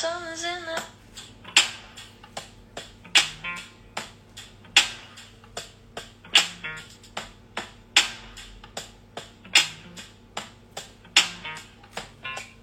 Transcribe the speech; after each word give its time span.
Summer's 0.00 0.44
in 0.44 0.62
the 0.64 0.80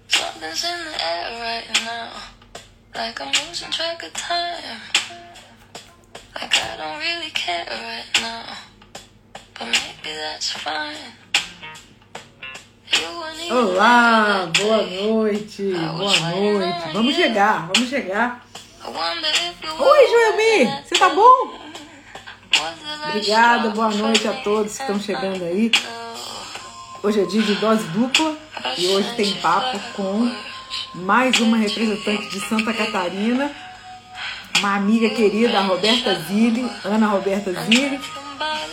Something's 0.08 0.64
in 0.64 0.78
the 0.86 1.04
air 1.04 1.38
right 1.38 1.64
now. 1.84 2.10
Like 2.94 3.20
I'm 3.20 3.34
losing 3.46 3.70
track 3.70 4.02
of 4.02 4.14
time. 4.14 4.80
Like 6.34 6.56
I 6.56 6.76
don't 6.78 6.98
really 7.00 7.30
care 7.32 7.66
right 7.68 8.06
now. 8.22 8.56
But 9.52 9.66
maybe 9.66 10.16
that's 10.16 10.52
fine. 10.52 10.96
Olá, 13.48 14.50
boa 14.58 14.82
noite, 14.82 15.72
boa 15.96 16.18
noite. 16.18 16.92
Vamos 16.92 17.14
chegar, 17.14 17.70
vamos 17.72 17.88
chegar. 17.88 18.44
Oi, 18.84 20.08
Joelmi, 20.08 20.82
você 20.84 20.94
tá 20.98 21.10
bom? 21.10 21.54
Obrigada, 23.08 23.70
boa 23.70 23.90
noite 23.90 24.26
a 24.26 24.32
todos 24.32 24.76
que 24.76 24.82
estão 24.82 24.96
and 24.96 25.00
chegando 25.00 25.44
aí. 25.44 25.70
Hoje 27.04 27.20
é 27.20 27.24
dia 27.24 27.42
de 27.42 27.54
dose 27.54 27.84
dupla 27.88 28.36
e 28.76 28.88
hoje 28.88 29.14
tem 29.14 29.32
papo 29.34 29.78
com 29.94 30.28
mais 30.94 31.38
uma 31.38 31.56
representante 31.56 32.28
de 32.28 32.40
Santa 32.48 32.74
Catarina, 32.74 33.52
uma 34.58 34.74
amiga 34.74 35.08
querida, 35.10 35.58
a 35.58 35.62
Roberta 35.62 36.14
Zilli, 36.26 36.68
Ana 36.84 37.06
Roberta 37.06 37.52
Zilli, 37.52 38.00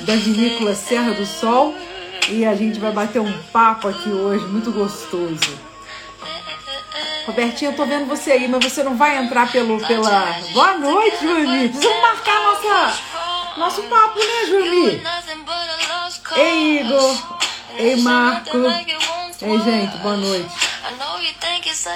da 0.02 0.16
vinícola 0.16 0.73
Serra 0.73 1.11
do 1.11 1.25
Sol. 1.27 1.75
E 2.29 2.45
a 2.45 2.55
gente 2.55 2.79
vai 2.79 2.91
bater 2.91 3.19
um 3.19 3.43
papo 3.51 3.87
aqui 3.87 4.09
hoje, 4.09 4.45
muito 4.45 4.71
gostoso. 4.71 5.59
Robertinha, 7.25 7.71
eu 7.71 7.75
tô 7.75 7.85
vendo 7.85 8.05
você 8.05 8.31
aí, 8.31 8.47
mas 8.47 8.63
você 8.63 8.83
não 8.83 8.95
vai 8.97 9.17
entrar 9.17 9.51
pelo, 9.51 9.79
pela. 9.85 10.25
Boa 10.53 10.77
noite, 10.77 11.21
Joelmi. 11.21 11.69
Precisamos 11.69 12.01
marcar 12.01 12.41
nossa, 12.43 13.02
nosso 13.57 13.83
papo, 13.83 14.19
né, 14.19 14.45
Joelmi? 14.47 15.02
Ei, 16.35 16.80
Igor. 16.81 17.39
Ei, 17.75 17.95
Marco. 17.97 18.58
Ei, 19.41 19.59
gente, 19.59 19.97
boa 19.97 20.17
noite. 20.17 20.72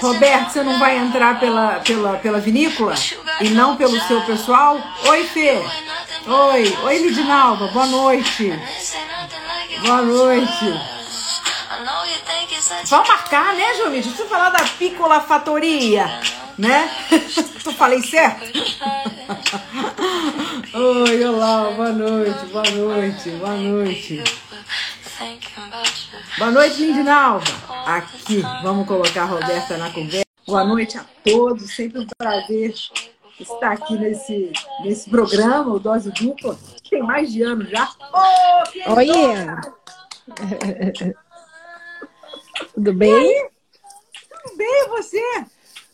Roberto, 0.02 0.52
você 0.52 0.64
não 0.64 0.80
vai 0.80 0.98
entrar 0.98 1.40
pela, 1.40 1.80
pela, 1.80 2.18
pela 2.18 2.40
vinícola? 2.40 2.96
E 3.42 3.50
não 3.50 3.76
pelo 3.76 4.00
seu 4.02 4.22
pessoal? 4.22 4.82
Oi, 5.08 5.24
Fê. 5.26 5.62
Oi. 6.26 6.78
Oi, 6.84 6.98
Lidinalva. 7.00 7.68
Boa 7.68 7.86
noite. 7.88 8.54
Boa 9.86 10.02
noite. 10.02 10.98
Vamos 12.86 13.08
marcar, 13.08 13.54
né, 13.56 13.76
Jomi? 13.76 14.02
Deixa 14.02 14.22
eu 14.22 14.28
falar 14.28 14.50
da 14.50 14.64
Piccola 14.64 15.22
Fatoria, 15.22 16.20
né? 16.58 16.90
eu 17.66 17.74
falei 17.74 18.02
certo? 18.02 18.46
Oi, 20.74 21.24
olá, 21.26 21.72
boa 21.72 21.92
noite, 21.92 22.46
boa 22.48 22.70
noite, 22.72 23.30
boa 23.32 23.56
noite. 23.56 24.24
Boa 26.38 26.52
noite, 26.52 26.80
Lindinalva. 26.80 27.44
Aqui, 27.88 28.42
vamos 28.62 28.88
colocar 28.88 29.24
a 29.24 29.26
Roberta 29.26 29.76
na 29.76 29.92
conversa. 29.92 30.26
Boa 30.46 30.64
noite 30.64 30.96
a 30.96 31.06
todos, 31.24 31.76
sempre 31.76 32.02
um 32.02 32.08
prazer 32.18 32.76
estar 33.40 33.72
aqui 33.72 33.98
nesse, 33.98 34.52
nesse 34.84 35.10
programa, 35.10 35.74
o 35.74 35.80
Dose 35.80 36.12
Dupla. 36.12 36.56
Tem 36.88 37.02
mais 37.02 37.32
de 37.32 37.42
ano 37.42 37.66
já. 37.66 37.90
Ô, 38.14 38.72
queridona! 38.72 39.62
Oi, 40.30 41.16
tudo 42.76 42.94
bem? 42.94 43.50
Tudo 44.30 44.56
bem, 44.58 44.84
e 44.86 44.88
você? 44.90 45.46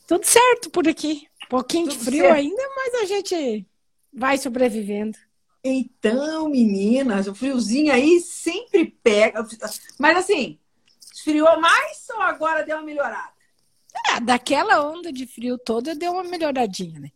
Tudo 0.05 0.25
certo 0.25 0.69
por 0.69 0.85
aqui. 0.85 1.29
Um 1.45 1.47
pouquinho 1.47 1.87
de 1.87 1.97
Tudo 1.97 2.05
frio 2.05 2.23
certo. 2.23 2.35
ainda, 2.35 2.63
mas 2.75 2.95
a 2.95 3.05
gente 3.05 3.65
vai 4.13 4.37
sobrevivendo. 4.37 5.17
Então, 5.63 6.49
meninas, 6.49 7.27
o 7.27 7.33
friozinho 7.33 7.93
aí 7.93 8.19
sempre 8.19 8.85
pega. 9.01 9.47
Mas 9.97 10.17
assim, 10.17 10.59
esfriou 11.13 11.59
mais 11.59 12.05
ou 12.13 12.21
agora 12.21 12.65
deu 12.65 12.77
uma 12.77 12.83
melhorada? 12.83 13.31
É, 14.09 14.19
daquela 14.19 14.83
onda 14.85 15.11
de 15.11 15.25
frio 15.25 15.57
toda 15.57 15.95
deu 15.95 16.13
uma 16.13 16.23
melhoradinha, 16.23 16.99
né? 16.99 17.11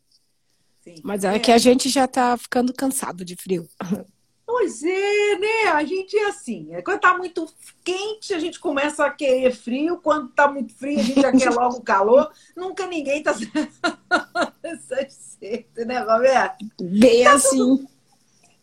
Sim. 0.81 1.02
Mas 1.03 1.24
é 1.24 1.38
que 1.40 1.52
a 1.52 1.57
gente 1.57 1.90
já 1.90 2.07
tá 2.07 2.38
ficando 2.38 2.74
cansado 2.74 3.25
de 3.25 3.36
frio. 3.36 3.68
Pois 4.50 4.81
é, 4.81 5.38
né? 5.38 5.72
A 5.74 5.84
gente 5.84 6.18
é 6.18 6.30
assim. 6.30 6.74
é 6.74 6.81
Quando 6.81 7.02
tá 7.02 7.18
muito 7.18 7.46
quente, 7.84 8.34
a 8.34 8.40
gente 8.40 8.62
começa 8.62 9.06
a 9.06 9.12
querer 9.12 9.53
frio. 9.53 9.97
Quando 9.97 10.30
tá 10.30 10.50
muito 10.50 10.74
frio, 10.74 10.97
a 10.97 11.03
gente 11.03 11.19
já 11.19 11.31
quer 11.34 11.50
logo 11.50 11.81
calor. 11.81 12.31
Nunca 12.56 12.88
ninguém 12.88 13.22
tá 13.22 13.36
satisfeito, 14.88 15.84
né, 15.86 16.00
Roberto? 16.00 16.66
Bem 16.81 17.28
assim. 17.28 17.86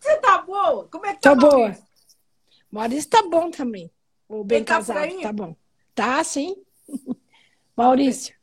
Você 0.05 0.17
tá 0.19 0.37
boa? 0.43 0.87
Como 0.89 1.07
é 1.07 1.15
que 1.15 1.21
tá 1.23 1.31
Tá 1.31 1.35
boa. 1.35 1.75
Maurício? 2.71 3.09
Tá 3.09 3.23
bom 3.23 3.51
também. 3.51 3.91
O 4.29 4.45
bem 4.45 4.59
Ele 4.59 4.65
tá 4.67 4.75
casado, 4.75 5.21
tá 5.23 5.33
bom. 5.33 5.57
Tá, 5.95 6.23
sim. 6.23 6.63
Maurício, 7.75 8.35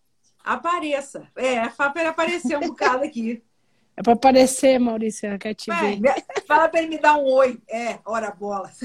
Apareça. 0.43 1.29
É, 1.35 1.69
fala 1.69 1.91
pra 1.91 2.01
ele 2.01 2.09
aparecer 2.09 2.57
um 2.57 2.61
bocado 2.61 3.03
aqui. 3.03 3.43
é 3.95 4.01
pra 4.01 4.13
aparecer, 4.13 4.79
Maurício, 4.79 5.29
eu 5.31 5.37
quero 5.37 5.53
te 5.53 5.67
Vai, 5.69 5.99
ver. 5.99 6.25
fala 6.47 6.67
pra 6.67 6.79
ele 6.81 6.89
me 6.89 6.97
dar 6.97 7.15
um 7.17 7.25
oi. 7.25 7.61
É, 7.69 7.99
ora 8.05 8.31
bola. 8.31 8.71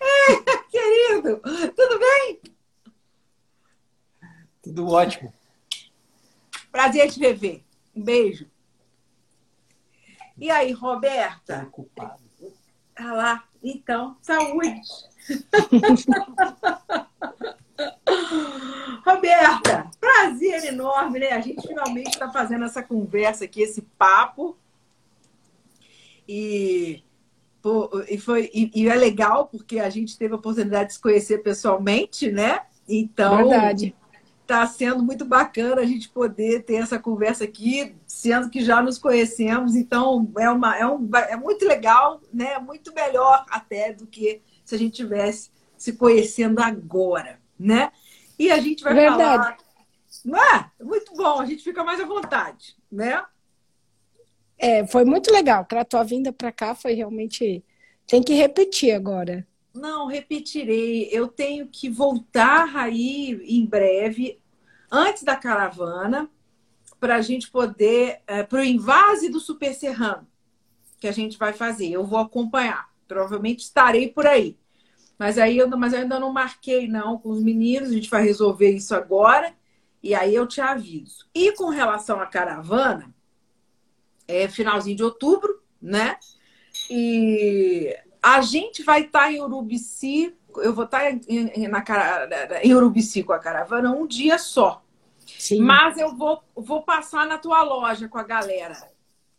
É, 0.00 0.56
querido, 0.70 1.42
tudo 1.76 1.98
bem? 1.98 2.40
Tudo 4.62 4.88
ótimo. 4.88 5.30
Prazer 6.72 7.10
te 7.12 7.20
rever. 7.20 7.62
Um 7.94 8.02
beijo. 8.02 8.50
E 10.36 10.50
aí, 10.50 10.72
Roberta? 10.72 11.58
Preocupado. 11.58 12.22
Ah 12.96 13.12
lá, 13.12 13.44
então, 13.62 14.16
saúde. 14.20 14.80
Roberta, 19.04 19.90
prazer 20.00 20.64
enorme, 20.64 21.18
né? 21.18 21.32
A 21.32 21.40
gente 21.40 21.66
finalmente 21.66 22.10
está 22.10 22.30
fazendo 22.30 22.64
essa 22.64 22.82
conversa 22.82 23.44
aqui, 23.44 23.62
esse 23.62 23.82
papo. 23.98 24.56
E, 26.28 27.02
pô, 27.60 27.90
e, 28.08 28.18
foi, 28.18 28.50
e, 28.54 28.70
e 28.74 28.88
é 28.88 28.94
legal 28.94 29.46
porque 29.46 29.78
a 29.78 29.90
gente 29.90 30.16
teve 30.16 30.34
a 30.34 30.36
oportunidade 30.36 30.88
de 30.88 30.94
se 30.94 31.00
conhecer 31.00 31.38
pessoalmente, 31.38 32.30
né? 32.30 32.62
Então, 32.88 33.48
Verdade. 33.48 33.94
Está 34.44 34.66
sendo 34.66 35.02
muito 35.02 35.24
bacana 35.24 35.80
a 35.80 35.86
gente 35.86 36.08
poder 36.08 36.62
ter 36.62 36.74
essa 36.74 36.98
conversa 36.98 37.44
aqui, 37.44 37.96
sendo 38.06 38.50
que 38.50 38.62
já 38.62 38.80
nos 38.80 38.98
conhecemos. 38.98 39.74
Então, 39.74 40.30
é, 40.38 40.48
uma, 40.48 40.76
é, 40.76 40.86
um, 40.86 41.08
é 41.28 41.36
muito 41.36 41.66
legal, 41.66 42.20
né? 42.32 42.58
Muito 42.58 42.94
melhor 42.94 43.44
até 43.50 43.92
do 43.92 44.06
que 44.06 44.42
se 44.64 44.74
a 44.74 44.78
gente 44.78 44.94
tivesse 44.94 45.50
se 45.76 45.94
conhecendo 45.94 46.60
agora, 46.60 47.40
né? 47.58 47.90
E 48.38 48.50
a 48.50 48.58
gente 48.58 48.84
vai 48.84 48.94
Verdade. 48.94 49.22
falar. 49.22 49.56
Não 50.24 50.38
é? 50.38 50.70
Muito 50.80 51.14
bom, 51.14 51.40
a 51.40 51.46
gente 51.46 51.62
fica 51.62 51.82
mais 51.82 52.00
à 52.00 52.04
vontade, 52.04 52.76
né? 52.90 53.22
É, 54.56 54.86
foi 54.86 55.04
muito 55.04 55.32
legal. 55.32 55.62
Aquela 55.62 55.84
tua 55.84 56.04
vinda 56.04 56.32
pra 56.32 56.52
cá 56.52 56.74
foi 56.74 56.94
realmente. 56.94 57.64
Tem 58.06 58.22
que 58.22 58.34
repetir 58.34 58.92
agora. 58.92 59.46
Não, 59.74 60.06
repetirei. 60.06 61.08
Eu 61.10 61.26
tenho 61.26 61.66
que 61.66 61.90
voltar 61.90 62.76
aí 62.76 63.40
em 63.44 63.66
breve, 63.66 64.40
antes 64.90 65.24
da 65.24 65.34
caravana, 65.34 66.30
para 67.00 67.16
a 67.16 67.20
gente 67.20 67.50
poder, 67.50 68.20
para 68.48 68.60
o 68.60 68.64
invase 68.64 69.28
do 69.28 69.40
Super 69.40 69.74
Serrano, 69.74 70.26
que 71.00 71.08
a 71.08 71.12
gente 71.12 71.36
vai 71.36 71.52
fazer. 71.52 71.90
Eu 71.90 72.06
vou 72.06 72.20
acompanhar. 72.20 72.88
Provavelmente 73.08 73.64
estarei 73.64 74.08
por 74.08 74.26
aí. 74.26 74.56
Mas 75.18 75.38
aí 75.38 75.58
eu, 75.58 75.68
mas 75.68 75.92
eu 75.92 76.00
ainda 76.00 76.18
não 76.18 76.32
marquei, 76.32 76.88
não, 76.88 77.18
com 77.18 77.30
os 77.30 77.42
meninos. 77.42 77.90
A 77.90 77.92
gente 77.92 78.08
vai 78.08 78.22
resolver 78.22 78.70
isso 78.70 78.94
agora. 78.94 79.54
E 80.02 80.14
aí 80.14 80.34
eu 80.34 80.46
te 80.46 80.60
aviso. 80.60 81.26
E 81.34 81.52
com 81.52 81.68
relação 81.68 82.20
à 82.20 82.26
caravana, 82.26 83.14
é 84.28 84.48
finalzinho 84.48 84.96
de 84.96 85.02
outubro, 85.02 85.62
né? 85.80 86.16
E 86.88 87.96
a 88.24 88.40
gente 88.40 88.82
vai 88.82 89.02
estar 89.02 89.30
em 89.30 89.42
Urubici, 89.42 90.34
eu 90.56 90.72
vou 90.72 90.86
estar 90.86 91.10
em, 91.10 91.20
em, 91.28 91.68
na, 91.68 91.84
em 92.62 92.74
Urubici 92.74 93.22
com 93.22 93.34
a 93.34 93.38
caravana 93.38 93.90
um 93.92 94.06
dia 94.06 94.38
só. 94.38 94.82
Sim. 95.38 95.60
Mas 95.60 95.98
eu 95.98 96.16
vou, 96.16 96.42
vou 96.56 96.82
passar 96.82 97.26
na 97.26 97.36
tua 97.36 97.62
loja 97.62 98.08
com 98.08 98.16
a 98.16 98.22
galera. 98.22 98.74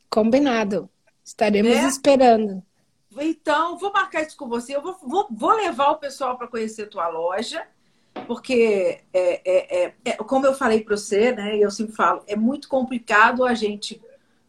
Combinado. 0.08 0.88
Estaremos 1.24 1.72
Né? 1.76 1.88
esperando. 1.88 2.64
Então, 3.18 3.76
vou 3.78 3.92
marcar 3.92 4.22
isso 4.22 4.38
com 4.38 4.48
você. 4.48 4.76
Eu 4.76 4.84
vou, 4.84 4.96
vou, 5.02 5.28
vou 5.32 5.54
levar 5.56 5.90
o 5.90 5.98
pessoal 5.98 6.38
para 6.38 6.48
conhecer 6.48 6.84
a 6.84 6.88
tua 6.90 7.08
loja, 7.08 7.66
porque, 8.28 9.00
é, 9.12 9.42
é, 9.44 9.84
é- 9.86 9.94
é- 10.06 10.18
como 10.18 10.46
eu 10.46 10.54
falei 10.54 10.82
para 10.84 10.96
você, 10.96 11.32
né? 11.32 11.58
E 11.58 11.62
eu 11.62 11.72
sempre 11.72 11.96
falo, 11.96 12.24
é 12.28 12.36
muito 12.36 12.68
complicado 12.68 13.44
a 13.44 13.56
gente, 13.56 14.00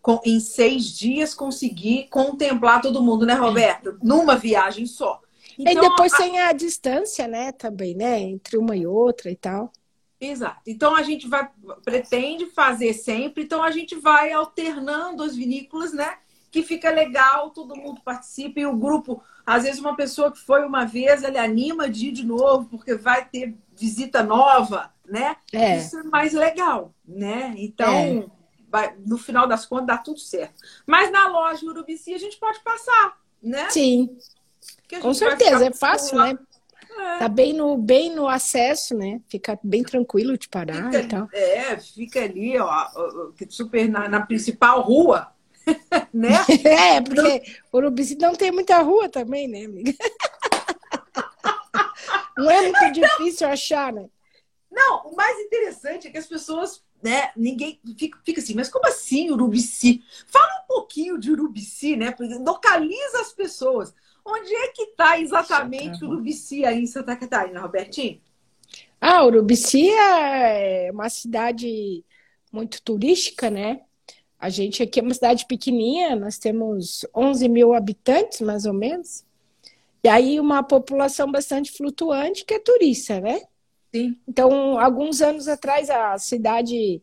com- 0.06 0.20
em 0.24 0.38
seis 0.38 0.96
dias, 0.96 1.34
conseguir 1.34 2.06
contemplar 2.10 2.80
todo 2.80 3.02
mundo, 3.02 3.26
né, 3.26 3.34
Roberto? 3.34 3.98
Numa 4.00 4.36
viagem 4.36 4.86
só. 4.86 5.20
e 5.58 5.68
Então, 5.68 5.82
depois 5.82 6.12
tem 6.12 6.38
a 6.38 6.52
distância, 6.52 7.26
né, 7.26 7.50
também, 7.50 7.92
né? 7.96 8.20
Entre 8.20 8.56
uma 8.56 8.76
e 8.76 8.86
outra 8.86 9.32
e 9.32 9.34
tal. 9.34 9.72
Exato. 10.20 10.60
Então 10.64 10.94
a 10.94 11.02
gente 11.02 11.26
vai 11.26 11.48
pretende 11.84 12.46
fazer 12.46 12.92
sempre, 12.92 13.42
então 13.42 13.60
a 13.64 13.72
gente 13.72 13.96
vai 13.96 14.32
alternando 14.32 15.24
as 15.24 15.34
vinícolas, 15.34 15.92
né? 15.92 16.18
Que 16.52 16.62
fica 16.62 16.88
legal, 16.88 17.50
todo 17.50 17.74
mundo 17.74 18.00
participa 18.04 18.60
e 18.60 18.66
o 18.66 18.76
grupo, 18.76 19.20
às 19.44 19.64
vezes 19.64 19.80
uma 19.80 19.96
pessoa 19.96 20.30
que 20.30 20.38
foi 20.38 20.64
uma 20.64 20.84
vez, 20.84 21.24
ele 21.24 21.36
anima 21.36 21.88
de 21.90 22.08
ir 22.08 22.12
de 22.12 22.24
novo, 22.24 22.66
porque 22.70 22.94
vai 22.94 23.24
ter 23.24 23.56
visita 23.74 24.22
nova, 24.22 24.92
né? 25.04 25.36
É. 25.52 25.78
Isso 25.78 25.98
é 25.98 26.04
mais 26.04 26.32
legal, 26.32 26.94
né? 27.04 27.54
Então, 27.58 27.92
é. 27.92 28.35
Vai, 28.76 28.94
no 29.06 29.16
final 29.16 29.48
das 29.48 29.64
contas, 29.64 29.86
dá 29.86 29.96
tudo 29.96 30.20
certo. 30.20 30.62
Mas 30.86 31.10
na 31.10 31.28
loja 31.28 31.64
Urubici 31.64 32.12
a 32.12 32.18
gente 32.18 32.36
pode 32.36 32.60
passar, 32.60 33.18
né? 33.42 33.70
Sim. 33.70 34.18
Com 35.00 35.14
certeza, 35.14 35.66
é 35.66 35.72
fácil, 35.72 36.18
né? 36.18 36.38
É. 36.98 37.18
Tá 37.18 37.28
bem 37.28 37.54
no, 37.54 37.76
bem 37.78 38.14
no 38.14 38.28
acesso, 38.28 38.94
né? 38.94 39.20
Fica 39.28 39.58
bem 39.62 39.82
tranquilo 39.82 40.36
de 40.36 40.48
parar 40.48 40.84
fica, 40.84 41.00
e 41.00 41.08
tal. 41.08 41.28
É, 41.32 41.78
fica 41.78 42.20
ali, 42.22 42.58
ó, 42.58 42.88
super 43.48 43.88
na, 43.88 44.08
na 44.08 44.26
principal 44.26 44.82
rua, 44.82 45.32
né? 46.12 46.34
É, 46.64 47.00
porque 47.00 47.42
Urubici 47.72 48.16
não 48.16 48.34
tem 48.34 48.52
muita 48.52 48.80
rua 48.82 49.08
também, 49.08 49.48
né, 49.48 49.64
amiga? 49.64 49.92
Não 52.36 52.50
é 52.50 52.60
muito 52.60 52.92
difícil 52.92 53.48
achar, 53.48 53.90
né? 53.90 54.10
Não, 54.70 55.06
o 55.06 55.16
mais 55.16 55.38
interessante 55.38 55.95
é 56.06 56.10
que 56.10 56.18
as 56.18 56.26
pessoas, 56.26 56.82
né, 57.02 57.30
ninguém 57.36 57.80
fica, 57.98 58.18
fica 58.24 58.40
assim, 58.40 58.54
mas 58.54 58.68
como 58.68 58.86
assim 58.86 59.30
Urubici? 59.30 60.02
Fala 60.26 60.62
um 60.64 60.66
pouquinho 60.66 61.18
de 61.18 61.30
Urubici, 61.30 61.96
né? 61.96 62.14
Localiza 62.40 63.20
as 63.20 63.32
pessoas. 63.32 63.94
Onde 64.24 64.54
é 64.54 64.68
que 64.68 64.82
está 64.82 65.18
exatamente 65.20 66.04
Urubici 66.04 66.64
aí 66.64 66.80
em 66.80 66.86
Santa 66.86 67.14
Catarina, 67.14 67.60
Robertinho? 67.60 68.20
Ah, 69.00 69.24
Urubici 69.24 69.88
é 69.90 70.90
uma 70.92 71.08
cidade 71.08 72.04
muito 72.50 72.82
turística, 72.82 73.50
né? 73.50 73.82
A 74.38 74.48
gente 74.48 74.82
aqui 74.82 75.00
é 75.00 75.02
uma 75.02 75.14
cidade 75.14 75.46
pequenininha, 75.46 76.16
nós 76.16 76.38
temos 76.38 77.06
11 77.14 77.48
mil 77.48 77.72
habitantes, 77.72 78.40
mais 78.40 78.66
ou 78.66 78.72
menos. 78.72 79.24
E 80.02 80.08
aí 80.08 80.38
uma 80.38 80.62
população 80.62 81.30
bastante 81.30 81.72
flutuante 81.72 82.44
que 82.44 82.54
é 82.54 82.58
turista, 82.58 83.20
né? 83.20 83.42
Sim. 83.96 84.16
Então, 84.28 84.78
alguns 84.78 85.20
anos 85.20 85.48
atrás, 85.48 85.90
a 85.90 86.18
cidade 86.18 87.02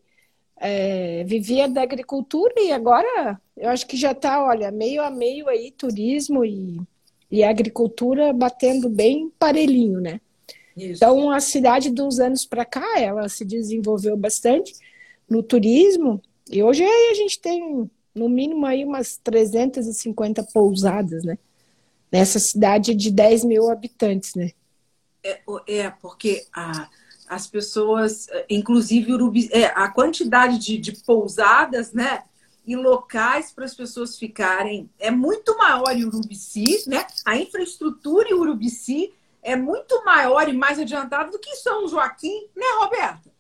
é, 0.57 1.24
vivia 1.25 1.68
da 1.68 1.81
agricultura 1.81 2.54
e 2.57 2.72
agora 2.72 3.40
eu 3.56 3.69
acho 3.69 3.86
que 3.88 3.98
já 3.98 4.12
está, 4.12 4.44
olha, 4.44 4.72
meio 4.72 5.04
a 5.04 5.10
meio 5.10 5.48
aí, 5.48 5.72
turismo 5.72 6.44
e 6.44 6.81
e 7.34 7.44
agricultura 7.44 8.31
batendo 8.31 8.88
bem 8.88 9.31
parelhinho, 9.40 10.00
né? 10.00 10.22
Isso. 10.78 11.04
Então, 11.04 11.31
a 11.31 11.40
cidade 11.40 11.90
de 11.90 12.00
uns 12.00 12.19
anos 12.19 12.45
para 12.45 12.63
cá, 12.63 13.00
ela 13.00 13.28
se 13.28 13.44
desenvolveu 13.44 14.16
bastante 14.16 14.72
no 15.28 15.42
turismo, 15.42 16.22
e 16.51 16.62
hoje 16.62 16.84
a 16.84 17.13
gente 17.16 17.40
tem, 17.40 17.90
no 18.13 18.30
mínimo, 18.30 18.68
aí 18.68 18.86
umas 18.86 19.18
350 19.18 20.44
pousadas, 20.54 21.24
né? 21.24 21.40
Nessa 22.12 22.38
cidade 22.38 22.94
de 22.94 23.10
10 23.10 23.44
mil 23.45 23.68
habitantes, 23.72 24.36
né? 24.36 24.51
É, 25.24 25.42
é 25.68 25.90
porque 25.90 26.46
a, 26.54 26.90
as 27.28 27.48
pessoas, 27.48 28.28
inclusive 28.50 29.14
Urubi, 29.14 29.50
é, 29.52 29.66
a 29.66 29.88
quantidade 29.90 30.58
de, 30.60 30.78
de 30.78 30.92
pousadas, 31.04 31.94
né? 31.94 32.24
e 32.66 32.75
locais 32.75 33.52
para 33.52 33.66
as 33.66 33.75
pessoas 33.75 34.18
ficarem 34.18 34.90
é 34.98 35.12
muito 35.12 35.58
maior 35.58 35.92
em 35.96 36.06
Urubici, 36.06 36.88
né? 36.88 37.06
A 37.25 37.36
infraestrutura 37.36 38.30
em 38.30 38.34
Urubici 38.34 39.14
é 39.42 39.56
muito 39.56 40.04
maior 40.06 40.48
e 40.48 40.54
mais 40.54 40.80
adiantada 40.80 41.30
do 41.30 41.40
que 41.40 41.56
São 41.58 41.88
Joaquim, 41.88 42.48
né, 42.56 42.66
Roberta? 42.80 43.31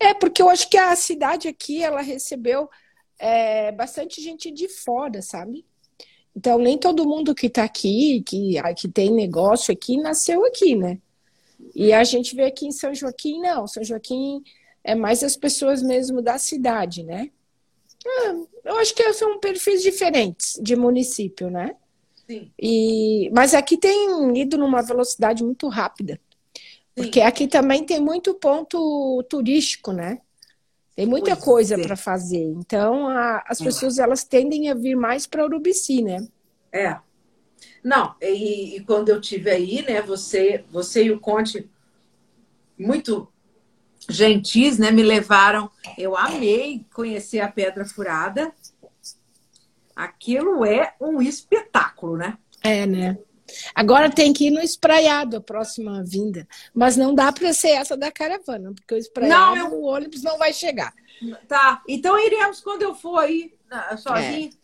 É, 0.00 0.12
porque 0.12 0.42
eu 0.42 0.50
acho 0.50 0.68
que 0.68 0.76
a 0.76 0.94
cidade 0.96 1.46
aqui, 1.46 1.82
ela 1.82 2.02
recebeu 2.02 2.68
é, 3.16 3.70
bastante 3.70 4.20
gente 4.20 4.50
de 4.50 4.68
fora, 4.68 5.22
sabe? 5.22 5.64
Então, 6.36 6.58
nem 6.58 6.76
todo 6.76 7.06
mundo 7.06 7.32
que 7.32 7.46
está 7.46 7.62
aqui, 7.62 8.22
que, 8.26 8.56
que 8.76 8.88
tem 8.88 9.12
negócio 9.12 9.72
aqui, 9.72 9.96
nasceu 9.96 10.44
aqui, 10.44 10.74
né? 10.74 10.98
E 11.74 11.92
a 11.92 12.02
gente 12.04 12.34
vê 12.34 12.44
aqui 12.44 12.66
em 12.66 12.72
São 12.72 12.94
Joaquim, 12.94 13.40
não. 13.40 13.66
São 13.66 13.84
Joaquim 13.84 14.42
é 14.82 14.94
mais 14.94 15.22
as 15.22 15.36
pessoas 15.36 15.82
mesmo 15.82 16.20
da 16.20 16.38
cidade, 16.38 17.02
né? 17.02 17.30
Ah, 18.06 18.34
eu 18.64 18.76
acho 18.78 18.94
que 18.94 19.12
são 19.14 19.38
perfis 19.38 19.82
diferentes 19.82 20.58
de 20.62 20.76
município, 20.76 21.48
né? 21.50 21.74
Sim. 22.28 22.50
E, 22.58 23.30
mas 23.32 23.54
aqui 23.54 23.76
tem 23.76 24.38
ido 24.38 24.58
numa 24.58 24.82
velocidade 24.82 25.42
muito 25.42 25.68
rápida. 25.68 26.20
Porque 26.94 27.20
Sim. 27.20 27.26
aqui 27.26 27.48
também 27.48 27.84
tem 27.84 28.00
muito 28.00 28.34
ponto 28.34 29.22
turístico, 29.28 29.92
né? 29.92 30.20
Tem 30.94 31.06
muita 31.06 31.34
pois 31.34 31.44
coisa 31.44 31.78
para 31.78 31.96
fazer. 31.96 32.44
Então, 32.44 33.08
a, 33.08 33.42
as 33.48 33.60
é. 33.60 33.64
pessoas 33.64 33.98
elas 33.98 34.22
tendem 34.22 34.70
a 34.70 34.74
vir 34.74 34.94
mais 34.94 35.26
para 35.26 35.44
Urubici, 35.44 36.02
né? 36.02 36.26
É. 36.72 36.96
Não, 37.84 38.14
e, 38.18 38.76
e, 38.76 38.80
quando 38.84 39.10
eu 39.10 39.20
tive 39.20 39.50
aí, 39.50 39.82
né, 39.82 40.00
você, 40.00 40.64
você 40.70 41.04
e 41.04 41.10
o 41.10 41.20
Conte 41.20 41.68
muito 42.78 43.30
gentis, 44.08 44.78
né, 44.78 44.90
me 44.90 45.02
levaram. 45.02 45.70
Eu 45.98 46.16
amei 46.16 46.86
conhecer 46.94 47.40
a 47.40 47.52
Pedra 47.52 47.84
Furada. 47.84 48.50
Aquilo 49.94 50.64
é 50.64 50.94
um 50.98 51.20
espetáculo, 51.20 52.16
né? 52.16 52.38
É, 52.62 52.86
né? 52.86 53.18
Agora 53.74 54.10
tem 54.10 54.32
que 54.32 54.46
ir 54.46 54.50
no 54.50 54.60
espraiado 54.60 55.36
a 55.36 55.40
próxima 55.40 56.02
vinda. 56.02 56.48
Mas 56.72 56.96
não 56.96 57.14
dá 57.14 57.30
para 57.30 57.52
ser 57.52 57.72
essa 57.72 57.96
da 57.96 58.10
caravana, 58.10 58.72
porque 58.72 58.94
o 58.94 58.98
espraiado, 58.98 59.56
não, 59.56 59.68
eu... 59.68 59.74
o 59.74 59.84
ônibus 59.84 60.22
não 60.22 60.38
vai 60.38 60.54
chegar. 60.54 60.92
Tá, 61.46 61.82
então 61.86 62.18
iremos 62.18 62.60
quando 62.60 62.82
eu 62.82 62.94
for 62.94 63.18
aí 63.18 63.54
sozinho. 63.98 64.50
É. 64.50 64.63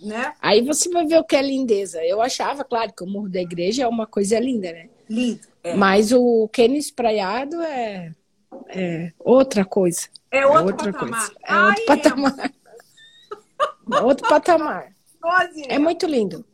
Né? 0.00 0.32
Aí 0.40 0.62
você 0.62 0.88
vai 0.90 1.06
ver 1.06 1.18
o 1.18 1.24
que 1.24 1.34
é 1.34 1.42
lindeza. 1.42 2.04
Eu 2.04 2.20
achava, 2.20 2.64
claro, 2.64 2.92
que 2.92 3.02
o 3.02 3.06
Morro 3.06 3.28
da 3.28 3.40
Igreja 3.40 3.82
é 3.82 3.88
uma 3.88 4.06
coisa 4.06 4.38
linda, 4.38 4.72
né? 4.72 4.88
Lindo. 5.08 5.40
É. 5.62 5.74
Mas 5.74 6.12
o 6.12 6.48
Kenny 6.52 6.78
Espraiado 6.78 7.60
é 7.62 8.12
é 8.68 9.12
outra 9.18 9.64
coisa. 9.64 10.08
É, 10.30 10.46
outro 10.46 10.60
é 10.60 10.64
outra 10.64 10.92
patamar. 10.92 11.26
coisa. 11.26 11.40
É 11.44 11.58
outro 11.62 11.86
patamar. 11.86 12.52
outro 14.04 14.28
patamar. 14.28 14.92
É 15.68 15.78
muito 15.78 16.06
lindo. 16.06 16.44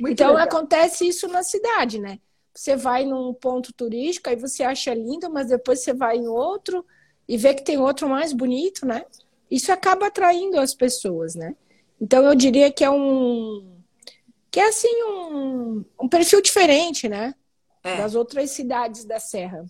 Muito 0.00 0.12
então 0.12 0.30
legal. 0.30 0.46
acontece 0.46 1.06
isso 1.06 1.26
na 1.28 1.42
cidade, 1.42 1.98
né? 1.98 2.18
Você 2.54 2.76
vai 2.76 3.04
num 3.04 3.32
ponto 3.32 3.72
turístico, 3.72 4.28
aí 4.28 4.36
você 4.36 4.62
acha 4.62 4.92
lindo, 4.92 5.30
mas 5.30 5.48
depois 5.48 5.80
você 5.80 5.92
vai 5.92 6.16
em 6.18 6.28
outro 6.28 6.84
e 7.26 7.36
vê 7.36 7.54
que 7.54 7.64
tem 7.64 7.78
outro 7.78 8.08
mais 8.08 8.32
bonito, 8.32 8.84
né? 8.84 9.04
Isso 9.50 9.72
acaba 9.72 10.06
atraindo 10.06 10.58
as 10.60 10.74
pessoas, 10.74 11.34
né? 11.34 11.54
Então 12.02 12.22
eu 12.24 12.34
diria 12.34 12.70
que 12.70 12.84
é 12.84 12.90
um 12.90 13.80
que 14.50 14.60
é 14.60 14.68
assim 14.68 15.02
um, 15.04 15.84
um 16.02 16.08
perfil 16.08 16.42
diferente, 16.42 17.08
né? 17.08 17.34
É. 17.82 17.96
Das 17.96 18.14
outras 18.14 18.50
cidades 18.50 19.04
da 19.06 19.18
Serra 19.18 19.64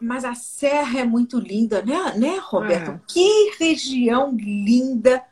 mas 0.00 0.24
a 0.24 0.34
serra 0.34 1.00
é 1.00 1.04
muito 1.04 1.38
linda, 1.38 1.82
né, 1.82 2.14
né 2.16 2.38
Roberto? 2.42 2.90
É. 2.90 3.00
Que 3.06 3.56
região 3.58 4.30
linda! 4.32 5.24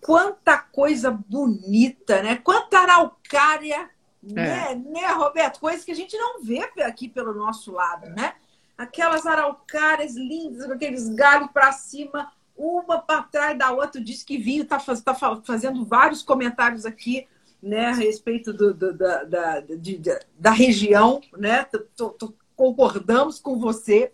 Quanta 0.00 0.58
coisa 0.58 1.10
bonita, 1.10 2.22
né? 2.22 2.36
Quanta 2.36 2.78
araucária, 2.78 3.88
é. 4.22 4.30
né, 4.32 4.74
né, 4.74 5.06
Roberto? 5.12 5.60
Coisas 5.60 5.84
que 5.84 5.92
a 5.92 5.94
gente 5.94 6.16
não 6.16 6.42
vê 6.42 6.60
aqui 6.82 7.08
pelo 7.08 7.34
nosso 7.34 7.72
lado, 7.72 8.08
né? 8.10 8.34
Aquelas 8.76 9.26
araucárias 9.26 10.14
lindas, 10.14 10.66
com 10.66 10.72
aqueles 10.72 11.08
galhos 11.10 11.50
para 11.52 11.72
cima, 11.72 12.30
uma 12.56 12.98
para 12.98 13.22
trás 13.22 13.58
da 13.58 13.72
outra. 13.72 14.00
Diz 14.00 14.22
que 14.22 14.38
vinho 14.38 14.62
está 14.62 14.78
faz, 14.78 15.00
tá 15.00 15.14
fazendo 15.14 15.84
vários 15.84 16.22
comentários 16.22 16.86
aqui 16.86 17.26
né, 17.64 17.86
a 17.86 17.94
respeito 17.94 18.52
do, 18.52 18.74
do 18.74 18.92
da, 18.92 19.24
da, 19.24 19.60
de, 19.60 20.00
da 20.38 20.50
região, 20.50 21.20
né? 21.36 21.64
Tô, 21.96 22.10
tô, 22.10 22.34
concordamos 22.54 23.40
com 23.40 23.58
você. 23.58 24.12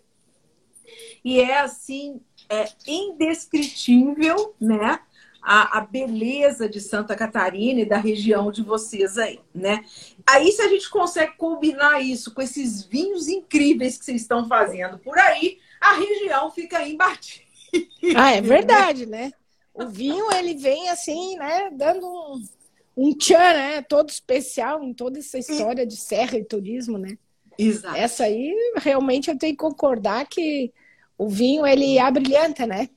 E 1.23 1.39
é 1.39 1.59
assim, 1.59 2.21
é 2.49 2.69
indescritível, 2.87 4.55
né? 4.59 5.01
A, 5.43 5.79
a, 5.79 5.81
beleza 5.81 6.69
de 6.69 6.79
Santa 6.79 7.15
Catarina 7.15 7.81
e 7.81 7.85
da 7.85 7.97
região 7.97 8.51
de 8.51 8.61
vocês 8.61 9.17
aí, 9.17 9.39
né? 9.53 9.83
Aí, 10.25 10.51
se 10.51 10.61
a 10.61 10.69
gente 10.69 10.89
consegue 10.89 11.35
combinar 11.35 11.99
isso 11.99 12.33
com 12.33 12.41
esses 12.41 12.83
vinhos 12.83 13.27
incríveis 13.27 13.97
que 13.97 14.05
vocês 14.05 14.21
estão 14.21 14.47
fazendo 14.47 14.99
por 14.99 15.17
aí, 15.17 15.57
a 15.79 15.93
região 15.93 16.51
fica 16.51 16.87
imbatível. 16.87 17.40
Ah, 18.15 18.31
é 18.31 18.41
verdade, 18.41 19.05
né? 19.05 19.31
O 19.73 19.87
vinho, 19.87 20.31
ele 20.33 20.55
vem 20.55 20.89
assim, 20.89 21.37
né? 21.37 21.69
Dando 21.71 22.05
um, 22.05 22.43
um 22.97 23.17
tchan, 23.17 23.53
né? 23.53 23.81
Todo 23.81 24.09
especial 24.09 24.83
em 24.83 24.93
toda 24.93 25.19
essa 25.19 25.37
história 25.37 25.85
de 25.85 25.95
serra 25.95 26.37
e 26.37 26.43
turismo, 26.43 26.97
né? 26.97 27.17
Exato. 27.57 27.95
Essa 27.95 28.23
aí, 28.25 28.53
realmente, 28.77 29.29
eu 29.29 29.37
tenho 29.37 29.53
que 29.53 29.59
concordar 29.59 30.27
que 30.27 30.71
o 31.17 31.29
vinho, 31.29 31.65
ele 31.65 31.99
abrilhanta, 31.99 32.65
né? 32.65 32.89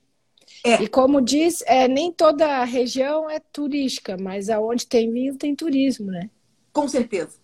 É. 0.65 0.83
E 0.83 0.89
como 0.89 1.21
diz, 1.21 1.63
é, 1.67 1.87
nem 1.87 2.11
toda 2.11 2.65
região 2.65 3.29
é 3.29 3.39
turística, 3.39 4.17
mas 4.19 4.49
aonde 4.49 4.87
tem 4.87 5.13
vinho 5.13 5.37
tem 5.37 5.55
turismo, 5.55 6.07
né? 6.07 6.31
Com 6.73 6.89
certeza. 6.89 7.37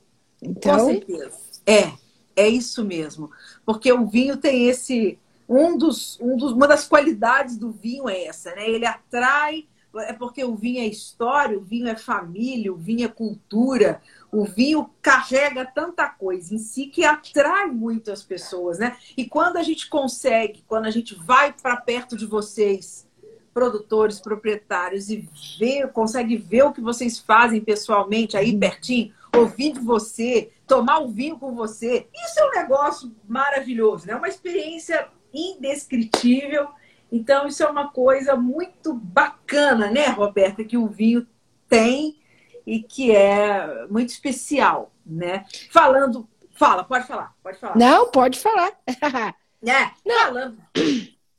Então... 0.42 0.78
Com 0.78 0.86
certeza. 0.86 1.38
É, 1.66 1.92
é 2.34 2.48
isso 2.48 2.82
mesmo. 2.84 3.30
Porque 3.64 3.92
o 3.92 4.06
vinho 4.06 4.38
tem 4.38 4.68
esse 4.68 5.18
um 5.50 5.76
dos, 5.76 6.16
um 6.20 6.36
dos, 6.36 6.52
uma 6.52 6.68
das 6.68 6.86
qualidades 6.86 7.56
do 7.56 7.72
vinho 7.72 8.08
é 8.08 8.26
essa, 8.26 8.54
né? 8.54 8.70
Ele 8.70 8.86
atrai, 8.86 9.66
é 9.96 10.12
porque 10.12 10.44
o 10.44 10.54
vinho 10.54 10.80
é 10.80 10.86
história, 10.86 11.58
o 11.58 11.60
vinho 11.60 11.88
é 11.88 11.96
família, 11.96 12.72
o 12.72 12.76
vinho 12.76 13.04
é 13.04 13.08
cultura, 13.08 14.00
o 14.30 14.44
vinho 14.44 14.88
carrega 15.02 15.66
tanta 15.66 16.08
coisa 16.08 16.54
em 16.54 16.58
si 16.58 16.86
que 16.86 17.04
atrai 17.04 17.66
muito 17.66 18.12
as 18.12 18.22
pessoas, 18.22 18.78
né? 18.78 18.96
E 19.16 19.24
quando 19.24 19.56
a 19.56 19.62
gente 19.64 19.88
consegue, 19.88 20.62
quando 20.68 20.86
a 20.86 20.90
gente 20.92 21.16
vai 21.16 21.52
para 21.52 21.76
perto 21.78 22.16
de 22.16 22.26
vocês, 22.26 23.08
produtores, 23.52 24.20
proprietários, 24.20 25.10
e 25.10 25.28
vê, 25.58 25.84
consegue 25.88 26.36
ver 26.36 26.62
o 26.62 26.72
que 26.72 26.80
vocês 26.80 27.18
fazem 27.18 27.60
pessoalmente 27.60 28.36
aí 28.36 28.56
pertinho, 28.56 29.12
ouvir 29.36 29.72
de 29.72 29.80
você, 29.80 30.52
tomar 30.64 31.00
o 31.00 31.08
vinho 31.08 31.36
com 31.36 31.56
você, 31.56 32.06
isso 32.14 32.38
é 32.38 32.46
um 32.46 32.52
negócio 32.52 33.12
maravilhoso, 33.28 34.06
né? 34.06 34.14
Uma 34.14 34.28
experiência 34.28 35.08
indescritível. 35.32 36.68
Então, 37.10 37.46
isso 37.46 37.62
é 37.62 37.66
uma 37.66 37.90
coisa 37.90 38.36
muito 38.36 38.94
bacana, 38.94 39.90
né, 39.90 40.06
Roberta, 40.08 40.64
que 40.64 40.76
o 40.76 40.86
vinho 40.86 41.26
tem 41.68 42.20
e 42.66 42.82
que 42.82 43.14
é 43.14 43.86
muito 43.88 44.10
especial, 44.10 44.92
né? 45.04 45.44
Falando, 45.70 46.28
fala, 46.52 46.84
pode 46.84 47.06
falar, 47.06 47.34
pode 47.42 47.58
falar. 47.58 47.76
Não, 47.76 48.10
pode 48.10 48.38
falar. 48.38 48.72
é, 49.66 49.90
falando, 50.24 50.58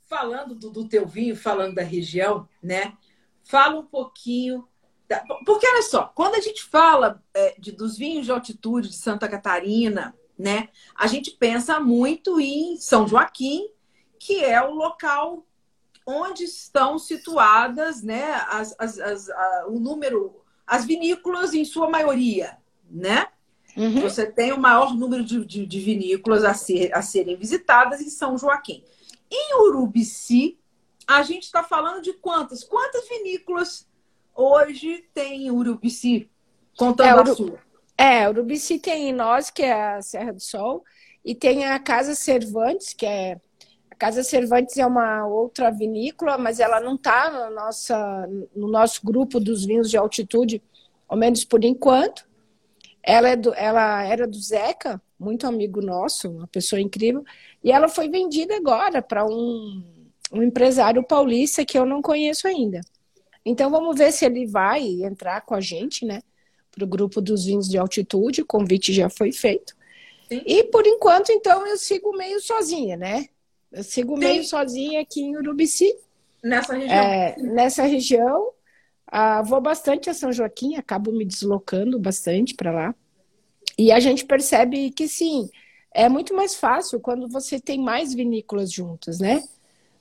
falando 0.09 0.55
do, 0.55 0.69
do 0.69 0.87
teu 0.87 1.07
vinho, 1.07 1.35
falando 1.35 1.75
da 1.75 1.83
região, 1.83 2.47
né? 2.61 2.93
Fala 3.43 3.79
um 3.79 3.85
pouquinho 3.85 4.67
da... 5.07 5.23
porque 5.45 5.67
olha 5.67 5.81
só, 5.83 6.11
quando 6.15 6.35
a 6.35 6.41
gente 6.41 6.63
fala 6.63 7.21
é, 7.33 7.55
de, 7.59 7.71
dos 7.71 7.97
vinhos 7.97 8.25
de 8.25 8.31
altitude 8.31 8.89
de 8.89 8.95
Santa 8.95 9.27
Catarina, 9.27 10.15
né? 10.37 10.69
A 10.95 11.07
gente 11.07 11.31
pensa 11.31 11.79
muito 11.79 12.39
em 12.39 12.77
São 12.77 13.07
Joaquim, 13.07 13.69
que 14.21 14.45
é 14.45 14.61
o 14.61 14.69
local 14.69 15.43
onde 16.05 16.43
estão 16.43 16.99
situadas, 16.99 18.03
né? 18.03 18.33
As, 18.47 18.75
as, 18.77 18.99
as 18.99 19.29
a, 19.29 19.65
o 19.67 19.79
número 19.79 20.39
as 20.67 20.85
vinícolas, 20.85 21.55
em 21.55 21.65
sua 21.65 21.89
maioria, 21.89 22.55
né? 22.87 23.27
Uhum. 23.75 24.01
Você 24.01 24.27
tem 24.31 24.51
o 24.51 24.59
maior 24.59 24.93
número 24.93 25.23
de, 25.23 25.43
de, 25.43 25.65
de, 25.65 25.79
vinícolas 25.79 26.43
a, 26.43 26.53
ser, 26.53 26.95
a 26.95 27.01
serem 27.01 27.35
visitadas 27.35 27.99
em 27.99 28.11
São 28.11 28.37
Joaquim. 28.37 28.83
Em 29.29 29.55
Urubici, 29.55 30.59
a 31.07 31.23
gente 31.23 31.43
está 31.43 31.63
falando 31.63 32.01
de 32.01 32.13
quantas? 32.13 32.63
Quantas 32.63 33.09
vinícolas 33.09 33.89
hoje 34.35 35.03
tem 35.15 35.47
em 35.47 35.51
Urubici? 35.51 36.29
Contando 36.77 37.07
é, 37.07 37.21
Uru... 37.21 37.31
a 37.31 37.35
sua. 37.35 37.59
É, 37.97 38.29
Urubici 38.29 38.77
tem 38.77 39.11
nós, 39.11 39.49
que 39.49 39.63
é 39.63 39.95
a 39.95 40.01
Serra 40.01 40.31
do 40.31 40.41
Sol, 40.41 40.85
e 41.25 41.33
tem 41.33 41.65
a 41.65 41.79
Casa 41.79 42.13
Cervantes, 42.13 42.93
que 42.93 43.05
é 43.05 43.41
Casa 44.01 44.23
Cervantes 44.23 44.79
é 44.79 44.85
uma 44.87 45.27
outra 45.27 45.69
vinícola, 45.69 46.35
mas 46.35 46.59
ela 46.59 46.79
não 46.79 46.95
está 46.95 47.29
no, 47.29 48.49
no 48.55 48.67
nosso 48.67 48.99
grupo 49.05 49.39
dos 49.39 49.63
vinhos 49.63 49.91
de 49.91 49.95
altitude, 49.95 50.59
ao 51.07 51.15
menos 51.15 51.45
por 51.45 51.63
enquanto. 51.63 52.27
Ela, 53.03 53.29
é 53.29 53.35
do, 53.35 53.53
ela 53.53 54.03
era 54.03 54.27
do 54.27 54.41
Zeca, 54.41 54.99
muito 55.19 55.45
amigo 55.45 55.83
nosso, 55.83 56.31
uma 56.31 56.47
pessoa 56.47 56.81
incrível, 56.81 57.23
e 57.63 57.71
ela 57.71 57.87
foi 57.87 58.09
vendida 58.09 58.55
agora 58.55 59.03
para 59.03 59.23
um, 59.23 59.83
um 60.33 60.41
empresário 60.41 61.03
paulista 61.03 61.63
que 61.63 61.77
eu 61.77 61.85
não 61.85 62.01
conheço 62.01 62.47
ainda. 62.47 62.81
Então 63.45 63.69
vamos 63.69 63.95
ver 63.95 64.11
se 64.11 64.25
ele 64.25 64.47
vai 64.47 64.81
entrar 65.03 65.41
com 65.41 65.53
a 65.53 65.61
gente, 65.61 66.07
né? 66.07 66.23
Para 66.71 66.83
o 66.83 66.87
grupo 66.87 67.21
dos 67.21 67.45
vinhos 67.45 67.69
de 67.69 67.77
altitude, 67.77 68.41
o 68.41 68.47
convite 68.47 68.91
já 68.93 69.11
foi 69.11 69.31
feito. 69.31 69.75
Sim. 70.27 70.41
E 70.43 70.63
por 70.63 70.87
enquanto, 70.87 71.31
então, 71.31 71.67
eu 71.67 71.77
sigo 71.77 72.17
meio 72.17 72.41
sozinha, 72.41 72.97
né? 72.97 73.27
Eu 73.71 73.83
sigo 73.83 74.15
Sim. 74.15 74.19
meio 74.19 74.43
sozinha 74.43 75.01
aqui 75.01 75.21
em 75.21 75.37
Urubici. 75.37 75.95
Nessa 76.43 76.73
região. 76.73 76.95
É, 76.95 77.35
nessa 77.37 77.83
região. 77.83 78.51
Ah, 79.07 79.41
vou 79.41 79.59
bastante 79.59 80.09
a 80.09 80.13
São 80.13 80.31
Joaquim, 80.31 80.75
acabo 80.75 81.11
me 81.11 81.25
deslocando 81.25 81.99
bastante 81.99 82.55
para 82.55 82.71
lá. 82.71 82.95
E 83.77 83.91
a 83.91 83.99
gente 83.99 84.25
percebe 84.25 84.89
que 84.91 85.07
sim, 85.07 85.49
é 85.93 86.07
muito 86.07 86.33
mais 86.33 86.55
fácil 86.55 86.99
quando 86.99 87.27
você 87.27 87.59
tem 87.59 87.79
mais 87.79 88.13
vinícolas 88.13 88.71
juntas, 88.71 89.19
né? 89.19 89.43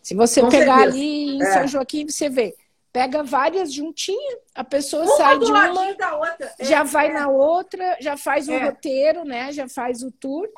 Se 0.03 0.15
você 0.15 0.41
Com 0.41 0.49
pegar 0.49 0.79
certeza. 0.79 0.97
ali 0.97 1.37
em 1.37 1.43
é. 1.43 1.53
São 1.53 1.67
Joaquim, 1.67 2.07
você 2.07 2.29
vê, 2.29 2.55
pega 2.93 3.23
várias 3.23 3.73
juntinhas, 3.73 4.39
a 4.55 4.65
pessoa 4.65 5.03
uma 5.03 5.17
sai 5.17 5.39
de 5.39 5.45
uma, 5.47 5.91
é, 6.59 6.65
já 6.65 6.83
vai 6.83 7.09
é. 7.09 7.13
na 7.13 7.29
outra, 7.29 7.97
já 8.01 8.17
faz 8.17 8.49
o 8.49 8.53
é. 8.53 8.65
roteiro, 8.65 9.25
né? 9.25 9.53
Já 9.53 9.69
faz 9.69 10.03
o 10.03 10.11
tour. 10.11 10.49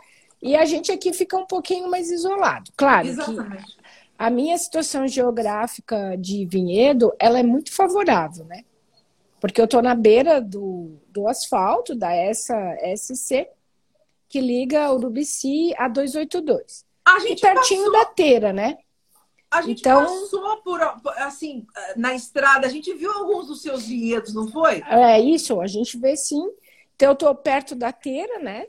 E 0.42 0.56
a 0.56 0.64
gente 0.64 0.90
aqui 0.90 1.12
fica 1.12 1.36
um 1.36 1.46
pouquinho 1.46 1.88
mais 1.88 2.10
isolado. 2.10 2.72
Claro 2.76 3.06
Exatamente. 3.06 3.64
que 3.64 3.82
a 4.18 4.28
minha 4.28 4.58
situação 4.58 5.06
geográfica 5.06 6.16
de 6.16 6.44
vinhedo, 6.46 7.12
ela 7.18 7.38
é 7.38 7.42
muito 7.42 7.72
favorável, 7.72 8.44
né? 8.44 8.64
Porque 9.40 9.60
eu 9.60 9.64
estou 9.64 9.82
na 9.82 9.94
beira 9.94 10.40
do, 10.40 10.96
do 11.08 11.26
asfalto, 11.26 11.94
da 11.94 12.12
essa 12.12 12.54
SC, 12.96 13.48
que 14.28 14.40
liga 14.40 14.92
Urubici 14.92 15.74
a 15.76 15.88
282. 15.88 16.84
A 17.04 17.18
gente 17.20 17.38
e 17.38 17.40
pertinho 17.40 17.90
passou... 17.90 17.92
da 17.92 18.04
Teira, 18.06 18.52
né? 18.52 18.78
A 19.50 19.60
gente 19.62 19.80
então, 19.80 20.00
passou 20.04 20.56
por, 20.58 20.80
assim, 21.18 21.66
na 21.96 22.14
estrada, 22.14 22.66
a 22.66 22.70
gente 22.70 22.94
viu 22.94 23.10
alguns 23.10 23.48
dos 23.48 23.60
seus 23.60 23.86
vinhedos, 23.86 24.32
não 24.32 24.48
foi? 24.48 24.82
É 24.86 25.20
isso, 25.20 25.60
a 25.60 25.66
gente 25.66 25.98
vê 25.98 26.16
sim. 26.16 26.48
Então, 26.94 27.10
eu 27.10 27.12
estou 27.12 27.34
perto 27.34 27.74
da 27.74 27.92
Teira, 27.92 28.38
né? 28.38 28.66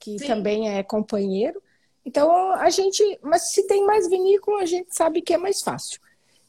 Que 0.00 0.18
Sim. 0.18 0.26
também 0.26 0.70
é 0.70 0.82
companheiro. 0.82 1.62
Então, 2.04 2.52
a 2.54 2.70
gente. 2.70 3.02
Mas 3.22 3.52
se 3.52 3.66
tem 3.66 3.84
mais 3.84 4.08
vinícola, 4.08 4.62
a 4.62 4.66
gente 4.66 4.94
sabe 4.94 5.20
que 5.20 5.34
é 5.34 5.38
mais 5.38 5.62
fácil. 5.62 6.00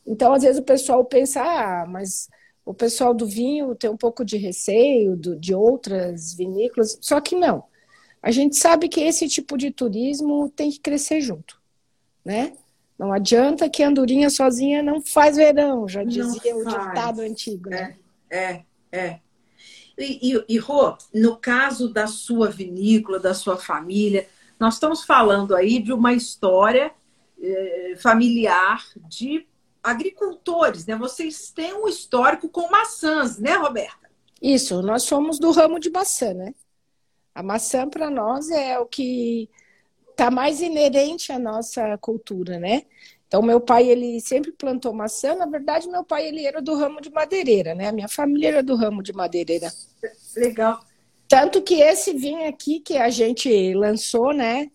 Então, 0.08 0.34
às 0.34 0.41
vezes 0.41 0.60
o 0.60 0.63
pessoal 0.63 1.03
pensa, 1.05 1.41
ah, 1.41 1.86
mas 1.86 2.29
o 2.65 2.74
pessoal 2.74 3.13
do 3.13 3.27
vinho 3.27 3.75
tem 3.75 3.89
um 3.89 3.98
pouco 3.98 4.24
de 4.24 4.38
receio 4.38 5.15
do, 5.15 5.36
de 5.36 5.53
outras 5.53 6.34
vinícolas. 6.34 6.98
Só 7.01 7.20
que 7.20 7.36
não. 7.36 7.65
A 8.24 8.31
gente 8.31 8.55
sabe 8.55 8.88
que 8.88 9.01
esse 9.01 9.27
tipo 9.27 9.58
de 9.58 9.72
turismo 9.72 10.50
tem 10.50 10.70
que 10.70 10.79
crescer 10.79 11.22
junto, 11.22 11.60
né? 12.24 12.53
Não 12.98 13.12
adianta 13.12 13.67
que 13.67 13.81
andorinha 13.81 14.29
sozinha 14.29 14.84
não 14.84 15.01
faz 15.01 15.36
verão, 15.36 15.88
já 15.88 16.03
dizia 16.03 16.55
o 16.55 16.63
ditado 16.63 17.22
antigo, 17.22 17.67
né? 17.67 17.96
É, 18.29 18.38
é, 18.39 18.65
é. 18.91 19.20
E, 19.98 20.34
e, 20.34 20.46
e 20.50 20.58
Rô, 20.58 20.96
no 21.14 21.38
caso 21.38 21.90
da 21.90 22.08
sua 22.08 22.50
vinícola, 22.50 23.20
da 23.20 23.34
sua 23.34 23.58
família, 23.58 24.28
nós 24.60 24.76
estamos 24.76 25.04
falando 25.04 25.56
aí 25.56 25.82
de 25.82 25.92
uma 25.92 26.14
história 26.14 26.94
eh, 27.42 27.96
familiar 27.98 28.86
de 29.10 29.48
agricultores, 29.84 30.86
né? 30.86 30.96
Vocês 30.96 31.52
têm 31.52 31.74
um 31.74 31.88
histórico 31.88 32.48
com 32.48 32.70
maçãs, 32.70 33.40
né, 33.40 33.56
Roberta? 33.56 34.10
Isso, 34.42 34.82
nós 34.82 35.04
somos 35.04 35.40
do 35.40 35.52
ramo 35.52 35.80
de 35.80 35.90
maçã, 35.90 36.34
né? 36.34 36.54
A 37.34 37.42
maçã 37.42 37.90
para 37.90 38.10
nós 38.10 38.50
é 38.50 38.78
o 38.80 38.86
que 38.86 39.50
está 40.10 40.30
mais 40.30 40.62
inerente 40.62 41.32
à 41.32 41.40
nossa 41.40 41.98
cultura, 41.98 42.60
né? 42.60 42.84
Então, 43.32 43.42
meu 43.42 43.62
pai, 43.62 43.88
ele 43.88 44.20
sempre 44.20 44.52
plantou 44.52 44.94
maçã. 44.94 45.34
Na 45.34 45.46
verdade, 45.46 45.88
meu 45.88 46.04
pai, 46.04 46.28
ele 46.28 46.46
era 46.46 46.62
do 46.62 46.76
ramo 46.76 47.00
de 47.00 47.10
madeireira, 47.10 47.74
né? 47.74 47.88
A 47.88 47.92
minha 47.94 48.10
família 48.10 48.50
era 48.50 48.62
do 48.62 48.76
ramo 48.76 49.02
de 49.02 49.14
madeireira. 49.14 49.72
Legal. 50.36 50.82
Tanto 51.30 51.62
que 51.62 51.76
esse 51.76 52.12
vinho 52.12 52.46
aqui 52.46 52.82
que 52.82 52.98
a 52.98 53.10
gente 53.10 53.74
lançou, 53.74 54.34
né? 54.34 54.66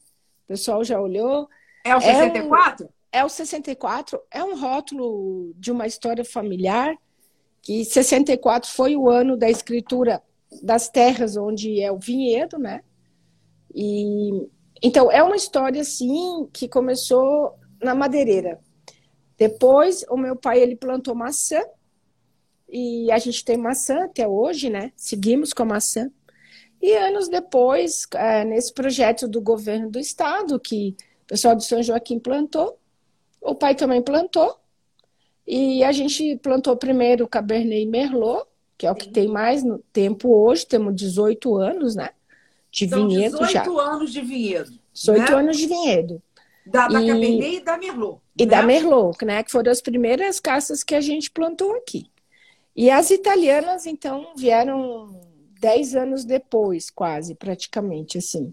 O 0.45 0.49
pessoal 0.49 0.83
já 0.83 0.99
olhou. 0.99 1.47
É 1.85 1.95
o 1.95 2.01
64? 2.01 2.87
É, 3.13 3.19
um, 3.19 3.21
é 3.21 3.25
o 3.27 3.29
64. 3.29 4.23
É 4.31 4.43
um 4.43 4.59
rótulo 4.59 5.53
de 5.59 5.71
uma 5.71 5.87
história 5.87 6.25
familiar. 6.25 6.97
Que 7.61 7.85
64 7.85 8.71
foi 8.71 8.97
o 8.97 9.11
ano 9.11 9.37
da 9.37 9.51
escritura 9.51 10.23
das 10.63 10.89
terras 10.89 11.37
onde 11.37 11.79
é 11.83 11.93
o 11.93 11.99
vinhedo, 11.99 12.59
né? 12.59 12.83
E 13.75 14.49
então 14.83 15.13
é 15.13 15.23
uma 15.23 15.37
história 15.37 15.83
assim 15.83 16.49
que 16.55 16.67
começou 16.67 17.55
na 17.87 17.95
madeireira. 17.95 18.61
Depois, 19.39 20.05
o 20.11 20.17
meu 20.17 20.35
pai 20.35 20.61
ele 20.61 20.75
plantou 20.75 21.15
maçã 21.15 21.63
e 22.69 23.11
a 23.13 23.19
gente 23.19 23.45
tem 23.45 23.57
maçã 23.57 24.05
até 24.05 24.27
hoje, 24.27 24.69
né? 24.69 24.93
Seguimos 24.97 25.53
com 25.53 25.63
a 25.63 25.67
maçã. 25.67 26.11
E 26.83 26.93
anos 26.95 27.29
depois, 27.29 28.07
é, 28.15 28.45
nesse 28.45 28.75
projeto 28.75 29.29
do 29.29 29.41
governo 29.41 29.91
do 29.91 29.99
estado, 29.99 30.59
que 30.59 30.97
o 31.23 31.27
pessoal 31.27 31.55
de 31.55 31.65
São 31.65 31.83
Joaquim 31.83 32.19
plantou, 32.19 32.79
o 33.41 33.55
pai 33.55 33.75
também 33.75 34.03
plantou. 34.03 34.57
E 35.47 35.85
a 35.85 35.93
gente 35.93 36.37
plantou 36.43 36.77
primeiro 36.77 37.25
o 37.25 37.29
Cabernet 37.29 37.87
Merlot, 37.87 38.47
que 38.77 38.87
é 38.87 38.91
o 38.91 38.97
que 38.97 39.09
tem 39.09 39.29
mais 39.29 39.63
no 39.63 39.79
tempo 39.93 40.35
hoje, 40.35 40.67
temos 40.67 40.95
18 40.95 41.57
anos, 41.57 41.95
né? 41.95 42.11
De 42.71 42.89
São 42.89 43.07
vinhedo 43.07 43.39
18 43.39 43.53
já. 43.53 43.61
18 43.61 43.79
anos 43.79 44.13
de 44.13 44.21
vinhedo. 44.23 44.79
18 44.93 45.19
né? 45.19 45.39
anos 45.39 45.57
de 45.57 45.67
vinhedo. 45.67 46.23
Da, 46.67 46.89
da 46.89 47.01
e... 47.01 47.07
Cabernet 47.07 47.57
e 47.57 47.61
da 47.61 47.79
Merlot. 47.79 48.21
E 48.37 48.45
né? 48.45 48.51
da 48.51 48.63
Merlot, 48.63 49.25
né? 49.25 49.43
Que 49.43 49.51
foram 49.51 49.71
as 49.71 49.81
primeiras 49.81 50.41
caças 50.41 50.83
que 50.83 50.95
a 50.95 51.01
gente 51.01 51.31
plantou 51.31 51.75
aqui. 51.77 52.11
E 52.75 52.91
as 52.91 53.11
italianas, 53.11 53.87
então, 53.87 54.35
vieram 54.37 55.21
dez 55.59 55.95
anos 55.95 56.25
depois, 56.25 56.91
quase, 56.91 57.35
praticamente, 57.35 58.19
assim. 58.19 58.53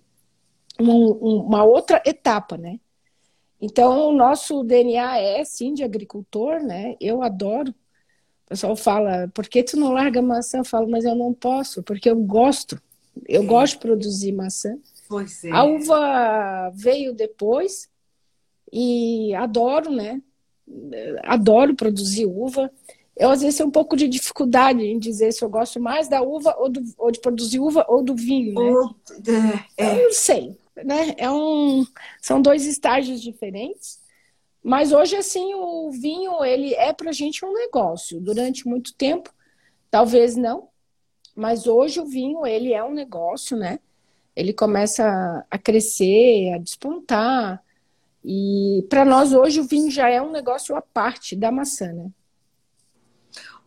Uma, 0.80 0.94
uma 0.94 1.64
outra 1.64 2.02
etapa, 2.06 2.58
né? 2.58 2.80
Então, 3.60 4.10
o 4.10 4.14
nosso 4.14 4.64
DNA 4.64 5.18
é, 5.20 5.44
sim, 5.44 5.74
de 5.74 5.84
agricultor, 5.84 6.62
né? 6.62 6.96
Eu 7.00 7.22
adoro. 7.22 7.72
O 8.46 8.50
pessoal 8.50 8.76
fala, 8.76 9.30
por 9.34 9.48
que 9.48 9.64
tu 9.64 9.78
não 9.78 9.92
larga 9.92 10.22
maçã? 10.22 10.60
Eu 10.60 10.66
falo, 10.66 10.90
mas 10.90 11.04
eu 11.04 11.16
não 11.16 11.34
posso, 11.34 11.82
porque 11.82 12.10
eu 12.10 12.16
gosto. 12.18 12.82
Eu 13.28 13.44
gosto 13.46 13.74
de 13.74 13.80
produzir 13.80 14.32
maçã. 14.32 14.78
Pois 15.08 15.44
é. 15.44 15.52
A 15.52 15.64
uva 15.64 16.72
veio 16.74 17.14
depois 17.14 17.90
e 18.74 19.36
adoro, 19.36 19.92
né? 19.92 20.22
Adoro 21.24 21.76
produzir 21.76 22.26
uva. 22.26 22.72
Eu, 23.16 23.30
às 23.30 23.42
vezes, 23.42 23.58
tenho 23.58 23.70
um 23.70 23.72
pouco 23.72 23.96
de 23.96 24.08
dificuldade 24.08 24.82
em 24.84 24.98
dizer 24.98 25.32
se 25.32 25.44
eu 25.44 25.50
gosto 25.50 25.80
mais 25.80 26.08
da 26.08 26.22
uva 26.22 26.56
ou, 26.58 26.70
do, 26.70 26.82
ou 26.98 27.12
de 27.12 27.20
produzir 27.20 27.60
uva 27.60 27.86
ou 27.88 28.04
do 28.04 28.16
vinho, 28.16 28.54
né? 28.54 28.72
Ou- 28.72 28.96
é, 29.78 29.84
é. 29.84 30.00
Eu 30.00 30.04
não 30.06 30.14
sei, 30.14 30.58
né? 30.84 31.14
É 31.18 31.30
um, 31.30 31.86
são 32.22 32.42
dois 32.42 32.66
estágios 32.66 33.22
diferentes. 33.22 34.02
Mas 34.64 34.92
hoje, 34.94 35.16
assim, 35.16 35.54
o 35.56 35.92
vinho, 35.92 36.44
ele 36.44 36.74
é 36.74 36.94
pra 36.94 37.12
gente 37.12 37.46
um 37.46 37.54
negócio. 37.54 38.20
Durante 38.20 38.68
muito 38.68 38.94
tempo, 38.96 39.32
talvez 39.92 40.36
não. 40.36 40.70
Mas 41.36 41.68
hoje 41.68 42.00
o 42.00 42.06
vinho, 42.06 42.46
ele 42.46 42.74
é 42.74 42.84
um 42.84 42.94
negócio, 42.94 43.58
né? 43.58 43.80
Ele 44.36 44.54
começa 44.54 45.46
a 45.50 45.58
crescer, 45.60 46.54
a 46.54 46.58
despontar. 46.58 47.64
E 48.24 48.86
para 48.90 49.04
nós 49.04 49.34
hoje 49.34 49.60
o 49.60 49.64
vinho 49.68 49.92
já 49.92 50.10
é 50.10 50.22
um 50.22 50.32
negócio 50.32 50.76
à 50.76 50.82
parte 50.82 51.36
da 51.36 51.52
maçã, 51.52 51.92
né? 51.92 52.10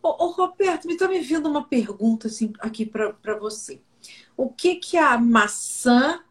Ô, 0.01 0.25
ô, 0.25 0.27
Roberto, 0.31 0.87
me 0.87 0.93
está 0.93 1.07
me 1.07 1.19
vindo 1.19 1.49
uma 1.49 1.63
pergunta 1.63 2.27
assim, 2.27 2.53
aqui 2.59 2.85
para 2.85 3.37
você. 3.39 3.81
O 4.35 4.49
que 4.49 4.75
que 4.75 4.97
a 4.97 5.17
maçã 5.17 6.21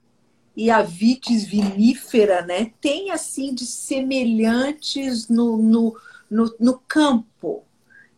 e 0.56 0.70
a 0.70 0.82
vitis 0.82 1.44
vinífera, 1.44 2.42
né, 2.42 2.72
tem 2.80 3.10
assim 3.10 3.54
de 3.54 3.66
semelhantes 3.66 5.28
no, 5.28 5.58
no, 5.58 6.00
no, 6.30 6.56
no 6.58 6.78
campo? 6.78 7.64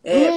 É, 0.03 0.29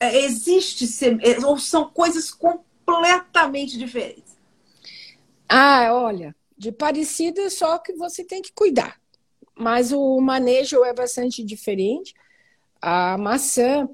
é, 0.00 0.24
existe 0.24 0.86
sem- 0.86 1.18
é, 1.22 1.44
ou 1.44 1.58
são 1.58 1.88
coisas 1.90 2.30
completamente 2.30 3.76
diferentes? 3.78 4.36
Ah, 5.48 5.90
olha, 5.92 6.34
de 6.56 6.72
parecida 6.72 7.50
só 7.50 7.78
que 7.78 7.92
você 7.92 8.24
tem 8.24 8.40
que 8.42 8.52
cuidar. 8.52 9.00
Mas 9.56 9.92
o 9.92 10.20
manejo 10.20 10.84
é 10.84 10.92
bastante 10.92 11.44
diferente. 11.44 12.14
A 12.80 13.16
maçã, 13.16 13.88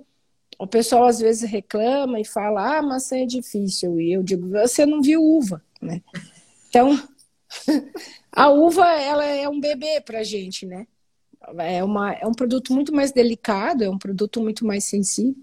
o 0.58 0.66
pessoal 0.66 1.06
às 1.06 1.18
vezes 1.18 1.48
reclama 1.48 2.20
e 2.20 2.24
fala: 2.24 2.62
ah, 2.62 2.78
a 2.78 2.82
maçã 2.82 3.18
é 3.18 3.26
difícil. 3.26 4.00
E 4.00 4.12
eu 4.12 4.22
digo: 4.22 4.48
você 4.48 4.86
não 4.86 5.02
viu 5.02 5.22
uva, 5.22 5.62
né? 5.80 6.02
Então, 6.68 6.98
a 8.32 8.48
uva, 8.50 8.86
ela 9.00 9.24
é 9.24 9.48
um 9.48 9.60
bebê 9.60 10.00
pra 10.00 10.22
gente, 10.22 10.64
né? 10.66 10.86
É, 11.58 11.82
uma, 11.82 12.12
é 12.12 12.26
um 12.26 12.34
produto 12.34 12.72
muito 12.72 12.94
mais 12.94 13.12
delicado, 13.12 13.82
é 13.82 13.90
um 13.90 13.98
produto 13.98 14.40
muito 14.40 14.64
mais 14.64 14.84
sensível. 14.84 15.42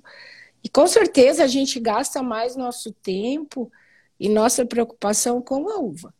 E 0.63 0.69
com 0.69 0.85
certeza 0.87 1.43
a 1.43 1.47
gente 1.47 1.79
gasta 1.79 2.21
mais 2.21 2.55
nosso 2.55 2.91
tempo 2.91 3.71
e 4.19 4.29
nossa 4.29 4.65
preocupação 4.65 5.41
com 5.41 5.69
a 5.69 5.79
uva. 5.79 6.13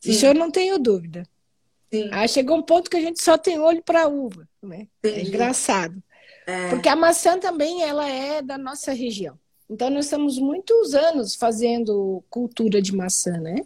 Sim. 0.00 0.10
Isso 0.12 0.26
eu 0.26 0.34
não 0.34 0.50
tenho 0.50 0.78
dúvida. 0.78 1.26
Sim. 1.92 2.08
Aí 2.12 2.28
chegou 2.28 2.56
um 2.56 2.62
ponto 2.62 2.90
que 2.90 2.96
a 2.96 3.00
gente 3.00 3.22
só 3.22 3.36
tem 3.38 3.58
olho 3.58 3.82
para 3.82 4.08
uva, 4.08 4.48
né? 4.62 4.86
É 5.04 5.22
engraçado. 5.22 6.02
É, 6.46 6.70
Porque 6.70 6.88
a 6.88 6.96
maçã 6.96 7.38
também 7.38 7.82
ela 7.82 8.08
é 8.08 8.42
da 8.42 8.58
nossa 8.58 8.92
região. 8.92 9.38
Então 9.68 9.90
nós 9.90 10.06
estamos 10.06 10.38
muitos 10.38 10.94
anos 10.94 11.34
fazendo 11.34 12.22
cultura 12.30 12.82
de 12.82 12.94
maçã, 12.94 13.32
né? 13.38 13.56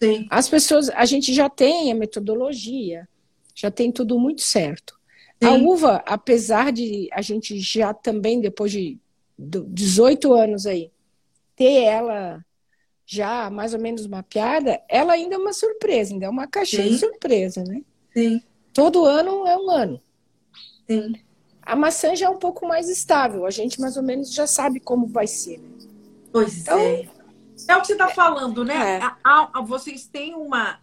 sim, 0.00 0.28
As 0.30 0.48
pessoas, 0.48 0.88
a 0.90 1.04
gente 1.04 1.32
já 1.34 1.48
tem 1.48 1.92
a 1.92 1.94
metodologia, 1.94 3.08
já 3.54 3.70
tem 3.70 3.92
tudo 3.92 4.18
muito 4.18 4.42
certo. 4.42 4.98
A 5.42 5.52
Sim. 5.52 5.64
uva, 5.64 6.02
apesar 6.06 6.72
de 6.72 7.08
a 7.12 7.22
gente 7.22 7.58
já 7.60 7.92
também, 7.94 8.40
depois 8.40 8.72
de 8.72 8.98
do- 9.38 9.64
18 9.68 10.32
anos 10.32 10.66
aí, 10.66 10.90
ter 11.56 11.82
ela 11.84 12.44
já 13.06 13.50
mais 13.50 13.74
ou 13.74 13.80
menos 13.80 14.06
mapeada, 14.06 14.80
ela 14.88 15.12
ainda 15.12 15.34
é 15.34 15.38
uma 15.38 15.52
surpresa, 15.52 16.12
ainda 16.12 16.26
é 16.26 16.28
uma 16.28 16.46
caixinha 16.46 16.88
de 16.88 16.98
surpresa, 16.98 17.62
né? 17.64 17.82
sim, 18.12 18.42
Todo 18.72 19.04
ano 19.04 19.46
é 19.46 19.56
um 19.56 19.70
ano. 19.70 20.00
sim. 20.88 21.14
A 21.66 21.74
maçã 21.74 22.14
já 22.14 22.26
é 22.26 22.28
um 22.28 22.38
pouco 22.38 22.66
mais 22.66 22.88
estável, 22.90 23.46
a 23.46 23.50
gente 23.50 23.80
mais 23.80 23.96
ou 23.96 24.02
menos 24.02 24.32
já 24.32 24.46
sabe 24.46 24.78
como 24.80 25.06
vai 25.06 25.26
ser. 25.26 25.58
né? 25.58 25.68
Pois 26.32 26.58
Então- 26.62 26.78
é. 26.78 27.08
É 27.68 27.76
o 27.76 27.80
que 27.80 27.86
você 27.86 27.92
está 27.92 28.08
falando, 28.08 28.64
né? 28.64 28.98
É. 28.98 29.62
Vocês 29.62 30.06
têm 30.06 30.34
uma. 30.34 30.80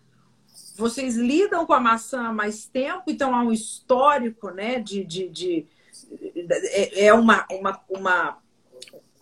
Vocês 0.78 1.16
lidam 1.16 1.66
com 1.66 1.74
a 1.74 1.80
maçã 1.82 2.28
há 2.30 2.34
mais 2.34 2.66
tempo, 2.66 3.04
então 3.08 3.36
há 3.36 3.44
um 3.44 3.52
histórico, 3.52 4.50
né? 4.52 4.80
De. 4.80 5.04
de, 5.04 5.28
de- 5.28 5.68
é 6.72 7.06
é 7.08 7.14
uma, 7.14 7.46
uma, 7.52 7.80
uma- 7.90 8.38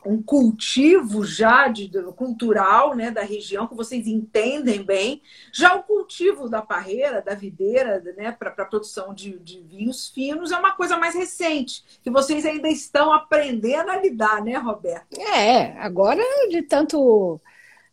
um 0.05 0.21
cultivo 0.21 1.25
já 1.25 1.67
de, 1.67 1.89
cultural 2.15 2.95
né, 2.95 3.11
da 3.11 3.21
região 3.21 3.67
que 3.67 3.75
vocês 3.75 4.07
entendem 4.07 4.83
bem. 4.83 5.21
Já 5.53 5.75
o 5.75 5.83
cultivo 5.83 6.49
da 6.49 6.61
parreira, 6.61 7.21
da 7.21 7.33
videira, 7.35 8.01
né, 8.17 8.31
para 8.31 8.49
a 8.49 8.65
produção 8.65 9.13
de, 9.13 9.37
de 9.39 9.61
vinhos 9.61 10.09
finos 10.09 10.51
é 10.51 10.57
uma 10.57 10.71
coisa 10.71 10.97
mais 10.97 11.15
recente, 11.15 11.83
que 12.01 12.09
vocês 12.09 12.45
ainda 12.45 12.69
estão 12.69 13.11
aprendendo 13.13 13.91
a 13.91 13.97
lidar, 13.97 14.41
né, 14.43 14.57
Roberto? 14.57 15.19
É, 15.19 15.77
agora 15.79 16.21
de 16.49 16.61
tanto. 16.63 17.39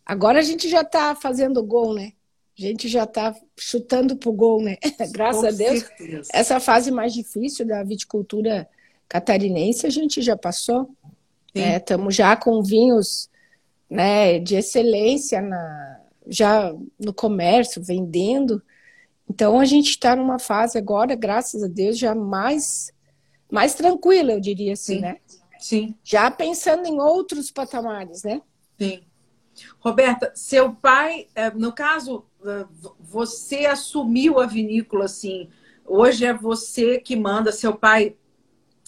Agora 0.05 0.38
a 0.38 0.42
gente 0.42 0.69
já 0.69 0.83
está 0.83 1.14
fazendo 1.16 1.62
gol, 1.62 1.92
né? 1.92 2.12
A 2.57 2.62
gente 2.62 2.88
já 2.88 3.03
está 3.05 3.35
chutando 3.59 4.16
pro 4.16 4.33
gol, 4.33 4.62
né? 4.62 4.77
Graças 5.12 5.42
Com 5.42 5.49
a 5.49 5.51
Deus. 5.51 5.81
certeza. 5.81 6.31
Essa 6.33 6.61
fase 6.61 6.90
mais 6.90 7.12
difícil 7.12 7.66
da 7.66 7.83
viticultura 7.83 8.69
catarinense 9.09 9.87
a 9.87 9.90
gente 9.90 10.23
já 10.23 10.37
passou. 10.37 10.88
Estamos 11.61 12.14
já 12.14 12.37
com 12.37 12.62
vinhos 12.62 13.29
né, 13.88 14.38
de 14.38 14.57
excelência 14.57 15.40
na, 15.40 16.01
já 16.27 16.75
no 16.99 17.12
comércio, 17.12 17.83
vendendo. 17.83 18.62
Então 19.29 19.59
a 19.59 19.64
gente 19.64 19.90
está 19.90 20.14
numa 20.16 20.38
fase 20.38 20.79
agora, 20.79 21.14
graças 21.14 21.62
a 21.62 21.69
Deus, 21.69 21.99
já 21.99 22.14
mais, 22.14 22.92
mais 23.51 23.75
tranquila, 23.75 24.33
eu 24.33 24.40
diria 24.40 24.73
assim, 24.73 24.97
Sim. 24.97 25.01
né? 25.01 25.16
Sim. 25.59 25.95
Já 26.05 26.31
pensando 26.31 26.87
em 26.87 27.01
outros 27.01 27.51
patamares, 27.51 28.23
né? 28.23 28.40
Sim. 28.79 29.03
Roberta, 29.81 30.31
seu 30.35 30.73
pai, 30.75 31.29
eh, 31.35 31.51
no 31.53 31.73
caso, 31.73 32.25
v- 32.42 32.66
você 33.01 33.64
assumiu 33.66 34.38
a 34.38 34.47
vinícola 34.47 35.07
assim. 35.07 35.49
Hoje 35.87 36.27
é 36.27 36.35
você 36.35 36.99
que 36.99 37.16
manda, 37.16 37.51
seu 37.53 37.75
pai 37.75 38.14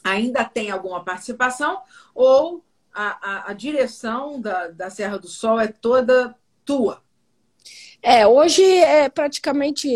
ainda 0.03 0.45
tem 0.45 0.71
alguma 0.71 1.05
participação 1.05 1.83
ou 2.15 2.65
a, 2.93 3.49
a, 3.49 3.51
a 3.51 3.53
direção 3.53 4.41
da, 4.41 4.69
da 4.69 4.91
Serra 4.91 5.19
do 5.19 5.29
Sol 5.29 5.61
é 5.61 5.69
toda 5.69 6.35
tua? 6.65 7.03
É, 8.03 8.27
hoje 8.27 8.63
é 8.63 9.09
praticamente 9.09 9.89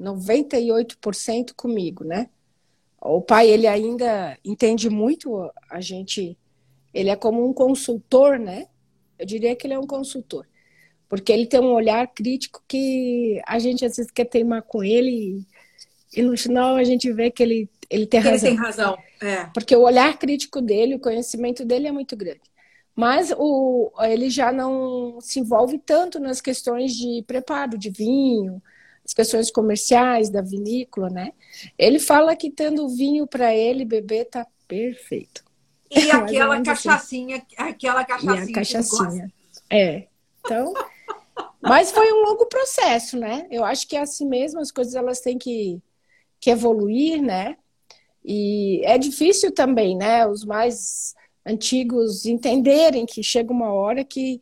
98% 0.00 1.52
comigo, 1.54 2.04
né? 2.04 2.28
O 3.00 3.20
pai, 3.20 3.48
ele 3.48 3.66
ainda 3.66 4.38
entende 4.44 4.90
muito 4.90 5.50
a 5.70 5.80
gente, 5.80 6.36
ele 6.92 7.10
é 7.10 7.16
como 7.16 7.48
um 7.48 7.52
consultor, 7.52 8.38
né? 8.38 8.66
Eu 9.18 9.26
diria 9.26 9.54
que 9.56 9.66
ele 9.66 9.74
é 9.74 9.78
um 9.78 9.86
consultor, 9.86 10.46
porque 11.08 11.32
ele 11.32 11.46
tem 11.46 11.60
um 11.60 11.72
olhar 11.72 12.06
crítico 12.08 12.62
que 12.66 13.40
a 13.46 13.58
gente 13.58 13.84
às 13.84 13.96
vezes 13.96 14.10
quer 14.10 14.26
teimar 14.26 14.62
com 14.62 14.82
ele 14.82 15.46
e, 16.14 16.20
e 16.20 16.22
no 16.22 16.36
final 16.36 16.76
a 16.76 16.84
gente 16.84 17.10
vê 17.12 17.30
que 17.30 17.42
ele, 17.42 17.70
ele 17.90 18.06
tem 18.06 18.20
Ele 18.20 18.30
razão. 18.30 18.48
tem 18.50 18.56
razão. 18.58 18.98
É. 19.20 19.44
Porque 19.52 19.74
o 19.76 19.82
olhar 19.82 20.16
crítico 20.18 20.60
dele, 20.62 20.94
o 20.96 21.00
conhecimento 21.00 21.64
dele 21.64 21.88
é 21.88 21.92
muito 21.92 22.16
grande. 22.16 22.40
Mas 22.94 23.32
o, 23.36 23.92
ele 24.00 24.30
já 24.30 24.52
não 24.52 25.20
se 25.20 25.40
envolve 25.40 25.78
tanto 25.78 26.18
nas 26.20 26.40
questões 26.40 26.94
de 26.94 27.22
preparo 27.26 27.78
de 27.78 27.90
vinho, 27.90 28.62
as 29.04 29.14
questões 29.14 29.50
comerciais 29.50 30.30
da 30.30 30.42
vinícola, 30.42 31.08
né? 31.10 31.32
Ele 31.78 31.98
fala 31.98 32.36
que 32.36 32.50
tendo 32.50 32.88
vinho 32.88 33.26
para 33.26 33.54
ele 33.54 33.84
beber 33.84 34.26
tá 34.26 34.46
perfeito. 34.68 35.44
E 35.90 36.10
aquela 36.12 36.56
assim. 36.56 36.62
cachaçinha, 36.62 37.42
aquela 37.56 38.04
E 38.04 38.04
cachaçinha. 38.04 38.42
a 38.42 38.46
que 38.46 38.52
ele 38.52 38.52
cachaçinha. 38.52 39.32
É. 39.70 40.08
Então, 40.44 40.72
mas 41.60 41.90
foi 41.92 42.12
um 42.12 42.24
longo 42.24 42.46
processo, 42.46 43.18
né? 43.18 43.46
Eu 43.50 43.64
acho 43.64 43.86
que 43.88 43.96
é 43.96 44.00
assim 44.00 44.26
mesmo, 44.26 44.60
as 44.60 44.70
coisas 44.70 44.94
elas 44.94 45.20
têm 45.20 45.38
que, 45.38 45.82
que 46.40 46.50
evoluir, 46.50 47.22
né? 47.22 47.56
E 48.24 48.82
é 48.84 48.98
difícil 48.98 49.52
também, 49.52 49.96
né? 49.96 50.26
Os 50.26 50.44
mais 50.44 51.14
antigos 51.46 52.26
entenderem 52.26 53.06
que 53.06 53.22
chega 53.22 53.52
uma 53.52 53.72
hora 53.72 54.04
que 54.04 54.40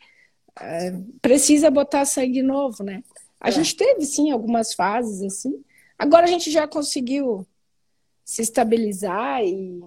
é, 0.60 0.92
precisa 1.22 1.70
botar 1.70 2.04
sangue 2.04 2.42
novo, 2.42 2.82
né? 2.82 3.02
A 3.40 3.50
É. 3.50 3.52
gente 3.52 3.76
teve, 3.76 4.04
sim, 4.04 4.30
algumas 4.30 4.74
fases 4.74 5.22
assim. 5.22 5.62
Agora 5.98 6.24
a 6.26 6.28
gente 6.28 6.50
já 6.50 6.66
conseguiu 6.66 7.46
se 8.24 8.42
estabilizar 8.42 9.42
e, 9.44 9.80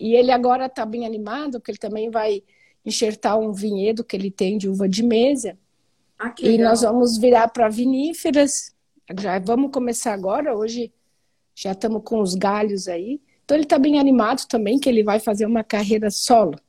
e 0.00 0.14
ele 0.14 0.30
agora 0.30 0.66
está 0.66 0.86
bem 0.86 1.06
animado, 1.06 1.58
porque 1.60 1.72
ele 1.72 1.78
também 1.78 2.10
vai 2.10 2.42
enxertar 2.84 3.38
um 3.38 3.52
vinhedo 3.52 4.04
que 4.04 4.16
ele 4.16 4.30
tem 4.30 4.56
de 4.58 4.68
uva 4.68 4.88
de 4.88 5.02
mesa. 5.02 5.58
Ah, 6.18 6.34
E 6.42 6.58
legal. 6.58 6.68
nós 6.70 6.82
vamos 6.82 7.18
virar 7.18 7.48
para 7.48 7.68
viníferas. 7.68 8.74
Já 9.18 9.38
vamos 9.38 9.70
começar 9.72 10.12
agora. 10.14 10.56
Hoje 10.56 10.92
Já 11.54 11.72
estamos 11.72 12.02
com 12.04 12.20
os 12.20 12.34
galhos 12.34 12.88
aí. 12.88 13.20
Então 13.48 13.56
ele 13.56 13.64
está 13.64 13.78
bem 13.78 13.98
animado 13.98 14.46
também, 14.46 14.78
que 14.78 14.90
ele 14.90 15.02
vai 15.02 15.18
fazer 15.18 15.46
uma 15.46 15.64
carreira 15.64 16.10
solo 16.10 16.60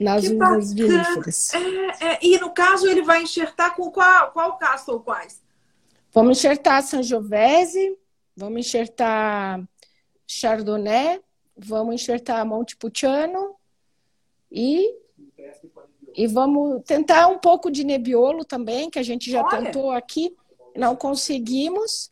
nas 0.00 0.26
Que 0.26 0.32
uvas 0.32 0.72
viníferas. 0.72 1.52
É, 1.52 2.12
é, 2.12 2.18
e 2.22 2.38
no 2.38 2.48
caso, 2.48 2.88
ele 2.88 3.02
vai 3.02 3.22
enxertar 3.22 3.76
com 3.76 3.90
qual, 3.90 4.32
qual 4.32 4.56
casta 4.56 4.90
ou 4.90 5.00
quais? 5.00 5.42
Vamos 6.10 6.38
enxertar 6.38 6.82
Sangiovese, 6.82 7.94
vamos 8.34 8.60
enxertar 8.60 9.62
Chardonnay, 10.26 11.20
vamos 11.54 11.96
enxertar 11.96 12.42
Montepulciano 12.46 13.54
e 14.50 14.90
e 16.14 16.26
vamos 16.26 16.82
tentar 16.86 17.28
um 17.28 17.38
pouco 17.38 17.70
de 17.70 17.84
Nebbiolo 17.84 18.46
também, 18.46 18.88
que 18.88 18.98
a 18.98 19.02
gente 19.02 19.30
já 19.30 19.42
Olha. 19.42 19.62
tentou 19.62 19.90
aqui, 19.90 20.34
não 20.74 20.96
conseguimos. 20.96 22.10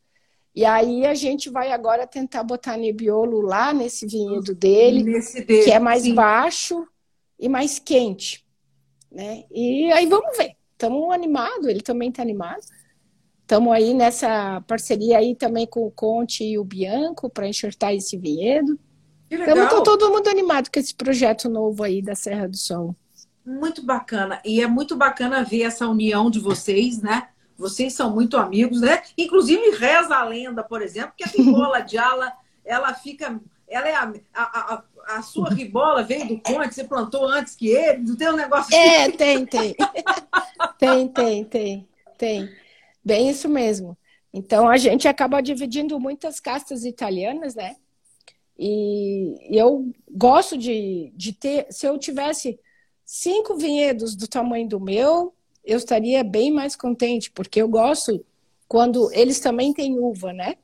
E 0.57 0.65
aí 0.65 1.05
a 1.05 1.13
gente 1.15 1.51
vai 1.51 1.71
agora 1.71 2.07
tentar 2.07 2.43
botar 2.43 2.79
Nebbiolo 2.79 3.43
lá 3.43 3.75
nesse 3.75 4.07
vinhedo 4.07 4.55
dele, 4.55 5.03
Nesse 5.05 5.45
dele. 5.45 5.65
que 5.65 5.71
é 5.71 5.79
mais 5.79 6.05
Sim. 6.05 6.15
baixo 6.15 6.89
e 7.39 7.47
mais 7.47 7.79
quente, 7.79 8.43
né? 9.13 9.45
E 9.51 9.93
aí 9.93 10.07
vamos 10.07 10.35
ver. 10.39 10.57
Estamos 10.73 11.13
animados, 11.13 11.67
ele 11.67 11.83
também 11.83 12.09
está 12.09 12.23
animado. 12.23 12.63
Estamos 13.43 13.71
aí 13.73 13.93
nessa 13.93 14.63
parceria 14.67 15.19
aí 15.19 15.35
também 15.35 15.67
com 15.67 15.87
o 15.87 15.91
Conte 15.91 16.43
e 16.43 16.59
o 16.59 16.65
Bianco 16.65 17.29
para 17.29 17.47
enxertar 17.47 17.95
esse 17.95 18.17
vinhedo. 18.17 18.79
Estamos 19.31 19.83
todo 19.85 20.11
mundo 20.11 20.29
animado 20.29 20.71
com 20.73 20.81
esse 20.81 20.95
projeto 20.95 21.51
novo 21.51 21.83
aí 21.83 22.01
da 22.01 22.15
Serra 22.15 22.49
do 22.49 22.57
Sol. 22.57 22.97
Muito 23.45 23.85
bacana. 23.85 24.41
E 24.45 24.61
é 24.63 24.67
muito 24.67 24.97
bacana 24.97 25.45
ver 25.45 25.63
essa 25.63 25.87
união 25.87 26.31
de 26.31 26.41
vocês, 26.41 27.01
né? 27.01 27.29
Vocês 27.57 27.95
são 27.95 28.15
muito 28.15 28.37
amigos, 28.37 28.81
né? 28.81 29.03
Inclusive, 29.17 29.77
reza 29.77 30.17
a 30.17 30.25
lenda, 30.25 30.63
por 30.63 30.83
exemplo, 30.83 31.15
que 31.17 31.25
a 31.25 31.27
ribola 31.29 31.81
de 31.81 31.99
ala, 31.99 32.33
ela 32.65 32.93
fica. 32.95 33.41
Ela 33.69 33.89
é 33.89 33.95
a, 33.95 34.13
a, 34.35 34.75
a, 34.75 34.83
a 35.17 35.23
sua 35.23 35.51
ribola 35.51 36.03
veio 36.03 36.29
do 36.29 36.41
Conte, 36.41 36.75
você 36.75 36.85
plantou 36.85 37.27
antes 37.27 37.55
que 37.55 37.69
ele, 37.69 38.03
não 38.03 38.17
tem 38.17 38.29
um 38.29 38.37
negócio 38.37 38.75
assim. 38.75 38.77
É, 38.77 39.11
tem, 39.11 39.47
tem. 39.47 39.75
tem, 40.79 41.09
tem, 41.09 41.45
tem, 41.45 41.89
tem. 42.19 42.51
Bem 43.05 43.31
isso 43.31 43.49
mesmo. 43.49 43.97
Então 44.33 44.69
a 44.69 44.77
gente 44.77 45.09
acaba 45.09 45.41
dividindo 45.41 45.99
muitas 45.99 46.39
castas 46.41 46.85
italianas, 46.85 47.55
né? 47.55 47.77
E 48.59 49.49
eu 49.51 49.91
gosto 50.11 50.57
de, 50.57 51.13
de 51.15 51.33
ter, 51.33 51.67
se 51.71 51.87
eu 51.87 51.99
tivesse 51.99 52.59
cinco 53.05 53.57
vinhedos 53.57 54.17
do 54.17 54.27
tamanho 54.27 54.69
do 54.69 54.81
meu, 54.81 55.35
eu 55.67 55.77
estaria 55.79 56.23
bem 56.23 56.51
mais 56.53 56.77
contente, 56.77 57.31
porque 57.31 57.61
eu 57.61 57.69
gosto 57.69 58.25
quando 58.69 59.11
eles 59.13 59.41
também 59.41 59.73
têm 59.73 59.99
uva, 59.99 60.33
né? 60.33 60.55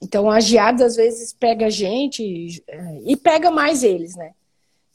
Então 0.00 0.30
a 0.30 0.40
geada 0.40 0.84
às 0.84 0.96
vezes 0.96 1.32
pega 1.32 1.66
a 1.66 1.70
gente 1.70 2.62
eh, 2.66 3.00
e 3.04 3.16
pega 3.16 3.50
mais 3.50 3.84
eles, 3.84 4.16
né? 4.16 4.32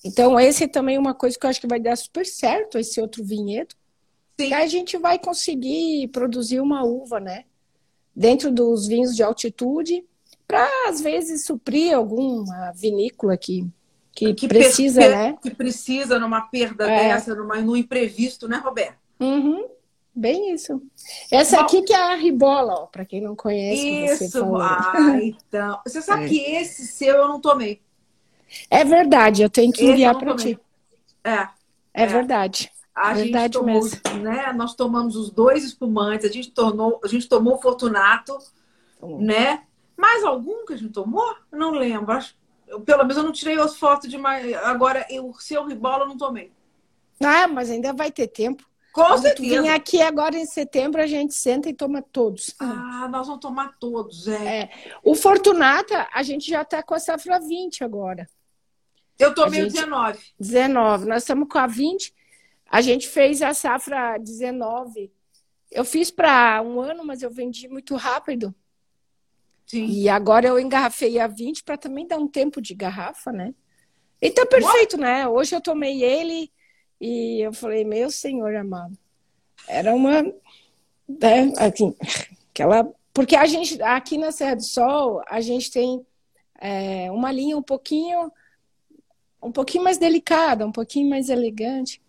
Então 0.04 0.40
esse 0.40 0.68
também 0.68 0.96
é 0.96 1.00
uma 1.00 1.14
coisa 1.14 1.38
que 1.40 1.46
eu 1.46 1.50
acho 1.50 1.62
que 1.62 1.68
vai 1.68 1.80
dar 1.80 1.96
super 1.96 2.26
certo, 2.26 2.78
esse 2.78 3.00
outro 3.00 3.24
vinhedo. 3.24 3.74
Sim. 4.40 4.48
Que 4.50 4.54
a 4.54 4.68
gente 4.68 4.98
vai 4.98 5.18
conseguir 5.18 6.08
produzir 6.10 6.60
uma 6.60 6.84
uva, 6.84 7.20
né? 7.20 7.46
Dentro 8.16 8.52
dos 8.52 8.88
vinhos 8.88 9.16
de 9.16 9.24
altitude, 9.24 10.04
para 10.48 10.68
às 10.88 11.02
vezes 11.02 11.46
suprir 11.46 11.94
alguma 11.96 12.72
vinícola 12.76 13.38
que, 13.38 13.66
que, 14.14 14.34
Que 14.34 14.48
precisa, 14.48 15.02
né? 15.08 15.38
Que 15.42 15.52
precisa 15.52 16.20
numa 16.20 16.42
perda 16.42 16.90
É. 16.90 17.10
dessa, 17.14 17.34
numa, 17.36 17.60
num 17.62 17.76
imprevisto, 17.76 18.48
né, 18.48 18.58
Roberto? 18.58 19.07
Uhum, 19.20 19.68
bem 20.14 20.54
isso. 20.54 20.82
Essa 21.32 21.58
Bom. 21.58 21.64
aqui 21.64 21.82
que 21.84 21.94
é 21.94 21.98
a 22.14 22.16
ribola, 22.16 22.74
ó, 22.74 22.86
para 22.86 23.06
quem 23.06 23.22
não 23.22 23.36
conhece, 23.36 23.82
que 23.82 24.08
você 24.08 24.26
Isso. 24.26 24.40
falou. 24.40 24.62
Ah, 24.62 24.94
então. 25.22 25.80
Você 25.86 26.02
sabe 26.02 26.26
É. 26.26 26.28
que 26.30 26.40
esse 26.40 26.88
seu 26.88 27.16
eu 27.18 27.28
não 27.28 27.40
tomei. 27.42 27.82
É 28.70 28.84
verdade, 28.86 29.42
eu 29.44 29.50
tenho 29.50 29.72
que 29.74 29.82
Esse 29.84 29.92
enviar 29.92 30.18
para 30.18 30.36
tomei. 30.36 30.56
ti. 30.56 30.62
É. 31.24 31.32
É, 31.94 32.04
É. 32.04 32.06
verdade. 32.06 32.72
A 32.96 33.14
Verdade 33.14 33.44
gente 33.44 33.54
tomou, 33.54 33.74
mesmo. 33.84 34.00
né? 34.24 34.52
Nós 34.54 34.74
tomamos 34.74 35.16
os 35.16 35.30
dois 35.30 35.64
espumantes, 35.64 36.28
a 36.28 36.34
gente 36.34 36.50
tornou, 36.52 37.00
a 37.04 37.08
gente 37.08 37.30
tomou 37.30 37.56
o 37.56 37.62
Fortunato, 37.62 38.36
Tomou. 39.00 39.22
né? 39.22 39.64
Mais 39.96 40.24
algum 40.24 40.66
que 40.66 40.74
a 40.74 40.78
gente 40.78 40.94
tomou? 40.94 41.36
Eu 41.52 41.60
não 41.60 41.72
lembro. 41.72 42.12
Acho, 42.12 42.36
eu, 42.68 42.82
pelo 42.82 43.00
menos 43.04 43.18
eu 43.18 43.24
não 43.24 43.32
tirei 43.32 43.60
as 43.60 43.76
fotos 43.78 44.10
de 44.10 44.18
mais. 44.18 44.52
Agora, 44.64 45.06
eu, 45.12 45.28
o 45.30 45.34
seu 45.40 45.64
ribola 45.68 46.04
eu 46.06 46.08
não 46.08 46.18
tomei. 46.18 46.52
Ah, 47.24 47.48
mas 47.48 47.70
ainda 47.70 47.94
vai 47.94 48.12
ter 48.12 48.28
tempo. 48.28 48.67
Com 48.98 49.04
Quando 49.10 49.22
certeza. 49.22 49.62
vir 49.62 49.70
aqui 49.70 50.02
agora 50.02 50.36
em 50.36 50.46
setembro, 50.48 51.00
a 51.00 51.06
gente 51.06 51.36
senta 51.36 51.70
e 51.70 51.74
toma 51.74 52.02
todos. 52.02 52.56
Ah, 52.60 53.08
nós 53.12 53.28
vamos 53.28 53.40
tomar 53.42 53.78
todos, 53.80 54.28
é. 54.28 54.58
É. 54.62 54.70
O 55.04 55.14
Fortunata, 55.14 56.08
a 56.12 56.24
gente 56.24 56.50
já 56.50 56.64
está 56.64 56.82
com 56.82 56.96
a 56.96 57.00
safra 57.00 57.40
20 57.40 57.84
agora. 57.84 58.28
Eu 59.20 59.36
tomei 59.36 59.62
A 59.62 59.64
o 59.64 59.66
gente- 59.70 59.74
19. 59.76 60.20
19. 60.40 61.06
Nós 61.06 61.22
estamos 61.22 61.48
com 61.48 61.60
a 61.60 61.68
20. 61.68 62.12
A 62.70 62.82
gente 62.82 63.08
fez 63.08 63.44
a 63.44 63.54
safra 63.54 64.18
19. 64.18 65.12
Eu 65.72 65.86
fiz 65.86 66.10
para 66.10 66.60
um 66.64 66.82
ano, 66.82 67.06
mas 67.06 67.22
eu 67.22 67.30
vendi 67.30 67.68
muito 67.68 67.96
rápido. 67.96 68.54
Sim. 69.68 69.86
E 69.86 70.10
agora 70.10 70.48
eu 70.48 70.60
engarrafei 70.60 71.20
a 71.20 71.28
20 71.28 71.64
para 71.64 71.78
também 71.78 72.08
dar 72.08 72.18
um 72.18 72.28
tempo 72.28 72.60
de 72.60 72.74
garrafa, 72.74 73.32
né? 73.32 73.54
E 74.20 74.32
tá 74.32 74.44
perfeito, 74.46 74.98
né? 74.98 75.28
Hoje 75.28 75.56
eu 75.56 75.62
tomei 75.62 76.04
ele 76.04 76.52
e 77.00 77.42
eu 77.42 77.54
falei, 77.54 77.84
meu 77.84 78.10
senhor 78.10 78.56
amado. 78.56 78.98
Era 79.68 79.94
uma. 79.94 80.24
Né, 80.24 81.54
assim, 81.58 81.96
aquela. 82.52 82.92
Porque 83.14 83.36
a 83.36 83.46
gente, 83.46 83.82
aqui 83.82 84.18
na 84.18 84.32
Serra 84.32 84.56
do 84.56 84.64
Sol, 84.64 85.22
a 85.28 85.42
gente 85.42 85.72
tem 85.72 86.06
é, 86.60 87.12
uma 87.12 87.32
linha 87.32 87.58
um 87.58 87.64
pouquinho. 87.64 88.32
Um 89.42 89.52
pouquinho 89.52 89.84
mais 89.84 89.98
delicada, 89.98 90.66
um 90.66 90.72
pouquinho 90.72 91.10
mais 91.10 91.30
elegante. 91.30 92.02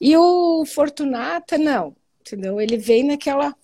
E 0.00 0.16
o 0.16 0.64
Fortunata, 0.66 1.56
não. 1.56 1.96
Entendeu? 2.20 2.60
Ele 2.60 2.76
vem 2.76 3.04
naquela 3.04 3.56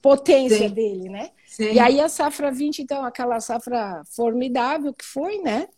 potência 0.00 0.68
Sim. 0.68 0.74
dele, 0.74 1.08
né? 1.08 1.30
Sim. 1.46 1.72
E 1.72 1.80
aí 1.80 2.00
a 2.00 2.08
safra 2.08 2.50
20, 2.50 2.80
então, 2.80 3.04
aquela 3.04 3.40
safra 3.40 4.02
formidável 4.06 4.94
que 4.94 5.04
foi, 5.04 5.38
né? 5.38 5.68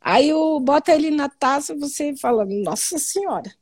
Aí 0.00 0.32
o 0.32 0.60
bota 0.60 0.92
ele 0.92 1.10
na 1.10 1.28
taça, 1.28 1.74
você 1.76 2.14
fala, 2.16 2.44
nossa 2.44 2.98
senhora. 2.98 3.52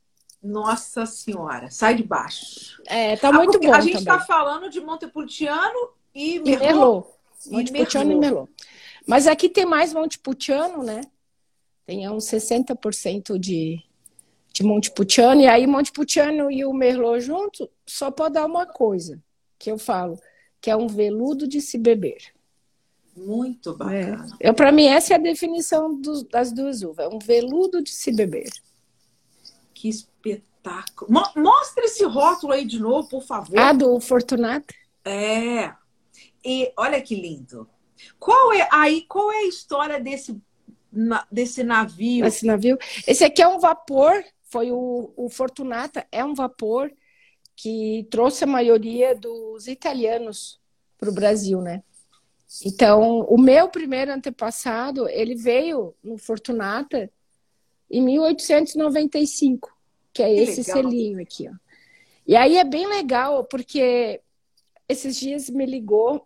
Nossa 0.41 1.05
Senhora, 1.05 1.69
sai 1.71 1.95
de 1.95 2.03
baixo. 2.03 2.81
É, 2.85 3.17
tá 3.17 3.29
Ah, 3.29 3.33
muito 3.33 3.59
bom 3.59 3.73
A 3.73 3.81
gente 3.81 4.03
também. 4.05 4.13
está 4.15 4.19
falando 4.19 4.69
de 4.69 4.79
Montepulciano 4.79 5.89
e 6.13 6.35
E 6.35 6.39
Merlot. 6.39 6.63
Merlot. 6.65 7.07
E 7.47 7.51
Montepulciano 7.51 8.11
e 8.11 8.15
Merlot. 8.15 8.49
Merlot. 8.49 8.51
Mas 9.05 9.25
aqui 9.27 9.49
tem 9.49 9.65
mais 9.65 9.93
Montepulciano, 9.93 10.83
né? 10.83 11.01
Tem 11.85 12.07
uns 12.09 12.25
60% 12.25 13.37
de, 13.39 13.81
de 14.53 14.63
Montepulciano. 14.63 15.41
E 15.41 15.47
aí 15.47 15.65
Montepulciano 15.65 16.51
e 16.51 16.63
o 16.63 16.71
Merlot 16.73 17.19
junto 17.19 17.69
só 17.85 18.11
pode 18.11 18.35
dar 18.35 18.45
uma 18.45 18.65
coisa, 18.65 19.21
que 19.57 19.71
eu 19.71 19.77
falo, 19.79 20.19
que 20.61 20.69
é 20.69 20.75
um 20.75 20.87
veludo 20.87 21.47
de 21.47 21.59
se 21.61 21.77
beber. 21.79 22.17
Muito 23.17 23.71
É. 23.71 23.73
bacana. 23.73 24.37
Eu, 24.39 24.53
para 24.53 24.71
mim, 24.71 24.85
essa 24.85 25.13
é 25.13 25.15
a 25.15 25.19
definição 25.19 25.99
dos- 25.99 26.23
das 26.23 26.51
duas 26.51 26.81
uvas. 26.83 27.05
É 27.05 27.09
um 27.09 27.19
veludo 27.19 27.81
de 27.81 27.89
se 27.89 28.11
beber. 28.11 28.49
Que 29.73 29.89
espetáculo. 29.89 31.11
Mo- 31.11 31.31
Mostra 31.35 31.85
esse 31.85 32.03
rótulo 32.05 32.53
aí 32.53 32.65
de 32.65 32.79
novo, 32.79 33.07
por 33.09 33.23
favor. 33.23 33.57
Ah, 33.57 33.73
do 33.73 33.99
Fortunato? 33.99 34.73
É. 35.03 35.73
E 36.43 36.71
olha 36.77 37.01
que 37.01 37.15
lindo. 37.15 37.67
Qual 38.19 38.53
é 38.53 38.67
aí? 38.71 39.01
Qual 39.07 39.31
é 39.31 39.37
a 39.37 39.47
história 39.47 39.99
desse 39.99 40.39
desse 41.31 41.63
navio? 41.63 42.25
Esse 42.25 42.45
navio. 42.45 42.77
Esse 43.05 43.23
aqui 43.23 43.41
é 43.41 43.47
um 43.47 43.59
vapor, 43.59 44.23
foi 44.43 44.71
o, 44.71 45.11
o 45.15 45.29
Fortunata, 45.29 46.07
é 46.11 46.23
um 46.23 46.33
vapor 46.33 46.91
que 47.55 48.07
trouxe 48.09 48.43
a 48.43 48.47
maioria 48.47 49.13
dos 49.15 49.67
italianos 49.67 50.59
para 50.97 51.09
o 51.09 51.13
Brasil, 51.13 51.61
né? 51.61 51.83
Então, 52.65 53.21
o 53.29 53.37
meu 53.39 53.67
primeiro 53.69 54.11
antepassado, 54.11 55.07
ele 55.09 55.35
veio 55.35 55.93
no 56.03 56.17
Fortunata 56.17 57.11
em 57.91 58.01
1895, 58.01 59.69
que 60.13 60.23
é 60.23 60.33
Que 60.33 60.41
esse 60.41 60.61
legal. 60.71 60.91
selinho 60.91 61.21
aqui, 61.21 61.49
ó. 61.49 61.53
E 62.25 62.35
aí 62.35 62.57
é 62.57 62.63
bem 62.63 62.87
legal, 62.87 63.43
porque 63.45 64.21
esses 64.87 65.17
dias 65.17 65.49
me 65.49 65.65
ligou 65.65 66.25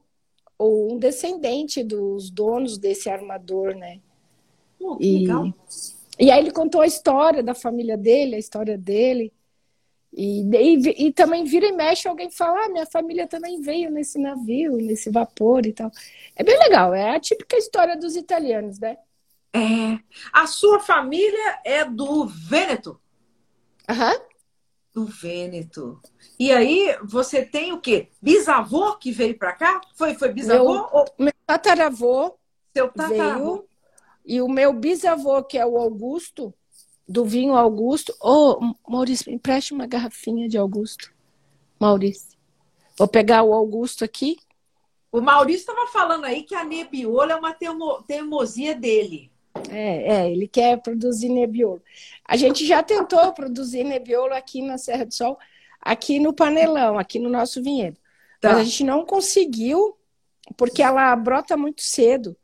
um 0.60 0.98
descendente 0.98 1.84
dos 1.84 2.30
donos 2.30 2.78
desse 2.78 3.10
armador, 3.10 3.76
né? 3.76 4.00
Que 4.78 5.06
E, 5.06 5.20
legal. 5.20 5.54
e 6.20 6.32
aí 6.32 6.40
ele 6.40 6.52
contou 6.52 6.82
a 6.82 6.88
história 6.88 7.42
da 7.44 7.54
família 7.54 7.98
dele, 7.98 8.36
a 8.36 8.40
história 8.40 8.78
dele. 8.78 9.32
E, 10.14 10.42
e, 10.44 11.08
e 11.08 11.14
também 11.14 11.46
vira 11.46 11.68
e 11.68 11.72
mexe 11.72 12.08
alguém 12.08 12.30
fala, 12.30 12.66
ah, 12.66 12.70
minha 12.70 12.86
família 12.86 13.28
também 13.28 13.62
veio 13.62 13.90
nesse 13.90 14.20
navio, 14.20 14.76
nesse 14.78 15.10
vapor 15.10 15.66
e 15.66 15.72
tal. 15.72 15.90
É 16.36 16.44
bem 16.44 16.58
legal, 16.60 16.94
é 16.94 17.16
a 17.16 17.20
típica 17.20 17.58
história 17.58 17.98
dos 17.98 18.16
italianos, 18.16 18.78
né? 18.78 18.98
É. 19.54 20.00
A 20.34 20.48
sua 20.48 20.80
família 20.80 21.60
é 21.66 21.86
do 21.86 22.26
Vêneto. 22.26 23.00
Aham. 23.88 24.20
Do 24.94 25.06
Vêneto. 25.06 26.02
E 26.38 26.52
aí, 26.52 26.98
você 27.04 27.46
tem 27.46 27.72
o 27.72 27.80
quê? 27.80 28.10
Bisavô 28.22 28.98
que 28.98 29.12
veio 29.12 29.38
para 29.38 29.54
cá? 29.54 29.80
Foi, 29.96 30.16
foi 30.16 30.34
bisavô? 30.34 30.74
Meu, 30.74 30.90
ou... 30.92 31.06
meu 31.18 31.34
tataravô 31.46 32.38
Seu 32.74 32.90
tataravô. 32.90 33.56
veio. 33.56 33.68
E 34.26 34.42
o 34.42 34.48
meu 34.48 34.74
bisavô, 34.74 35.44
que 35.44 35.58
é 35.58 35.66
o 35.66 35.78
Augusto, 35.78 36.54
do 37.12 37.26
vinho 37.26 37.56
Augusto. 37.56 38.16
Ô, 38.22 38.58
oh, 38.60 38.92
Maurício, 38.92 39.30
me 39.30 39.36
empreste 39.36 39.74
uma 39.74 39.86
garrafinha 39.86 40.48
de 40.48 40.58
Augusto. 40.58 41.14
Maurício. 41.80 42.38
Vou 42.98 43.08
pegar 43.08 43.44
o 43.44 43.54
Augusto 43.54 44.06
aqui. 44.06 44.38
O 45.12 45.20
Maurício 45.20 45.72
estava 45.72 45.88
falando 45.88 46.24
aí 46.24 46.44
que 46.44 46.56
a 46.56 46.64
Nebbiolo 46.64 47.32
é 47.32 47.36
uma 47.36 47.54
teimosia 48.08 48.74
dele. 48.74 49.30
É, 49.70 50.14
é, 50.14 50.32
ele 50.32 50.48
quer 50.48 50.82
produzir 50.82 51.28
Nebbiolo. 51.28 51.82
A 52.26 52.38
gente 52.38 52.66
já 52.66 52.82
tentou 52.82 53.34
produzir 53.34 53.84
Nebbiolo 53.84 54.34
aqui 54.34 54.62
na 54.62 54.78
Serra 54.78 55.06
do 55.06 55.14
Sol, 55.14 55.38
aqui 55.82 56.18
no 56.18 56.34
Panelão, 56.34 56.98
aqui 56.98 57.20
no 57.20 57.30
nosso 57.30 57.62
vinhedo. 57.62 57.98
Tá. 58.40 58.52
Mas 58.52 58.60
a 58.60 58.64
gente 58.64 58.86
não 58.86 59.06
conseguiu, 59.06 59.98
porque 60.56 60.82
ela 60.82 61.14
brota 61.18 61.58
muito 61.58 61.82
cedo. 61.82 62.38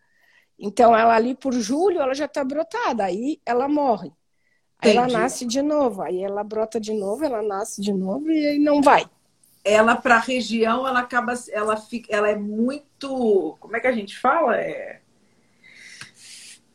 Então, 0.60 0.96
ela 0.96 1.16
ali 1.16 1.36
por 1.36 1.54
julho, 1.54 2.02
ela 2.02 2.14
já 2.14 2.26
está 2.26 2.44
brotada, 2.44 3.06
aí 3.06 3.40
ela 3.46 3.70
morre. 3.70 4.12
Aí 4.80 4.92
Entendi. 4.92 4.98
ela 4.98 5.22
nasce 5.22 5.46
de 5.46 5.62
novo, 5.62 6.02
aí 6.02 6.24
ela 6.24 6.44
brota 6.44 6.80
de 6.80 6.94
novo, 6.94 7.26
ela 7.26 7.42
nasce 7.42 7.82
de 7.82 7.92
novo 7.92 8.30
e 8.30 8.46
aí 8.46 8.60
não 8.60 8.82
vai. 8.82 9.10
Ela 9.64 9.96
para 9.96 10.16
a 10.16 10.20
região, 10.20 10.88
ela 10.88 11.00
acaba, 11.00 11.34
ela 11.52 11.76
fica, 11.78 12.16
ela 12.16 12.30
é 12.30 12.36
muito, 12.36 13.58
como 13.60 13.76
é 13.76 13.80
que 13.80 13.88
a 13.88 13.92
gente 13.92 14.18
fala? 14.18 14.56
É 14.56 15.00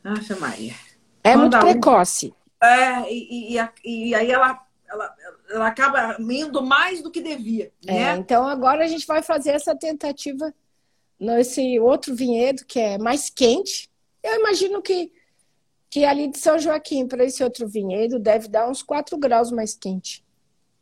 Nossa 0.02 0.36
Maria. 0.36 0.74
É 1.22 1.32
Quando 1.34 1.54
muito 1.54 1.58
precoce. 1.58 2.34
É, 2.60 3.12
e, 3.12 3.56
e, 3.56 3.68
e, 3.84 4.14
aí 4.14 4.30
ela, 4.30 4.60
ela, 4.88 5.16
ela 5.50 5.66
acaba 5.68 6.16
indo 6.18 6.60
mais 6.60 7.00
do 7.00 7.10
que 7.10 7.20
devia. 7.20 7.72
É, 7.86 7.92
né? 7.92 8.16
então 8.16 8.46
agora 8.46 8.84
a 8.84 8.88
gente 8.88 9.06
vai 9.06 9.22
fazer 9.22 9.50
essa 9.50 9.76
tentativa 9.76 10.52
nesse 11.18 11.78
outro 11.78 12.14
vinhedo 12.14 12.64
que 12.64 12.80
é 12.80 12.98
mais 12.98 13.30
quente. 13.30 13.88
Eu 14.22 14.40
imagino 14.40 14.82
que 14.82 15.12
que 15.92 16.06
ali 16.06 16.26
de 16.26 16.38
São 16.38 16.58
Joaquim 16.58 17.06
para 17.06 17.22
esse 17.22 17.44
outro 17.44 17.68
vinhedo 17.68 18.18
deve 18.18 18.48
dar 18.48 18.66
uns 18.66 18.82
4 18.82 19.14
graus 19.18 19.52
mais 19.52 19.74
quente. 19.74 20.24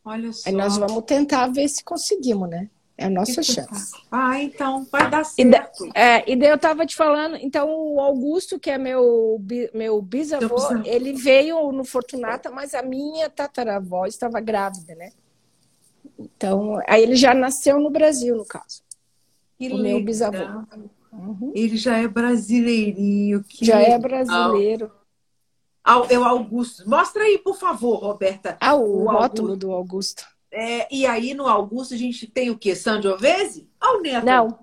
Olha 0.04 0.32
só. 0.32 0.48
Aí 0.48 0.54
nós 0.54 0.76
vamos 0.76 1.02
tentar 1.02 1.48
ver 1.48 1.68
se 1.68 1.82
conseguimos, 1.82 2.48
né? 2.48 2.70
É 2.96 3.06
a 3.06 3.10
nossa 3.10 3.42
chance. 3.42 3.92
Ah, 4.08 4.40
então 4.40 4.84
vai 4.84 5.10
dar 5.10 5.24
certo. 5.24 5.84
E, 5.86 5.90
é, 5.98 6.30
e 6.30 6.36
daí 6.36 6.50
eu 6.50 6.54
estava 6.54 6.86
te 6.86 6.94
falando, 6.94 7.34
então 7.40 7.68
o 7.68 7.98
Augusto, 7.98 8.60
que 8.60 8.70
é 8.70 8.78
meu, 8.78 9.42
meu 9.74 10.00
bisavô, 10.00 10.56
ele 10.84 11.12
veio 11.14 11.72
no 11.72 11.84
Fortunata, 11.84 12.48
mas 12.48 12.72
a 12.72 12.82
minha 12.82 13.28
tataravó 13.28 14.06
estava 14.06 14.38
grávida, 14.38 14.94
né? 14.94 15.10
Então, 16.16 16.80
aí 16.86 17.02
ele 17.02 17.16
já 17.16 17.34
nasceu 17.34 17.80
no 17.80 17.90
Brasil, 17.90 18.36
no 18.36 18.44
caso. 18.44 18.80
Que 19.58 19.66
o 19.66 19.74
legal. 19.74 19.82
meu 19.82 20.04
bisavô. 20.04 20.64
Uhum. 21.12 21.50
Ele 21.52 21.76
já 21.76 21.96
é 21.96 22.06
brasileirinho. 22.06 23.44
já 23.60 23.78
legal. 23.78 23.92
é 23.92 23.98
brasileiro. 23.98 24.99
É 26.08 26.18
o 26.18 26.24
Augusto. 26.24 26.88
Mostra 26.88 27.22
aí, 27.24 27.38
por 27.38 27.56
favor, 27.56 27.96
Roberta. 27.96 28.56
Ah, 28.60 28.74
o, 28.74 29.04
o 29.04 29.10
rótulo 29.10 29.56
do 29.56 29.72
Augusto. 29.72 30.24
É, 30.52 30.92
e 30.92 31.06
aí 31.06 31.32
no 31.32 31.46
Augusto 31.46 31.94
a 31.94 31.96
gente 31.96 32.26
tem 32.26 32.50
o 32.50 32.58
quê? 32.58 32.74
Sangiovese? 32.74 33.68
Ou 33.82 33.98
o 33.98 34.02
Neto? 34.02 34.26
Não. 34.26 34.58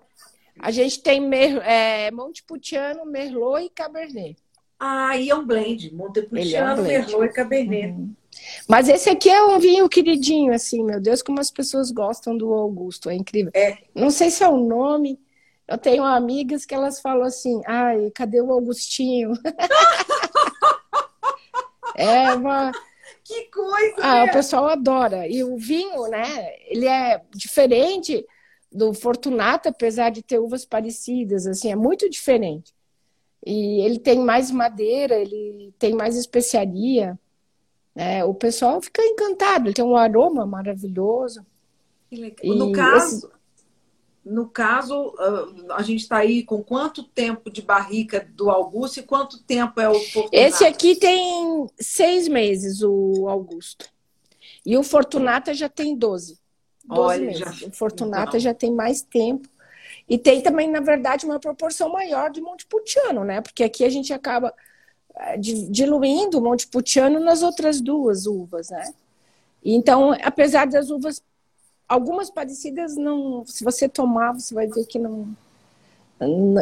A 0.59 0.71
gente 0.71 1.01
tem 1.01 1.21
Mer, 1.21 1.57
é, 1.63 2.11
Montepulciano, 2.11 3.05
Merlot 3.05 3.63
e 3.63 3.69
Cabernet. 3.69 4.37
Ah, 4.79 5.15
e 5.17 5.29
é 5.29 5.35
um 5.35 5.45
blend. 5.45 5.93
Montepulciano, 5.93 6.69
é 6.69 6.73
um 6.73 6.83
blend. 6.83 7.07
Merlot 7.07 7.25
e 7.25 7.33
Cabernet. 7.33 7.93
Uhum. 7.93 8.13
Mas 8.67 8.89
esse 8.89 9.09
aqui 9.09 9.29
é 9.29 9.43
um 9.43 9.59
vinho 9.59 9.87
queridinho, 9.89 10.53
assim, 10.53 10.83
meu 10.83 10.99
Deus, 10.99 11.21
como 11.21 11.39
as 11.39 11.49
pessoas 11.49 11.91
gostam 11.91 12.37
do 12.37 12.53
Augusto, 12.53 13.09
é 13.09 13.15
incrível. 13.15 13.51
É. 13.55 13.77
Não 13.95 14.11
sei 14.11 14.29
se 14.29 14.43
é 14.43 14.49
o 14.49 14.57
nome. 14.57 15.19
Eu 15.67 15.77
tenho 15.77 16.03
amigas 16.03 16.65
que 16.65 16.73
elas 16.73 17.01
falam 17.01 17.23
assim, 17.23 17.61
ai, 17.65 18.09
cadê 18.15 18.41
o 18.41 18.51
Augustinho? 18.51 19.33
É 21.97 22.33
uma. 22.33 22.71
Que 23.23 23.49
coisa! 23.51 23.95
Ah, 24.01 24.23
o 24.23 24.31
pessoal 24.31 24.67
adora. 24.67 25.27
E 25.27 25.43
o 25.43 25.57
vinho, 25.57 26.07
né? 26.07 26.55
Ele 26.69 26.88
é 26.88 27.21
diferente 27.31 28.25
do 28.71 28.93
Fortunato, 28.93 29.67
apesar 29.67 30.12
de 30.12 30.21
ter 30.21 30.39
uvas 30.39 30.65
parecidas, 30.65 31.45
assim, 31.45 31.71
é 31.71 31.75
muito 31.75 32.10
diferente. 32.10 32.73
E 33.45 33.81
ele 33.81 33.99
tem 33.99 34.19
mais 34.19 34.51
madeira, 34.51 35.15
ele 35.15 35.73
tem 35.77 35.93
mais 35.93 36.15
especiaria. 36.15 37.17
Né? 37.95 38.23
O 38.23 38.33
pessoal 38.33 38.81
fica 38.81 39.01
encantado, 39.03 39.67
ele 39.67 39.73
tem 39.73 39.86
um 39.86 39.95
aroma 39.95 40.45
maravilhoso. 40.45 41.45
No 42.43 42.71
caso, 42.71 43.29
no 44.29 44.47
caso, 44.47 45.15
ah, 45.17 45.75
a 45.75 45.81
gente 45.81 46.01
está 46.01 46.17
aí 46.17 46.43
com 46.43 46.63
quanto 46.63 47.03
tempo 47.03 47.49
de 47.49 47.61
barrica 47.61 48.27
do 48.33 48.49
Augusto 48.49 48.99
e 48.99 49.03
quanto 49.03 49.41
tempo 49.43 49.79
é 49.79 49.89
o 49.89 49.99
Fortunato? 49.99 50.29
Esse 50.31 50.65
aqui 50.65 50.95
tem 50.95 51.67
seis 51.79 52.27
meses, 52.27 52.81
o 52.81 53.27
Augusto. 53.29 53.89
E 54.65 54.75
o 54.77 54.83
Fortunata 54.83 55.53
já 55.53 55.69
tem 55.69 55.95
12. 55.95 56.37
12 56.83 57.01
Olha, 57.01 57.25
meses. 57.25 57.39
Já... 57.39 57.67
O 57.67 57.71
Fortunata 57.71 58.29
então... 58.29 58.39
já 58.39 58.53
tem 58.53 58.71
mais 58.71 59.01
tempo. 59.01 59.47
E 60.09 60.17
tem 60.17 60.41
também, 60.41 60.69
na 60.69 60.79
verdade, 60.79 61.25
uma 61.25 61.39
proporção 61.39 61.91
maior 61.91 62.29
de 62.29 62.41
Montepulciano, 62.41 63.23
né? 63.23 63.41
Porque 63.41 63.63
aqui 63.63 63.83
a 63.83 63.89
gente 63.89 64.13
acaba 64.13 64.53
eh, 65.15 65.37
diluindo 65.37 66.39
o 66.39 66.41
Montepulciano 66.41 67.19
nas 67.19 67.43
outras 67.43 67.81
duas 67.81 68.25
uvas, 68.25 68.69
né? 68.69 68.93
Então, 69.63 70.15
apesar 70.23 70.65
das 70.67 70.89
uvas 70.89 71.21
algumas 71.88 72.30
parecidas 72.30 72.95
não, 72.95 73.45
se 73.45 73.63
você 73.63 73.88
tomar, 73.88 74.34
você 74.34 74.54
vai 74.54 74.67
ver 74.67 74.86
que 74.86 75.00
não, 75.00 75.34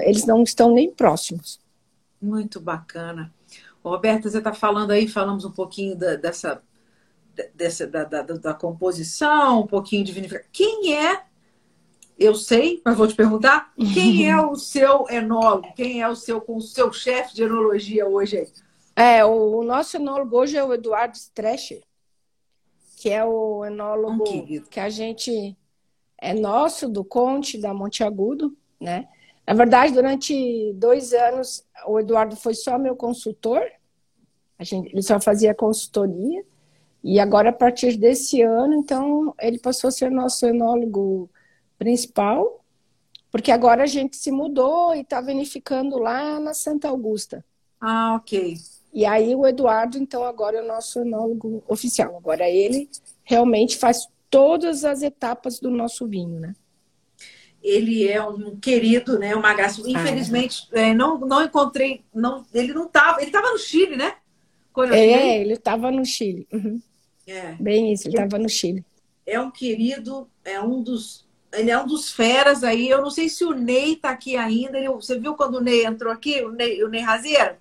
eles 0.04 0.26
não 0.26 0.44
estão 0.44 0.72
nem 0.72 0.92
próximos. 0.92 1.60
Muito 2.22 2.60
bacana. 2.60 3.34
Roberta, 3.84 4.30
você 4.30 4.38
está 4.38 4.54
falando 4.54 4.92
aí, 4.92 5.08
falamos 5.08 5.46
um 5.46 5.52
pouquinho 5.52 5.96
da, 5.96 6.16
dessa, 6.16 6.62
dessa 7.54 7.88
da, 7.88 8.04
da, 8.04 8.22
da, 8.22 8.54
composição, 8.54 9.62
um 9.62 9.68
pouquinho 9.68 10.04
de 10.04 10.12
vinificação. 10.12 10.50
Quem 10.52 10.96
é? 10.96 11.24
Eu 12.18 12.34
sei, 12.34 12.82
mas 12.84 12.98
vou 12.98 13.08
te 13.08 13.16
perguntar. 13.16 13.74
Quem 13.94 14.26
é 14.32 14.42
o 14.42 14.56
seu 14.56 15.06
enólogo? 15.10 15.74
Quem 15.76 16.02
é 16.02 16.08
o 16.08 16.16
seu 16.16 16.44
o 16.48 16.62
seu 16.62 16.92
chefe 16.92 17.36
de 17.36 17.44
enologia 17.44 18.08
hoje 18.08 18.38
aí? 18.38 18.52
É, 18.96 19.26
o, 19.26 19.60
o 19.60 19.64
nosso 19.64 19.98
enólogo 19.98 20.38
hoje 20.38 20.58
é 20.58 20.64
o 20.64 20.74
Eduardo 20.74 21.18
Strescher 21.18 21.84
que 23.06 23.12
é 23.12 23.24
o 23.24 23.64
enólogo 23.64 24.24
que 24.68 24.80
a 24.80 24.90
gente 24.90 25.56
é 26.18 26.34
nosso, 26.34 26.90
do 26.90 27.06
Conte, 27.06 27.56
da 27.56 27.72
Monte 27.72 28.04
Agudo, 28.04 28.58
né? 28.82 29.08
Na 29.46 29.54
verdade, 29.54 29.94
durante 29.94 30.74
dois 30.74 31.14
anos, 31.14 31.64
o 31.86 32.00
Eduardo 32.00 32.36
foi 32.36 32.56
só 32.56 32.80
meu 32.80 32.96
consultor, 32.96 33.62
a 34.58 34.64
gente, 34.64 34.92
ele 34.92 35.04
só 35.04 35.20
fazia 35.20 35.54
consultoria, 35.54 36.44
e 37.04 37.20
agora, 37.20 37.52
a 37.52 37.54
partir 37.54 37.96
desse 37.96 38.42
ano, 38.42 38.74
então, 38.74 39.36
ele 39.40 39.60
passou 39.60 39.90
a 39.90 39.92
ser 39.92 40.10
nosso 40.10 40.48
enólogo 40.48 41.30
principal, 41.78 42.66
porque 43.30 43.52
agora 43.52 43.84
a 43.84 43.88
gente 43.88 44.18
se 44.18 44.32
mudou 44.32 44.96
e 44.96 45.02
está 45.02 45.22
vinificando 45.22 46.00
lá 46.00 46.40
na 46.40 46.56
Santa 46.56 46.88
Augusta. 46.88 47.46
Ah, 47.80 48.16
ok. 48.16 48.56
E 48.96 49.06
aí 49.06 49.36
o 49.36 49.46
Eduardo, 49.46 49.98
então, 49.98 50.24
agora 50.24 50.58
é 50.58 50.62
o 50.64 50.68
nosso 50.68 51.02
enólogo 51.02 51.62
oficial. 51.68 52.16
Agora 52.16 52.50
ele 52.50 52.90
realmente 53.26 53.76
faz 53.76 54.08
todas 54.30 54.86
as 54.86 55.02
etapas 55.02 55.60
do 55.60 55.70
nosso 55.70 56.08
vinho, 56.08 56.40
né? 56.40 56.56
Ele 57.62 58.08
é 58.08 58.24
um 58.26 58.56
querido, 58.56 59.20
né? 59.20 59.36
Uma 59.36 59.54
graça. 59.54 59.82
Ah. 59.86 59.90
Infelizmente, 59.90 60.70
ah, 60.72 60.80
é. 60.80 60.94
não, 60.94 61.20
não 61.20 61.44
encontrei. 61.44 62.06
Não, 62.14 62.46
ele 62.54 62.74
não 62.74 62.86
estava. 62.86 63.20
Ele 63.20 63.28
estava 63.28 63.52
no 63.52 63.58
Chile, 63.58 63.98
né? 63.98 64.16
é, 64.94 65.42
ele 65.42 65.54
estava 65.56 65.92
no 65.92 66.06
Chile. 66.06 66.48
Uhum. 66.54 66.82
É. 67.28 67.52
Bem 67.60 67.92
isso, 67.92 68.08
ele 68.08 68.16
estava 68.16 68.42
no 68.42 68.48
Chile. 68.48 68.86
É 69.26 69.38
um 69.42 69.52
querido, 69.52 70.30
é 70.46 70.62
um 70.62 70.82
dos. 70.82 71.28
Ele 71.52 71.70
é 71.70 71.78
um 71.78 71.86
dos 71.86 72.14
feras 72.14 72.64
aí. 72.64 72.88
Eu 72.88 73.02
não 73.02 73.10
sei 73.10 73.28
se 73.28 73.44
o 73.44 73.52
Ney 73.52 73.94
está 73.94 74.12
aqui 74.12 74.38
ainda. 74.38 74.78
Ele, 74.78 74.88
você 74.88 75.20
viu 75.20 75.36
quando 75.36 75.56
o 75.56 75.62
Ney 75.62 75.86
entrou 75.86 76.14
aqui, 76.14 76.42
o 76.42 76.52
Ney, 76.54 76.82
o 76.82 76.88
Ney 76.88 77.02
Razier? 77.02 77.60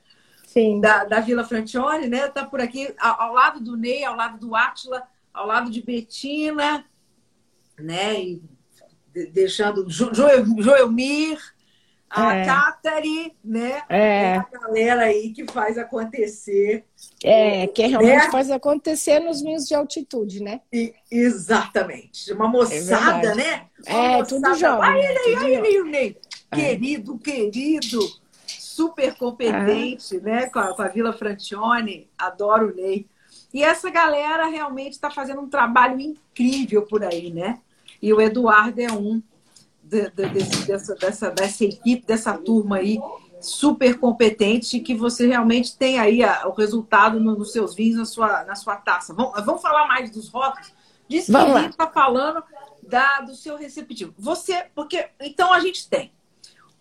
Sim. 0.54 0.80
Da, 0.80 1.04
da 1.04 1.18
Vila 1.18 1.42
Francione, 1.42 2.06
né? 2.06 2.28
Tá 2.28 2.46
por 2.46 2.60
aqui, 2.60 2.94
ao, 3.00 3.22
ao 3.22 3.34
lado 3.34 3.58
do 3.58 3.76
Ney, 3.76 4.04
ao 4.04 4.14
lado 4.14 4.38
do 4.38 4.54
Átila, 4.54 5.02
ao 5.32 5.48
lado 5.48 5.68
de 5.68 5.82
Betina, 5.82 6.84
né? 7.76 8.20
E 8.20 8.42
deixando 9.32 9.90
jo, 9.90 10.14
Joelmir, 10.14 11.40
a 12.08 12.36
é. 12.36 13.32
Né? 13.44 13.82
É. 13.88 14.36
a 14.36 14.46
galera 14.52 15.02
aí 15.06 15.32
que 15.32 15.44
faz 15.50 15.76
acontecer. 15.76 16.84
É, 17.24 17.66
que 17.66 17.84
realmente 17.84 18.26
né? 18.26 18.30
faz 18.30 18.48
acontecer 18.48 19.18
nos 19.18 19.42
vinhos 19.42 19.66
de 19.66 19.74
altitude, 19.74 20.40
né? 20.40 20.60
E, 20.72 20.94
exatamente. 21.10 22.32
Uma 22.32 22.46
moçada, 22.46 23.32
é 23.32 23.34
né? 23.34 23.66
Uma 23.88 23.98
é, 23.98 24.18
moçada. 24.18 24.26
tudo 24.28 24.54
jovem. 24.54 24.88
Olha 24.88 24.98
ele 24.98 25.18
aí, 25.18 25.36
olha 25.36 25.68
ele, 25.68 25.90
Ney. 25.90 26.16
É. 26.52 26.56
Querido, 26.56 27.18
querido 27.18 28.23
super 28.74 29.14
competente, 29.16 30.16
ah. 30.16 30.20
né? 30.20 30.46
Com 30.48 30.58
a, 30.58 30.74
com 30.74 30.82
a, 30.82 30.88
Vila 30.88 31.12
Francione, 31.12 32.08
adoro 32.18 32.72
o 32.72 32.74
Ney. 32.74 33.06
E 33.52 33.62
essa 33.62 33.88
galera 33.88 34.46
realmente 34.46 34.92
está 34.92 35.10
fazendo 35.10 35.40
um 35.40 35.48
trabalho 35.48 36.00
incrível 36.00 36.82
por 36.82 37.04
aí, 37.04 37.32
né? 37.32 37.60
E 38.02 38.12
o 38.12 38.20
Eduardo 38.20 38.80
é 38.80 38.92
um 38.92 39.22
de, 39.82 40.10
de, 40.10 40.28
desse, 40.28 40.66
dessa, 40.66 40.94
dessa, 40.96 41.30
dessa 41.30 41.64
equipe, 41.64 42.04
dessa 42.04 42.36
turma 42.36 42.76
aí, 42.76 42.98
super 43.40 43.98
competente, 43.98 44.80
que 44.80 44.94
você 44.94 45.26
realmente 45.26 45.76
tem 45.76 45.98
aí 45.98 46.24
a, 46.24 46.48
o 46.48 46.52
resultado 46.52 47.20
no, 47.20 47.36
nos 47.36 47.52
seus 47.52 47.74
vinhos, 47.74 47.96
na 47.96 48.04
sua, 48.04 48.44
na 48.44 48.56
sua 48.56 48.76
taça. 48.76 49.14
Vamos, 49.14 49.44
vamos 49.44 49.62
falar 49.62 49.86
mais 49.86 50.10
dos 50.10 50.28
rótulos? 50.28 50.72
Diz 51.08 51.26
que 51.26 51.36
a 51.36 51.60
gente 51.60 51.72
está 51.72 51.86
falando 51.86 52.42
da, 52.82 53.20
do 53.20 53.36
seu 53.36 53.56
receptivo. 53.56 54.12
Você, 54.18 54.66
porque 54.74 55.06
então 55.20 55.52
a 55.52 55.60
gente 55.60 55.88
tem 55.88 56.10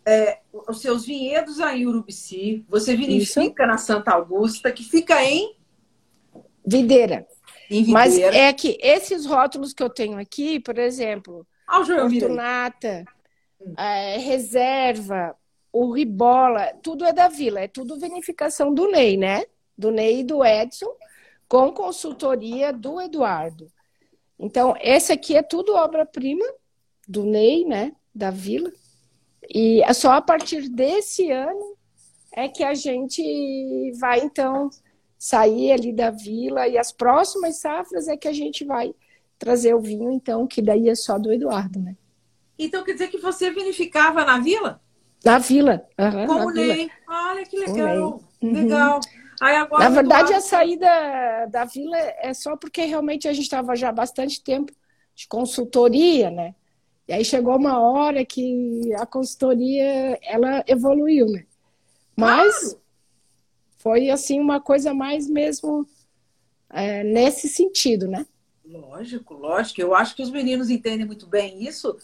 é, 0.06 0.40
os 0.68 0.82
seus 0.82 1.06
vinhedos 1.06 1.60
aí 1.60 1.84
em 1.84 1.88
Urubici, 1.88 2.66
você 2.68 2.96
vinifica 2.96 3.64
Isso. 3.64 3.72
na 3.72 3.78
Santa 3.78 4.12
Augusta, 4.12 4.72
que 4.72 4.84
fica 4.84 5.24
em 5.24 5.56
Videira. 6.66 7.28
Em 7.70 7.84
videira. 7.84 7.92
Mas 7.92 8.18
é 8.18 8.52
que 8.54 8.78
esses 8.82 9.26
rótulos 9.26 9.74
que 9.74 9.84
eu 9.84 9.90
tenho 9.90 10.18
aqui, 10.18 10.60
por 10.60 10.78
exemplo, 10.78 11.46
ah, 11.68 11.84
Fortunata, 11.84 13.04
hum. 13.60 13.74
é, 13.78 14.18
Reserva, 14.18 15.36
o 15.72 15.92
Ribola, 15.92 16.74
tudo 16.82 17.04
é 17.04 17.12
da 17.12 17.28
Vila, 17.28 17.62
é 17.62 17.68
tudo 17.68 18.00
vinificação 18.00 18.74
do 18.74 18.88
Ney, 18.90 19.18
né? 19.18 19.44
Do 19.78 19.92
Ney 19.92 20.20
e 20.20 20.24
do 20.24 20.46
Edson, 20.46 20.96
com 21.48 21.72
consultoria 21.72 22.72
do 22.72 23.02
Eduardo. 23.02 23.68
Então, 24.40 24.76
esse 24.80 25.12
aqui 25.12 25.36
é 25.36 25.44
tudo 25.44 25.76
obra-prima 25.76 26.46
do 27.08 27.24
Ney, 27.24 27.66
né? 27.66 27.94
Da 28.14 28.30
Vila. 28.30 28.72
E 29.50 29.82
é 29.84 29.94
só 29.94 30.14
a 30.14 30.22
partir 30.22 30.70
desse 30.70 31.32
ano 31.32 31.76
é 32.32 32.48
que 32.48 32.64
a 32.64 32.74
gente 32.74 33.92
vai, 34.00 34.20
então, 34.20 34.70
sair 35.18 35.72
ali 35.72 35.94
da 35.94 36.10
vila 36.10 36.68
e 36.68 36.78
as 36.78 36.92
próximas 36.92 37.60
safras 37.60 38.08
é 38.08 38.18
que 38.18 38.28
a 38.28 38.34
gente 38.34 38.66
vai 38.66 38.94
trazer 39.38 39.74
o 39.74 39.80
vinho, 39.80 40.12
então, 40.12 40.48
que 40.48 40.62
daí 40.62 40.90
é 40.90 40.96
só 40.96 41.18
do 41.20 41.32
Eduardo, 41.32 41.80
né? 41.80 41.96
Então 42.58 42.84
quer 42.84 42.94
dizer 42.94 43.08
que 43.08 43.18
você 43.18 43.52
vinificava 43.52 44.24
na 44.24 44.40
vila? 44.40 44.82
Na 45.24 45.38
vila. 45.38 45.86
Uhum, 46.00 46.28
Com 46.28 46.46
o 46.46 46.52
Ney. 46.52 46.90
Olha 47.08 47.44
que 47.46 47.58
legal. 47.58 48.22
Uhum. 48.42 48.54
Legal. 48.54 49.00
Aí 49.42 49.56
agora, 49.56 49.84
na 49.84 49.90
verdade, 49.90 50.32
Eduardo... 50.32 50.46
a 50.46 50.50
saída 50.50 51.46
da 51.50 51.66
vila 51.66 51.98
é 51.98 52.34
só 52.34 52.56
porque 52.56 52.84
realmente 52.84 53.28
a 53.28 53.34
gente 53.34 53.44
estava 53.44 53.76
já 53.76 53.90
há 53.90 53.94
bastante 53.94 54.44
tempo 54.44 54.72
de 55.16 55.28
consultoria, 55.28 56.30
né? 56.30 56.56
E 57.14 57.18
aí 57.18 57.26
chegou 57.26 57.56
uma 57.56 57.80
hora 57.80 58.26
que 58.26 58.92
a 58.96 59.06
consultoria 59.06 60.18
ela 60.24 60.64
evoluiu, 60.66 61.28
né? 61.28 61.46
Mas 62.16 62.76
foi 63.78 64.10
assim 64.10 64.40
uma 64.40 64.60
coisa 64.60 64.96
mais 64.96 65.30
mesmo 65.30 65.88
é, 66.72 67.04
nesse 67.04 67.48
sentido, 67.48 68.08
né? 68.08 68.26
Lógico, 68.66 69.36
lógico. 69.36 69.80
Eu 69.80 69.94
acho 69.94 70.16
que 70.16 70.24
os 70.24 70.32
meninos 70.32 70.72
entendem 70.72 71.06
muito 71.06 71.28
bem 71.28 71.64
isso. 71.64 71.96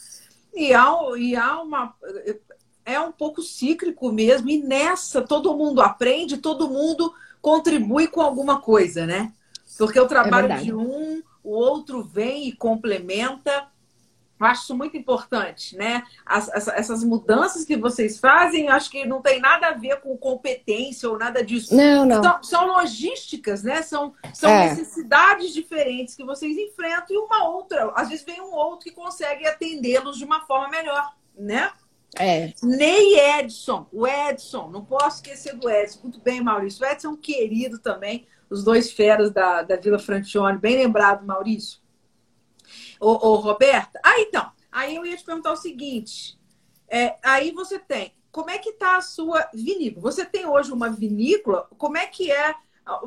E 0.53 0.75
há, 0.75 0.95
e 1.17 1.35
há 1.35 1.59
uma. 1.59 1.95
É 2.85 2.99
um 2.99 3.11
pouco 3.11 3.41
cíclico 3.41 4.11
mesmo. 4.11 4.47
E 4.47 4.61
nessa, 4.61 5.23
todo 5.23 5.57
mundo 5.57 5.81
aprende, 5.81 6.37
todo 6.37 6.69
mundo 6.69 7.11
contribui 7.41 8.07
com 8.07 8.21
alguma 8.21 8.61
coisa, 8.61 9.07
né? 9.07 9.33
Porque 9.75 9.99
o 9.99 10.07
trabalho 10.07 10.51
é 10.51 10.57
de 10.57 10.71
um, 10.71 11.23
o 11.43 11.49
outro 11.49 12.03
vem 12.03 12.47
e 12.47 12.51
complementa. 12.51 13.67
Eu 14.39 14.45
acho 14.45 14.63
isso 14.63 14.75
muito 14.75 14.95
importante, 14.95 15.75
né? 15.75 16.03
As, 16.25 16.47
essas 16.69 17.03
mudanças 17.03 17.65
que 17.65 17.75
vocês 17.75 18.17
fazem, 18.19 18.69
acho 18.69 18.89
que 18.89 19.05
não 19.05 19.21
tem 19.21 19.39
nada 19.41 19.67
a 19.67 19.73
ver 19.73 19.99
com 19.99 20.17
competência 20.17 21.09
ou 21.09 21.17
nada 21.17 21.43
disso. 21.43 21.75
Não, 21.75 22.05
não. 22.05 22.23
São, 22.23 22.43
são 22.43 22.67
logísticas, 22.67 23.63
né? 23.63 23.81
São, 23.81 24.13
são 24.33 24.49
é. 24.49 24.69
necessidades 24.69 25.53
diferentes 25.53 26.15
que 26.15 26.23
vocês 26.23 26.57
enfrentam 26.57 27.07
e 27.09 27.17
uma 27.17 27.49
outra. 27.49 27.91
Às 27.95 28.07
vezes 28.09 28.23
vem 28.23 28.39
um 28.39 28.53
outro 28.53 28.85
que 28.85 28.91
consegue 28.91 29.45
atendê-los 29.45 30.17
de 30.17 30.23
uma 30.23 30.41
forma 30.45 30.69
melhor, 30.69 31.13
né? 31.37 31.71
É. 32.17 32.53
Ney 32.63 33.19
Edson, 33.39 33.87
o 33.91 34.07
Edson, 34.07 34.69
não 34.69 34.83
posso 34.83 35.17
esquecer 35.17 35.55
do 35.55 35.69
Edson. 35.69 35.99
Muito 36.03 36.19
bem, 36.21 36.41
Maurício. 36.41 36.83
O 36.83 36.89
Edson 36.89 37.09
é 37.09 37.11
um 37.11 37.17
querido 37.17 37.77
também, 37.77 38.25
os 38.49 38.63
dois 38.63 38.91
feras 38.91 39.31
da, 39.31 39.61
da 39.63 39.75
Vila 39.75 39.99
Francione. 39.99 40.57
Bem 40.57 40.77
lembrado, 40.77 41.25
Maurício. 41.25 41.78
Ô, 42.99 43.11
ô, 43.11 43.35
Roberta. 43.35 43.99
Ah, 44.03 44.19
então. 44.19 44.51
Aí 44.71 44.95
eu 44.95 45.05
ia 45.05 45.15
te 45.15 45.23
perguntar 45.23 45.51
o 45.51 45.57
seguinte. 45.57 46.37
É, 46.87 47.15
aí 47.23 47.51
você 47.51 47.79
tem. 47.79 48.13
Como 48.31 48.49
é 48.49 48.57
que 48.57 48.69
está 48.69 48.97
a 48.97 49.01
sua 49.01 49.47
vinícola? 49.53 50.11
Você 50.11 50.25
tem 50.25 50.45
hoje 50.45 50.71
uma 50.71 50.89
vinícola? 50.89 51.67
Como 51.77 51.97
é 51.97 52.05
que 52.05 52.31
é? 52.31 52.53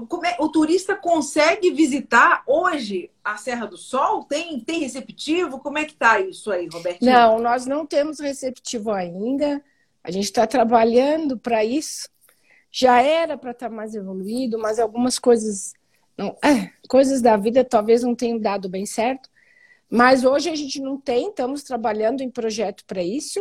Como 0.08 0.24
é, 0.24 0.36
o 0.38 0.48
turista 0.48 0.94
consegue 0.94 1.70
visitar 1.70 2.42
hoje 2.46 3.10
a 3.22 3.36
Serra 3.36 3.66
do 3.66 3.76
Sol? 3.76 4.24
Tem, 4.24 4.60
tem 4.60 4.80
receptivo? 4.80 5.58
Como 5.58 5.78
é 5.78 5.84
que 5.84 5.92
está 5.92 6.20
isso 6.20 6.50
aí, 6.50 6.68
Robertinho? 6.72 7.10
Não, 7.10 7.38
nós 7.38 7.66
não 7.66 7.84
temos 7.84 8.20
receptivo 8.20 8.92
ainda. 8.92 9.62
A 10.04 10.10
gente 10.10 10.24
está 10.24 10.46
trabalhando 10.46 11.38
para 11.38 11.64
isso. 11.64 12.08
Já 12.70 13.02
era 13.02 13.36
para 13.36 13.50
estar 13.50 13.68
tá 13.68 13.74
mais 13.74 13.94
evoluído, 13.94 14.58
mas 14.58 14.78
algumas 14.78 15.18
coisas, 15.18 15.74
não, 16.16 16.36
é, 16.42 16.70
coisas 16.88 17.20
da 17.20 17.36
vida 17.36 17.64
talvez 17.64 18.02
não 18.02 18.14
tenham 18.14 18.38
dado 18.38 18.68
bem 18.68 18.86
certo. 18.86 19.28
Mas 19.92 20.24
hoje 20.24 20.48
a 20.48 20.54
gente 20.54 20.80
não 20.80 20.98
tem, 20.98 21.28
estamos 21.28 21.62
trabalhando 21.62 22.22
em 22.22 22.30
projeto 22.30 22.82
para 22.86 23.02
isso. 23.02 23.38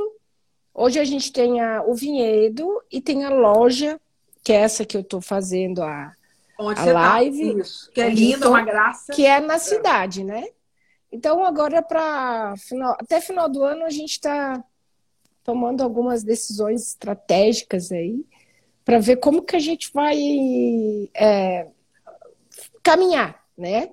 Hoje 0.73 0.99
a 0.99 1.05
gente 1.05 1.31
tem 1.31 1.61
a, 1.61 1.81
o 1.81 1.95
vinhedo 1.95 2.67
e 2.91 2.99
tem 2.99 3.23
a 3.23 3.29
loja, 3.29 3.97
que 4.43 4.51
é 4.51 4.57
essa 4.57 4.83
que 4.83 4.97
eu 4.97 4.99
estou 4.99 5.21
fazendo 5.21 5.81
a, 5.81 6.11
Onde 6.59 6.81
a 6.81 6.83
tá? 6.83 6.91
live. 6.91 7.53
Tá? 7.53 7.61
Isso. 7.61 7.91
Que 7.93 8.01
é 8.01 8.09
linda, 8.09 8.49
uma 8.49 8.65
graça. 8.65 9.13
Que 9.13 9.25
é 9.25 9.39
na 9.39 9.57
cidade, 9.59 10.25
né? 10.25 10.43
Então, 11.09 11.41
agora, 11.45 11.81
para 11.81 12.53
até 12.99 13.21
final 13.21 13.47
do 13.47 13.63
ano, 13.63 13.85
a 13.85 13.89
gente 13.89 14.11
está 14.11 14.61
tomando 15.45 15.81
algumas 15.81 16.21
decisões 16.21 16.85
estratégicas 16.85 17.93
aí 17.93 18.25
para 18.83 18.99
ver 18.99 19.21
como 19.21 19.41
que 19.41 19.55
a 19.55 19.59
gente 19.59 19.89
vai 19.93 20.19
é, 21.13 21.69
caminhar, 22.83 23.41
né? 23.57 23.91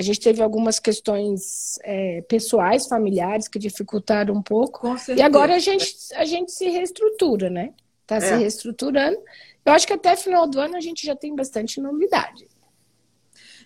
A 0.00 0.02
gente 0.02 0.18
teve 0.18 0.42
algumas 0.42 0.78
questões 0.78 1.78
é, 1.82 2.22
pessoais, 2.22 2.86
familiares, 2.86 3.46
que 3.46 3.58
dificultaram 3.58 4.32
um 4.32 4.40
pouco. 4.40 4.80
Com 4.80 4.96
certeza. 4.96 5.20
E 5.20 5.22
agora 5.22 5.56
a 5.56 5.58
gente, 5.58 5.94
a 6.14 6.24
gente 6.24 6.52
se 6.52 6.70
reestrutura, 6.70 7.50
né? 7.50 7.74
Está 8.00 8.16
é. 8.16 8.20
se 8.20 8.34
reestruturando. 8.34 9.18
Eu 9.62 9.74
acho 9.74 9.86
que 9.86 9.92
até 9.92 10.16
final 10.16 10.48
do 10.48 10.58
ano 10.58 10.74
a 10.74 10.80
gente 10.80 11.04
já 11.04 11.14
tem 11.14 11.36
bastante 11.36 11.82
novidade. 11.82 12.48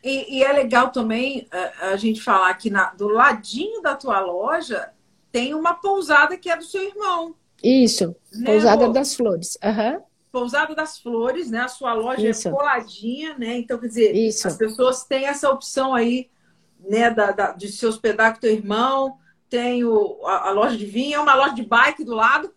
E, 0.03 0.38
e 0.38 0.42
é 0.42 0.53
legal 0.53 0.90
também 0.90 1.47
a, 1.53 1.90
a 1.90 1.97
gente 1.97 2.20
falar 2.20 2.53
que 2.55 2.68
na, 2.68 2.92
do 2.94 3.07
ladinho 3.07 3.81
da 3.81 3.94
tua 3.94 4.18
loja 4.18 4.90
tem 5.31 5.55
uma 5.55 5.75
pousada 5.75 6.37
que 6.37 6.51
é 6.51 6.57
do 6.57 6.64
seu 6.64 6.83
irmão. 6.83 7.37
Isso, 7.62 8.12
né, 8.33 8.47
Pousada 8.47 8.88
das 8.88 9.14
Flores. 9.14 9.57
Uhum. 9.62 10.03
Pousada 10.35 10.75
das 10.75 10.99
Flores, 10.99 11.49
né? 11.49 11.61
A 11.61 11.68
sua 11.68 11.92
loja 11.92 12.27
é 12.27 12.31
Isso. 12.31 12.49
é 12.49 12.51
coladinha, 12.51 13.38
né? 13.38 13.57
Então, 13.57 13.79
quer 13.79 13.87
dizer, 13.87 14.16
Isso. 14.16 14.49
as 14.49 14.57
pessoas 14.57 15.05
têm 15.05 15.27
essa 15.27 15.49
opção 15.49 15.94
aí, 15.94 16.29
né, 16.81 17.09
da, 17.09 17.31
da, 17.31 17.53
de 17.53 17.68
se 17.68 17.87
hospedar 17.87 18.35
com 18.35 18.40
teu 18.40 18.51
irmão. 18.51 19.16
Tem 19.49 19.85
o, 19.85 20.27
a, 20.27 20.49
a 20.49 20.51
loja 20.51 20.77
de 20.77 20.87
vinho, 20.87 21.14
é 21.14 21.20
uma 21.20 21.37
loja 21.37 21.55
de 21.55 21.62
bike 21.62 22.03
do 22.03 22.16
lado. 22.16 22.53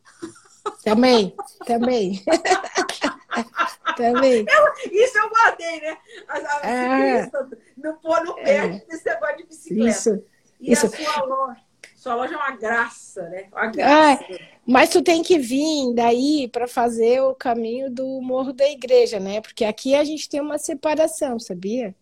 Também, 0.83 1.35
também. 1.67 2.23
também. 3.95 4.43
Eu, 4.49 4.91
isso 4.91 5.15
eu 5.19 5.29
guardei, 5.29 5.79
né? 5.79 5.97
A, 6.27 6.35
a 6.35 6.67
é. 6.67 7.31
não, 7.77 7.99
não 8.01 8.33
perde 8.33 8.83
é. 8.89 8.95
esse 8.95 9.05
negócio 9.05 9.37
de 9.37 9.43
bicicleta. 9.43 9.87
Isso. 9.87 10.23
E 10.59 10.73
isso. 10.73 10.87
a 10.87 10.89
sua 10.89 11.25
loja? 11.25 11.61
Sua 11.95 12.15
loja 12.15 12.33
é 12.33 12.37
uma 12.37 12.51
graça, 12.57 13.21
né? 13.29 13.49
Uma 13.51 13.67
graça. 13.67 14.25
Ah, 14.31 14.56
mas 14.67 14.89
tu 14.89 15.01
tem 15.01 15.23
que 15.23 15.39
vir 15.39 15.93
daí 15.93 16.49
para 16.49 16.67
fazer 16.67 17.21
o 17.21 17.33
caminho 17.33 17.89
do 17.89 18.21
Morro 18.21 18.51
da 18.51 18.69
Igreja, 18.69 19.17
né? 19.17 19.39
Porque 19.39 19.63
aqui 19.63 19.95
a 19.95 20.03
gente 20.03 20.27
tem 20.27 20.41
uma 20.41 20.57
separação, 20.57 21.39
sabia? 21.39 21.95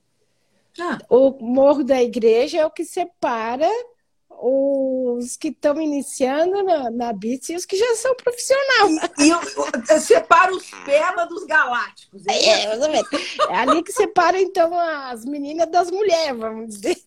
Ah. 0.80 0.98
O 1.08 1.32
Morro 1.40 1.84
da 1.84 2.02
Igreja 2.02 2.58
é 2.58 2.66
o 2.66 2.72
que 2.72 2.84
separa 2.84 3.70
os 4.28 5.38
que 5.38 5.50
estão 5.50 5.80
iniciando 5.80 6.64
na, 6.64 6.90
na 6.90 7.14
BITS 7.14 7.50
e 7.50 7.56
os 7.56 7.66
que 7.66 7.78
já 7.78 7.96
são 7.96 8.16
profissionais. 8.16 9.12
E, 9.20 9.94
e 9.94 10.00
separa 10.00 10.52
os 10.52 10.70
pela 10.84 11.26
dos 11.26 11.46
galácticos. 11.46 12.24
É, 12.28 12.34
é, 12.34 12.64
é 12.66 13.56
ali 13.56 13.84
que 13.84 13.92
separa, 13.92 14.42
então, 14.42 14.78
as 14.78 15.24
meninas 15.24 15.70
das 15.70 15.92
mulheres, 15.92 16.38
vamos 16.38 16.76
dizer. 16.76 16.98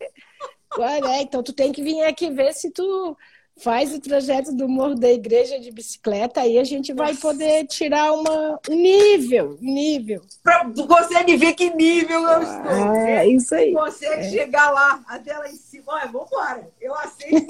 É, 0.79 1.23
então 1.23 1.43
tu 1.43 1.53
tem 1.53 1.73
que 1.73 1.83
vir 1.83 2.05
aqui 2.05 2.31
ver 2.31 2.53
se 2.53 2.71
tu 2.71 3.17
faz 3.59 3.93
o 3.95 4.01
trajeto 4.01 4.53
do 4.53 4.69
Morro 4.69 4.95
da 4.95 5.11
Igreja 5.11 5.59
de 5.59 5.71
bicicleta, 5.71 6.41
aí 6.41 6.59
a 6.59 6.65
gente 6.65 6.93
vai 6.93 7.15
poder 7.15 7.67
tirar 7.67 8.13
uma, 8.13 8.59
um 8.69 8.75
nível, 8.75 9.59
nível. 9.61 10.23
Pra, 10.43 10.65
tu 10.71 10.87
consegue 10.87 11.37
ver 11.37 11.55
que 11.55 11.75
nível 11.75 12.23
eu 12.23 12.43
estou. 12.43 12.71
É, 12.71 12.85
né? 12.85 13.27
isso 13.29 13.55
aí. 13.55 13.73
Consegue 13.73 14.27
é. 14.27 14.31
chegar 14.31 14.71
lá, 14.71 15.03
até 15.09 15.37
lá 15.37 15.49
em 15.49 15.57
cima. 15.57 15.85
Olha, 15.89 16.07
vambora. 16.07 16.71
Eu 16.81 16.95
aceito. 16.95 17.47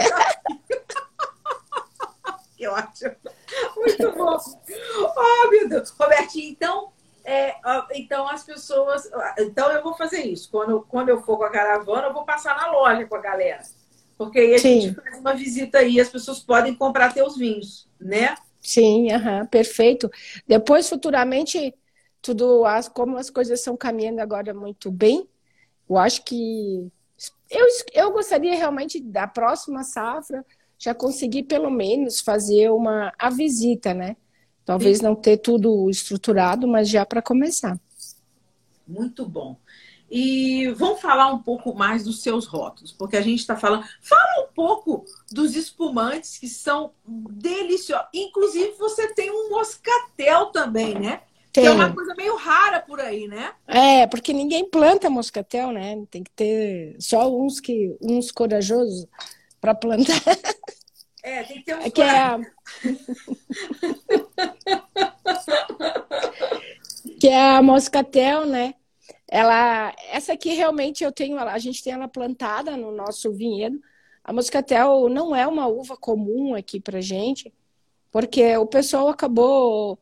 que 2.57 2.67
ótimo. 2.69 3.17
Muito 3.77 4.13
bom. 4.13 4.39
Oh, 5.17 5.51
meu 5.51 5.69
Deus. 5.69 5.91
Robertinho, 5.91 6.51
então, 6.51 6.93
É, 7.25 7.55
então 7.93 8.29
as 8.29 8.43
pessoas. 8.45 9.11
Então 9.39 9.71
eu 9.71 9.83
vou 9.83 9.95
fazer 9.95 10.23
isso. 10.23 10.51
Quando, 10.51 10.81
quando 10.89 11.11
eu 11.11 11.23
for 11.23 11.37
com 11.37 11.45
a 11.45 11.51
caravana, 11.51 12.09
eu 12.09 12.15
vou 12.15 12.25
passar 12.25 12.57
na 12.57 12.71
loja 12.71 13.07
com 13.07 13.17
a 13.17 13.21
galera. 13.21 13.63
Porque 14.19 14.41
aí 14.41 14.55
a 14.55 14.59
Sim. 14.59 14.81
gente 14.81 14.95
faz 14.97 15.21
uma 15.21 15.35
visita 15.35 15.79
aí, 15.79 16.01
as 16.01 16.09
pessoas 16.09 16.41
podem 16.41 16.75
comprar 16.75 17.15
teus 17.15 17.37
vinhos, 17.37 17.89
né? 18.01 18.35
Sim, 18.61 19.07
uhum, 19.13 19.47
perfeito. 19.47 20.11
Depois, 20.47 20.89
futuramente, 20.89 21.73
tudo, 22.21 22.65
as, 22.67 22.89
como 22.89 23.17
as 23.17 23.31
coisas 23.31 23.61
estão 23.61 23.77
caminhando 23.77 24.19
agora 24.19 24.53
muito 24.53 24.91
bem, 24.91 25.29
eu 25.89 25.97
acho 25.97 26.25
que 26.25 26.91
eu, 27.49 27.67
eu 27.95 28.13
gostaria 28.13 28.55
realmente 28.55 29.01
da 29.01 29.27
próxima 29.27 29.83
safra 29.85 30.45
já 30.79 30.95
conseguir 30.95 31.45
pelo 31.45 31.71
menos 31.71 32.21
fazer 32.21 32.71
uma 32.71 33.13
a 33.19 33.31
visita, 33.31 33.95
né? 33.95 34.17
Talvez 34.65 34.99
Sim. 34.99 35.05
não 35.05 35.15
ter 35.15 35.39
tudo 35.39 35.89
estruturado, 35.89 36.69
mas 36.69 36.89
já 36.89 37.07
para 37.07 37.23
começar. 37.23 37.81
Muito 38.87 39.27
bom. 39.27 39.57
E 40.11 40.69
vamos 40.69 41.01
falar 41.01 41.27
um 41.33 41.39
pouco 41.39 41.75
mais 41.75 42.05
dos 42.05 42.23
seus 42.23 42.47
rótulos, 42.47 42.93
porque 42.93 43.17
a 43.17 43.21
gente 43.21 43.41
está 43.41 43.57
falando. 43.57 43.85
Fala 44.01 44.45
um 44.45 44.53
pouco 44.55 45.05
dos 45.31 45.55
espumantes 45.55 46.39
que 46.39 46.49
são 46.49 46.93
deliciosos. 47.07 48.09
Inclusive, 48.15 48.73
você 48.79 49.13
tem 49.15 49.31
um 49.31 49.51
moscatel 49.51 50.47
também, 50.47 50.95
né? 50.95 51.21
Tem. 51.53 51.65
Que 51.65 51.69
é 51.69 51.73
uma 51.73 51.93
coisa 51.93 52.15
meio 52.15 52.37
rara 52.37 52.81
por 52.81 53.01
aí, 53.01 53.29
né? 53.29 53.53
É, 53.67 54.07
porque 54.07 54.33
ninguém 54.33 54.65
planta 54.69 55.11
moscatel, 55.11 55.73
né? 55.73 56.03
Tem 56.11 56.25
que 56.25 56.31
ter 56.31 56.97
só 56.99 57.31
uns 57.31 57.61
que 57.61 57.95
uns 58.01 58.31
corajosos 58.31 59.07
para 59.61 59.75
plantar. 59.75 60.23
É, 61.23 61.43
tem 61.43 61.59
que 61.59 61.65
ter 61.65 61.77
uns 61.77 61.85
é 61.85 61.91
que 61.91 62.01
é... 62.01 62.39
que 67.21 67.29
é 67.29 67.57
a 67.57 67.61
moscatel, 67.61 68.47
né? 68.47 68.75
Ela, 69.31 69.95
essa 70.11 70.33
aqui 70.33 70.55
realmente 70.55 71.05
eu 71.05 71.13
tenho, 71.13 71.39
a 71.39 71.59
gente 71.59 71.83
tem 71.83 71.93
ela 71.93 72.09
plantada 72.09 72.77
no 72.77 72.91
nosso 72.91 73.33
vinhedo. 73.33 73.81
A 74.25 74.33
moscatel 74.33 75.09
não 75.09 75.35
é 75.35 75.47
uma 75.47 75.67
uva 75.67 75.97
comum 75.97 76.55
aqui 76.55 76.81
para 76.81 77.01
gente, 77.01 77.53
porque 78.11 78.57
o 78.57 78.67
pessoal 78.67 79.09
acabou 79.09 79.99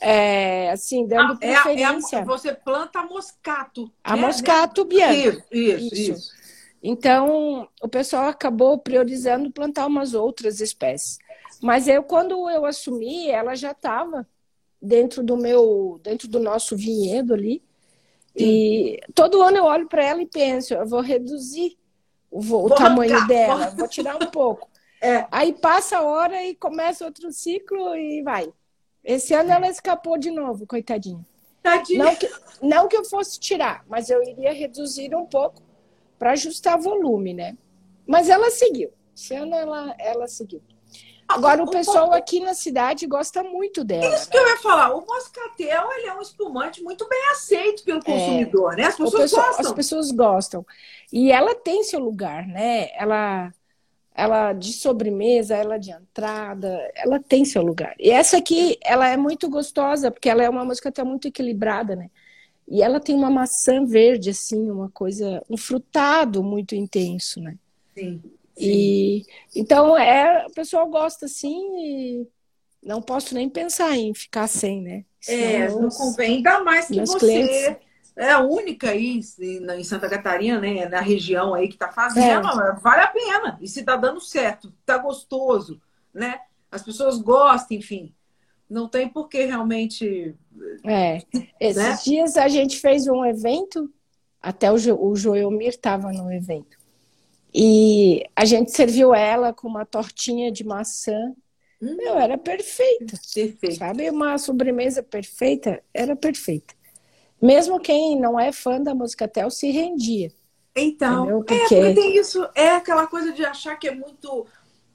é, 0.00 0.70
assim, 0.70 1.06
dando 1.06 1.34
ah, 1.34 1.36
preferência. 1.36 2.16
É, 2.16 2.18
é 2.20 2.22
a, 2.22 2.24
você 2.24 2.54
planta 2.54 3.02
moscato. 3.02 3.92
A 4.02 4.16
né? 4.16 4.22
moscato 4.22 4.84
bianca. 4.84 5.14
Isso, 5.14 5.44
isso, 5.50 5.94
isso, 5.94 6.12
isso. 6.12 6.40
Então, 6.82 7.68
o 7.82 7.88
pessoal 7.88 8.28
acabou 8.28 8.78
priorizando 8.78 9.50
plantar 9.50 9.86
umas 9.86 10.14
outras 10.14 10.60
espécies. 10.60 11.18
Mas 11.62 11.86
eu, 11.86 12.02
quando 12.02 12.48
eu 12.48 12.64
assumi, 12.64 13.28
ela 13.28 13.54
já 13.54 13.72
estava 13.72 14.26
dentro 14.80 15.22
do 15.22 15.36
meu, 15.36 16.00
dentro 16.02 16.26
do 16.26 16.40
nosso 16.40 16.74
vinhedo 16.74 17.34
ali. 17.34 17.62
E 18.36 19.00
todo 19.14 19.42
ano 19.42 19.58
eu 19.58 19.64
olho 19.64 19.88
para 19.88 20.04
ela 20.04 20.22
e 20.22 20.26
penso, 20.26 20.74
eu 20.74 20.86
vou 20.86 21.00
reduzir 21.00 21.76
o, 22.30 22.40
o 22.40 22.70
tamanho 22.70 23.14
arrancar, 23.16 23.28
dela, 23.28 23.66
vou... 23.68 23.76
vou 23.78 23.88
tirar 23.88 24.16
um 24.16 24.26
pouco. 24.26 24.68
É. 25.02 25.26
Aí 25.30 25.54
passa 25.54 25.96
a 25.96 26.02
hora 26.02 26.44
e 26.44 26.54
começa 26.54 27.06
outro 27.06 27.32
ciclo 27.32 27.96
e 27.96 28.22
vai. 28.22 28.52
Esse 29.02 29.32
ano 29.32 29.50
ela 29.50 29.66
escapou 29.66 30.18
de 30.18 30.30
novo, 30.30 30.66
coitadinha. 30.66 31.24
Tadinha. 31.62 32.04
Não 32.04 32.16
que, 32.16 32.30
não 32.60 32.86
que 32.86 32.96
eu 32.98 33.04
fosse 33.06 33.40
tirar, 33.40 33.82
mas 33.88 34.10
eu 34.10 34.22
iria 34.22 34.52
reduzir 34.52 35.14
um 35.14 35.24
pouco 35.24 35.62
para 36.18 36.32
ajustar 36.32 36.78
volume, 36.78 37.32
né? 37.32 37.56
Mas 38.06 38.28
ela 38.28 38.50
seguiu. 38.50 38.92
Esse 39.16 39.34
ano 39.34 39.54
ela, 39.54 39.94
ela 39.98 40.28
seguiu. 40.28 40.62
Agora, 41.34 41.62
o 41.62 41.70
pessoal 41.70 42.12
aqui 42.12 42.40
na 42.40 42.54
cidade 42.54 43.06
gosta 43.06 43.42
muito 43.42 43.84
dela. 43.84 44.14
Isso 44.14 44.26
né? 44.26 44.30
que 44.30 44.38
eu 44.38 44.48
ia 44.48 44.56
falar. 44.58 44.94
O 44.94 45.06
moscatel 45.06 45.88
ele 45.96 46.06
é 46.06 46.14
um 46.14 46.20
espumante 46.20 46.82
muito 46.82 47.08
bem 47.08 47.30
aceito 47.30 47.84
pelo 47.84 47.98
é. 47.98 48.02
consumidor, 48.02 48.72
é, 48.74 48.76
né? 48.76 48.84
As 48.84 48.96
pessoas 48.96 49.22
pessoal, 49.22 49.46
gostam. 49.46 49.66
As 49.66 49.72
pessoas 49.72 50.10
gostam. 50.10 50.66
E 51.12 51.30
ela 51.30 51.54
tem 51.54 51.82
seu 51.84 52.00
lugar, 52.00 52.46
né? 52.46 52.88
Ela 52.94 53.52
ela 54.12 54.52
de 54.52 54.72
sobremesa, 54.72 55.56
ela 55.56 55.78
de 55.78 55.90
entrada, 55.90 56.78
ela 56.94 57.18
tem 57.20 57.44
seu 57.44 57.62
lugar. 57.62 57.94
E 57.98 58.10
essa 58.10 58.36
aqui, 58.36 58.76
ela 58.84 59.08
é 59.08 59.16
muito 59.16 59.48
gostosa, 59.48 60.10
porque 60.10 60.28
ela 60.28 60.42
é 60.42 60.50
uma 60.50 60.66
até 60.84 61.02
muito 61.02 61.28
equilibrada, 61.28 61.96
né? 61.96 62.10
E 62.68 62.82
ela 62.82 63.00
tem 63.00 63.14
uma 63.14 63.30
maçã 63.30 63.84
verde, 63.84 64.30
assim, 64.30 64.70
uma 64.70 64.90
coisa, 64.90 65.42
um 65.48 65.56
frutado 65.56 66.42
muito 66.42 66.74
intenso, 66.74 67.40
né? 67.40 67.56
Sim. 67.96 68.22
E 68.60 69.26
então 69.54 69.96
é, 69.96 70.46
o 70.46 70.52
pessoal 70.52 70.88
gosta 70.88 71.26
assim 71.26 71.60
e 71.76 72.26
não 72.82 73.02
posso 73.02 73.34
nem 73.34 73.48
pensar 73.48 73.96
em 73.96 74.14
ficar 74.14 74.46
sem, 74.46 74.80
né? 74.80 75.04
é, 75.28 75.68
não 75.68 75.90
convém, 75.90 76.36
ainda 76.36 76.64
mais 76.64 76.86
que 76.86 76.98
você 77.00 77.18
clientes 77.18 77.76
é 78.16 78.32
a 78.32 78.40
única 78.40 78.90
aí 78.90 79.20
em 79.40 79.84
Santa 79.84 80.08
Catarina, 80.08 80.60
né, 80.60 80.86
na 80.88 81.00
região 81.00 81.54
aí 81.54 81.68
que 81.68 81.74
está 81.74 81.90
fazendo, 81.90 82.48
é. 82.48 82.74
vale 82.74 83.02
a 83.02 83.06
pena. 83.06 83.58
E 83.60 83.66
se 83.66 83.80
está 83.80 83.96
dando 83.96 84.20
certo, 84.20 84.72
está 84.80 84.98
gostoso, 84.98 85.80
né? 86.12 86.40
As 86.70 86.82
pessoas 86.82 87.18
gostam, 87.18 87.78
enfim. 87.78 88.14
Não 88.68 88.88
tem 88.88 89.08
por 89.08 89.28
que 89.28 89.44
realmente. 89.44 90.34
É. 90.84 91.22
Esses 91.58 91.82
né? 91.82 91.98
dias 92.04 92.36
a 92.36 92.46
gente 92.46 92.78
fez 92.78 93.08
um 93.08 93.24
evento, 93.24 93.90
até 94.40 94.70
o, 94.70 94.78
jo, 94.78 94.96
o 95.00 95.16
Joelmir 95.16 95.70
estava 95.70 96.12
no 96.12 96.30
evento. 96.30 96.78
E 97.52 98.24
a 98.34 98.44
gente 98.44 98.70
serviu 98.70 99.14
ela 99.14 99.52
com 99.52 99.68
uma 99.68 99.84
tortinha 99.84 100.50
de 100.52 100.64
maçã. 100.64 101.34
Hum. 101.82 101.96
Meu, 101.96 102.18
era 102.18 102.36
perfeita. 102.38 103.18
Perfeito. 103.34 103.76
Sabe, 103.76 104.10
uma 104.10 104.38
sobremesa 104.38 105.02
perfeita? 105.02 105.82
Era 105.92 106.14
perfeita 106.14 106.74
mesmo 107.40 107.80
quem 107.80 108.20
não 108.20 108.38
é 108.38 108.52
fã 108.52 108.80
da 108.80 108.94
Moscatel 108.94 109.50
se 109.50 109.70
rendia. 109.70 110.32
Então, 110.76 111.26
porque... 111.26 111.54
é, 111.54 111.58
porque 111.58 111.94
tem 111.94 112.16
isso, 112.16 112.46
é 112.54 112.70
aquela 112.70 113.06
coisa 113.06 113.32
de 113.32 113.44
achar 113.44 113.76
que 113.76 113.88
é 113.88 113.94
muito 113.94 114.46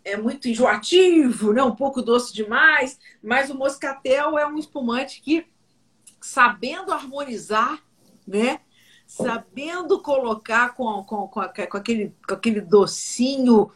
é 0.03 0.15
muito 0.15 0.47
enjoativo, 0.47 1.51
né? 1.51 1.63
um 1.63 1.75
pouco 1.75 1.99
doce 1.99 2.31
demais, 2.31 2.99
mas 3.23 3.49
o 3.49 3.55
moscatel 3.55 4.37
é 4.37 4.45
um 4.45 4.55
espumante 4.55 5.19
que, 5.19 5.47
sabendo 6.21 6.91
harmonizar, 6.91 7.83
né? 8.27 8.59
Sabendo 9.05 10.01
colocar 10.01 10.75
com, 10.75 11.03
com, 11.03 11.27
com, 11.27 11.41
com 11.41 11.77
aquele, 11.77 12.13
com 12.27 12.33
aquele 12.33 12.61
docinho 12.61 13.71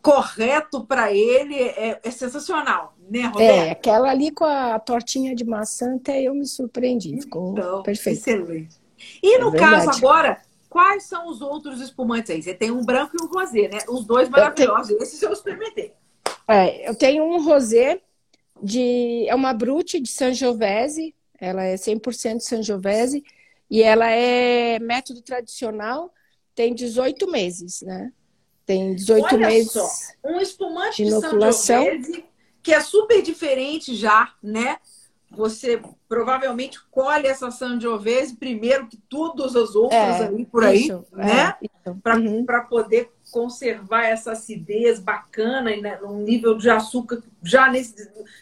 correto 0.00 0.84
para 0.84 1.12
ele, 1.12 1.56
é, 1.56 2.00
é 2.02 2.10
sensacional 2.10 2.94
né, 3.10 3.26
Roberto? 3.26 3.40
É, 3.40 3.70
aquela 3.70 4.10
ali 4.10 4.30
com 4.30 4.44
a 4.44 4.78
tortinha 4.78 5.34
de 5.34 5.44
maçã, 5.44 5.96
até 5.96 6.22
eu 6.22 6.34
me 6.34 6.46
surpreendi. 6.46 7.20
Ficou 7.22 7.52
então, 7.52 7.82
perfeito. 7.82 8.18
Excelente. 8.18 8.76
E 9.22 9.36
é 9.36 9.38
no 9.38 9.54
é 9.54 9.58
caso 9.58 9.90
agora, 9.90 10.40
quais 10.68 11.04
são 11.04 11.28
os 11.28 11.40
outros 11.40 11.80
espumantes 11.80 12.30
aí? 12.30 12.42
Você 12.42 12.54
tem 12.54 12.70
um 12.70 12.84
branco 12.84 13.16
e 13.18 13.24
um 13.24 13.28
rosé, 13.28 13.68
né? 13.68 13.78
Os 13.88 14.04
dois 14.04 14.28
maravilhosos. 14.28 14.88
Tenho... 14.88 15.02
Esses 15.02 15.22
eu 15.22 15.32
experimentei. 15.32 15.92
É, 16.46 16.88
eu 16.88 16.94
tenho 16.94 17.24
um 17.24 17.42
rosé 17.42 18.00
de. 18.62 19.26
É 19.28 19.34
uma 19.34 19.52
Brute 19.52 20.00
de 20.00 20.10
Sangiovese. 20.10 21.14
Ela 21.40 21.64
é 21.64 21.74
100% 21.74 22.40
Sangiovese. 22.40 23.24
E 23.70 23.82
ela 23.82 24.10
é 24.10 24.78
método 24.78 25.22
tradicional. 25.22 26.12
Tem 26.54 26.74
18 26.74 27.30
meses, 27.30 27.82
né? 27.82 28.12
Tem 28.66 28.94
18 28.94 29.24
Olha 29.24 29.46
meses. 29.46 29.72
Só, 29.72 29.88
um 30.24 30.40
espumante 30.40 31.02
de, 31.02 31.10
de 31.10 31.20
Sangiovese 31.20 32.24
que 32.62 32.74
é 32.74 32.80
super 32.80 33.22
diferente 33.22 33.94
já, 33.94 34.34
né? 34.42 34.76
Você 35.30 35.80
provavelmente 36.08 36.78
colhe 36.90 37.26
essa 37.26 37.50
Sangiovese 37.50 38.36
primeiro 38.36 38.86
que 38.86 38.96
todas 39.08 39.54
as 39.56 39.74
outras 39.74 40.20
é, 40.20 40.26
ali 40.26 40.44
por 40.44 40.64
aí, 40.64 40.82
isso, 40.82 41.04
né? 41.12 41.54
É, 41.84 41.90
Para 42.02 42.16
uhum. 42.18 42.44
poder 42.68 43.10
conservar 43.30 44.04
essa 44.04 44.32
acidez 44.32 45.00
bacana 45.00 45.70
e 45.70 45.80
né, 45.80 45.98
num 46.02 46.22
nível 46.22 46.56
de 46.56 46.68
açúcar 46.68 47.22
já 47.42 47.70
nesse, 47.70 47.94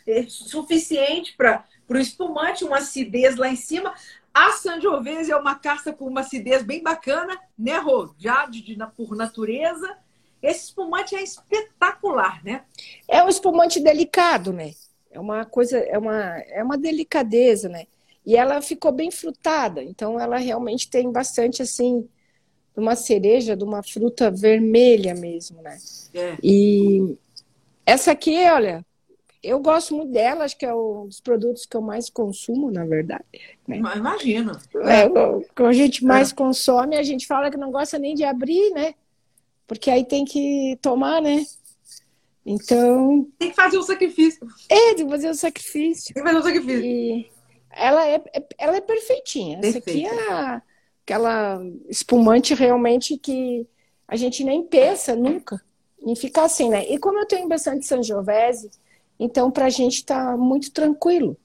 é 0.06 0.24
suficiente 0.28 1.34
para 1.36 1.64
o 1.88 1.96
espumante, 1.96 2.64
uma 2.64 2.78
acidez 2.78 3.36
lá 3.36 3.48
em 3.48 3.56
cima. 3.56 3.94
A 4.36 4.52
Sangiovese 4.52 5.32
é 5.32 5.36
uma 5.36 5.54
caça 5.54 5.94
com 5.94 6.04
uma 6.04 6.20
acidez 6.20 6.62
bem 6.62 6.82
bacana, 6.82 7.40
né, 7.58 7.78
Rô? 7.78 8.14
Já 8.18 8.44
de, 8.44 8.60
de, 8.60 8.76
por 8.94 9.16
natureza 9.16 9.96
esse 10.42 10.66
espumante 10.66 11.16
é 11.16 11.22
espetacular, 11.22 12.44
né? 12.44 12.64
É 13.08 13.24
um 13.24 13.30
espumante 13.30 13.80
delicado, 13.80 14.52
né? 14.52 14.74
É 15.10 15.18
uma 15.18 15.46
coisa, 15.46 15.78
é 15.78 15.96
uma, 15.96 16.38
é 16.50 16.62
uma 16.62 16.76
delicadeza, 16.76 17.70
né? 17.70 17.86
E 18.26 18.36
ela 18.36 18.60
ficou 18.60 18.92
bem 18.92 19.10
frutada, 19.10 19.82
então 19.82 20.20
ela 20.20 20.36
realmente 20.36 20.90
tem 20.90 21.10
bastante 21.10 21.62
assim 21.62 22.06
uma 22.76 22.94
cereja 22.94 23.56
de 23.56 23.64
uma 23.64 23.82
fruta 23.82 24.30
vermelha 24.30 25.14
mesmo, 25.14 25.62
né? 25.62 25.78
É. 26.12 26.36
E 26.42 27.16
essa 27.86 28.12
aqui, 28.12 28.36
olha, 28.50 28.84
eu 29.46 29.60
gosto 29.60 29.94
muito 29.94 30.12
dela, 30.12 30.44
acho 30.44 30.58
que 30.58 30.66
é 30.66 30.74
um 30.74 31.06
dos 31.06 31.20
produtos 31.20 31.64
que 31.66 31.76
eu 31.76 31.80
mais 31.80 32.10
consumo, 32.10 32.70
na 32.70 32.84
verdade. 32.84 33.24
Né? 33.66 33.76
Imagino. 33.76 34.58
É, 34.74 35.06
o 35.06 35.44
que 35.54 35.62
a 35.62 35.72
gente 35.72 36.04
mais 36.04 36.32
é. 36.32 36.34
consome, 36.34 36.96
a 36.96 37.02
gente 37.02 37.26
fala 37.26 37.50
que 37.50 37.56
não 37.56 37.70
gosta 37.70 37.98
nem 37.98 38.14
de 38.14 38.24
abrir, 38.24 38.70
né? 38.70 38.94
Porque 39.66 39.90
aí 39.90 40.04
tem 40.04 40.24
que 40.24 40.76
tomar, 40.82 41.22
né? 41.22 41.44
Então. 42.44 43.26
Tem 43.38 43.50
que 43.50 43.56
fazer 43.56 43.78
um 43.78 43.82
sacrifício. 43.82 44.46
É, 44.68 44.94
tem 44.94 45.04
que 45.04 45.10
fazer 45.10 45.28
o 45.28 45.30
um 45.30 45.34
sacrifício. 45.34 46.14
Tem 46.14 46.22
que 46.22 46.28
fazer 46.28 46.38
o 46.38 46.40
um 46.40 46.44
sacrifício. 46.44 46.84
E 46.84 47.30
ela 47.70 48.06
é, 48.06 48.22
ela 48.58 48.76
é 48.76 48.80
perfeitinha. 48.80 49.60
Perfeita. 49.60 49.90
Essa 49.90 49.90
aqui 49.90 50.06
é 50.06 50.32
a, 50.32 50.62
aquela 51.04 51.60
espumante 51.88 52.54
realmente 52.54 53.16
que 53.16 53.66
a 54.08 54.16
gente 54.16 54.42
nem 54.42 54.64
pensa 54.64 55.14
nunca 55.14 55.60
em 56.00 56.14
ficar 56.14 56.44
assim, 56.44 56.68
né? 56.68 56.84
E 56.88 56.98
como 56.98 57.18
eu 57.18 57.26
tenho 57.26 57.48
bastante 57.48 57.86
Sangiovese, 57.86 58.70
então 59.18 59.50
para 59.50 59.66
a 59.66 59.70
gente 59.70 59.96
está 59.96 60.36
muito 60.36 60.70
tranquilo 60.70 61.36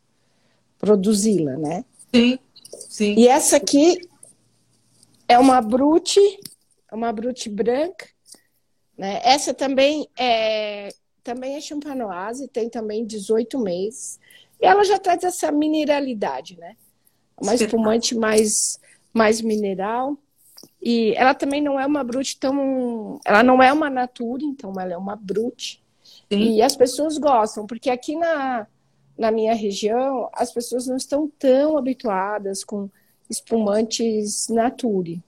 produzi-la, 0.77 1.57
né? 1.57 1.85
Sim, 2.13 2.39
sim. 2.89 3.15
E 3.15 3.27
essa 3.27 3.57
aqui 3.57 3.97
é 5.27 5.37
uma 5.37 5.61
Brute, 5.61 6.19
uma 6.91 7.13
Brute 7.13 7.49
branca, 7.49 8.07
né? 8.97 9.21
Essa 9.23 9.53
também 9.53 10.07
é 10.17 10.89
também 11.23 11.55
é 11.55 11.61
champanoise, 11.61 12.47
tem 12.47 12.69
também 12.69 13.05
18 13.05 13.59
meses. 13.59 14.19
E 14.59 14.65
ela 14.65 14.83
já 14.83 14.99
traz 14.99 15.23
essa 15.23 15.51
mineralidade, 15.51 16.57
né? 16.57 16.75
Uma 17.39 17.55
espumante 17.55 18.15
mais, 18.15 18.79
mais 19.13 19.41
mineral. 19.41 20.17
E 20.81 21.13
ela 21.15 21.33
também 21.33 21.61
não 21.61 21.79
é 21.79 21.85
uma 21.85 22.03
brute 22.03 22.37
tão. 22.37 23.19
Ela 23.25 23.41
não 23.43 23.61
é 23.61 23.71
uma 23.73 23.89
natura, 23.89 24.43
então 24.43 24.73
ela 24.79 24.93
é 24.93 24.97
uma 24.97 25.15
brute. 25.15 25.80
Sim. 26.31 26.55
E 26.55 26.61
as 26.61 26.75
pessoas 26.77 27.17
gostam, 27.17 27.67
porque 27.67 27.89
aqui 27.89 28.15
na, 28.15 28.65
na 29.17 29.31
minha 29.31 29.53
região 29.53 30.29
as 30.33 30.51
pessoas 30.51 30.87
não 30.87 30.95
estão 30.95 31.29
tão 31.37 31.77
habituadas 31.77 32.63
com 32.63 32.89
espumantes 33.29 34.47
nature. 34.47 35.21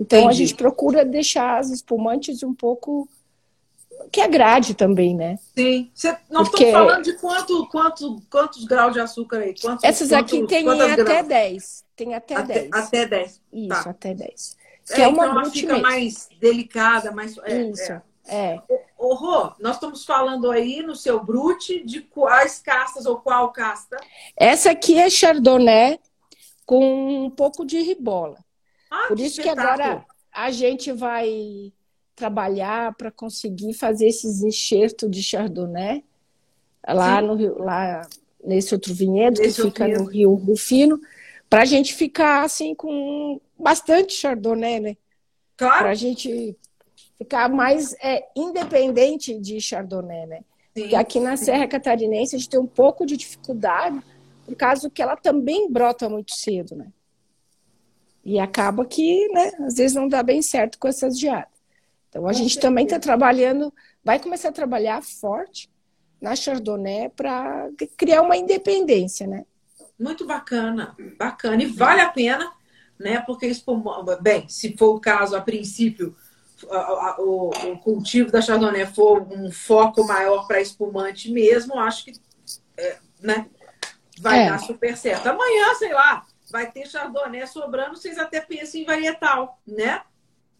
Então 0.00 0.20
Entendi. 0.20 0.34
a 0.34 0.36
gente 0.36 0.54
procura 0.54 1.04
deixar 1.04 1.58
as 1.58 1.68
espumantes 1.68 2.42
um 2.42 2.54
pouco 2.54 3.06
que 4.10 4.22
agrade 4.22 4.74
também, 4.74 5.14
né? 5.14 5.38
Sim. 5.54 5.90
Cê, 5.94 6.16
nós 6.30 6.48
Porque... 6.48 6.64
estamos 6.64 6.88
falando 6.88 7.04
de 7.04 7.12
quanto, 7.18 7.66
quanto, 7.68 8.22
quantos 8.30 8.64
graus 8.64 8.94
de 8.94 9.00
açúcar 9.00 9.38
aí? 9.38 9.54
Quantos, 9.60 9.84
Essas 9.84 10.08
quantos, 10.08 10.32
aqui 10.34 10.46
tem 10.46 10.66
até 10.66 10.96
graus? 10.96 11.28
10. 11.28 11.84
Tem 11.94 12.14
até, 12.14 12.34
até 12.34 12.54
10. 12.54 12.70
Até 12.72 13.06
10. 13.06 13.40
Isso, 13.52 13.68
tá. 13.68 13.90
até 13.90 14.14
10. 14.14 14.56
Que 14.86 15.00
é, 15.00 15.04
é 15.04 15.08
uma 15.08 15.26
então 15.26 15.40
ela 15.40 15.50
fica 15.50 15.78
mais 15.78 16.28
delicada, 16.40 17.12
mais. 17.12 17.36
É, 17.44 17.62
Isso. 17.62 17.92
É. 17.92 18.02
É. 18.26 18.62
Ô, 19.02 19.14
Rô, 19.14 19.50
nós 19.58 19.74
estamos 19.74 20.04
falando 20.04 20.48
aí 20.48 20.80
no 20.80 20.94
seu 20.94 21.20
brute 21.20 21.84
de 21.84 22.02
quais 22.02 22.60
castas 22.60 23.04
ou 23.04 23.16
qual 23.16 23.50
casta? 23.50 23.96
Essa 24.36 24.70
aqui 24.70 24.96
é 24.96 25.10
Chardonnay 25.10 25.98
com 26.64 27.24
um 27.24 27.28
pouco 27.28 27.66
de 27.66 27.80
ribola. 27.82 28.38
Ah, 28.88 29.06
Por 29.08 29.18
isso 29.18 29.42
que 29.42 29.48
agora 29.48 30.06
a 30.32 30.52
gente 30.52 30.92
vai 30.92 31.72
trabalhar 32.14 32.94
para 32.94 33.10
conseguir 33.10 33.74
fazer 33.74 34.06
esses 34.06 34.44
enxertos 34.44 35.10
de 35.10 35.20
Chardonnay 35.20 36.04
lá, 36.86 37.20
no, 37.20 37.58
lá 37.58 38.08
nesse 38.44 38.72
outro 38.72 38.94
vinhedo 38.94 39.40
que 39.40 39.50
fica 39.50 39.86
vinhedo. 39.86 40.04
no 40.04 40.08
Rio 40.08 40.32
Rufino, 40.34 41.00
para 41.50 41.62
a 41.62 41.66
gente 41.66 41.92
ficar 41.92 42.44
assim 42.44 42.72
com 42.72 43.40
bastante 43.58 44.14
Chardonnay, 44.14 44.78
né? 44.78 44.96
Claro. 45.56 45.78
Para 45.78 45.90
a 45.90 45.94
gente 45.94 46.56
ficar 47.22 47.48
mais 47.48 47.94
é, 48.02 48.24
independente 48.36 49.38
de 49.38 49.60
Chardonnay, 49.60 50.26
né? 50.26 50.40
Sim, 50.74 50.82
Porque 50.82 50.96
aqui 50.96 51.20
na. 51.20 51.36
Serra 51.36 51.68
Catarinense 51.68 52.34
a 52.34 52.38
gente 52.38 52.48
tem 52.48 52.60
um 52.60 52.66
pouco 52.66 53.06
de 53.06 53.16
dificuldade, 53.16 54.00
por 54.44 54.56
causa 54.56 54.90
que 54.90 55.00
ela 55.00 55.16
também 55.16 55.70
brota 55.70 56.08
muito 56.08 56.34
cedo, 56.34 56.74
né? 56.74 56.88
E 58.24 58.38
acaba 58.38 58.84
que, 58.84 59.28
né, 59.28 59.52
às 59.60 59.74
vezes 59.74 59.96
não 59.96 60.08
dá 60.08 60.22
bem 60.22 60.42
certo 60.42 60.78
com 60.78 60.86
essas 60.86 61.18
geadas. 61.18 61.50
Então, 62.08 62.26
a 62.28 62.32
gente 62.32 62.58
também 62.60 62.84
está 62.84 62.98
trabalhando, 62.98 63.72
vai 64.04 64.18
começar 64.18 64.50
a 64.50 64.52
trabalhar 64.52 65.02
forte 65.02 65.70
na 66.20 66.36
Chardonnay 66.36 67.08
para 67.08 67.68
criar 67.96 68.22
uma 68.22 68.36
independência, 68.36 69.26
né? 69.26 69.44
Muito 69.98 70.26
bacana, 70.26 70.94
bacana. 71.18 71.62
E 71.62 71.66
vale 71.66 72.00
a 72.00 72.08
pena, 72.08 72.52
né? 72.98 73.20
Porque 73.20 73.50
bem, 74.20 74.48
se 74.48 74.76
for 74.76 74.94
o 74.94 75.00
caso, 75.00 75.34
a 75.34 75.40
princípio, 75.40 76.14
o, 77.18 77.50
o 77.50 77.78
cultivo 77.78 78.30
da 78.30 78.40
Chardonnay 78.40 78.86
for 78.86 79.22
um 79.32 79.50
foco 79.50 80.06
maior 80.06 80.46
para 80.46 80.60
espumante 80.60 81.30
mesmo, 81.30 81.78
acho 81.78 82.04
que 82.04 82.12
é, 82.76 82.98
né, 83.20 83.46
vai 84.20 84.44
é. 84.44 84.50
dar 84.50 84.58
super 84.58 84.96
certo. 84.96 85.26
Amanhã, 85.26 85.74
sei 85.74 85.92
lá, 85.92 86.26
vai 86.50 86.70
ter 86.70 86.86
Chardonnay 86.86 87.46
sobrando, 87.46 87.96
vocês 87.96 88.18
até 88.18 88.40
pensam 88.40 88.80
em 88.80 88.84
varietal, 88.84 89.60
né? 89.66 90.02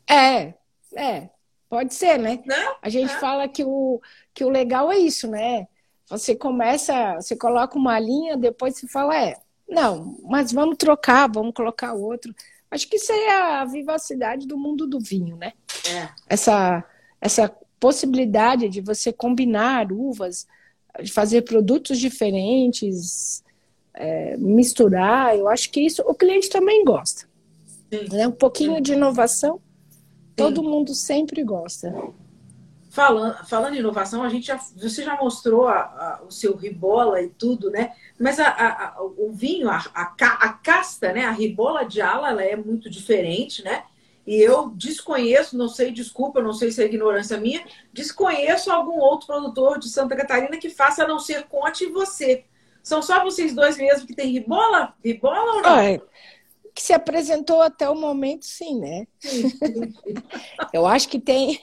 É, 0.09 0.55
é. 0.95 1.29
Pode 1.69 1.95
ser, 1.95 2.19
né? 2.19 2.43
Não? 2.45 2.77
A 2.83 2.89
gente 2.91 3.15
é. 3.15 3.19
fala 3.19 3.49
que 3.49 3.65
o, 3.65 4.01
que 4.35 4.45
o 4.45 4.51
legal 4.51 4.93
é 4.93 4.99
isso, 4.99 5.27
né? 5.27 5.67
Você 6.11 6.37
começa, 6.37 7.15
você 7.15 7.35
coloca 7.35 7.79
uma 7.79 7.99
linha, 7.99 8.37
depois 8.37 8.77
você 8.77 8.87
fala, 8.87 9.17
é, 9.17 9.41
não, 9.67 10.19
mas 10.23 10.53
vamos 10.53 10.77
trocar, 10.77 11.31
vamos 11.33 11.55
colocar 11.55 11.95
outro. 11.95 12.35
Acho 12.73 12.89
que 12.89 12.97
isso 12.97 13.13
é 13.13 13.31
a 13.31 13.65
vivacidade 13.65 14.47
do 14.47 14.59
mundo 14.59 14.87
do 14.87 14.99
vinho, 14.99 15.37
né? 15.37 15.53
É. 15.89 16.09
Essa, 16.29 16.85
essa 17.21 17.49
possibilidade 17.79 18.69
de 18.69 18.81
você 18.81 19.13
combinar 19.13 19.93
uvas, 19.93 20.47
de 21.03 21.13
fazer 21.13 21.43
produtos 21.43 21.99
diferentes, 21.99 23.45
é, 23.95 24.37
misturar, 24.37 25.37
eu 25.37 25.49
acho 25.49 25.71
que 25.71 25.81
isso 25.81 26.03
o 26.03 26.15
cliente 26.15 26.49
também 26.49 26.85
gosta. 26.85 27.29
Né? 28.11 28.27
Um 28.27 28.33
pouquinho 28.33 28.81
de 28.81 28.95
inovação 28.95 29.61
Todo 30.37 30.63
mundo 30.63 30.95
sempre 30.95 31.45
gosta. 31.45 31.95
Falando, 32.93 33.47
falando 33.47 33.75
em 33.75 33.79
inovação, 33.79 34.23
a 34.23 34.29
gente 34.29 34.49
já, 34.49 34.57
você 34.77 35.03
já 35.03 35.17
mostrou 35.17 35.67
a, 35.67 35.79
a, 35.81 36.21
o 36.29 36.31
seu 36.31 36.55
ribola 36.55 37.23
e 37.23 37.31
tudo, 37.31 37.71
né? 37.71 37.95
Mas 38.21 38.39
a, 38.39 38.95
o 39.17 39.33
vinho, 39.33 39.71
a, 39.71 39.83
a, 39.95 40.53
casta, 40.53 41.11
né? 41.11 41.25
A 41.25 41.31
ribola 41.31 41.87
de 41.87 42.03
ala, 42.03 42.29
ela 42.29 42.45
é 42.45 42.55
muito 42.55 42.91
diferente, 42.91 43.65
né? 43.65 43.85
E 44.27 44.39
eu 44.39 44.69
desconheço, 44.77 45.57
não 45.57 45.71
sei, 45.71 45.91
desculpa, 45.91 46.43
não 46.43 46.53
sei 46.53 46.71
se 46.71 46.83
é 46.83 46.85
ignorância 46.85 47.39
minha, 47.39 47.65
desconheço 47.95 48.71
algum 48.71 48.99
outro 48.99 49.27
produtor 49.27 49.79
de 49.79 49.89
Santa 49.89 50.15
Catarina 50.15 50.59
que 50.59 50.69
faça 50.69 51.05
a 51.05 51.09
não 51.09 51.19
ser 51.19 51.45
Conte 51.45 51.85
e 51.85 51.91
você. 51.91 52.45
São 52.83 53.01
só 53.01 53.25
vocês 53.25 53.55
dois 53.55 53.79
mesmo 53.79 54.07
que 54.07 54.15
tem 54.15 54.31
ribola? 54.31 54.95
Ribola 55.03 55.55
ou 55.55 55.63
não? 55.63 55.77
Ah, 55.79 55.99
que 56.75 56.83
se 56.83 56.93
apresentou 56.93 57.63
até 57.63 57.89
o 57.89 57.95
momento, 57.95 58.45
sim, 58.45 58.79
né? 58.79 59.07
Eu 60.75 60.87
acho 60.87 61.09
que 61.09 61.19
tem. 61.19 61.59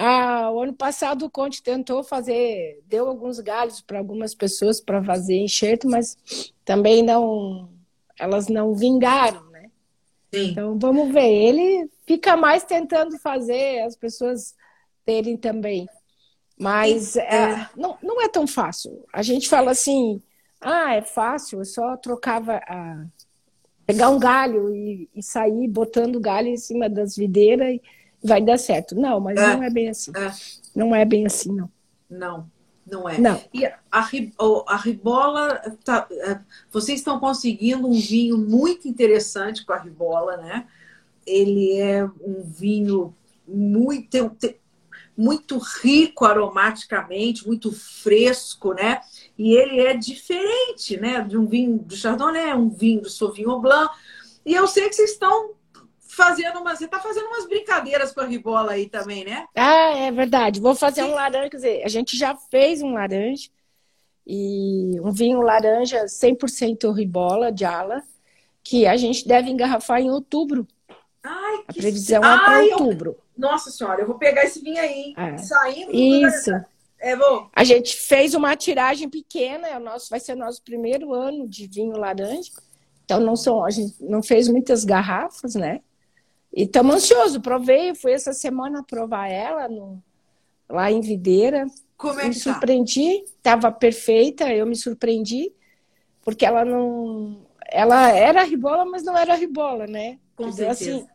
Ah, 0.00 0.48
o 0.52 0.62
ano 0.62 0.72
passado 0.72 1.26
o 1.26 1.30
Conte 1.30 1.60
tentou 1.60 2.04
fazer, 2.04 2.80
deu 2.86 3.08
alguns 3.08 3.40
galhos 3.40 3.80
para 3.80 3.98
algumas 3.98 4.32
pessoas 4.32 4.80
para 4.80 5.02
fazer 5.02 5.36
enxerto, 5.36 5.88
mas 5.88 6.16
também 6.64 7.02
não, 7.02 7.68
elas 8.16 8.46
não 8.46 8.76
vingaram, 8.76 9.50
né? 9.50 9.72
Sim. 10.32 10.52
Então 10.52 10.78
vamos 10.78 11.12
ver. 11.12 11.28
Ele 11.28 11.90
fica 12.06 12.36
mais 12.36 12.62
tentando 12.62 13.18
fazer 13.18 13.80
as 13.80 13.96
pessoas 13.96 14.54
terem 15.04 15.36
também, 15.36 15.88
mas 16.56 17.16
é, 17.16 17.34
é, 17.34 17.68
não, 17.76 17.98
não 18.00 18.22
é 18.22 18.28
tão 18.28 18.46
fácil. 18.46 19.04
A 19.12 19.20
gente 19.20 19.48
fala 19.48 19.72
assim, 19.72 20.22
ah, 20.60 20.94
é 20.94 21.02
fácil, 21.02 21.58
eu 21.58 21.64
só 21.64 21.96
trocava 21.96 22.60
a 22.68 23.04
pegar 23.84 24.10
um 24.10 24.18
galho 24.20 24.72
e, 24.72 25.10
e 25.12 25.22
sair 25.24 25.66
botando 25.66 26.20
galho 26.20 26.46
em 26.46 26.56
cima 26.56 26.88
das 26.88 27.16
videiras 27.16 27.74
e 27.74 27.82
vai 28.22 28.42
dar 28.42 28.58
certo. 28.58 28.94
Não, 28.94 29.20
mas 29.20 29.38
é, 29.38 29.54
não 29.54 29.62
é 29.62 29.70
bem 29.70 29.88
assim. 29.88 30.12
É. 30.14 30.32
Não 30.74 30.94
é 30.94 31.04
bem 31.04 31.26
assim, 31.26 31.52
não. 31.52 31.70
Não, 32.08 32.50
não 32.86 33.08
é. 33.08 33.18
Não. 33.18 33.40
E 33.52 33.66
a, 33.66 33.78
a 33.90 34.76
ribola, 34.76 35.60
tá, 35.84 36.06
é, 36.10 36.38
vocês 36.70 37.00
estão 37.00 37.20
conseguindo 37.20 37.86
um 37.86 37.98
vinho 37.98 38.38
muito 38.38 38.88
interessante 38.88 39.64
com 39.64 39.72
a 39.72 39.78
ribola, 39.78 40.36
né? 40.38 40.66
Ele 41.26 41.78
é 41.78 42.04
um 42.04 42.42
vinho 42.42 43.14
muito, 43.46 44.36
muito 45.16 45.58
rico 45.58 46.24
aromaticamente, 46.24 47.46
muito 47.46 47.70
fresco, 47.72 48.72
né? 48.72 49.00
E 49.36 49.54
ele 49.54 49.80
é 49.80 49.94
diferente, 49.94 50.96
né? 50.96 51.20
De 51.20 51.36
um 51.36 51.46
vinho 51.46 51.78
de 51.78 51.96
Chardonnay, 51.96 52.54
um 52.54 52.70
vinho 52.70 53.02
de 53.02 53.10
Sauvignon 53.10 53.60
Blanc. 53.60 53.94
E 54.46 54.54
eu 54.54 54.66
sei 54.66 54.88
que 54.88 54.94
vocês 54.94 55.10
estão 55.10 55.50
fazendo 56.18 56.58
umas. 56.58 56.78
Você 56.78 56.86
está 56.86 56.98
fazendo 56.98 57.26
umas 57.26 57.46
brincadeiras 57.46 58.12
com 58.12 58.20
a 58.20 58.26
ribola 58.26 58.72
aí 58.72 58.88
também, 58.88 59.24
né? 59.24 59.46
Ah, 59.54 59.96
é 59.96 60.10
verdade. 60.10 60.60
Vou 60.60 60.74
fazer 60.74 61.02
Sim. 61.02 61.10
um 61.10 61.14
laranja, 61.14 61.48
quer 61.48 61.56
dizer, 61.56 61.84
a 61.84 61.88
gente 61.88 62.16
já 62.16 62.34
fez 62.34 62.82
um 62.82 62.92
laranja 62.92 63.48
e 64.26 65.00
um 65.00 65.12
vinho 65.12 65.40
laranja 65.40 66.04
100% 66.04 66.92
ribola 66.92 67.52
de 67.52 67.64
ala, 67.64 68.02
que 68.62 68.86
a 68.86 68.96
gente 68.96 69.26
deve 69.26 69.48
engarrafar 69.48 70.00
em 70.00 70.10
outubro. 70.10 70.66
Ai, 71.22 71.64
a 71.68 71.72
previsão 71.72 72.22
é 72.22 72.38
para 72.38 72.62
outubro. 72.64 73.10
Eu... 73.10 73.22
Nossa 73.38 73.70
senhora, 73.70 74.02
eu 74.02 74.06
vou 74.06 74.18
pegar 74.18 74.44
esse 74.44 74.60
vinho 74.60 74.80
aí, 74.80 75.14
é. 75.16 75.38
saindo. 75.38 75.94
Isso. 75.94 76.50
É 77.00 77.14
bom. 77.14 77.48
A 77.54 77.62
gente 77.62 77.96
fez 77.96 78.34
uma 78.34 78.56
tiragem 78.56 79.08
pequena, 79.08 79.68
é 79.68 79.76
o 79.76 79.80
nosso, 79.80 80.10
vai 80.10 80.18
ser 80.18 80.32
o 80.32 80.36
nosso 80.36 80.60
primeiro 80.62 81.14
ano 81.14 81.48
de 81.48 81.68
vinho 81.68 81.96
laranja. 81.96 82.50
Então 83.04 83.20
não 83.20 83.36
são, 83.36 83.64
a 83.64 83.70
gente 83.70 83.94
não 84.00 84.22
fez 84.22 84.48
muitas 84.48 84.84
garrafas, 84.84 85.54
né? 85.54 85.80
E 86.58 86.64
estamos 86.64 86.96
ansiosos, 86.96 87.38
provei, 87.38 87.94
fui 87.94 88.10
essa 88.10 88.32
semana 88.32 88.82
provar 88.82 89.28
ela 89.28 89.68
no, 89.68 90.02
lá 90.68 90.90
em 90.90 91.00
Videira. 91.00 91.68
Como 91.96 92.18
é 92.18 92.24
me 92.24 92.34
que 92.34 92.42
tá? 92.42 92.52
surpreendi, 92.52 93.22
estava 93.26 93.70
perfeita, 93.70 94.52
eu 94.52 94.66
me 94.66 94.74
surpreendi. 94.74 95.52
porque 96.24 96.44
ela 96.44 96.64
não. 96.64 97.46
Ela 97.64 98.10
era 98.10 98.42
ribola, 98.42 98.84
mas 98.84 99.04
não 99.04 99.16
era 99.16 99.36
ribola, 99.36 99.86
né? 99.86 100.18
Com 100.34 100.50
certeza. 100.50 100.96
Assim, 100.96 101.06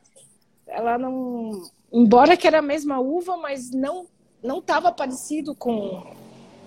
ela 0.65 0.97
não. 0.97 1.69
Embora 1.91 2.37
que 2.37 2.47
era 2.47 2.59
a 2.59 2.61
mesma 2.61 3.01
uva, 3.01 3.35
mas 3.35 3.69
não 3.69 4.07
não 4.41 4.59
estava 4.59 4.93
parecido 4.93 5.53
com, 5.53 6.05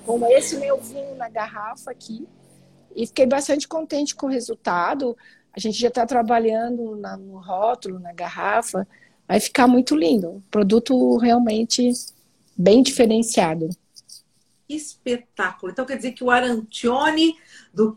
com 0.05 0.27
esse 0.27 0.59
meu 0.59 0.77
vinho 0.77 1.15
na 1.15 1.31
garrafa 1.31 1.91
aqui. 1.91 2.29
E 2.95 3.07
fiquei 3.07 3.25
bastante 3.25 3.67
contente 3.67 4.15
com 4.15 4.27
o 4.27 4.31
resultado. 4.31 5.17
A 5.57 5.61
gente 5.61 5.79
já 5.79 5.89
está 5.89 6.05
trabalhando 6.07 6.97
na- 6.97 7.17
no 7.17 7.39
rótulo, 7.39 7.99
na 7.99 8.13
garrafa. 8.13 8.87
Vai 9.27 9.41
ficar 9.41 9.67
muito 9.67 9.97
lindo. 9.97 10.43
Produto 10.51 11.17
realmente 11.17 11.91
bem 12.57 12.83
diferenciado. 12.83 13.69
Que 14.69 14.75
espetáculo. 14.75 15.73
Então 15.73 15.87
quer 15.87 15.97
dizer 15.97 16.13
que 16.13 16.23
o 16.25 16.31
Arantione 16.31 17.35
do, 17.73 17.97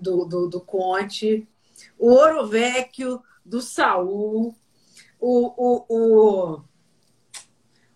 do, 0.00 0.24
do, 0.24 0.48
do 0.48 0.60
Conte, 0.60 1.48
o 1.98 2.10
Ouro 2.10 2.46
Vecchio 2.46 3.22
do 3.44 3.60
Saul, 3.62 4.54
o, 5.18 5.46
o, 5.56 6.60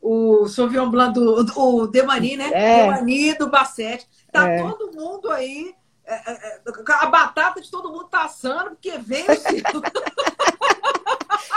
o, 0.01 0.41
o 0.43 0.49
Sauvignon 0.49 0.91
Blanc 0.91 1.13
do, 1.15 1.45
do 1.45 1.61
o 1.61 1.87
Demani, 1.87 2.37
né? 2.37 2.51
É. 2.53 2.83
Demani 2.85 3.35
do 3.35 3.49
Bassetti. 3.51 4.07
Tá 4.33 4.49
É. 4.49 4.59
todo 4.63 4.93
mundo 4.95 5.31
aí. 5.31 5.75
É, 6.05 6.15
é, 6.15 6.57
é, 6.57 6.61
a 7.01 7.07
batata 7.07 7.61
de 7.61 7.71
todo 7.71 7.91
mundo 7.91 8.09
tá 8.09 8.25
assando, 8.25 8.71
porque 8.71 8.99
veio 8.99 9.27
o. 9.27 9.33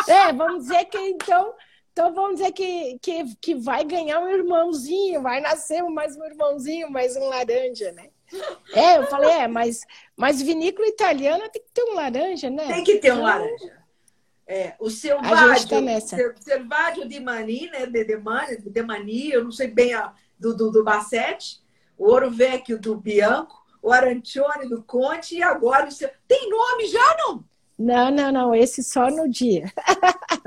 É, 0.07 0.31
vamos 0.31 0.63
dizer 0.63 0.85
que 0.85 0.97
então. 0.97 1.53
Então 1.91 2.13
vamos 2.13 2.39
dizer 2.39 2.51
que, 2.51 2.99
que, 3.01 3.35
que 3.37 3.55
vai 3.55 3.85
ganhar 3.85 4.19
um 4.19 4.27
irmãozinho, 4.27 5.21
vai 5.21 5.39
nascer 5.39 5.81
mais 5.83 6.17
um 6.17 6.25
irmãozinho, 6.25 6.91
mais 6.91 7.15
um 7.15 7.29
laranja, 7.29 7.89
né? 7.93 8.09
É, 8.73 8.97
eu 8.97 9.07
falei, 9.07 9.29
é, 9.29 9.47
mas, 9.47 9.79
mas 10.15 10.41
vinícola 10.41 10.85
italiana 10.89 11.47
tem 11.49 11.61
que 11.61 11.71
ter 11.73 11.83
um 11.83 11.93
laranja, 11.93 12.49
né? 12.49 12.67
Tem 12.67 12.83
que 12.83 12.97
ter 12.97 13.13
um 13.13 13.15
Então, 13.15 13.23
laranja. 13.25 13.85
É, 14.47 14.75
o 14.77 14.89
Selvaggio, 14.89 15.69
tá 15.69 15.81
nessa. 15.81 16.17
Sel- 16.17 16.33
Selvaggio 16.37 17.07
de 17.07 17.19
Mani, 17.19 17.69
né? 17.71 17.85
De, 17.85 18.03
de, 18.03 18.17
Mani, 18.17 18.57
de 18.57 18.83
Mani, 18.83 19.31
eu 19.31 19.43
não 19.43 19.51
sei 19.51 19.67
bem 19.67 19.93
a, 19.93 20.13
do, 20.37 20.55
do, 20.55 20.71
do 20.71 20.83
Bassetti, 20.83 21.61
o 21.97 22.09
Ouro 22.09 22.29
Vecchio 22.29 22.77
do 22.77 22.95
Bianco, 22.95 23.64
o 23.85 23.91
Arancione 23.91 24.67
do 24.67 24.81
Conte 24.83 25.35
e 25.35 25.43
agora 25.43 25.87
o 25.87 25.91
seu. 25.91 26.09
Tem 26.27 26.49
nome 26.49 26.87
já, 26.87 27.17
não? 27.19 27.43
Não, 27.77 28.09
não, 28.09 28.31
não, 28.31 28.55
esse 28.55 28.81
só 28.81 29.09
no 29.09 29.29
dia. 29.29 29.65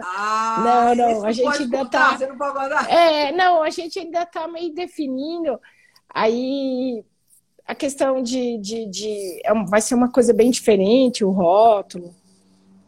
Ah, 0.01 0.95
Não, 0.95 0.95
não, 0.95 1.25
a 1.27 1.33
gente 1.33 1.45
pode 1.45 1.63
ainda 1.65 1.79
contar, 1.79 2.11
tá- 2.13 2.17
Você 2.19 2.27
não 2.27 2.39
pode? 2.39 2.91
É, 2.91 3.33
não, 3.33 3.63
a 3.63 3.71
gente 3.71 3.99
ainda 3.99 4.23
está 4.23 4.49
meio 4.49 4.75
definindo. 4.75 5.61
Aí 6.09 7.05
a 7.67 7.75
questão 7.75 8.23
de, 8.23 8.57
de, 8.59 8.87
de- 8.87 9.41
é 9.45 9.53
vai 9.67 9.81
ser 9.83 9.95
uma 9.95 10.11
coisa 10.11 10.33
bem 10.33 10.51
diferente, 10.51 11.25
o 11.25 11.31
rótulo. 11.31 12.15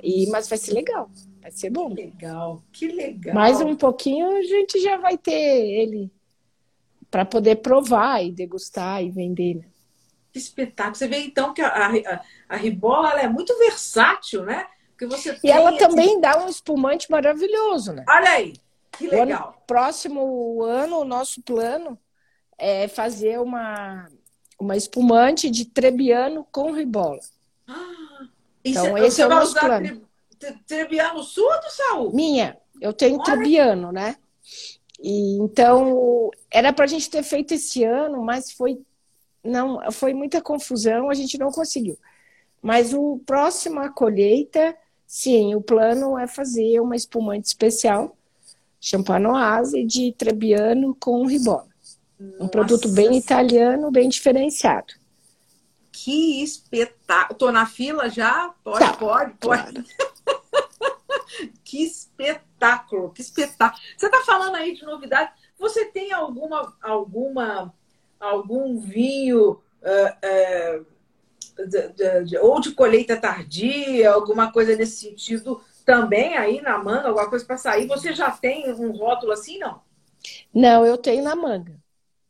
E, 0.02 0.26
mas 0.30 0.48
vai 0.48 0.56
ser 0.56 0.72
legal, 0.72 1.10
vai 1.42 1.50
ser 1.50 1.68
bom. 1.68 1.94
Que 1.94 2.02
legal, 2.02 2.62
que 2.72 2.88
legal. 2.88 3.34
Mais 3.34 3.60
um 3.60 3.76
pouquinho 3.76 4.26
a 4.38 4.42
gente 4.42 4.80
já 4.80 4.96
vai 4.96 5.18
ter 5.18 5.32
ele 5.32 6.10
para 7.10 7.26
poder 7.26 7.56
provar 7.56 8.24
e 8.24 8.32
degustar 8.32 9.04
e 9.04 9.10
vender. 9.10 9.56
né? 9.56 9.64
Que 10.32 10.38
espetáculo. 10.38 10.94
Você 10.96 11.08
vê 11.08 11.18
então 11.18 11.52
que 11.52 11.60
a, 11.62 11.68
a, 11.88 12.20
a 12.48 12.56
ribola 12.56 13.20
é 13.20 13.28
muito 13.28 13.56
versátil, 13.58 14.44
né? 14.44 14.66
Porque 14.90 15.06
você 15.06 15.38
E 15.42 15.50
ela 15.50 15.70
tem, 15.70 15.78
assim, 15.78 15.88
também 15.88 16.20
dá 16.20 16.38
um 16.44 16.48
espumante 16.48 17.10
maravilhoso, 17.10 17.92
né? 17.92 18.04
Olha 18.08 18.30
aí, 18.30 18.52
que 18.92 19.06
O 19.08 19.12
ano- 19.14 19.24
legal. 19.24 19.62
próximo 19.66 20.62
ano, 20.62 20.98
o 21.00 21.04
nosso 21.04 21.42
plano 21.42 21.98
é 22.58 22.86
fazer 22.86 23.40
uma, 23.40 24.06
uma 24.58 24.76
espumante 24.76 25.50
de 25.50 25.64
Trebbiano 25.64 26.46
com 26.52 26.70
ribola. 26.72 27.20
Ah, 27.66 28.26
Então, 28.64 28.96
esse 28.98 29.22
é 29.22 29.26
o 29.26 29.30
nosso 29.30 29.52
usar 29.52 29.60
plano. 29.60 29.86
tre- 29.86 30.50
tre- 30.52 30.58
Trebiano 30.66 31.22
Sul 31.22 31.44
ou 31.50 31.60
do 31.60 31.70
Saúl? 31.70 32.14
Minha, 32.14 32.58
eu 32.80 32.92
tenho 32.92 33.16
Olha. 33.16 33.24
Trebbiano, 33.24 33.90
né? 33.90 34.16
E, 35.02 35.38
então, 35.38 36.30
era 36.50 36.72
para 36.74 36.84
a 36.84 36.88
gente 36.88 37.08
ter 37.08 37.22
feito 37.22 37.54
esse 37.54 37.82
ano, 37.84 38.22
mas 38.22 38.52
foi, 38.52 38.78
não, 39.42 39.80
foi 39.90 40.14
muita 40.14 40.40
confusão, 40.40 41.10
a 41.10 41.14
gente 41.14 41.38
não 41.38 41.50
conseguiu. 41.50 41.98
Mas 42.62 42.92
o 42.92 43.20
próximo 43.24 43.80
a 43.80 43.88
colheita, 43.88 44.76
sim, 45.06 45.54
o 45.54 45.62
plano 45.62 46.18
é 46.18 46.26
fazer 46.26 46.80
uma 46.80 46.94
espumante 46.94 47.48
especial, 47.48 48.16
champanoise 48.80 49.84
de 49.84 50.12
Trebbiano 50.12 50.94
com 50.98 51.26
ribola. 51.26 51.68
Um 52.38 52.48
produto 52.48 52.86
Nossa, 52.86 52.94
bem 52.94 53.16
italiano, 53.16 53.90
bem 53.90 54.08
diferenciado. 54.08 54.92
Que 55.90 56.42
espetáculo. 56.42 57.38
Tô 57.38 57.50
na 57.50 57.64
fila 57.64 58.10
já? 58.10 58.54
Pode, 58.62 58.78
Tá, 58.78 58.92
pode, 58.92 59.34
pode. 59.38 59.84
que 61.64 61.82
espetáculo, 61.82 63.10
que 63.10 63.22
espetáculo. 63.22 63.82
Você 63.96 64.06
está 64.06 64.20
falando 64.20 64.56
aí 64.56 64.74
de 64.74 64.84
novidade. 64.84 65.32
Você 65.58 65.86
tem 65.86 66.12
alguma, 66.12 66.76
alguma, 66.82 67.74
algum 68.20 68.78
vinho 68.78 69.58
eh, 69.82 70.16
eh, 70.22 70.80
de- 71.66 71.88
de- 71.88 72.24
de- 72.24 72.38
ou 72.38 72.60
de 72.60 72.72
colheita 72.72 73.16
tardia, 73.16 74.10
alguma 74.12 74.52
coisa 74.52 74.76
nesse 74.76 74.96
sentido 75.08 75.60
também 75.84 76.36
aí 76.36 76.60
na 76.60 76.78
manga, 76.78 77.08
alguma 77.08 77.28
coisa 77.28 77.44
para 77.44 77.56
sair? 77.56 77.86
Você 77.86 78.12
já 78.12 78.30
tem 78.30 78.72
um 78.74 78.92
rótulo 78.92 79.32
assim, 79.32 79.58
não? 79.58 79.80
Não, 80.54 80.84
eu 80.84 80.96
tenho 80.98 81.24
na 81.24 81.34
manga. 81.34 81.74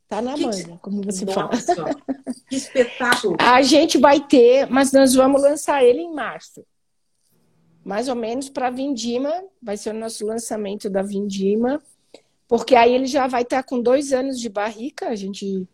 Tá 0.09 0.21
na 0.23 0.35
Que- 0.35 0.45
manga, 0.45 0.79
como 0.83 1.03
você 1.03 1.27
fala. 1.27 1.51
Nossa, 1.53 1.75
que 2.49 2.57
espetáculo. 2.57 3.37
A 3.39 3.63
gente 3.63 3.99
vai 3.99 4.21
ter, 4.21 4.69
mas 4.71 4.93
nós 4.93 5.15
vamos 5.15 5.43
lançar 5.43 5.85
ele 5.85 6.01
em 6.01 6.13
março. 6.15 6.65
Mais 7.85 8.09
ou 8.09 8.15
menos 8.15 8.49
para 8.49 8.71
Vindima, 8.71 9.33
vai 9.63 9.77
ser 9.77 9.91
o 9.95 9.99
nosso 9.99 10.27
lançamento 10.27 10.89
da 10.91 11.03
Vindima, 11.03 11.81
porque 12.47 12.75
aí 12.75 12.93
ele 12.95 13.07
já 13.07 13.27
vai 13.27 13.43
estar 13.43 13.63
com 13.63 13.81
dois 13.81 14.13
anos 14.13 14.39
de 14.39 14.49
barrica, 14.49 15.09
a 15.09 15.15
gente 15.17 15.67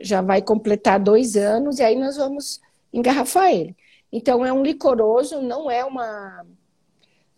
já 0.00 0.20
vai 0.20 0.42
completar 0.42 0.98
dois 1.00 1.36
anos, 1.36 1.78
e 1.78 1.82
aí 1.82 1.96
nós 1.96 2.16
vamos 2.16 2.60
engarrafar 2.92 3.52
ele. 3.52 3.76
Então 4.12 4.44
é 4.44 4.52
um 4.52 4.62
licoroso, 4.62 5.40
não 5.42 5.70
é 5.70 5.84
uma. 5.84 6.46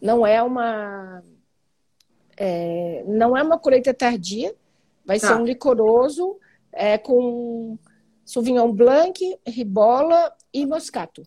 Não 0.00 0.26
é 0.26 0.42
uma. 0.42 1.22
é, 2.36 3.02
não 3.06 3.36
é 3.36 3.42
uma 3.42 3.58
colheita 3.58 3.94
tardia, 3.94 4.54
vai 5.04 5.18
Tá. 5.18 5.28
ser 5.28 5.34
um 5.34 5.44
licoroso 5.44 6.38
é, 6.72 6.98
com 6.98 7.78
Sauvignon 8.24 8.70
Blanc, 8.72 9.18
Ribola 9.46 10.32
e 10.52 10.66
Moscato. 10.66 11.22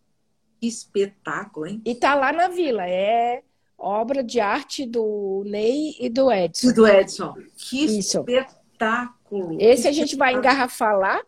Que 0.59 0.67
espetáculo, 0.67 1.65
hein? 1.65 1.81
E 1.85 1.95
tá 1.95 2.13
lá 2.13 2.31
na 2.31 2.47
vila, 2.49 2.87
é 2.87 3.41
obra 3.77 4.21
de 4.23 4.39
arte 4.39 4.85
do 4.85 5.43
Ney 5.47 5.95
e 5.99 6.09
do 6.09 6.31
Edson. 6.31 6.73
Do 6.73 6.85
Edson. 6.87 7.33
Que 7.57 7.85
Isso. 7.85 8.19
espetáculo. 8.27 9.18
Esse 9.59 9.87
a 9.87 9.91
gente 9.91 10.15
vai 10.15 10.33
engarrafar 10.33 10.97
lá 10.97 11.21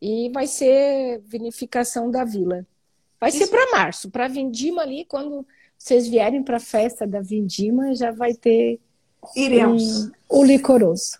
e 0.00 0.30
vai 0.32 0.46
ser 0.46 1.20
vinificação 1.24 2.10
da 2.10 2.24
vila. 2.24 2.66
Vai 3.20 3.30
ser 3.30 3.44
Isso. 3.44 3.50
para 3.50 3.70
março, 3.70 4.10
para 4.10 4.28
Vindima 4.28 4.82
ali, 4.82 5.04
quando 5.06 5.46
vocês 5.78 6.06
vierem 6.06 6.42
para 6.42 6.58
a 6.58 6.60
festa 6.60 7.06
da 7.06 7.20
Vindima, 7.20 7.94
já 7.94 8.10
vai 8.10 8.34
ter 8.34 8.78
Iremos. 9.34 10.06
um, 10.06 10.12
o 10.28 10.44
licoroso. 10.44 11.18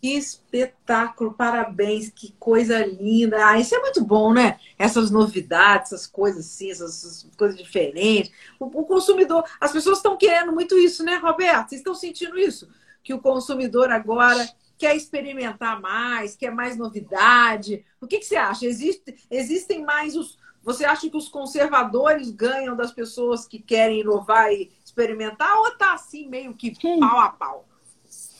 Que 0.00 0.14
espetáculo, 0.14 1.32
parabéns, 1.32 2.10
que 2.10 2.32
coisa 2.38 2.84
linda. 2.84 3.48
Ah, 3.48 3.58
isso 3.58 3.74
é 3.74 3.80
muito 3.80 4.04
bom, 4.04 4.32
né? 4.32 4.58
Essas 4.78 5.10
novidades, 5.10 5.92
essas 5.92 6.06
coisas 6.06 6.46
assim, 6.46 6.70
essas, 6.70 7.04
essas 7.04 7.30
coisas 7.36 7.56
diferentes. 7.56 8.30
O, 8.60 8.66
o 8.66 8.84
consumidor, 8.84 9.44
as 9.60 9.72
pessoas 9.72 9.98
estão 9.98 10.16
querendo 10.16 10.52
muito 10.52 10.76
isso, 10.76 11.02
né, 11.02 11.16
Roberto? 11.16 11.70
Vocês 11.70 11.80
estão 11.80 11.94
sentindo 11.94 12.38
isso? 12.38 12.68
Que 13.02 13.14
o 13.14 13.20
consumidor 13.20 13.90
agora 13.90 14.46
quer 14.78 14.96
experimentar 14.96 15.80
mais, 15.80 16.36
quer 16.36 16.50
mais 16.50 16.76
novidade. 16.76 17.84
O 18.00 18.06
que, 18.06 18.18
que 18.18 18.26
você 18.26 18.36
acha? 18.36 18.66
Existe, 18.66 19.14
existem 19.30 19.82
mais 19.84 20.16
os. 20.16 20.38
Você 20.62 20.84
acha 20.84 21.08
que 21.08 21.16
os 21.16 21.28
conservadores 21.28 22.30
ganham 22.30 22.76
das 22.76 22.92
pessoas 22.92 23.46
que 23.46 23.60
querem 23.60 24.00
inovar 24.00 24.52
e 24.52 24.72
experimentar, 24.84 25.56
ou 25.58 25.70
tá 25.76 25.94
assim 25.94 26.28
meio 26.28 26.54
que 26.54 26.74
pau 26.98 27.20
a 27.20 27.28
pau? 27.28 27.64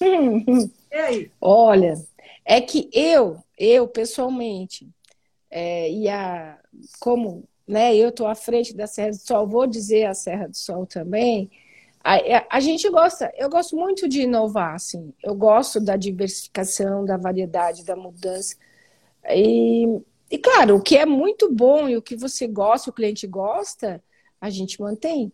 E 0.01 0.95
aí? 0.95 1.31
Olha, 1.41 1.95
é 2.45 2.61
que 2.61 2.89
eu, 2.93 3.39
eu 3.59 3.87
pessoalmente, 3.87 4.89
é, 5.51 5.91
e 5.91 6.09
a, 6.09 6.59
como 7.01 7.45
né, 7.67 7.95
eu 7.95 8.11
estou 8.11 8.27
à 8.27 8.35
frente 8.35 8.75
da 8.75 8.87
Serra 8.87 9.11
do 9.11 9.17
Sol, 9.17 9.47
vou 9.47 9.67
dizer 9.67 10.05
a 10.05 10.15
Serra 10.15 10.49
do 10.49 10.57
Sol 10.57 10.87
também, 10.87 11.51
a, 12.07 12.15
a- 12.39 12.47
a 12.51 12.61
gente 12.61 12.89
gosta, 12.91 13.33
eu 13.37 13.49
gosto 13.51 13.77
muito 13.77 14.09
de 14.09 14.23
inovar, 14.23 14.75
assim, 14.75 15.13
eu 15.23 15.35
gosto 15.35 15.81
da 15.81 15.97
diversificação, 15.97 17.05
da 17.05 17.17
variedade, 17.17 17.85
da 17.85 17.97
mudança. 17.97 18.55
E, 19.29 19.85
e 20.31 20.39
claro, 20.39 20.77
o 20.77 20.83
que 20.83 20.97
é 20.97 21.05
muito 21.07 21.53
bom 21.53 21.89
e 21.89 21.97
o 21.97 22.03
que 22.03 22.17
você 22.17 22.47
gosta, 22.47 22.91
o 22.91 22.93
cliente 22.93 23.27
gosta, 23.27 24.03
a 24.41 24.51
gente 24.51 24.81
mantém. 24.81 25.33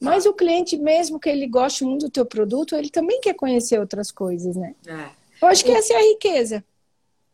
Mas 0.00 0.26
o 0.26 0.34
cliente, 0.34 0.76
mesmo 0.76 1.18
que 1.20 1.28
ele 1.28 1.46
goste 1.46 1.84
muito 1.84 2.06
do 2.06 2.10
teu 2.10 2.26
produto, 2.26 2.74
ele 2.74 2.90
também 2.90 3.20
quer 3.20 3.34
conhecer 3.34 3.78
outras 3.78 4.10
coisas, 4.10 4.56
né? 4.56 4.74
É. 4.86 5.08
Eu 5.40 5.48
acho 5.48 5.64
que 5.64 5.70
essa 5.72 5.94
é 5.94 5.96
a 5.96 6.02
riqueza. 6.02 6.64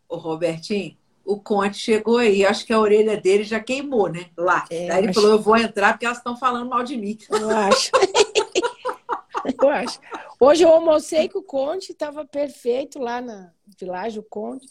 Ô, 0.09 0.17
Robertinho, 0.17 0.97
o 1.25 1.37
Conte 1.39 1.79
chegou 1.79 2.19
aí, 2.19 2.45
acho 2.45 2.65
que 2.67 2.73
a 2.73 2.79
orelha 2.81 3.17
dele 3.17 3.45
já 3.45 3.61
queimou, 3.61 4.09
né? 4.09 4.27
Lá. 4.37 4.67
É, 4.71 4.91
Aí 4.91 4.99
ele 4.99 5.09
acho- 5.11 5.21
falou: 5.21 5.37
eu 5.37 5.43
vou 5.43 5.57
entrar 5.57 5.93
porque 5.93 6.05
elas 6.07 6.19
estão 6.19 6.37
falando 6.37 6.69
mal 6.69 6.83
de 6.83 6.97
mim. 6.97 7.17
Eu 7.31 7.51
acho. 7.51 7.91
Eu 9.45 9.69
acho. 9.69 10.01
Hoje 10.39 10.63
eu 10.63 10.71
almocei 10.71 11.29
com 11.29 11.41
o 11.41 11.43
Conte, 11.43 11.93
estava 11.93 12.25
perfeito 12.25 12.99
lá 12.99 13.21
na 13.21 13.53
Világio 13.79 14.23
Conte. 14.23 14.67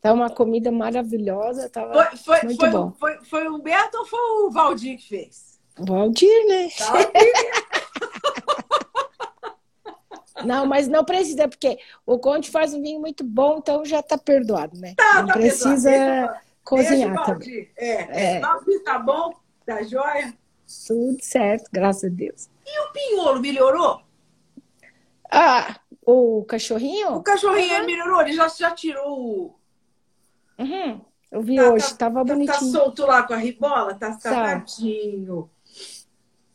Tava 0.00 0.16
uma 0.16 0.30
comida 0.30 0.70
maravilhosa, 0.70 1.68
tava 1.70 1.94
Foi, 1.94 2.16
foi, 2.16 2.42
Muito 2.42 2.60
foi, 2.60 2.70
bom. 2.70 2.92
foi, 2.92 3.24
foi 3.24 3.48
o 3.48 3.56
Humberto 3.56 3.98
ou 3.98 4.06
foi 4.06 4.20
o 4.20 4.50
Valdir 4.50 4.98
que 4.98 5.08
fez? 5.08 5.58
Valdir, 5.78 6.46
né? 6.46 6.68
Tá? 6.76 6.92
Não, 10.44 10.66
mas 10.66 10.88
não 10.88 11.04
precisa, 11.04 11.48
porque 11.48 11.78
o 12.04 12.18
Conte 12.18 12.50
faz 12.50 12.74
um 12.74 12.82
vinho 12.82 13.00
muito 13.00 13.24
bom, 13.24 13.58
então 13.58 13.84
já 13.84 14.00
está 14.00 14.18
perdoado, 14.18 14.78
né? 14.78 14.92
Tá, 14.94 15.22
não 15.22 15.28
tá 15.28 15.34
precisa 15.34 15.90
perdoado. 15.90 16.40
cozinhar 16.62 17.14
Deixa 17.14 17.22
o 17.22 17.24
também. 17.24 17.70
É, 17.76 17.88
é. 17.88 18.36
É. 18.36 18.40
Valdir 18.40 18.82
tá 18.82 18.98
bom? 18.98 19.32
Tá 19.64 19.82
jóia? 19.84 20.34
Tudo 20.86 21.16
certo, 21.22 21.70
graças 21.72 22.04
a 22.04 22.14
Deus. 22.14 22.50
E 22.66 22.80
o 22.80 22.92
pinholo 22.92 23.40
melhorou? 23.40 24.02
Ah, 25.30 25.80
o 26.06 26.40
O 26.40 26.44
cachorrinho? 26.44 27.22
cachorrinho 27.22 27.80
Uhum. 27.80 27.86
melhorou? 27.86 28.20
Ele 28.22 28.32
já, 28.32 28.48
já 28.48 28.70
tirou 28.70 29.18
o. 29.18 29.58
Uhum, 30.58 31.00
eu 31.32 31.42
vi 31.42 31.56
Tá- 31.56 31.70
hoje, 31.70 31.84
tá- 31.86 31.90
estava 31.92 32.20
Tá, 32.20 32.26
tá 32.26 32.34
bonitinho. 32.34 32.70
solto 32.72 33.04
lá 33.06 33.22
com 33.24 33.34
a 33.34 33.36
ribola? 33.36 33.94
Tá, 33.94 34.12
tá 34.16 34.30
Tá. 34.30 34.64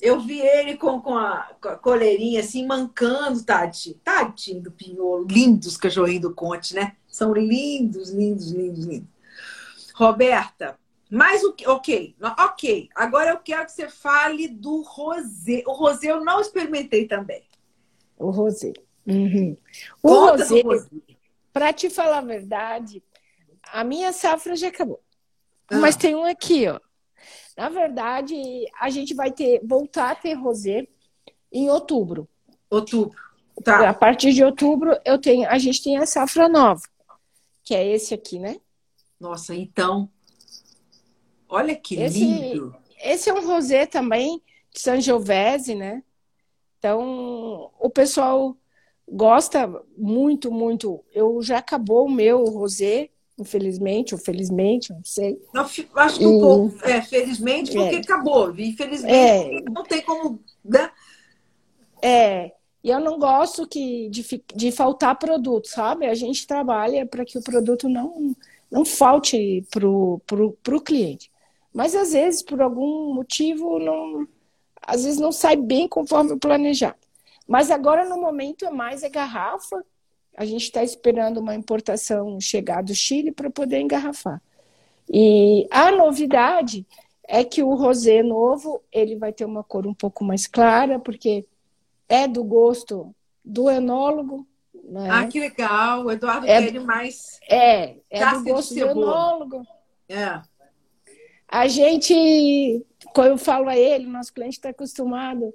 Eu 0.02 0.18
vi 0.22 0.40
ele 0.40 0.78
com, 0.78 1.02
com, 1.02 1.18
a, 1.18 1.52
com 1.62 1.68
a 1.68 1.76
coleirinha 1.76 2.40
assim, 2.40 2.66
mancando, 2.66 3.44
tadinho. 3.44 3.96
Tadinho 4.02 4.62
do 4.64 4.72
pinholo. 4.72 5.28
Lindos 5.30 5.76
cachorrinhos 5.76 6.22
do 6.22 6.34
Conte, 6.34 6.74
né? 6.74 6.96
São 7.06 7.34
lindos, 7.34 8.10
lindos, 8.12 8.50
lindos, 8.52 8.86
lindos. 8.86 9.10
Roberta, 9.94 10.79
mais 11.10 11.44
o 11.44 11.54
que? 11.54 11.68
Ok, 11.68 12.16
ok. 12.22 12.90
Agora 12.94 13.32
eu 13.32 13.38
quero 13.40 13.66
que 13.66 13.72
você 13.72 13.90
fale 13.90 14.48
do 14.48 14.82
rosé. 14.82 15.64
O 15.66 15.72
rosé 15.72 16.12
eu 16.12 16.24
não 16.24 16.40
experimentei 16.40 17.08
também. 17.08 17.44
O 18.18 18.30
rosé. 18.30 18.74
Uhum. 19.08 19.58
O 20.04 20.08
Conta 20.10 20.44
rosé, 20.44 20.62
rosé. 20.62 20.90
para 21.52 21.74
te 21.74 21.90
falar 21.90 22.20
a 22.20 22.22
verdade, 22.22 23.04
a 23.72 23.84
minha 23.84 24.14
safra 24.14 24.56
já 24.56 24.68
acabou. 24.68 25.02
Ah. 25.68 25.78
Mas 25.78 25.96
tem 25.96 26.16
um 26.16 26.26
aqui, 26.26 26.68
ó. 26.68 26.80
Na 27.58 27.70
verdade, 27.70 28.36
a 28.80 28.90
gente 28.90 29.14
vai 29.16 29.32
ter 29.32 29.60
voltar 29.66 30.12
a 30.12 30.16
ter 30.16 30.34
rosé 30.34 30.88
em 31.52 31.70
outubro. 31.70 32.28
Outubro. 32.70 33.18
Tá. 33.64 33.90
A 33.90 33.94
partir 33.94 34.32
de 34.32 34.44
outubro, 34.44 34.96
eu 35.04 35.18
tenho, 35.20 35.50
a 35.50 35.58
gente 35.58 35.84
tem 35.84 35.98
a 35.98 36.06
safra 36.06 36.48
nova, 36.48 36.82
que 37.64 37.76
é 37.76 37.86
esse 37.86 38.14
aqui, 38.14 38.40
né? 38.40 38.58
Nossa, 39.20 39.54
então. 39.54 40.10
Olha 41.50 41.76
que 41.76 41.96
lindo. 41.96 42.76
Esse 43.04 43.30
é 43.30 43.34
um 43.34 43.46
rosé 43.46 43.86
também 43.86 44.42
de 44.74 44.80
Sangiovese, 44.82 45.74
né? 45.74 46.04
Então, 46.78 47.72
o 47.80 47.90
pessoal 47.90 48.56
gosta 49.12 49.68
muito, 49.98 50.52
muito. 50.52 51.04
Eu 51.14 51.42
já 51.42 51.58
acabou 51.58 52.06
o 52.06 52.12
meu 52.12 52.44
rosé, 52.46 53.10
infelizmente, 53.38 54.14
ou 54.14 54.20
felizmente, 54.22 54.94
não 54.94 55.04
sei. 55.04 55.42
Não, 55.54 55.64
acho 55.64 56.20
que 56.20 56.26
um 56.28 56.38
E- 56.38 56.40
pouco, 56.40 56.86
é, 56.86 57.02
felizmente, 57.02 57.72
porque 57.74 57.96
É. 57.96 58.00
acabou. 58.00 58.52
Infelizmente, 58.58 59.14
É. 59.14 59.62
não 59.70 59.84
tem 59.84 60.02
como. 60.02 60.40
Né? 60.64 60.92
É, 62.02 62.52
e 62.84 62.90
eu 62.90 63.00
não 63.00 63.18
gosto 63.20 63.68
que, 63.68 64.10
de, 64.10 64.26
de 64.56 64.72
faltar 64.72 65.18
produto, 65.18 65.68
sabe? 65.68 66.06
A 66.06 66.14
gente 66.14 66.46
trabalha 66.48 67.06
para 67.06 67.26
que 67.26 67.38
o 67.38 67.44
produto 67.44 67.90
não, 67.90 68.34
não 68.72 68.86
falte 68.86 69.66
pro, 69.72 70.22
pro 70.64 70.82
cliente. 70.82 71.30
Mas 71.74 71.96
às 71.96 72.14
vezes, 72.14 72.42
por 72.42 72.62
algum 72.62 73.14
motivo, 73.14 73.80
não, 73.80 74.28
às 74.82 75.04
vezes 75.04 75.20
não 75.20 75.32
sai 75.32 75.56
bem 75.56 75.88
conforme 75.88 76.34
o 76.34 76.40
planejado. 76.40 76.98
Mas 77.48 77.72
agora, 77.72 78.08
no 78.08 78.20
momento, 78.20 78.66
é 78.66 78.70
mais 78.70 79.04
é 79.04 79.10
garrafa. 79.10 79.84
A 80.36 80.46
gente 80.46 80.64
está 80.64 80.84
esperando 80.84 81.40
uma 81.40 81.56
importação 81.56 82.40
chegar 82.40 82.84
do 82.84 82.94
Chile 82.94 83.32
para 83.32 83.50
poder 83.50 83.80
engarrafar. 83.82 84.42
E 85.12 85.68
a 85.72 85.92
novidade 85.92 86.86
é 87.28 87.44
que 87.44 87.62
o 87.64 87.74
rosé 87.76 88.24
novo, 88.24 88.82
ele 88.92 89.16
vai 89.16 89.34
ter 89.34 89.46
uma 89.46 89.64
cor 89.64 89.86
um 89.86 89.94
pouco 89.94 90.24
mais 90.24 90.48
clara, 90.48 91.00
porque 91.00 91.46
é 92.08 92.28
do 92.28 92.44
gosto 92.44 93.14
do 93.44 93.70
enólogo, 93.70 94.48
né? 94.84 95.08
Ah, 95.12 95.28
que 95.28 95.40
legal. 95.40 96.06
O 96.06 96.12
Eduardo 96.12 96.48
É. 96.48 96.72
quer 96.72 96.80
mais. 96.80 97.40
É, 97.50 97.96
é 98.10 98.32
do 98.32 98.44
gosto 98.44 98.74
do 98.74 98.86
enólogo. 98.86 99.66
É. 100.08 100.42
A 101.52 101.68
gente, 101.68 102.14
quando 103.14 103.30
eu 103.32 103.38
falo 103.38 103.70
a 103.70 103.78
ele, 103.78 104.06
nosso 104.08 104.34
cliente 104.34 104.58
está 104.58 104.70
acostumado 104.70 105.54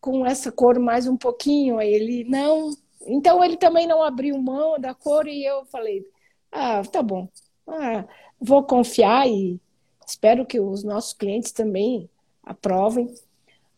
com 0.00 0.26
essa 0.26 0.52
cor 0.52 0.78
mais 0.80 1.06
um 1.08 1.16
pouquinho, 1.16 1.80
ele 1.80 2.24
não. 2.24 2.70
Então 3.06 3.42
ele 3.44 3.56
também 3.56 3.86
não 3.86 4.02
abriu 4.02 4.38
mão 4.38 4.78
da 4.80 4.94
cor 4.94 5.26
e 5.28 5.44
eu 5.44 5.64
falei, 5.66 6.06
ah, 6.52 6.82
tá 6.84 7.02
bom, 7.02 7.28
Ah, 7.68 8.06
vou 8.40 8.64
confiar 8.64 9.28
e 9.28 9.60
espero 10.06 10.46
que 10.46 10.60
os 10.60 10.84
nossos 10.84 11.12
clientes 11.14 11.52
também 11.52 12.10
aprovem. 12.44 13.14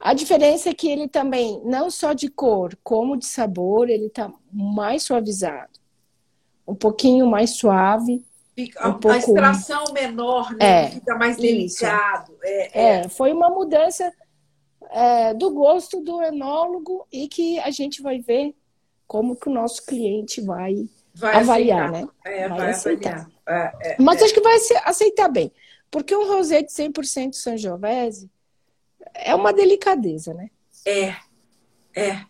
A 0.00 0.14
diferença 0.14 0.70
é 0.70 0.74
que 0.74 0.88
ele 0.88 1.08
também, 1.08 1.62
não 1.64 1.90
só 1.90 2.12
de 2.14 2.28
cor, 2.30 2.76
como 2.84 3.16
de 3.16 3.26
sabor, 3.26 3.90
ele 3.90 4.06
está 4.06 4.32
mais 4.52 5.04
suavizado, 5.04 5.70
um 6.66 6.74
pouquinho 6.74 7.26
mais 7.26 7.50
suave. 7.56 8.24
Fica, 8.54 8.86
Um 8.86 8.90
a- 8.90 8.94
pouco- 8.94 9.08
A 9.10 9.18
extração 9.18 9.84
menor, 9.92 10.52
né? 10.56 10.84
É, 10.86 10.90
Fica 10.90 11.14
mais 11.16 11.36
delicado. 11.36 12.36
É, 12.42 12.80
é. 12.80 12.94
É, 13.04 13.08
foi 13.08 13.32
uma 13.32 13.48
mudança 13.48 14.12
é, 14.90 15.32
do 15.34 15.50
gosto 15.52 16.00
do 16.00 16.20
enólogo 16.22 17.06
e 17.12 17.28
que 17.28 17.58
a 17.60 17.70
gente 17.70 18.02
vai 18.02 18.18
ver 18.20 18.54
como 19.06 19.36
que 19.36 19.48
o 19.48 19.52
nosso 19.52 19.84
cliente 19.86 20.40
vai 20.40 20.88
Vai 21.14 21.36
avaliar, 21.36 21.90
aceitar. 21.90 22.06
né? 22.06 22.08
É, 22.24 22.48
Vai 22.48 22.58
vai, 22.58 22.70
aceitar. 22.70 23.12
avaliar. 23.46 23.72
É, 23.82 23.92
é. 23.92 23.96
Mas 24.00 24.22
acho 24.22 24.34
que 24.34 24.40
vai 24.40 24.56
aceitar 24.84 25.28
bem, 25.28 25.52
porque 25.90 26.14
um 26.16 26.26
rosé 26.26 26.62
de 26.62 26.72
100% 26.72 27.34
Sangiovese 27.34 28.30
é 29.14 29.34
uma 29.34 29.52
delicadeza, 29.52 30.32
né? 30.34 30.50
É, 30.86 31.14
é. 31.94 32.24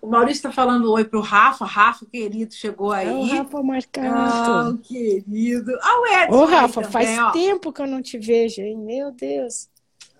O 0.00 0.06
Maurício 0.08 0.38
está 0.38 0.52
falando 0.52 0.90
oi 0.92 1.04
pro 1.04 1.20
Rafa. 1.20 1.64
Rafa, 1.64 2.06
querido, 2.06 2.54
chegou 2.54 2.92
aí. 2.92 3.08
É 3.08 3.12
o 3.12 3.22
Rafa 3.24 3.58
Ah, 3.58 3.62
Marcato. 3.62 4.78
querido. 4.78 5.72
Ah, 5.82 6.00
o 6.00 6.06
Edson. 6.06 6.36
Ô, 6.36 6.44
Rafa, 6.44 6.82
também, 6.82 6.90
faz 6.92 7.18
ó. 7.18 7.30
tempo 7.32 7.72
que 7.72 7.82
eu 7.82 7.86
não 7.86 8.00
te 8.02 8.18
vejo, 8.18 8.60
hein? 8.62 8.76
Meu 8.78 9.10
Deus. 9.10 9.68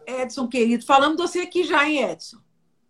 Edson, 0.07 0.49
querido. 0.49 0.85
Falamos 0.85 1.17
de 1.17 1.23
você 1.23 1.41
aqui 1.41 1.63
já, 1.65 1.89
hein, 1.89 2.03
Edson? 2.03 2.39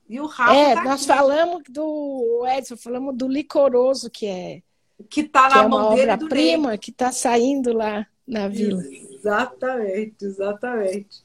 E 0.09 0.18
o 0.20 0.26
Rafa 0.26 0.55
É, 0.55 0.74
tá 0.74 0.82
nós 0.84 0.95
aqui, 0.95 1.07
falamos 1.07 1.62
do 1.68 2.45
Edson, 2.49 2.76
falamos 2.76 3.14
do 3.16 3.28
licoroso, 3.28 4.09
que 4.11 4.26
é, 4.26 4.62
que 5.11 5.22
tá 5.24 5.49
que 5.49 5.55
na 5.57 5.64
é 5.64 5.68
mão 5.68 5.95
dele 5.95 6.16
do 6.16 6.28
Ney. 6.30 6.57
obra-prima 6.57 6.78
que 6.78 6.91
está 6.91 7.12
saindo 7.12 7.74
lá 7.74 8.07
na 8.26 8.49
vila. 8.49 8.82
Exatamente, 8.82 10.24
exatamente. 10.24 11.22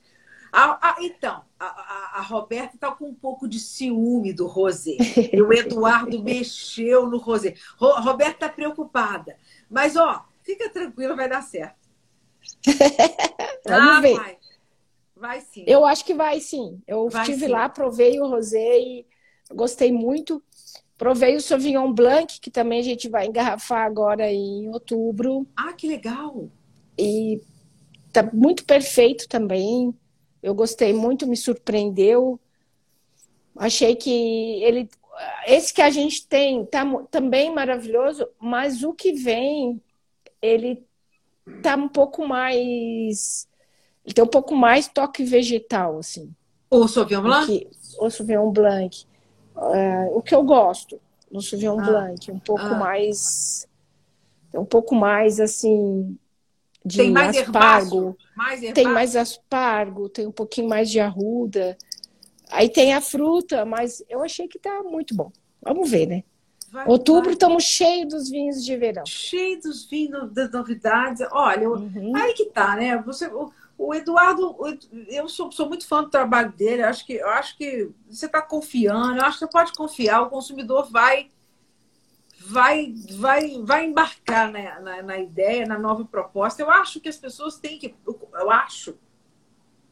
Ah, 0.52 0.78
ah, 0.82 0.96
então, 1.00 1.42
a, 1.64 2.18
a- 2.18 2.20
a 2.20 2.22
Roberta 2.22 2.76
está 2.76 2.92
com 2.92 3.10
um 3.10 3.14
pouco 3.14 3.48
de 3.48 3.60
ciúme 3.60 4.34
do 4.34 4.48
Rosé. 4.48 4.98
E 5.32 5.42
o 5.42 5.52
Eduardo 5.54 6.22
mexeu 6.24 7.08
no 7.08 7.18
Rosé. 7.18 7.56
Ro, 7.78 7.88
a 7.94 8.00
Roberta 8.02 8.46
está 8.46 8.50
preocupada. 8.50 9.36
Mas, 9.70 9.96
ó, 9.96 10.26
fica 10.44 10.70
tranquila, 10.70 11.16
vai 11.16 11.28
dar 11.30 11.42
certo. 11.42 11.76
Vamos 13.66 13.98
Ah, 13.98 14.02
ver. 14.02 14.16
Vai. 14.16 14.38
vai 15.16 15.42
sim. 15.42 15.64
Eu 15.68 15.86
acho 15.86 16.04
que 16.06 16.14
vai 16.14 16.40
sim. 16.40 16.82
Eu 16.88 17.10
Vai 17.10 17.22
estive 17.24 17.46
sim. 17.46 17.52
lá, 17.52 17.70
provei 17.70 18.20
o 18.20 18.28
rosé 18.28 18.80
e 18.80 19.06
gostei 19.54 19.92
muito. 19.92 20.44
Provei 20.98 21.36
o 21.36 21.42
Sauvignon 21.42 21.92
Blanc, 21.92 22.40
que 22.40 22.52
também 22.52 22.80
a 22.80 22.84
gente 22.84 23.10
vai 23.10 23.26
engarrafar 23.28 23.86
agora 23.86 24.32
em 24.32 24.70
outubro. 24.70 25.46
Ah, 25.58 25.74
que 25.74 25.88
legal. 25.88 26.50
E 26.98 27.42
tá 28.12 28.30
muito 28.32 28.64
perfeito 28.66 29.28
também. 29.28 29.94
Eu 30.44 30.54
gostei 30.54 30.94
muito, 30.94 31.26
me 31.26 31.38
surpreendeu. 31.38 32.38
Achei 33.56 33.96
que 33.96 34.62
ele. 34.62 34.90
Esse 35.48 35.74
que 35.74 35.82
a 35.82 35.90
gente 35.90 36.28
tem 36.28 36.66
tá 36.66 36.84
também 37.10 37.54
maravilhoso, 37.54 38.28
mas 38.38 38.84
o 38.84 38.94
que 38.94 39.14
vem, 39.14 39.82
ele 40.42 40.86
tá 41.62 41.78
um 41.78 41.88
pouco 41.88 42.28
mais. 42.28 43.48
Ele 44.06 44.14
tem 44.14 44.24
um 44.24 44.28
pouco 44.28 44.54
mais 44.54 44.90
toque 44.90 45.24
vegetal, 45.24 45.98
assim. 45.98 46.36
O 46.70 46.88
Sauvignon 46.90 47.22
Blanc? 47.22 47.48
que 47.48 47.70
o 48.00 48.10
Sauvignon 48.10 48.52
Blanc. 48.52 49.06
É, 49.56 50.10
o 50.12 50.22
que 50.22 50.36
eu 50.36 50.44
gosto 50.44 51.00
do 51.32 51.42
Sauvignon 51.42 51.80
Ah, 51.80 51.84
Blanc, 51.84 52.32
um 52.32 52.40
pouco 52.40 52.66
ah. 52.66 52.76
mais. 52.76 53.66
Um 54.54 54.66
pouco 54.66 54.94
mais 54.94 55.40
assim. 55.40 56.18
De 56.86 56.98
Tem 56.98 57.12
mais 57.12 57.38
aspargo. 57.38 57.98
herbáceo? 57.98 58.18
Mais 58.36 58.74
Tem 58.74 58.88
mais 58.88 59.16
aspargo, 59.16 60.10
tem 60.10 60.28
um 60.28 60.32
pouquinho 60.32 60.68
mais 60.68 60.90
de 60.90 61.00
arruda. 61.00 61.78
Aí 62.52 62.70
tem 62.70 62.94
a 62.94 63.02
fruta, 63.02 63.66
mas 63.66 64.04
eu 64.10 64.22
achei 64.22 64.48
que 64.48 64.60
tá 64.60 64.84
muito 64.84 65.16
bom. 65.16 65.32
Vamos 65.62 65.90
ver, 65.90 66.08
né? 66.08 66.24
Vai, 66.74 66.88
Outubro 66.88 67.32
estamos 67.32 67.64
cheios 67.64 68.12
dos 68.12 68.30
vinhos 68.30 68.66
de 68.66 68.76
verão. 68.76 69.06
Cheio 69.06 69.62
dos 69.62 69.86
vinhos, 69.86 70.34
das 70.34 70.52
novidades. 70.52 71.22
Olha, 71.32 71.70
uhum. 71.70 72.16
aí 72.16 72.34
que 72.34 72.46
tá, 72.46 72.76
né? 72.76 72.98
Você, 73.04 73.28
o, 73.28 73.52
o 73.78 73.94
Eduardo, 73.94 74.56
eu 75.08 75.30
sou, 75.30 75.52
sou, 75.52 75.68
muito 75.70 75.88
fã 75.88 76.04
do 76.04 76.10
trabalho 76.10 76.52
dele. 76.52 76.82
Eu 76.82 76.88
acho 76.88 77.06
que, 77.06 77.14
eu 77.14 77.30
acho 77.30 77.56
que 77.58 77.90
você 78.10 78.26
está 78.26 78.42
confiando. 78.42 79.18
Eu 79.18 79.24
acho 79.24 79.38
que 79.38 79.46
você 79.46 79.52
pode 79.52 79.74
confiar. 79.74 80.24
O 80.24 80.30
consumidor 80.32 80.90
vai, 80.90 81.30
vai, 82.46 82.94
vai, 83.12 83.62
vai 83.64 83.86
embarcar 83.86 84.52
na, 84.52 84.80
na, 84.80 85.02
na 85.02 85.18
ideia, 85.18 85.66
na 85.66 85.78
nova 85.78 86.06
proposta. 86.06 86.62
Eu 86.62 86.70
acho 86.70 87.00
que 87.00 87.10
as 87.10 87.18
pessoas 87.18 87.58
têm 87.58 87.78
que, 87.80 87.96
eu 88.06 88.52
acho, 88.52 88.98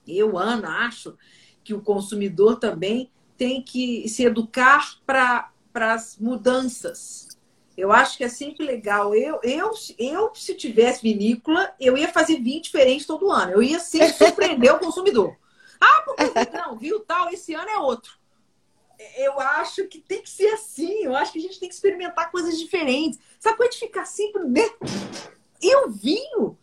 eu 0.08 0.38
Ana 0.38 0.86
acho 0.86 1.18
que 1.64 1.74
o 1.74 1.82
consumidor 1.82 2.58
também 2.58 3.10
tem 3.38 3.62
que 3.62 4.08
se 4.08 4.24
educar 4.24 4.98
para 5.06 5.52
as 5.74 6.18
mudanças. 6.18 7.30
Eu 7.78 7.92
acho 7.92 8.18
que 8.18 8.24
é 8.24 8.30
sempre 8.30 8.66
legal. 8.66 9.16
Eu, 9.16 9.40
eu, 9.44 9.72
eu, 9.98 10.32
se 10.36 10.54
tivesse 10.54 11.02
vinícola, 11.02 11.74
eu 11.80 11.98
ia 11.98 12.12
fazer 12.12 12.40
vinho 12.40 12.62
diferente 12.62 13.08
todo 13.08 13.32
ano. 13.32 13.54
Eu 13.54 13.64
ia 13.64 13.80
sempre 13.80 14.14
surpreender 14.14 14.74
o 14.76 14.80
consumidor. 14.80 15.36
Ah, 15.80 16.04
porque 16.06 16.24
não, 16.58 16.78
viu 16.78 17.00
tal, 17.00 17.30
esse 17.30 17.54
ano 17.56 17.70
é 17.70 17.80
outro. 17.80 18.21
Eu 19.18 19.40
acho 19.40 19.88
que 19.88 20.00
tem 20.00 20.22
que 20.22 20.30
ser 20.30 20.48
assim. 20.48 21.04
Eu 21.04 21.16
acho 21.16 21.32
que 21.32 21.40
a 21.40 21.42
gente 21.42 21.60
tem 21.60 21.70
que 21.70 21.76
experimentar 21.76 22.32
coisas 22.32 22.58
diferentes. 22.58 23.20
Sabe 23.40 23.58
quando 23.58 23.70
a 23.70 23.72
gente 23.72 23.86
ficar 23.86 24.06
sempre. 24.06 24.44
Né? 24.44 24.70
E 25.62 25.76
o 25.76 25.92
vinho, 25.92 26.58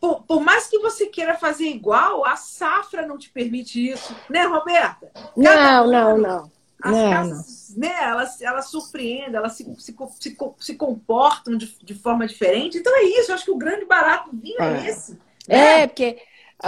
por, 0.00 0.22
por, 0.22 0.40
mais 0.40 0.66
que 0.66 0.78
você 0.78 1.06
queira 1.06 1.34
fazer 1.36 1.66
igual, 1.66 2.24
a 2.24 2.34
safra 2.34 3.06
não 3.06 3.18
te 3.18 3.28
permite 3.28 3.90
isso. 3.90 4.16
Né, 4.30 4.44
Roberta? 4.44 5.10
Cada 5.42 5.84
não, 5.84 5.90
não, 5.90 6.18
não. 6.18 6.52
As 6.82 6.92
não, 6.92 7.10
casas, 7.10 7.74
não. 7.76 7.88
né, 7.88 7.96
elas, 8.02 8.42
elas 8.42 8.66
surpreendem, 8.66 9.36
elas 9.36 9.52
se, 9.52 9.64
se, 9.78 9.94
se, 10.18 10.36
se 10.58 10.74
comportam 10.74 11.56
de, 11.56 11.78
de, 11.80 11.94
forma 11.94 12.26
diferente. 12.26 12.78
Então 12.78 12.92
é 12.96 13.04
isso, 13.04 13.30
eu 13.30 13.36
acho 13.36 13.44
que 13.44 13.52
o 13.52 13.56
grande 13.56 13.84
barato 13.84 14.30
do 14.30 14.40
vinho 14.40 14.60
é, 14.60 14.80
é 14.80 14.86
esse. 14.88 15.12
Né? 15.46 15.82
É, 15.82 15.86
porque 15.86 16.18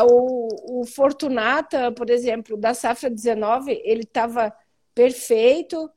o, 0.03 0.83
o 0.83 0.87
Fortunata, 0.87 1.91
por 1.91 2.11
exemplo, 2.11 2.57
da 2.57 2.75
safra 2.75 3.11
19, 3.11 3.73
ele 3.85 4.03
estava 4.03 4.55
perfeito. 4.95 5.91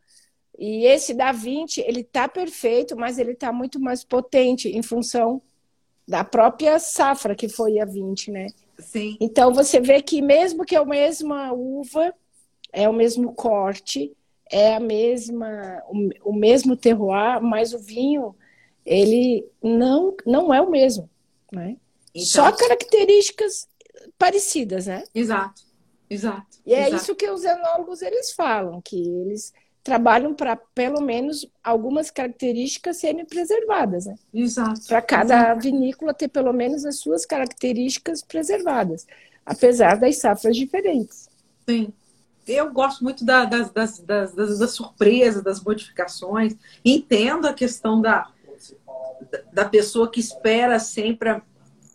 E 0.57 0.85
esse 0.85 1.13
da 1.13 1.31
20, 1.31 1.81
ele 1.81 2.01
está 2.01 2.27
perfeito, 2.27 2.95
mas 2.95 3.19
ele 3.19 3.33
está 3.33 3.53
muito 3.53 3.79
mais 3.79 4.03
potente 4.03 4.69
em 4.69 4.81
função 4.81 5.41
da 6.07 6.23
própria 6.23 6.79
safra 6.79 7.35
que 7.35 7.47
foi 7.47 7.79
a 7.79 7.85
20, 7.85 8.31
né? 8.31 8.47
Sim. 8.79 9.17
Então 9.19 9.53
você 9.53 9.79
vê 9.79 10.01
que 10.01 10.21
mesmo 10.21 10.65
que 10.65 10.75
é 10.75 10.79
a 10.79 10.85
mesma 10.85 11.51
uva, 11.51 12.13
é 12.71 12.87
o 12.87 12.93
mesmo 12.93 13.33
corte, 13.33 14.15
é 14.49 14.75
a 14.75 14.79
mesma, 14.79 15.83
o, 15.89 16.31
o 16.31 16.33
mesmo 16.33 16.75
terroir, 16.75 17.41
mas 17.41 17.73
o 17.73 17.79
vinho 17.79 18.35
ele 18.85 19.45
não, 19.61 20.15
não 20.25 20.53
é 20.53 20.61
o 20.61 20.69
mesmo, 20.69 21.09
né? 21.51 21.75
Então, 22.13 22.25
Só 22.25 22.51
características 22.51 23.67
parecidas, 24.17 24.87
né? 24.87 25.03
Exato, 25.13 25.61
exato. 26.09 26.45
E 26.65 26.73
é 26.73 26.87
exato. 26.87 26.95
isso 26.95 27.15
que 27.15 27.29
os 27.29 27.43
enólogos 27.43 28.01
eles 28.01 28.31
falam, 28.31 28.81
que 28.81 28.95
eles 28.95 29.53
trabalham 29.83 30.33
para 30.33 30.55
pelo 30.55 31.01
menos 31.01 31.47
algumas 31.63 32.11
características 32.11 32.97
serem 32.97 33.25
preservadas, 33.25 34.05
né? 34.05 34.15
Exato. 34.33 34.81
Para 34.87 35.01
cada 35.01 35.35
exato. 35.35 35.61
vinícola 35.61 36.13
ter 36.13 36.27
pelo 36.27 36.51
menos 36.51 36.85
as 36.85 36.99
suas 36.99 37.25
características 37.25 38.21
preservadas, 38.21 39.07
apesar 39.45 39.97
das 39.97 40.17
safras 40.17 40.55
diferentes. 40.55 41.29
Sim 41.67 41.93
eu 42.47 42.71
gosto 42.71 43.03
muito 43.03 43.25
da, 43.25 43.43
das, 43.43 43.71
das, 43.71 43.99
das, 43.99 44.33
das, 44.33 44.71
surpresas, 44.71 45.43
das 45.43 45.61
modificações. 45.61 46.55
Entendo 46.83 47.45
a 47.45 47.53
questão 47.53 48.01
da, 48.01 48.29
da 49.51 49.65
pessoa 49.65 50.09
que 50.09 50.19
espera 50.19 50.79
sempre 50.79 51.29
a, 51.29 51.41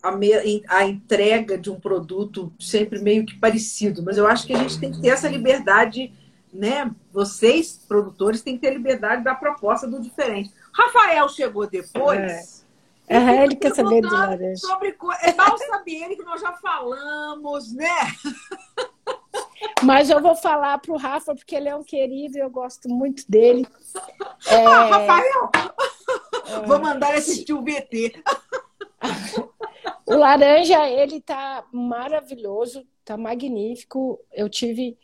a, 0.03 0.77
a, 0.77 0.83
entrega 0.83 1.57
de 1.57 1.71
um 1.71 1.79
produto 1.79 2.51
sempre 2.59 2.99
meio 2.99 3.25
que 3.25 3.39
parecido, 3.39 4.03
mas 4.03 4.17
eu 4.17 4.27
acho 4.27 4.45
que 4.45 4.53
a 4.53 4.57
gente 4.57 4.77
tem 4.77 4.91
que 4.91 5.01
ter 5.01 5.07
essa 5.07 5.29
liberdade, 5.29 6.13
né? 6.53 6.91
Vocês, 7.11 7.81
produtores, 7.87 8.41
têm 8.41 8.55
que 8.55 8.61
ter 8.61 8.73
liberdade 8.73 9.23
da 9.23 9.33
proposta 9.33 9.87
do 9.87 10.01
diferente. 10.01 10.51
Rafael 10.73 11.29
chegou 11.29 11.65
depois. 11.65 12.65
É. 13.07 13.17
Uhum, 13.17 13.43
ele 13.43 13.55
quer 13.55 13.73
saber 13.73 14.01
do 14.01 14.11
laranja. 14.11 14.55
Sobre... 14.57 14.95
É 15.21 15.33
mal 15.33 15.57
saber 15.57 16.03
ele 16.03 16.15
que 16.17 16.23
nós 16.23 16.41
já 16.41 16.51
falamos, 16.53 17.73
né? 17.73 17.87
Mas 19.83 20.09
eu 20.09 20.21
vou 20.21 20.35
falar 20.35 20.77
para 20.79 20.91
o 20.91 20.97
Rafa, 20.97 21.33
porque 21.35 21.55
ele 21.55 21.69
é 21.69 21.75
um 21.75 21.83
querido 21.83 22.37
e 22.37 22.41
eu 22.41 22.49
gosto 22.49 22.89
muito 22.89 23.23
dele. 23.29 23.65
É... 24.45 24.65
Ah, 24.65 24.85
Rafael! 24.87 25.51
É... 26.47 26.67
Vou 26.67 26.77
mandar 26.77 27.15
assistir 27.15 27.53
o 27.53 27.61
BT. 27.61 28.21
o 30.05 30.15
laranja, 30.15 30.89
ele 30.89 31.21
tá 31.21 31.65
maravilhoso, 31.71 32.85
tá 33.05 33.17
magnífico. 33.17 34.19
Eu 34.31 34.49
tive 34.49 34.97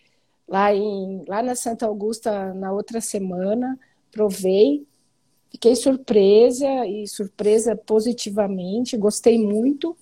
lá, 0.47 0.73
em, 0.73 1.23
lá 1.27 1.41
na 1.41 1.55
Santa 1.55 1.85
Augusta 1.85 2.53
na 2.53 2.71
outra 2.71 2.99
semana, 2.99 3.79
provei, 4.11 4.85
fiquei 5.49 5.75
surpresa 5.75 6.85
e 6.85 7.07
surpresa 7.07 7.75
positivamente, 7.75 8.97
gostei 8.97 9.37
muito. 9.37 9.95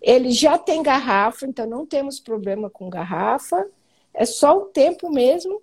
Ele 0.00 0.30
já 0.30 0.58
tem 0.58 0.82
garrafa, 0.82 1.46
então 1.46 1.66
não 1.66 1.86
temos 1.86 2.20
problema 2.20 2.68
com 2.68 2.90
garrafa. 2.90 3.66
É 4.12 4.24
só 4.24 4.58
o 4.58 4.66
tempo 4.66 5.10
mesmo 5.10 5.62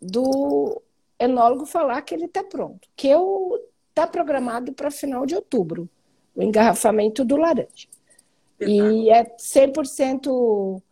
do 0.00 0.80
enólogo 1.18 1.66
falar 1.66 2.02
que 2.02 2.14
ele 2.14 2.26
está 2.26 2.42
pronto. 2.42 2.88
Que 2.96 3.08
eu 3.08 3.58
está 3.88 4.06
programado 4.06 4.72
para 4.72 4.90
final 4.90 5.26
de 5.26 5.34
outubro, 5.34 5.88
o 6.34 6.42
engarrafamento 6.42 7.24
do 7.24 7.36
laranja. 7.36 7.88
E 8.68 9.10
é 9.10 9.24
100% 9.24 10.82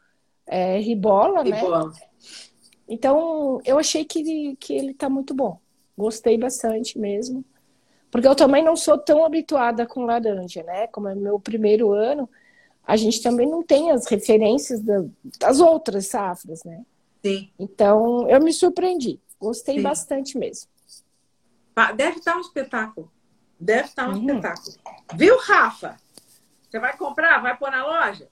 é, 0.47 0.79
ribola, 0.79 1.45
né? 1.45 1.57
ribola, 1.57 1.89
né? 1.89 2.01
Então, 2.89 3.61
eu 3.65 3.79
achei 3.79 4.05
que, 4.05 4.57
que 4.57 4.73
ele 4.73 4.93
está 4.93 5.11
muito 5.11 5.35
bom. 5.35 5.61
Gostei 5.97 6.39
bastante 6.39 6.99
mesmo. 6.99 7.45
Porque 8.11 8.27
eu 8.27 8.35
também 8.35 8.65
não 8.65 8.75
sou 8.75 8.97
tão 8.97 9.25
habituada 9.25 9.87
com 9.87 10.07
laranja, 10.07 10.63
né? 10.63 10.87
Como 10.87 11.09
é 11.09 11.15
meu 11.15 11.39
primeiro 11.39 11.93
ano, 11.93 12.29
a 12.87 12.97
gente 12.97 13.23
também 13.23 13.47
não 13.47 13.63
tem 13.63 13.91
as 13.91 14.07
referências 14.07 14.81
da, 14.81 15.05
das 15.39 15.61
outras 15.61 16.07
safras, 16.07 16.65
né? 16.65 16.83
Sim. 17.23 17.51
Então, 17.59 18.27
eu 18.29 18.41
me 18.41 18.53
surpreendi. 18.53 19.21
Gostei 19.39 19.77
Sim. 19.77 19.83
bastante 19.83 20.39
mesmo. 20.39 20.71
Deve 21.95 22.19
estar 22.19 22.37
um 22.37 22.41
espetáculo. 22.41 23.13
Deve 23.61 23.89
estar 23.89 24.09
um 24.09 24.15
uhum. 24.15 24.27
espetáculo. 24.27 24.77
Viu, 25.15 25.39
Rafa? 25.39 25.97
Você 26.69 26.79
vai 26.79 26.97
comprar? 26.97 27.41
Vai 27.43 27.57
pôr 27.57 27.71
na 27.71 27.85
loja? 27.85 28.29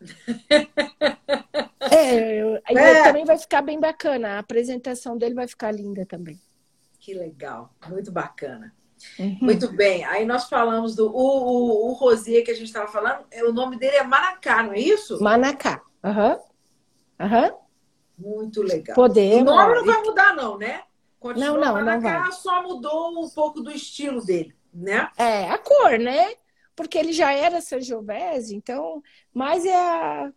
É, 1.90 2.42
eu, 2.42 2.60
é. 2.66 3.02
também 3.02 3.24
vai 3.24 3.38
ficar 3.38 3.62
bem 3.62 3.80
bacana. 3.80 4.36
A 4.36 4.38
apresentação 4.38 5.16
dele 5.16 5.34
vai 5.34 5.48
ficar 5.48 5.72
linda 5.72 6.04
também. 6.04 6.38
Que 7.00 7.14
legal, 7.14 7.74
muito 7.88 8.12
bacana. 8.12 8.72
Uhum. 9.18 9.38
Muito 9.40 9.72
bem. 9.72 10.04
Aí 10.04 10.26
nós 10.26 10.48
falamos 10.48 10.94
do 10.94 11.08
o, 11.08 11.16
o, 11.16 11.90
o 11.90 11.92
Rosier 11.94 12.44
que 12.44 12.50
a 12.50 12.54
gente 12.54 12.66
estava 12.66 12.86
falando. 12.86 13.24
É, 13.30 13.42
o 13.44 13.52
nome 13.52 13.78
dele 13.78 13.96
é 13.96 14.04
Manacá, 14.04 14.62
não 14.62 14.74
é 14.74 14.78
isso? 14.78 15.22
Manacá. 15.22 15.80
Aham. 16.04 16.38
Uhum. 17.18 17.26
Uhum. 17.26 17.58
Muito 18.18 18.62
legal. 18.62 18.94
Podemos. 18.94 19.50
O 19.50 19.56
nome 19.56 19.74
não 19.74 19.84
vai 19.84 20.02
mudar, 20.02 20.36
não, 20.36 20.58
né? 20.58 20.82
Continua 21.18 21.48
não, 21.48 21.60
não, 21.60 21.74
Manacá, 21.74 22.12
não 22.12 22.22
vai. 22.22 22.32
só 22.32 22.62
mudou 22.62 23.24
um 23.24 23.28
pouco 23.28 23.60
do 23.60 23.70
estilo 23.70 24.24
dele, 24.24 24.54
né? 24.72 25.10
É, 25.16 25.50
a 25.50 25.58
cor, 25.58 25.98
né? 25.98 26.34
Porque 26.80 26.96
ele 26.96 27.12
já 27.12 27.30
era 27.30 27.60
Sangiovese, 27.60 28.56
então, 28.56 29.02
mais 29.34 29.66
é 29.66 29.76
a, 29.76 30.32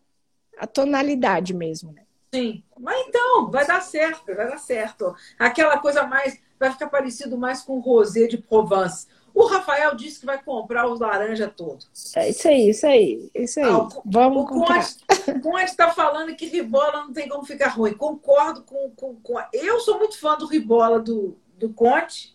a 0.59 0.67
tonalidade 0.67 1.53
mesmo, 1.53 1.93
né? 1.93 2.03
Sim. 2.35 2.61
Mas 2.77 3.07
então, 3.07 3.49
vai 3.49 3.65
dar 3.65 3.81
certo, 3.81 4.25
vai 4.25 4.47
dar 4.47 4.57
certo. 4.57 5.15
Aquela 5.39 5.77
coisa 5.77 6.05
mais 6.05 6.37
vai 6.59 6.69
ficar 6.69 6.89
parecido 6.89 7.37
mais 7.37 7.61
com 7.61 7.77
o 7.77 7.79
rosé 7.79 8.27
de 8.27 8.37
Provence. 8.37 9.07
O 9.33 9.45
Rafael 9.45 9.95
disse 9.95 10.19
que 10.19 10.25
vai 10.25 10.43
comprar 10.43 10.85
os 10.85 10.99
laranja 10.99 11.47
todo. 11.47 11.85
É 12.17 12.29
isso 12.29 12.47
aí, 12.47 12.69
isso 12.69 12.85
aí, 12.85 13.31
isso 13.33 13.59
aí. 13.61 13.65
Ah, 13.65 13.87
Vamos 14.05 14.43
o 14.43 14.47
comprar. 14.47 14.85
O 15.27 15.39
Conte 15.39 15.63
está 15.63 15.91
falando 15.91 16.35
que 16.35 16.45
Ribola 16.45 17.05
não 17.05 17.13
tem 17.13 17.29
como 17.29 17.45
ficar 17.45 17.69
ruim. 17.69 17.93
Concordo 17.93 18.63
com, 18.63 18.91
com, 18.91 19.15
com... 19.15 19.35
Eu 19.53 19.79
sou 19.79 19.97
muito 19.97 20.19
fã 20.19 20.35
do 20.37 20.45
Ribola 20.45 20.99
do, 20.99 21.37
do 21.57 21.69
Conte. 21.69 22.32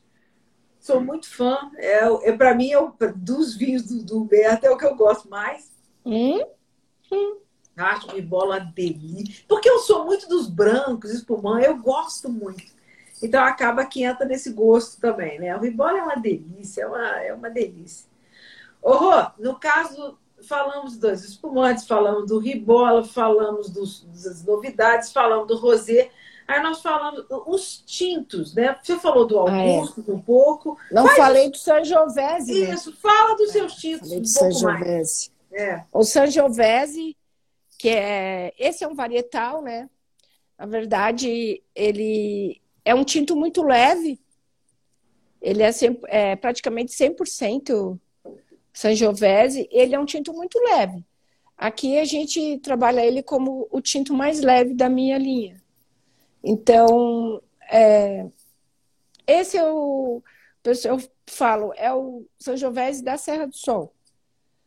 Sou 0.88 1.02
muito 1.02 1.28
fã. 1.28 1.70
É, 1.76 2.30
é 2.30 2.32
para 2.32 2.54
mim, 2.54 2.70
é 2.70 2.80
o, 2.80 2.94
dos 3.14 3.54
vinhos 3.54 3.82
do, 3.82 4.02
do 4.02 4.22
Humberto, 4.22 4.64
é 4.64 4.70
o 4.70 4.78
que 4.78 4.86
eu 4.86 4.96
gosto 4.96 5.28
mais. 5.28 5.70
Hum? 6.02 6.42
Hum. 7.12 7.36
Acho 7.76 8.08
Ribola 8.08 8.58
delícia. 8.58 9.44
Porque 9.46 9.68
eu 9.68 9.80
sou 9.80 10.06
muito 10.06 10.26
dos 10.26 10.48
brancos, 10.48 11.10
espumã, 11.10 11.60
eu 11.60 11.76
gosto 11.76 12.30
muito. 12.30 12.64
Então 13.22 13.44
acaba 13.44 13.84
que 13.84 14.02
entra 14.02 14.24
nesse 14.24 14.50
gosto 14.50 14.98
também, 14.98 15.38
né? 15.38 15.54
O 15.54 15.60
ribola 15.60 15.98
é 15.98 16.02
uma 16.02 16.16
delícia, 16.16 16.84
é 16.84 16.86
uma, 16.86 17.22
é 17.22 17.34
uma 17.34 17.50
delícia. 17.50 18.06
Ô, 18.80 18.92
Rô, 18.92 19.26
no 19.38 19.60
caso, 19.60 20.18
falamos 20.40 20.96
dos 20.96 21.22
espumantes, 21.22 21.86
falamos 21.86 22.26
do 22.26 22.38
ribola, 22.38 23.04
falamos 23.04 23.68
dos, 23.68 24.04
das 24.04 24.42
novidades, 24.42 25.12
falamos 25.12 25.48
do 25.48 25.56
rosé. 25.58 26.10
Aí 26.48 26.62
nós 26.62 26.80
falamos 26.80 27.26
os 27.46 27.82
tintos, 27.84 28.54
né? 28.54 28.74
Você 28.82 28.98
falou 28.98 29.26
do 29.26 29.38
Augusto 29.38 30.00
ah, 30.00 30.10
é. 30.10 30.14
um 30.14 30.18
pouco. 30.18 30.78
Não 30.90 31.04
Faz 31.04 31.18
falei 31.18 31.50
do 31.50 31.58
Sangiovese. 31.58 32.64
Né? 32.64 32.72
Isso, 32.72 32.96
fala 32.96 33.36
dos 33.36 33.52
seus 33.52 33.74
tintos 33.74 34.08
falei 34.08 34.18
um 34.18 34.22
do 34.22 34.28
Sangiovese. 34.28 35.30
É. 35.52 35.84
O 35.92 36.02
Sangiovese, 36.02 37.14
que 37.78 37.90
é 37.90 38.54
esse 38.58 38.82
é 38.82 38.88
um 38.88 38.94
varietal, 38.94 39.60
né? 39.60 39.90
Na 40.58 40.64
verdade, 40.64 41.62
ele 41.74 42.58
é 42.82 42.94
um 42.94 43.04
tinto 43.04 43.36
muito 43.36 43.62
leve. 43.62 44.18
Ele 45.42 45.62
é, 45.62 45.70
100, 45.70 46.00
é 46.06 46.34
praticamente 46.34 46.92
100% 46.92 48.00
Sangiovese. 48.72 49.68
Ele 49.70 49.94
é 49.94 50.00
um 50.00 50.06
tinto 50.06 50.32
muito 50.32 50.58
leve. 50.60 51.04
Aqui 51.58 51.98
a 51.98 52.06
gente 52.06 52.56
trabalha 52.60 53.04
ele 53.04 53.22
como 53.22 53.68
o 53.70 53.82
tinto 53.82 54.14
mais 54.14 54.40
leve 54.40 54.72
da 54.72 54.88
minha 54.88 55.18
linha. 55.18 55.62
Então, 56.42 57.42
é, 57.70 58.26
esse 59.26 59.56
é 59.56 59.64
o, 59.70 60.22
eu 60.84 61.02
falo, 61.26 61.72
é 61.76 61.92
o 61.92 62.26
Sangiovese 62.38 63.02
da 63.02 63.16
Serra 63.16 63.46
do 63.46 63.56
Sol. 63.56 63.92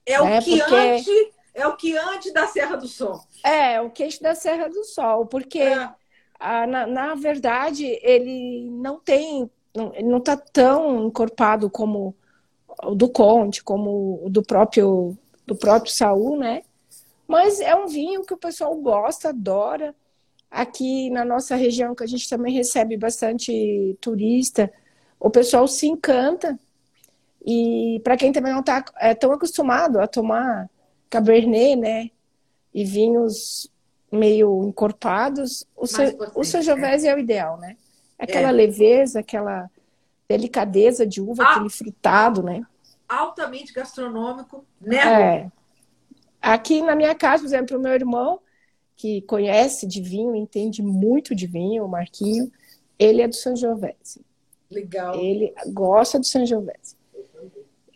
É 0.05 0.21
o 0.21 0.25
né? 0.25 0.41
que 0.41 0.59
porque... 0.59 0.75
antes 0.75 1.41
é 1.53 1.67
o 1.67 1.75
que 1.75 1.97
antes 1.97 2.33
da 2.33 2.47
Serra 2.47 2.77
do 2.77 2.87
Sol. 2.87 3.19
É, 3.43 3.81
o 3.81 3.89
queixo 3.89 4.21
da 4.21 4.33
Serra 4.33 4.69
do 4.69 4.83
Sol, 4.85 5.25
porque 5.25 5.59
é. 5.59 5.89
a, 6.39 6.65
na, 6.65 6.87
na, 6.87 7.15
verdade 7.15 7.85
ele 8.01 8.69
não 8.71 8.99
tem, 8.99 9.49
não, 9.75 9.93
ele 9.93 10.07
não 10.07 10.19
está 10.19 10.37
tão 10.37 11.07
encorpado 11.07 11.69
como 11.69 12.15
o 12.83 12.95
do 12.95 13.09
Conte, 13.09 13.63
como 13.63 14.21
o 14.23 14.29
do 14.29 14.41
próprio 14.41 15.17
do 15.45 15.55
próprio 15.55 15.91
Saul, 15.91 16.37
né? 16.37 16.63
Mas 17.27 17.59
é 17.59 17.75
um 17.75 17.87
vinho 17.87 18.23
que 18.23 18.33
o 18.33 18.37
pessoal 18.37 18.73
gosta, 18.75 19.29
adora. 19.29 19.93
Aqui 20.51 21.09
na 21.09 21.23
nossa 21.23 21.55
região, 21.55 21.95
que 21.95 22.03
a 22.03 22.07
gente 22.07 22.29
também 22.29 22.53
recebe 22.53 22.97
bastante 22.97 23.97
turista, 24.01 24.71
o 25.17 25.29
pessoal 25.29 25.65
se 25.67 25.87
encanta. 25.87 26.59
E 27.45 28.01
para 28.03 28.17
quem 28.17 28.33
também 28.33 28.51
não 28.51 28.59
está 28.59 28.83
é, 28.99 29.15
tão 29.15 29.31
acostumado 29.31 29.99
a 29.99 30.07
tomar 30.07 30.69
Cabernet, 31.09 31.75
né? 31.77 32.11
E 32.73 32.83
vinhos 32.83 33.71
meio 34.11 34.67
encorpados, 34.67 35.65
o, 35.75 35.87
seu, 35.87 36.17
o 36.35 36.43
Sangiovese 36.43 37.07
é. 37.07 37.11
é 37.11 37.15
o 37.15 37.19
ideal, 37.19 37.57
né? 37.57 37.77
Aquela 38.19 38.49
é. 38.49 38.51
leveza, 38.51 39.21
aquela 39.21 39.69
delicadeza 40.27 41.05
de 41.05 41.21
uva, 41.21 41.43
ah, 41.43 41.51
aquele 41.51 41.69
fritado, 41.69 42.43
né? 42.43 42.61
Altamente 43.07 43.73
gastronômico, 43.73 44.65
né? 44.79 44.97
É. 44.97 45.51
Aqui 46.41 46.81
na 46.81 46.95
minha 46.95 47.15
casa, 47.15 47.43
por 47.43 47.47
exemplo, 47.47 47.77
o 47.77 47.81
meu 47.81 47.93
irmão, 47.93 48.39
que 49.01 49.21
conhece 49.23 49.87
de 49.87 49.99
vinho, 49.99 50.35
entende 50.35 50.83
muito 50.83 51.33
de 51.33 51.47
vinho, 51.47 51.83
o 51.83 51.89
Marquinho, 51.89 52.51
ele 52.99 53.23
é 53.23 53.27
do 53.27 53.35
Sangiovese. 53.35 54.23
Legal. 54.69 55.19
Ele 55.19 55.51
gosta 55.73 56.19
do 56.19 56.25
Sangiovese. 56.25 56.95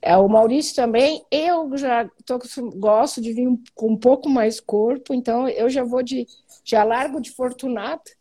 É, 0.01 0.17
o 0.17 0.27
Maurício 0.27 0.75
também, 0.75 1.23
eu 1.29 1.77
já 1.77 2.09
tô, 2.25 2.39
gosto 2.75 3.21
de 3.21 3.33
vir 3.33 3.47
com 3.75 3.91
um 3.91 3.97
pouco 3.97 4.27
mais 4.27 4.59
corpo, 4.59 5.13
então 5.13 5.47
eu 5.47 5.69
já 5.69 5.83
vou 5.83 6.01
de. 6.01 6.25
Já 6.63 6.83
largo 6.83 7.21
de 7.21 7.31
Fortunato. 7.31 8.11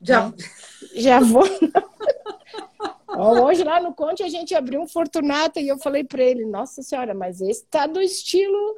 Já, 0.00 0.28
né? 0.28 0.34
já 0.94 1.18
vou. 1.18 1.42
Hoje 3.44 3.64
lá 3.64 3.80
no 3.80 3.92
Conte 3.92 4.22
a 4.22 4.28
gente 4.28 4.54
abriu 4.54 4.80
um 4.80 4.86
Fortunato 4.86 5.58
e 5.58 5.66
eu 5.66 5.78
falei 5.78 6.04
para 6.04 6.22
ele: 6.22 6.46
Nossa 6.46 6.80
Senhora, 6.80 7.12
mas 7.12 7.40
esse 7.40 7.66
tá 7.66 7.88
do 7.88 8.00
estilo 8.00 8.76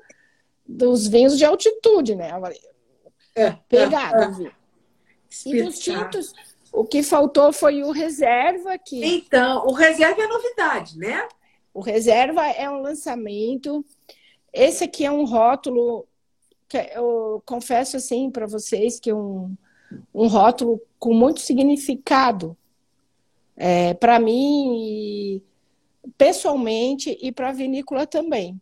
dos 0.67 1.07
vinhos 1.07 1.37
de 1.37 1.45
altitude, 1.45 2.15
né? 2.15 2.31
Falei, 2.31 2.59
é, 3.35 3.53
Pegado, 3.69 4.45
é, 4.45 4.49
é. 4.49 4.53
E 5.47 5.63
dos 5.63 5.79
tintos, 5.79 6.33
o 6.73 6.85
que 6.85 7.03
faltou 7.03 7.53
foi 7.53 7.83
o 7.83 7.91
reserva 7.91 8.77
que. 8.79 9.05
Então, 9.05 9.67
o 9.67 9.73
reserva 9.73 10.23
é 10.23 10.27
novidade, 10.27 10.99
né? 10.99 11.27
O 11.73 11.81
reserva 11.81 12.47
é 12.47 12.69
um 12.69 12.83
lançamento. 12.83 13.85
Esse 14.53 14.85
aqui 14.85 15.05
é 15.05 15.11
um 15.11 15.25
rótulo 15.25 16.07
que 16.69 16.77
eu 16.95 17.43
confesso 17.47 17.97
assim 17.97 18.31
para 18.31 18.47
vocês 18.47 18.99
que 18.99 19.11
é 19.11 19.15
um, 19.15 19.55
um 20.15 20.27
rótulo 20.27 20.81
com 20.99 21.13
muito 21.13 21.41
significado 21.41 22.57
é, 23.57 23.95
para 23.95 24.19
mim 24.19 25.43
pessoalmente 26.17 27.17
e 27.21 27.31
para 27.31 27.51
a 27.51 27.53
vinícola 27.53 28.07
também. 28.07 28.61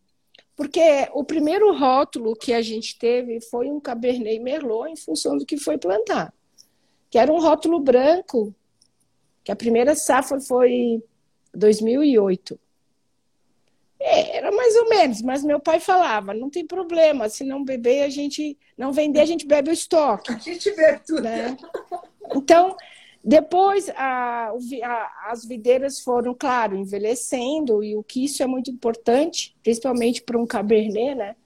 Porque 0.61 1.09
o 1.15 1.25
primeiro 1.25 1.75
rótulo 1.75 2.37
que 2.37 2.53
a 2.53 2.61
gente 2.61 2.99
teve 2.99 3.41
foi 3.41 3.71
um 3.71 3.81
Cabernet 3.81 4.39
Merlot 4.39 4.91
em 4.91 4.95
função 4.95 5.39
do 5.39 5.47
que 5.47 5.57
foi 5.57 5.79
plantar. 5.79 6.35
Que 7.09 7.17
era 7.17 7.33
um 7.33 7.41
rótulo 7.41 7.81
branco, 7.81 8.55
que 9.43 9.51
a 9.51 9.57
primeira 9.57 9.95
safra 9.95 10.39
foi 10.39 11.03
2008. 11.55 12.61
É, 13.99 14.37
era 14.37 14.53
mais 14.53 14.77
ou 14.77 14.91
menos, 14.91 15.23
mas 15.23 15.43
meu 15.43 15.59
pai 15.59 15.81
falava, 15.81 16.35
não 16.35 16.51
tem 16.51 16.67
problema, 16.67 17.31
se 17.31 17.43
não 17.43 17.65
beber, 17.65 18.03
a 18.03 18.11
gente 18.11 18.55
não 18.77 18.93
vender, 18.93 19.21
a 19.21 19.27
gente 19.27 19.47
bebe 19.47 19.71
o 19.71 19.73
estoque. 19.73 20.29
A 20.31 20.37
gente 20.37 20.71
bebe 20.77 21.01
tudo. 21.07 21.23
Né? 21.23 21.57
Então, 22.37 22.77
depois 23.23 23.89
a, 23.91 24.51
a, 24.51 25.31
as 25.31 25.45
videiras 25.45 26.01
foram, 26.01 26.35
claro, 26.35 26.77
envelhecendo, 26.77 27.85
e 27.85 27.95
o 27.95 28.03
que 28.03 28.25
isso 28.25 28.43
é 28.43 28.47
muito 28.47 28.71
importante, 28.71 29.55
principalmente 29.63 30.23
para 30.23 30.39
um 30.39 30.47
cabernet, 30.47 31.15
né? 31.15 31.37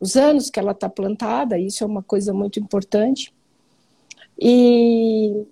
Os 0.00 0.16
anos 0.16 0.48
que 0.48 0.58
ela 0.58 0.72
está 0.72 0.88
plantada, 0.88 1.58
isso 1.58 1.84
é 1.84 1.86
uma 1.86 2.02
coisa 2.02 2.32
muito 2.32 2.58
importante. 2.58 3.34
E, 4.38 5.44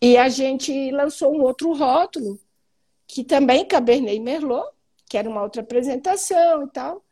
e 0.00 0.16
a 0.16 0.28
gente 0.28 0.90
lançou 0.90 1.32
um 1.34 1.42
outro 1.42 1.72
rótulo, 1.72 2.38
que 3.06 3.24
também 3.24 3.64
Cabernet 3.64 4.18
Merlot, 4.20 4.68
que 5.08 5.16
era 5.16 5.28
uma 5.28 5.42
outra 5.42 5.62
apresentação 5.62 6.64
e 6.64 6.68
tal. 6.70 7.04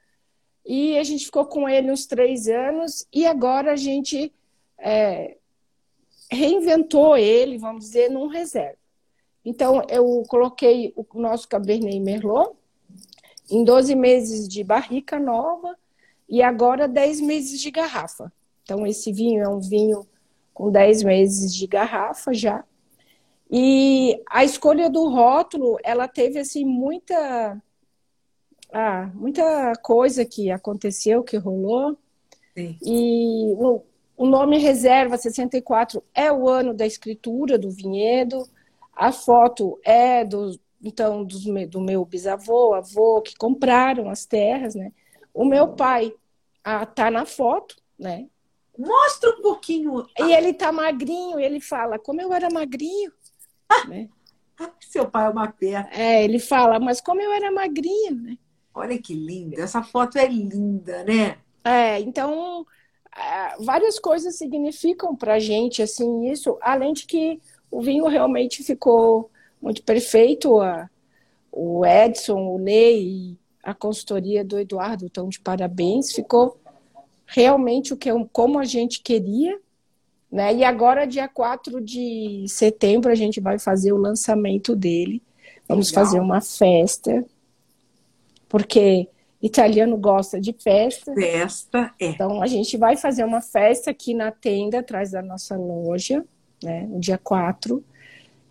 E 0.66 0.98
a 0.98 1.04
gente 1.04 1.24
ficou 1.24 1.46
com 1.46 1.68
ele 1.68 1.90
uns 1.90 2.06
três 2.06 2.48
anos 2.48 3.06
e 3.12 3.26
agora 3.26 3.72
a 3.72 3.76
gente 3.76 4.32
é, 4.78 5.36
reinventou 6.30 7.16
ele, 7.16 7.58
vamos 7.58 7.86
dizer, 7.86 8.10
num 8.10 8.28
reserva. 8.28 8.78
Então, 9.44 9.82
eu 9.88 10.22
coloquei 10.28 10.92
o 10.96 11.06
nosso 11.18 11.48
Cabernet 11.48 11.98
Merlot 11.98 12.54
em 13.50 13.64
12 13.64 13.94
meses 13.96 14.46
de 14.48 14.62
barrica 14.62 15.18
nova 15.18 15.76
e 16.28 16.42
agora 16.42 16.86
10 16.86 17.20
meses 17.20 17.60
de 17.60 17.70
garrafa. 17.70 18.32
Então, 18.62 18.86
esse 18.86 19.12
vinho 19.12 19.42
é 19.42 19.48
um 19.48 19.58
vinho 19.58 20.06
com 20.54 20.70
10 20.70 21.02
meses 21.02 21.54
de 21.54 21.66
garrafa 21.66 22.32
já. 22.32 22.64
E 23.50 24.22
a 24.28 24.44
escolha 24.44 24.88
do 24.88 25.08
rótulo, 25.08 25.76
ela 25.82 26.06
teve 26.06 26.38
assim 26.38 26.64
muita 26.64 27.60
ah, 28.72 29.10
muita 29.14 29.72
coisa 29.82 30.24
que 30.24 30.50
aconteceu, 30.50 31.24
que 31.24 31.36
rolou. 31.36 31.98
Sim. 32.56 32.78
E 32.82 33.54
o 34.20 34.26
nome 34.26 34.58
Reserva 34.58 35.16
64 35.16 36.04
é 36.14 36.30
o 36.30 36.46
ano 36.46 36.74
da 36.74 36.84
escritura 36.84 37.56
do 37.56 37.70
vinhedo. 37.70 38.46
A 38.94 39.12
foto 39.12 39.80
é 39.82 40.26
do, 40.26 40.60
então 40.82 41.24
do, 41.24 41.66
do 41.66 41.80
meu 41.80 42.04
bisavô, 42.04 42.74
avô, 42.74 43.22
que 43.22 43.34
compraram 43.34 44.10
as 44.10 44.26
terras, 44.26 44.74
né? 44.74 44.92
O 45.32 45.46
meu 45.46 45.68
pai 45.68 46.12
ah, 46.62 46.84
tá 46.84 47.10
na 47.10 47.24
foto, 47.24 47.76
né? 47.98 48.26
Mostra 48.76 49.30
um 49.30 49.40
pouquinho. 49.40 50.06
E 50.18 50.34
ele 50.34 50.52
tá 50.52 50.70
magrinho, 50.70 51.40
ele 51.40 51.58
fala, 51.58 51.98
como 51.98 52.20
eu 52.20 52.30
era 52.30 52.50
magrinho, 52.50 53.10
né? 53.88 54.10
Seu 54.80 55.10
pai 55.10 55.28
é 55.28 55.30
uma 55.30 55.50
perna. 55.50 55.88
É, 55.94 56.22
ele 56.22 56.38
fala, 56.38 56.78
mas 56.78 57.00
como 57.00 57.22
eu 57.22 57.32
era 57.32 57.50
magrinho, 57.50 58.16
né? 58.16 58.36
Olha 58.74 59.00
que 59.00 59.14
linda, 59.14 59.62
essa 59.62 59.82
foto 59.82 60.18
é 60.18 60.28
linda, 60.28 61.04
né? 61.04 61.38
É, 61.64 61.98
então 62.00 62.66
várias 63.60 63.98
coisas 63.98 64.36
significam 64.36 65.14
para 65.14 65.34
a 65.34 65.38
gente 65.38 65.82
assim 65.82 66.30
isso, 66.30 66.58
além 66.60 66.92
de 66.92 67.06
que 67.06 67.40
o 67.70 67.80
vinho 67.80 68.06
realmente 68.06 68.62
ficou 68.62 69.30
muito 69.60 69.82
perfeito. 69.82 70.60
A, 70.60 70.88
o 71.52 71.84
Edson, 71.84 72.40
o 72.40 72.58
Ney, 72.58 73.36
a 73.62 73.74
consultoria 73.74 74.44
do 74.44 74.58
Eduardo 74.58 75.06
estão 75.06 75.28
de 75.28 75.40
parabéns. 75.40 76.12
Ficou 76.12 76.58
realmente 77.26 77.92
o 77.92 77.96
que 77.96 78.10
como 78.32 78.58
a 78.58 78.64
gente 78.64 79.00
queria. 79.02 79.58
Né? 80.30 80.54
E 80.54 80.64
agora, 80.64 81.06
dia 81.06 81.28
4 81.28 81.80
de 81.80 82.44
setembro, 82.48 83.10
a 83.10 83.14
gente 83.14 83.40
vai 83.40 83.58
fazer 83.58 83.92
o 83.92 83.98
lançamento 83.98 84.76
dele. 84.76 85.22
Vamos 85.68 85.90
Legal. 85.90 86.04
fazer 86.04 86.20
uma 86.20 86.40
festa 86.40 87.24
porque 88.50 89.08
italiano 89.42 89.96
gosta 89.96 90.40
de 90.40 90.52
festa. 90.52 91.14
Festa, 91.14 91.94
é. 91.98 92.06
Então 92.06 92.42
a 92.42 92.46
gente 92.46 92.76
vai 92.76 92.96
fazer 92.96 93.24
uma 93.24 93.40
festa 93.40 93.90
aqui 93.90 94.14
na 94.14 94.30
tenda, 94.30 94.80
atrás 94.80 95.10
da 95.10 95.22
nossa 95.22 95.56
loja, 95.56 96.24
né, 96.62 96.82
no 96.82 97.00
dia 97.00 97.18
4. 97.18 97.82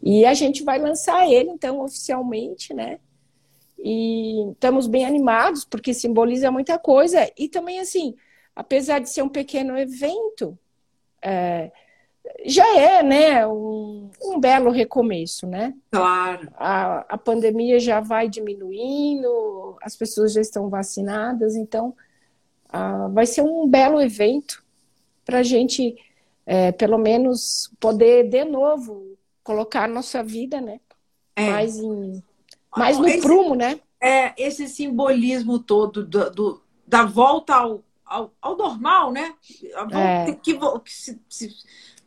E 0.01 0.25
a 0.25 0.33
gente 0.33 0.63
vai 0.63 0.79
lançar 0.79 1.29
ele, 1.29 1.49
então, 1.49 1.81
oficialmente, 1.81 2.73
né? 2.73 2.99
E 3.77 4.49
estamos 4.51 4.87
bem 4.87 5.05
animados, 5.05 5.65
porque 5.65 5.93
simboliza 5.93 6.51
muita 6.51 6.79
coisa. 6.79 7.29
E 7.37 7.47
também, 7.49 7.79
assim, 7.79 8.15
apesar 8.55 8.99
de 8.99 9.09
ser 9.09 9.21
um 9.21 9.29
pequeno 9.29 9.77
evento, 9.77 10.57
é, 11.21 11.71
já 12.45 12.77
é, 12.77 13.03
né, 13.03 13.47
um, 13.47 14.09
um 14.21 14.39
belo 14.39 14.71
recomeço, 14.71 15.47
né? 15.47 15.73
Claro. 15.91 16.49
A, 16.55 17.05
a 17.09 17.17
pandemia 17.17 17.79
já 17.79 17.99
vai 17.99 18.29
diminuindo, 18.29 19.77
as 19.81 19.95
pessoas 19.95 20.33
já 20.33 20.41
estão 20.41 20.69
vacinadas, 20.69 21.55
então 21.55 21.95
uh, 22.73 23.11
vai 23.11 23.25
ser 23.25 23.41
um 23.41 23.67
belo 23.67 24.01
evento 24.01 24.63
para 25.25 25.39
a 25.39 25.43
gente, 25.43 25.95
é, 26.45 26.71
pelo 26.71 26.97
menos, 26.97 27.71
poder 27.79 28.27
de 28.29 28.43
novo 28.43 29.17
colocar 29.43 29.83
a 29.83 29.87
nossa 29.87 30.23
vida, 30.23 30.59
né? 30.59 30.79
É. 31.35 31.49
Mais, 31.49 31.77
em, 31.77 32.23
mais 32.75 32.97
no 32.97 33.07
esse, 33.07 33.21
prumo, 33.21 33.55
né? 33.55 33.79
É, 34.01 34.33
esse 34.41 34.67
simbolismo 34.67 35.59
todo 35.59 36.05
do, 36.05 36.29
do 36.29 36.61
da 36.87 37.05
volta 37.05 37.53
ao, 37.53 37.83
ao, 38.03 38.31
ao, 38.41 38.57
normal, 38.57 39.11
né? 39.11 39.35
A 39.75 39.81
volta 39.81 39.97
é. 39.99 40.33
que, 40.33 40.57
que 40.57 40.91
se, 40.91 41.21
se, 41.29 41.49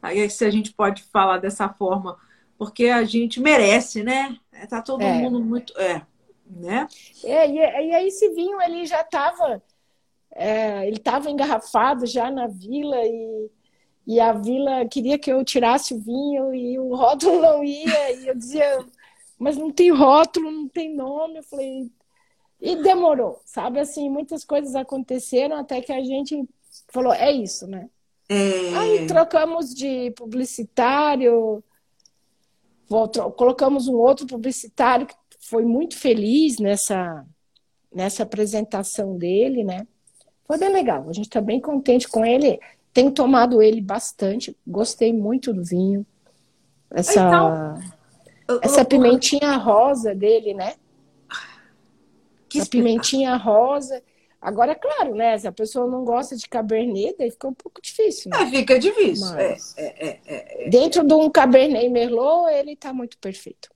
Aí 0.02 0.28
se 0.28 0.44
a 0.44 0.50
gente 0.50 0.72
pode 0.72 1.04
falar 1.04 1.38
dessa 1.38 1.68
forma, 1.68 2.18
porque 2.58 2.86
a 2.86 3.04
gente 3.04 3.40
merece, 3.40 4.02
né? 4.02 4.36
É, 4.52 4.66
tá 4.66 4.82
todo 4.82 5.00
é. 5.00 5.12
mundo 5.12 5.40
muito. 5.40 5.78
É, 5.78 6.04
né? 6.44 6.88
É, 7.24 7.48
e, 7.48 7.54
e 7.54 7.94
aí 7.94 8.08
esse 8.08 8.28
vinho 8.30 8.60
ele 8.60 8.84
já 8.84 9.00
estava. 9.00 9.62
É, 10.34 10.86
ele 10.86 10.96
estava 10.96 11.30
engarrafado 11.30 12.06
já 12.06 12.30
na 12.30 12.46
vila 12.46 12.96
e, 13.04 13.50
e 14.06 14.18
a 14.18 14.32
vila 14.32 14.86
queria 14.86 15.18
que 15.18 15.30
eu 15.30 15.44
tirasse 15.44 15.94
o 15.94 16.00
vinho 16.00 16.54
e 16.54 16.78
o 16.78 16.94
rótulo 16.96 17.40
não 17.40 17.62
ia. 17.62 18.12
E 18.12 18.26
eu 18.26 18.34
dizia, 18.34 18.84
mas 19.38 19.56
não 19.56 19.70
tem 19.70 19.90
rótulo, 19.90 20.50
não 20.50 20.68
tem 20.68 20.94
nome. 20.94 21.38
Eu 21.38 21.44
falei. 21.44 21.90
E 22.60 22.76
demorou, 22.76 23.40
sabe? 23.44 23.80
Assim, 23.80 24.08
muitas 24.08 24.44
coisas 24.44 24.74
aconteceram 24.74 25.56
até 25.56 25.80
que 25.80 25.92
a 25.92 26.02
gente 26.02 26.48
falou: 26.88 27.12
é 27.12 27.30
isso, 27.30 27.66
né? 27.66 27.88
É... 28.32 28.74
Aí 28.78 29.06
trocamos 29.06 29.74
de 29.74 30.10
publicitário, 30.12 31.62
colocamos 33.36 33.88
um 33.88 33.94
outro 33.94 34.26
publicitário 34.26 35.06
que 35.06 35.14
foi 35.40 35.64
muito 35.64 35.98
feliz 35.98 36.58
nessa, 36.58 37.26
nessa 37.94 38.22
apresentação 38.22 39.18
dele, 39.18 39.62
né? 39.62 39.86
Foi 40.46 40.56
bem 40.56 40.72
legal, 40.72 41.08
a 41.08 41.12
gente 41.12 41.26
está 41.26 41.40
bem 41.42 41.60
contente 41.60 42.08
com 42.08 42.24
ele. 42.24 42.58
Tenho 42.92 43.10
tomado 43.10 43.62
ele 43.62 43.80
bastante, 43.80 44.56
gostei 44.66 45.12
muito 45.12 45.52
do 45.52 45.62
vinho. 45.62 46.06
Essa, 46.90 47.20
então, 47.20 48.60
essa 48.62 48.84
pimentinha 48.84 49.56
rosa 49.56 50.14
dele, 50.14 50.54
né? 50.54 50.74
Que 52.48 52.60
essa 52.60 52.68
pimentinha 52.68 53.36
rosa 53.36 54.02
Agora, 54.42 54.72
é 54.72 54.74
claro, 54.74 55.14
né? 55.14 55.38
Se 55.38 55.46
a 55.46 55.52
pessoa 55.52 55.86
não 55.86 56.04
gosta 56.04 56.34
de 56.34 56.48
cabernet, 56.48 57.14
daí 57.16 57.30
fica 57.30 57.46
um 57.46 57.54
pouco 57.54 57.80
difícil. 57.80 58.28
Né? 58.28 58.42
É, 58.42 58.46
fica 58.46 58.76
difícil. 58.76 59.28
Mas, 59.28 59.72
é, 59.78 60.08
é, 60.08 60.20
é, 60.26 60.68
dentro 60.68 61.04
de 61.04 61.14
um 61.14 61.30
cabernet 61.30 61.88
merlot, 61.88 62.52
ele 62.52 62.72
está 62.72 62.92
muito 62.92 63.16
perfeito. 63.18 63.70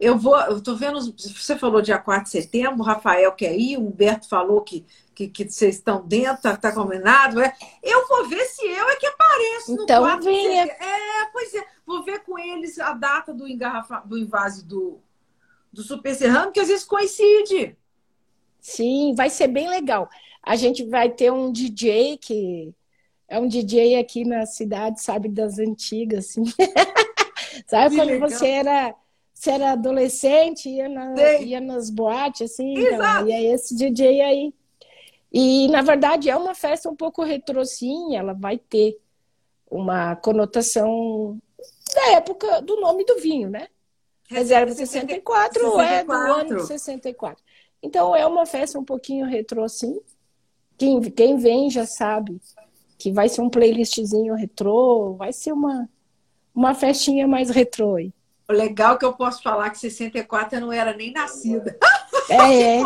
Eu 0.00 0.18
vou, 0.18 0.36
eu 0.36 0.60
tô 0.60 0.74
vendo, 0.74 1.00
você 1.16 1.56
falou 1.56 1.80
dia 1.80 1.98
4 1.98 2.24
de 2.24 2.30
setembro, 2.30 2.80
o 2.80 2.84
Rafael 2.84 3.30
quer 3.32 3.56
ir, 3.56 3.76
o 3.76 3.86
Humberto 3.86 4.28
falou 4.28 4.60
que, 4.62 4.84
que, 5.14 5.28
que 5.28 5.48
vocês 5.48 5.76
estão 5.76 6.04
dentro, 6.04 6.42
tá, 6.42 6.56
tá 6.56 6.72
combinado. 6.72 7.40
É. 7.40 7.52
Eu 7.80 8.06
vou 8.08 8.28
ver 8.28 8.44
se 8.46 8.66
eu 8.66 8.88
é 8.88 8.96
que 8.96 9.06
apareço 9.06 9.72
então, 9.72 10.02
no 10.02 10.08
4 10.08 10.24
venha. 10.24 10.64
É, 10.64 11.30
pois 11.32 11.54
é, 11.54 11.64
vou 11.86 12.02
ver 12.04 12.24
com 12.24 12.36
eles 12.36 12.78
a 12.80 12.92
data 12.92 13.32
do, 13.32 13.46
engarrafa, 13.46 14.02
do 14.04 14.18
invase 14.18 14.64
do, 14.64 14.98
do 15.72 15.82
Super 15.82 16.14
Serrano, 16.14 16.50
que 16.50 16.60
às 16.60 16.68
vezes 16.68 16.84
coincide. 16.84 17.76
Sim, 18.60 19.14
vai 19.14 19.30
ser 19.30 19.48
bem 19.48 19.68
legal. 19.68 20.08
A 20.42 20.56
gente 20.56 20.84
vai 20.84 21.10
ter 21.10 21.32
um 21.32 21.50
DJ 21.52 22.16
que 22.18 22.74
é 23.28 23.38
um 23.38 23.46
DJ 23.46 23.96
aqui 23.98 24.24
na 24.24 24.46
cidade, 24.46 25.02
sabe, 25.02 25.28
das 25.28 25.58
antigas, 25.58 26.30
assim. 26.30 26.44
sabe 27.66 27.90
que 27.90 28.00
quando 28.00 28.08
legal. 28.08 28.30
você 28.30 28.48
era, 28.48 28.94
você 29.34 29.50
era 29.50 29.72
adolescente, 29.72 30.68
ia, 30.68 30.88
na, 30.88 31.14
ia 31.40 31.60
nas 31.60 31.90
boates, 31.90 32.50
assim, 32.50 32.74
então, 32.78 33.28
e 33.28 33.32
é 33.32 33.42
esse 33.52 33.76
DJ 33.76 34.22
aí. 34.22 34.54
E, 35.30 35.68
na 35.68 35.82
verdade, 35.82 36.30
é 36.30 36.36
uma 36.36 36.54
festa 36.54 36.88
um 36.88 36.96
pouco 36.96 37.22
retrô, 37.22 37.62
sim, 37.64 38.16
ela 38.16 38.32
vai 38.32 38.56
ter 38.56 38.98
uma 39.70 40.16
conotação 40.16 41.38
da 41.94 42.12
época 42.12 42.62
do 42.62 42.80
nome 42.80 43.04
do 43.04 43.16
vinho, 43.18 43.50
né? 43.50 43.68
Reserva 44.30 44.72
64, 44.72 45.60
64 45.60 45.82
é 45.82 46.04
do 46.04 46.12
ano 46.12 46.60
64. 46.66 47.42
Então 47.82 48.14
é 48.14 48.26
uma 48.26 48.46
festa 48.46 48.78
um 48.78 48.84
pouquinho 48.84 49.26
retrô, 49.26 49.68
sim. 49.68 50.00
Quem, 50.76 51.00
quem 51.00 51.36
vem 51.36 51.70
já 51.70 51.86
sabe 51.86 52.40
que 52.98 53.12
vai 53.12 53.28
ser 53.28 53.40
um 53.40 53.50
playlistzinho 53.50 54.34
retrô, 54.34 55.14
vai 55.14 55.32
ser 55.32 55.52
uma, 55.52 55.88
uma 56.54 56.74
festinha 56.74 57.28
mais 57.28 57.50
retrô. 57.50 57.96
Aí. 57.96 58.12
O 58.48 58.52
legal 58.52 58.94
é 58.94 58.98
que 58.98 59.04
eu 59.04 59.12
posso 59.12 59.42
falar 59.42 59.70
que 59.70 59.78
64 59.78 60.56
eu 60.56 60.60
não 60.60 60.72
era 60.72 60.94
nem 60.94 61.12
nascida. 61.12 61.76
É. 62.30 62.82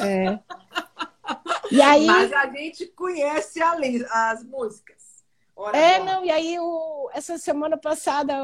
é. 0.00 0.40
E 1.70 1.82
aí... 1.82 2.06
Mas 2.06 2.32
a 2.32 2.46
gente 2.46 2.86
conhece 2.86 3.60
as 3.62 4.42
músicas. 4.42 5.22
Ora 5.54 5.76
é, 5.76 6.02
não, 6.02 6.24
e 6.24 6.30
aí 6.30 6.58
o, 6.58 7.10
essa 7.12 7.36
semana 7.36 7.76
passada 7.76 8.34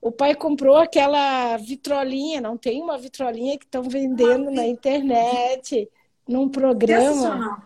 o, 0.00 0.12
pai 0.12 0.34
comprou 0.34 0.76
aquela 0.76 1.56
vitrolinha, 1.56 2.40
não 2.40 2.56
tem 2.56 2.82
uma 2.82 2.98
vitrolinha 2.98 3.58
que 3.58 3.64
estão 3.64 3.82
vendendo 3.82 4.50
na 4.50 4.66
internet, 4.66 5.88
num 6.28 6.48
programa. 6.48 7.12
Sensacional. 7.12 7.62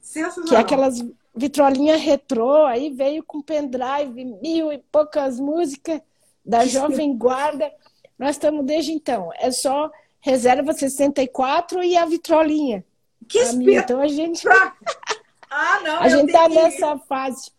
Sensacional. 0.00 0.48
Que 0.48 0.54
é 0.54 0.58
aquelas 0.58 1.04
vitrolinhas 1.34 2.00
retrô, 2.00 2.64
aí 2.64 2.90
veio 2.90 3.22
com 3.22 3.40
pendrive, 3.40 4.24
mil 4.42 4.72
e 4.72 4.78
poucas 4.78 5.40
músicas 5.40 6.00
da 6.44 6.64
Jovem 6.66 7.16
Guarda. 7.16 7.72
Nós 8.18 8.36
estamos 8.36 8.64
desde 8.64 8.92
então. 8.92 9.30
É 9.34 9.50
só 9.50 9.90
reserva 10.20 10.72
64 10.72 11.82
e 11.82 11.96
a 11.96 12.04
vitrolinha. 12.04 12.84
Que 13.28 13.52
minha. 13.52 13.80
Então 13.80 14.00
a 14.00 14.08
gente. 14.08 14.46
ah, 14.48 15.80
não, 15.82 15.98
a 16.02 16.08
gente 16.08 16.26
está 16.26 16.48
nessa 16.48 16.98
fase. 16.98 17.50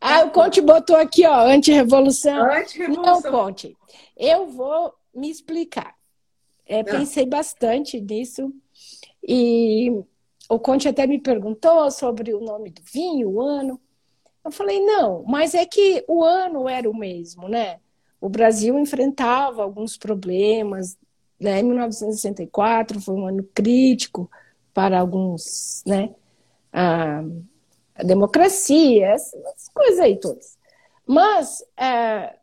Ah, 0.00 0.24
o 0.24 0.30
Conte 0.30 0.60
botou 0.60 0.96
aqui, 0.96 1.26
ó, 1.26 1.46
anti-revolução. 1.46 2.46
Não, 2.88 3.22
Conte, 3.22 3.76
eu 4.16 4.46
vou 4.46 4.94
me 5.14 5.30
explicar. 5.30 5.94
É, 6.66 6.84
pensei 6.84 7.26
bastante 7.26 8.00
nisso 8.00 8.52
e 9.26 9.90
o 10.48 10.58
Conte 10.58 10.88
até 10.88 11.06
me 11.06 11.18
perguntou 11.18 11.90
sobre 11.90 12.32
o 12.32 12.40
nome 12.40 12.70
do 12.70 12.82
vinho, 12.82 13.30
o 13.30 13.40
ano. 13.40 13.80
Eu 14.44 14.50
falei, 14.50 14.84
não, 14.84 15.24
mas 15.26 15.54
é 15.54 15.66
que 15.66 16.04
o 16.08 16.24
ano 16.24 16.68
era 16.68 16.88
o 16.88 16.96
mesmo, 16.96 17.48
né? 17.48 17.78
O 18.20 18.28
Brasil 18.28 18.78
enfrentava 18.78 19.62
alguns 19.62 19.96
problemas, 19.96 20.96
né? 21.38 21.62
1964 21.62 23.00
foi 23.00 23.14
um 23.14 23.26
ano 23.26 23.42
crítico 23.54 24.30
para 24.72 25.00
alguns, 25.00 25.82
né? 25.86 26.14
Ah, 26.72 27.22
a 28.00 28.02
democracia, 28.02 29.08
essas 29.08 29.68
coisas 29.72 30.00
aí 30.00 30.18
todas. 30.18 30.58
Mas, 31.06 31.62
é, 31.76 32.34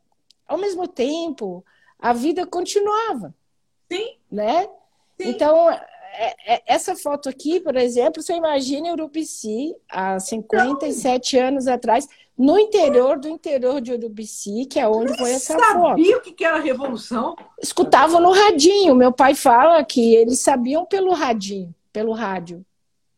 ao 0.47 0.57
mesmo 0.57 0.87
tempo, 0.87 1.63
a 1.99 2.13
vida 2.13 2.45
continuava. 2.45 3.33
Sim. 3.91 4.17
Né? 4.31 4.63
Sim. 5.19 5.29
Então, 5.29 5.69
é, 5.69 6.35
é, 6.45 6.63
essa 6.65 6.95
foto 6.95 7.27
aqui, 7.29 7.59
por 7.59 7.75
exemplo, 7.75 8.21
você 8.21 8.33
imagina 8.33 8.91
Urubici, 8.91 9.75
há 9.89 10.19
57 10.19 11.37
Não. 11.37 11.47
anos 11.47 11.67
atrás, 11.67 12.07
no 12.37 12.59
interior 12.59 13.17
do 13.17 13.27
interior 13.27 13.81
de 13.81 13.93
Urubici, 13.93 14.65
que 14.65 14.79
é 14.79 14.87
onde 14.87 15.17
foi 15.17 15.31
essa 15.31 15.53
sabia 15.53 15.73
foto. 15.73 15.87
sabia 15.89 16.17
o 16.17 16.21
que 16.21 16.45
era 16.45 16.57
a 16.57 16.61
revolução? 16.61 17.35
Escutavam 17.59 18.21
no 18.21 18.31
radinho. 18.31 18.93
Meu 18.95 19.11
pai 19.11 19.33
fala 19.33 19.83
que 19.83 20.13
eles 20.13 20.39
sabiam 20.39 20.85
pelo 20.85 21.13
radinho, 21.13 21.73
pelo 21.91 22.13
rádio, 22.13 22.63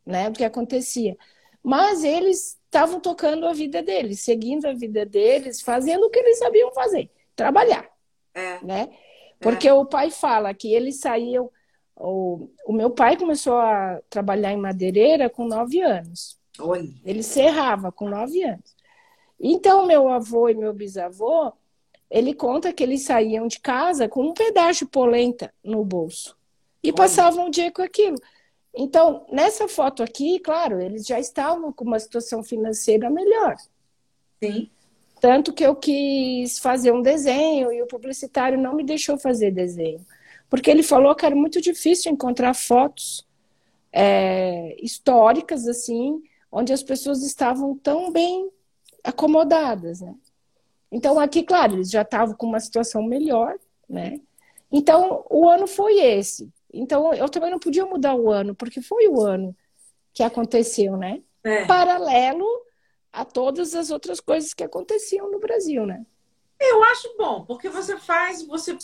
né, 0.05 0.29
do 0.29 0.37
que 0.37 0.45
acontecia. 0.45 1.17
Mas 1.63 2.03
eles 2.03 2.57
estavam 2.65 2.99
tocando 2.99 3.45
a 3.45 3.53
vida 3.53 3.81
deles, 3.81 4.21
seguindo 4.21 4.65
a 4.65 4.73
vida 4.73 5.05
deles, 5.05 5.61
fazendo 5.61 6.05
o 6.05 6.09
que 6.09 6.19
eles 6.19 6.37
sabiam 6.37 6.71
fazer, 6.71 7.09
trabalhar. 7.35 7.89
É. 8.33 8.63
Né? 8.63 8.89
Porque 9.39 9.67
é. 9.67 9.73
o 9.73 9.85
pai 9.85 10.11
fala 10.11 10.53
que 10.53 10.73
eles 10.73 10.99
saíam. 10.99 11.49
O, 11.95 12.49
o 12.65 12.71
meu 12.71 12.91
pai 12.91 13.17
começou 13.17 13.57
a 13.57 13.99
trabalhar 14.09 14.53
em 14.53 14.57
madeireira 14.57 15.29
com 15.29 15.45
nove 15.45 15.81
anos. 15.81 16.39
Oi. 16.59 16.95
Ele 17.03 17.23
serrava 17.23 17.91
com 17.91 18.07
nove 18.07 18.41
anos. 18.43 18.75
Então, 19.39 19.85
meu 19.85 20.09
avô 20.09 20.49
e 20.49 20.53
meu 20.53 20.73
bisavô, 20.73 21.53
ele 22.09 22.33
conta 22.33 22.73
que 22.73 22.83
eles 22.83 23.03
saíam 23.03 23.47
de 23.47 23.59
casa 23.59 24.09
com 24.09 24.23
um 24.23 24.33
pedaço 24.33 24.85
de 24.85 24.91
polenta 24.91 25.53
no 25.63 25.83
bolso. 25.85 26.37
E 26.81 26.91
passavam 26.91 27.47
o 27.47 27.51
dia 27.51 27.71
com 27.71 27.81
aquilo. 27.81 28.17
Então, 28.75 29.25
nessa 29.31 29.67
foto 29.67 30.03
aqui, 30.03 30.39
claro, 30.39 30.79
eles 30.79 31.05
já 31.05 31.19
estavam 31.19 31.71
com 31.71 31.83
uma 31.83 31.99
situação 31.99 32.43
financeira 32.43 33.09
melhor. 33.09 33.55
Sim. 34.41 34.69
Tanto 35.19 35.51
que 35.53 35.65
eu 35.65 35.75
quis 35.75 36.59
fazer 36.59 36.93
um 36.93 37.01
desenho 37.01 37.71
e 37.71 37.81
o 37.81 37.87
publicitário 37.87 38.57
não 38.57 38.73
me 38.75 38.83
deixou 38.83 39.17
fazer 39.17 39.51
desenho. 39.51 40.05
Porque 40.49 40.69
ele 40.71 40.81
falou 40.81 41.13
que 41.13 41.25
era 41.25 41.35
muito 41.35 41.61
difícil 41.61 42.11
encontrar 42.11 42.53
fotos 42.53 43.27
é, 43.91 44.75
históricas, 44.81 45.67
assim, 45.67 46.23
onde 46.51 46.71
as 46.71 46.81
pessoas 46.81 47.23
estavam 47.23 47.75
tão 47.77 48.11
bem 48.11 48.49
acomodadas, 49.03 50.01
né? 50.01 50.15
Então, 50.91 51.19
aqui, 51.19 51.43
claro, 51.43 51.75
eles 51.75 51.91
já 51.91 52.01
estavam 52.01 52.35
com 52.35 52.47
uma 52.47 52.59
situação 52.59 53.03
melhor, 53.03 53.55
né? 53.87 54.19
Então, 54.71 55.23
o 55.29 55.47
ano 55.47 55.67
foi 55.67 55.99
esse. 55.99 56.49
Então, 56.73 57.13
eu 57.13 57.27
também 57.29 57.51
não 57.51 57.59
podia 57.59 57.85
mudar 57.85 58.15
o 58.15 58.29
ano, 58.29 58.53
porque 58.55 58.81
foi 58.81 59.07
o 59.07 59.21
ano 59.21 59.55
que 60.13 60.23
aconteceu, 60.23 60.97
né? 60.97 61.21
É. 61.43 61.65
Paralelo 61.65 62.45
a 63.11 63.25
todas 63.25 63.73
as 63.73 63.89
outras 63.89 64.19
coisas 64.19 64.53
que 64.53 64.63
aconteciam 64.63 65.31
no 65.31 65.39
Brasil, 65.39 65.85
né? 65.85 66.05
Eu 66.59 66.83
acho 66.83 67.15
bom, 67.17 67.45
porque 67.45 67.69
você 67.69 67.97
faz, 67.97 68.45
você, 68.45 68.77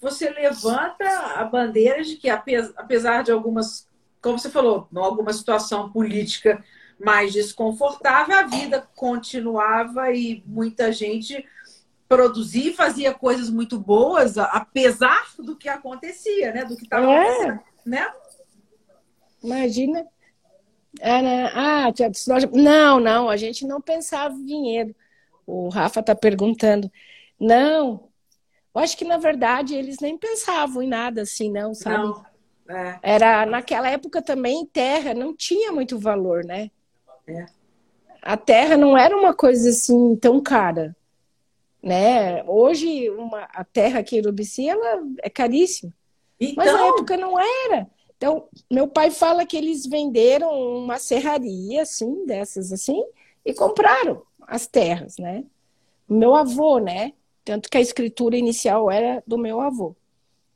você 0.00 0.28
levanta 0.30 1.08
a 1.36 1.44
bandeira 1.44 2.02
de 2.02 2.16
que, 2.16 2.28
apesar 2.28 3.22
de 3.22 3.30
algumas, 3.30 3.88
como 4.20 4.38
você 4.38 4.50
falou, 4.50 4.88
alguma 4.94 5.32
situação 5.32 5.90
política 5.90 6.62
mais 6.98 7.32
desconfortável, 7.32 8.36
a 8.36 8.42
vida 8.42 8.86
continuava 8.94 10.12
e 10.12 10.42
muita 10.46 10.92
gente 10.92 11.44
produzia 12.12 12.70
e 12.70 12.74
fazia 12.74 13.14
coisas 13.14 13.48
muito 13.48 13.78
boas, 13.78 14.36
apesar 14.36 15.32
do 15.38 15.56
que 15.56 15.66
acontecia, 15.66 16.52
né? 16.52 16.62
Do 16.62 16.76
que 16.76 16.84
estava 16.84 17.10
é. 17.10 17.18
acontecendo, 17.18 17.60
né? 17.86 18.12
Imagina. 19.42 20.06
É, 21.00 21.22
né? 21.22 21.50
Ah, 21.54 21.86
não, 22.52 23.00
não, 23.00 23.30
a 23.30 23.36
gente 23.38 23.66
não 23.66 23.80
pensava 23.80 24.34
em 24.34 24.44
dinheiro. 24.44 24.94
O 25.46 25.70
Rafa 25.70 26.00
está 26.00 26.14
perguntando. 26.14 26.92
Não, 27.40 28.08
eu 28.74 28.80
acho 28.82 28.96
que 28.96 29.06
na 29.06 29.16
verdade 29.16 29.74
eles 29.74 29.98
nem 29.98 30.18
pensavam 30.18 30.82
em 30.82 30.88
nada 30.88 31.22
assim, 31.22 31.50
não, 31.50 31.74
sabe? 31.74 31.96
Não. 31.96 32.24
É. 32.68 32.98
Era 33.02 33.46
naquela 33.46 33.88
época 33.88 34.20
também 34.20 34.66
terra 34.66 35.14
não 35.14 35.34
tinha 35.34 35.72
muito 35.72 35.98
valor, 35.98 36.44
né? 36.44 36.70
É. 37.26 37.46
A 38.20 38.36
terra 38.36 38.76
não 38.76 38.96
era 38.96 39.16
uma 39.16 39.34
coisa 39.34 39.70
assim 39.70 40.14
tão 40.16 40.40
cara, 40.40 40.94
né? 41.82 42.44
Hoje 42.44 43.10
uma, 43.10 43.42
a 43.44 43.64
terra 43.64 44.00
aqui 44.00 44.16
em 44.16 44.20
Urubici 44.20 44.68
ela 44.68 45.02
é 45.22 45.28
caríssima, 45.28 45.92
então... 46.38 46.54
mas 46.56 46.72
na 46.72 46.78
então 46.78 46.88
época 46.88 47.16
não 47.16 47.38
era. 47.38 47.90
Então 48.16 48.48
meu 48.70 48.86
pai 48.86 49.10
fala 49.10 49.44
que 49.44 49.56
eles 49.56 49.86
venderam 49.86 50.50
uma 50.78 50.98
serraria 50.98 51.82
assim 51.82 52.24
dessas 52.24 52.72
assim 52.72 53.02
e 53.44 53.52
compraram 53.52 54.22
as 54.46 54.66
terras, 54.66 55.16
né? 55.18 55.44
Meu 56.08 56.34
avô, 56.34 56.78
né? 56.78 57.12
Tanto 57.44 57.68
que 57.68 57.76
a 57.76 57.80
escritura 57.80 58.36
inicial 58.36 58.90
era 58.90 59.22
do 59.26 59.36
meu 59.36 59.60
avô. 59.60 59.96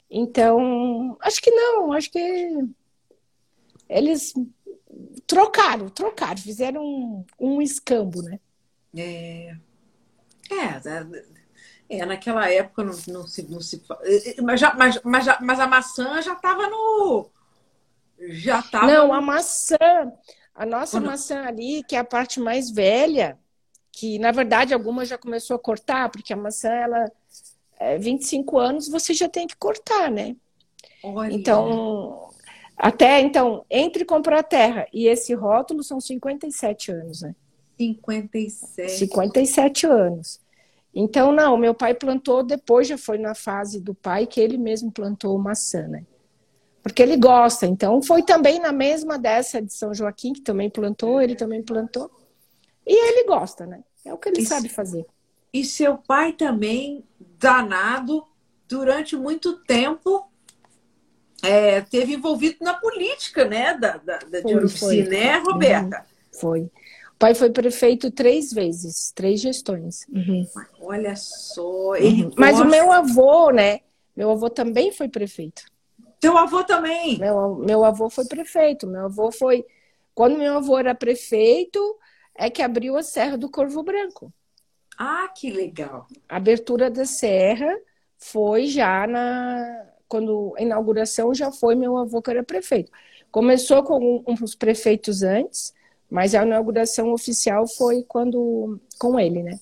Então, 0.08 1.16
acho 1.20 1.42
que 1.42 1.50
não, 1.50 1.92
acho 1.92 2.10
que 2.10 2.58
eles 3.88 4.32
trocaram, 5.26 5.88
trocaram, 5.88 6.38
fizeram 6.38 6.84
um, 6.84 7.24
um 7.38 7.62
escambo, 7.62 8.22
né? 8.22 8.38
É. 8.96 9.56
É, 10.51 11.98
é 11.98 12.06
naquela 12.06 12.51
época 12.51 12.85
não, 12.85 12.94
não, 13.09 13.27
se, 13.27 13.43
não 13.51 13.60
se. 13.60 13.82
Mas, 14.43 14.60
já, 14.60 14.74
mas, 14.74 15.01
mas, 15.05 15.24
já, 15.24 15.39
mas 15.40 15.60
a 15.60 15.66
maçã 15.66 16.20
já 16.23 16.32
estava 16.32 16.68
no. 16.68 17.31
Já 18.18 18.60
estava. 18.60 18.86
Não, 18.86 19.12
a 19.12 19.20
maçã. 19.20 19.77
A 20.55 20.64
nossa 20.64 20.98
Quando... 20.98 21.06
maçã 21.06 21.43
ali, 21.43 21.82
que 21.85 21.94
é 21.94 21.98
a 21.98 22.05
parte 22.05 22.40
mais 22.40 22.70
velha, 22.70 23.39
que 23.93 24.18
na 24.18 24.32
verdade 24.32 24.73
algumas 24.73 25.09
já 25.09 25.18
começou 25.18 25.56
a 25.56 25.59
cortar, 25.59 26.09
porque 26.10 26.32
a 26.32 26.36
maçã, 26.36 26.70
ela, 26.70 27.12
é, 27.78 27.98
25 27.98 28.59
anos 28.59 28.89
você 28.89 29.12
já 29.12 29.28
tem 29.28 29.47
que 29.47 29.56
cortar, 29.56 30.10
né? 30.10 30.35
Olha. 31.02 31.32
Então, 31.32 32.31
até 32.77 33.20
então, 33.20 33.64
entre 33.70 34.05
comprar 34.05 34.40
a 34.40 34.43
terra 34.43 34.86
e 34.93 35.06
esse 35.06 35.35
rótulo 35.35 35.82
são 35.82 36.01
57 36.01 36.90
anos, 36.90 37.23
né? 37.23 37.35
57. 37.76 38.90
57 38.90 39.86
anos. 39.86 40.40
Então, 40.94 41.30
não, 41.30 41.58
meu 41.58 41.74
pai 41.74 41.94
plantou, 41.94 42.42
depois 42.42 42.88
já 42.88 42.96
foi 42.96 43.18
na 43.18 43.34
fase 43.34 43.80
do 43.80 43.94
pai 43.94 44.26
que 44.26 44.40
ele 44.40 44.56
mesmo 44.56 44.90
plantou 44.90 45.38
maçã, 45.38 45.86
né? 45.86 46.04
Porque 46.82 47.02
ele 47.02 47.16
gosta. 47.16 47.66
Então, 47.66 48.00
foi 48.00 48.22
também 48.22 48.60
na 48.60 48.72
mesma 48.72 49.18
dessa 49.18 49.60
de 49.60 49.72
São 49.72 49.92
Joaquim, 49.92 50.32
que 50.32 50.40
também 50.40 50.70
plantou, 50.70 51.20
ele 51.20 51.34
também 51.34 51.62
plantou. 51.62 52.10
E 52.86 52.94
ele 52.94 53.26
gosta, 53.26 53.66
né? 53.66 53.82
É 54.04 54.14
o 54.14 54.16
que 54.16 54.28
ele 54.28 54.40
e, 54.40 54.46
sabe 54.46 54.68
fazer. 54.68 55.04
E 55.52 55.64
seu 55.64 55.98
pai 55.98 56.32
também, 56.32 57.04
danado, 57.38 58.24
durante 58.68 59.16
muito 59.16 59.58
tempo, 59.64 60.30
é, 61.42 61.80
teve 61.80 62.14
envolvido 62.14 62.58
na 62.60 62.74
política, 62.74 63.44
né? 63.44 63.74
Da, 63.74 63.96
da, 63.98 64.18
da 64.18 64.42
foi, 64.42 64.52
de 64.52 64.56
Urubici, 64.56 65.02
né, 65.02 65.38
Roberta? 65.38 65.98
Uhum, 65.98 66.40
foi. 66.40 66.70
O 67.16 67.18
pai 67.18 67.34
foi 67.34 67.51
prefeito 67.51 68.10
três 68.10 68.52
vezes, 68.52 69.10
três 69.14 69.40
gestões. 69.40 70.06
Uhum. 70.12 70.47
Olha 70.82 71.16
só. 71.16 71.97
Ele 71.97 72.24
uhum. 72.24 72.30
Mas 72.36 72.60
o 72.60 72.64
meu 72.66 72.93
avô, 72.93 73.51
né? 73.51 73.80
Meu 74.14 74.30
avô 74.30 74.51
também 74.51 74.93
foi 74.93 75.09
prefeito. 75.09 75.62
Teu 76.20 76.36
avô 76.36 76.62
também? 76.62 77.18
Meu, 77.18 77.55
meu 77.55 77.84
avô 77.86 78.10
foi 78.10 78.26
prefeito. 78.26 78.86
Meu 78.86 79.06
avô 79.06 79.32
foi. 79.32 79.64
Quando 80.14 80.36
meu 80.36 80.59
avô 80.59 80.78
era 80.78 80.94
prefeito, 80.94 81.80
é 82.34 82.51
que 82.51 82.60
abriu 82.60 82.98
a 82.98 83.02
Serra 83.02 83.38
do 83.38 83.51
Corvo 83.51 83.82
Branco. 83.82 84.30
Ah, 84.98 85.28
que 85.34 85.51
legal! 85.51 86.06
A 86.28 86.36
abertura 86.36 86.90
da 86.90 87.06
serra 87.06 87.74
foi 88.18 88.66
já 88.66 89.06
na. 89.06 89.86
Quando 90.06 90.55
a 90.59 90.62
inauguração 90.62 91.34
já 91.34 91.51
foi 91.51 91.74
meu 91.74 91.97
avô 91.97 92.20
que 92.20 92.30
era 92.30 92.43
prefeito. 92.43 92.93
Começou 93.30 93.82
com 93.82 94.22
uns 94.26 94.55
prefeitos 94.55 95.22
antes, 95.22 95.74
mas 96.10 96.34
a 96.34 96.42
inauguração 96.42 97.12
oficial 97.12 97.66
foi 97.66 98.02
quando 98.02 98.80
com 98.98 99.18
ele, 99.18 99.42
né? 99.42 99.58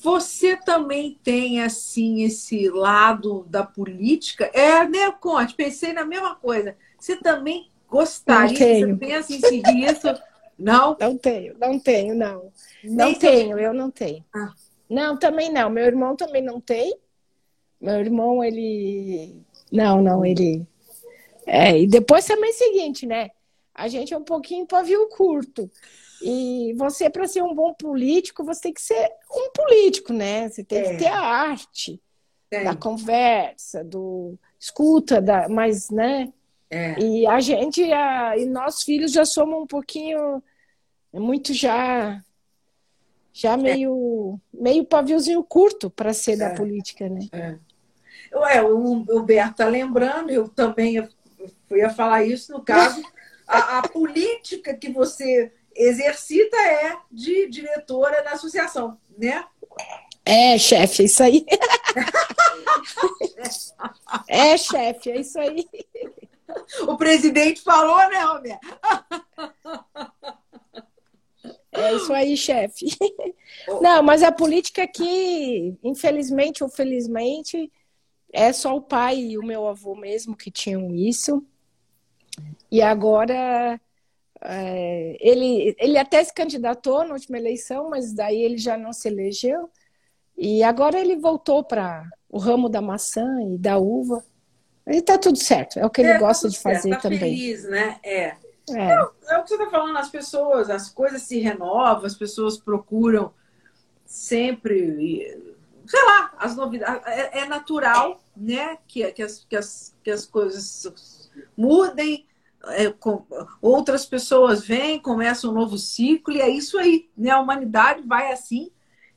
Você 0.00 0.56
também 0.56 1.18
tem 1.22 1.62
assim 1.62 2.22
esse 2.22 2.68
lado 2.68 3.44
da 3.48 3.64
política? 3.64 4.44
É, 4.54 4.86
né, 4.86 5.10
Conte? 5.10 5.54
Pensei 5.54 5.92
na 5.92 6.04
mesma 6.04 6.36
coisa. 6.36 6.76
Você 6.98 7.16
também 7.16 7.70
gostaria? 7.88 8.56
Você 8.56 8.94
pensa 8.94 9.32
em 9.32 9.40
seguir 9.40 9.84
isso? 9.84 10.06
Não? 10.58 10.96
Não 10.98 11.18
tenho, 11.18 11.56
não 11.58 11.78
tenho, 11.78 12.14
não. 12.14 12.52
não 12.84 13.14
tenho, 13.14 13.58
eu 13.58 13.74
não 13.74 13.90
tenho. 13.90 14.24
Ah. 14.34 14.52
Não, 14.88 15.16
também 15.16 15.50
não. 15.50 15.68
Meu 15.68 15.84
irmão 15.84 16.14
também 16.14 16.42
não 16.42 16.60
tem. 16.60 16.96
Meu 17.80 18.00
irmão, 18.00 18.42
ele. 18.42 19.42
Não, 19.70 20.00
não, 20.00 20.24
ele. 20.24 20.66
É, 21.44 21.78
e 21.78 21.86
depois 21.86 22.24
também 22.24 22.50
é 22.50 22.52
o 22.52 22.56
seguinte, 22.56 23.06
né? 23.06 23.30
A 23.76 23.88
gente 23.88 24.14
é 24.14 24.16
um 24.16 24.24
pouquinho 24.24 24.66
pavio 24.66 25.08
curto. 25.08 25.70
E 26.22 26.74
você, 26.78 27.10
para 27.10 27.28
ser 27.28 27.42
um 27.42 27.54
bom 27.54 27.74
político, 27.74 28.42
você 28.42 28.62
tem 28.62 28.72
que 28.72 28.80
ser 28.80 29.10
um 29.30 29.50
político, 29.52 30.12
né? 30.12 30.48
Você 30.48 30.64
tem 30.64 30.78
é. 30.78 30.90
que 30.90 30.96
ter 30.96 31.08
a 31.08 31.20
arte 31.20 32.00
é. 32.50 32.64
da 32.64 32.74
conversa, 32.74 33.84
do 33.84 34.38
escuta, 34.58 35.20
da, 35.20 35.48
mas, 35.48 35.90
né? 35.90 36.32
É. 36.70 36.98
E 36.98 37.26
a 37.26 37.38
gente, 37.40 37.82
a, 37.92 38.36
e 38.36 38.46
nós 38.46 38.82
filhos 38.82 39.12
já 39.12 39.24
somos 39.24 39.62
um 39.62 39.66
pouquinho, 39.66 40.42
é 41.12 41.20
muito 41.20 41.52
já, 41.52 42.20
já 43.32 43.52
é. 43.52 43.56
meio, 43.56 44.40
é. 44.54 44.62
meio 44.62 44.84
paviozinho 44.84 45.44
curto 45.44 45.90
para 45.90 46.14
ser 46.14 46.32
é. 46.32 46.36
da 46.36 46.54
política, 46.54 47.08
né? 47.08 47.28
É. 47.30 47.56
Ué, 48.34 48.62
o, 48.62 49.04
o 49.08 49.22
Berto 49.22 49.56
tá 49.56 49.66
lembrando, 49.66 50.30
eu 50.30 50.48
também 50.48 50.96
eu 50.96 51.08
ia 51.76 51.90
falar 51.90 52.24
isso 52.24 52.52
no 52.52 52.62
caso, 52.62 53.02
a, 53.46 53.78
a 53.78 53.88
política 53.88 54.74
que 54.74 54.90
você 54.90 55.52
exercita 55.74 56.56
é 56.56 56.96
de 57.10 57.48
diretora 57.48 58.22
da 58.22 58.32
associação, 58.32 58.98
né? 59.16 59.44
É, 60.24 60.58
chefe, 60.58 61.02
é 61.02 61.06
isso 61.06 61.22
aí. 61.22 61.46
é, 64.26 64.56
chefe, 64.56 65.10
é 65.10 65.20
isso 65.20 65.38
aí. 65.38 65.68
O 66.88 66.96
presidente 66.96 67.60
falou, 67.60 67.98
né, 68.08 68.18
Romero? 68.24 68.60
É 71.72 71.94
isso 71.94 72.12
aí, 72.12 72.36
chefe. 72.36 72.86
Não, 73.80 74.02
mas 74.02 74.22
a 74.22 74.32
política 74.32 74.82
aqui, 74.82 75.76
infelizmente 75.84 76.64
ou 76.64 76.70
felizmente, 76.70 77.70
é 78.32 78.52
só 78.52 78.74
o 78.74 78.80
pai 78.80 79.18
e 79.18 79.38
o 79.38 79.44
meu 79.44 79.68
avô 79.68 79.94
mesmo 79.94 80.36
que 80.36 80.50
tinham 80.50 80.94
isso. 80.94 81.44
E 82.70 82.82
agora 82.82 83.80
é, 84.42 85.16
ele, 85.20 85.74
ele 85.78 85.98
até 85.98 86.22
se 86.22 86.32
candidatou 86.32 87.04
na 87.04 87.14
última 87.14 87.38
eleição, 87.38 87.90
mas 87.90 88.12
daí 88.12 88.40
ele 88.42 88.58
já 88.58 88.76
não 88.76 88.92
se 88.92 89.08
elegeu. 89.08 89.70
E 90.36 90.62
agora 90.62 90.98
ele 90.98 91.16
voltou 91.16 91.64
para 91.64 92.04
o 92.28 92.38
ramo 92.38 92.68
da 92.68 92.80
maçã 92.80 93.26
e 93.42 93.58
da 93.58 93.78
uva. 93.78 94.22
E 94.86 95.00
tá 95.02 95.18
tudo 95.18 95.38
certo, 95.38 95.78
é 95.78 95.86
o 95.86 95.90
que 95.90 96.00
ele 96.00 96.10
é, 96.10 96.18
gosta 96.18 96.48
de 96.48 96.58
fazer 96.58 96.90
tá 96.90 97.00
também. 97.00 97.18
feliz, 97.18 97.64
né? 97.64 97.98
É. 98.02 98.36
É. 98.68 98.74
é. 98.74 99.08
é 99.28 99.38
o 99.38 99.42
que 99.42 99.48
você 99.48 99.54
está 99.54 99.70
falando, 99.70 99.96
as 99.96 100.08
pessoas, 100.08 100.70
as 100.70 100.88
coisas 100.90 101.22
se 101.22 101.38
renovam, 101.38 102.04
as 102.04 102.14
pessoas 102.14 102.58
procuram 102.58 103.32
sempre, 104.04 105.42
sei 105.86 106.04
lá, 106.04 106.34
as 106.38 106.54
novidades. 106.54 107.04
É, 107.06 107.40
é 107.40 107.44
natural, 107.46 108.20
né? 108.36 108.78
Que, 108.86 109.10
que, 109.12 109.22
as, 109.22 109.44
que, 109.44 109.56
as, 109.56 109.94
que 110.02 110.10
as 110.10 110.26
coisas 110.26 111.30
mudem. 111.56 112.26
É, 112.68 112.90
com, 112.90 113.24
outras 113.60 114.06
pessoas 114.06 114.66
vêm, 114.66 115.00
começa 115.00 115.48
um 115.48 115.52
novo 115.52 115.78
ciclo, 115.78 116.34
e 116.34 116.40
é 116.40 116.48
isso 116.48 116.78
aí, 116.78 117.08
né? 117.16 117.30
A 117.30 117.40
humanidade 117.40 118.02
vai 118.02 118.32
assim, 118.32 118.70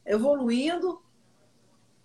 evoluindo, 0.05 1.01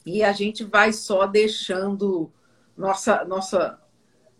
e 0.04 0.22
a 0.22 0.32
gente 0.32 0.64
vai 0.64 0.92
só 0.92 1.26
deixando 1.26 2.32
nossa, 2.76 3.24
nossa 3.24 3.80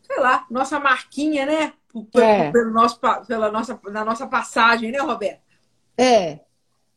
sei 0.03 0.21
lá, 0.21 0.47
nossa 0.51 0.79
marquinha, 0.79 1.47
né? 1.47 1.73
É. 2.17 2.51
Pelo 2.51 2.71
nosso, 2.73 2.99
pela 3.27 3.51
nossa, 3.51 3.81
na 3.85 4.05
nossa 4.05 4.27
passagem, 4.27 4.91
né, 4.91 4.99
Roberto? 4.99 5.43
É. 5.97 6.41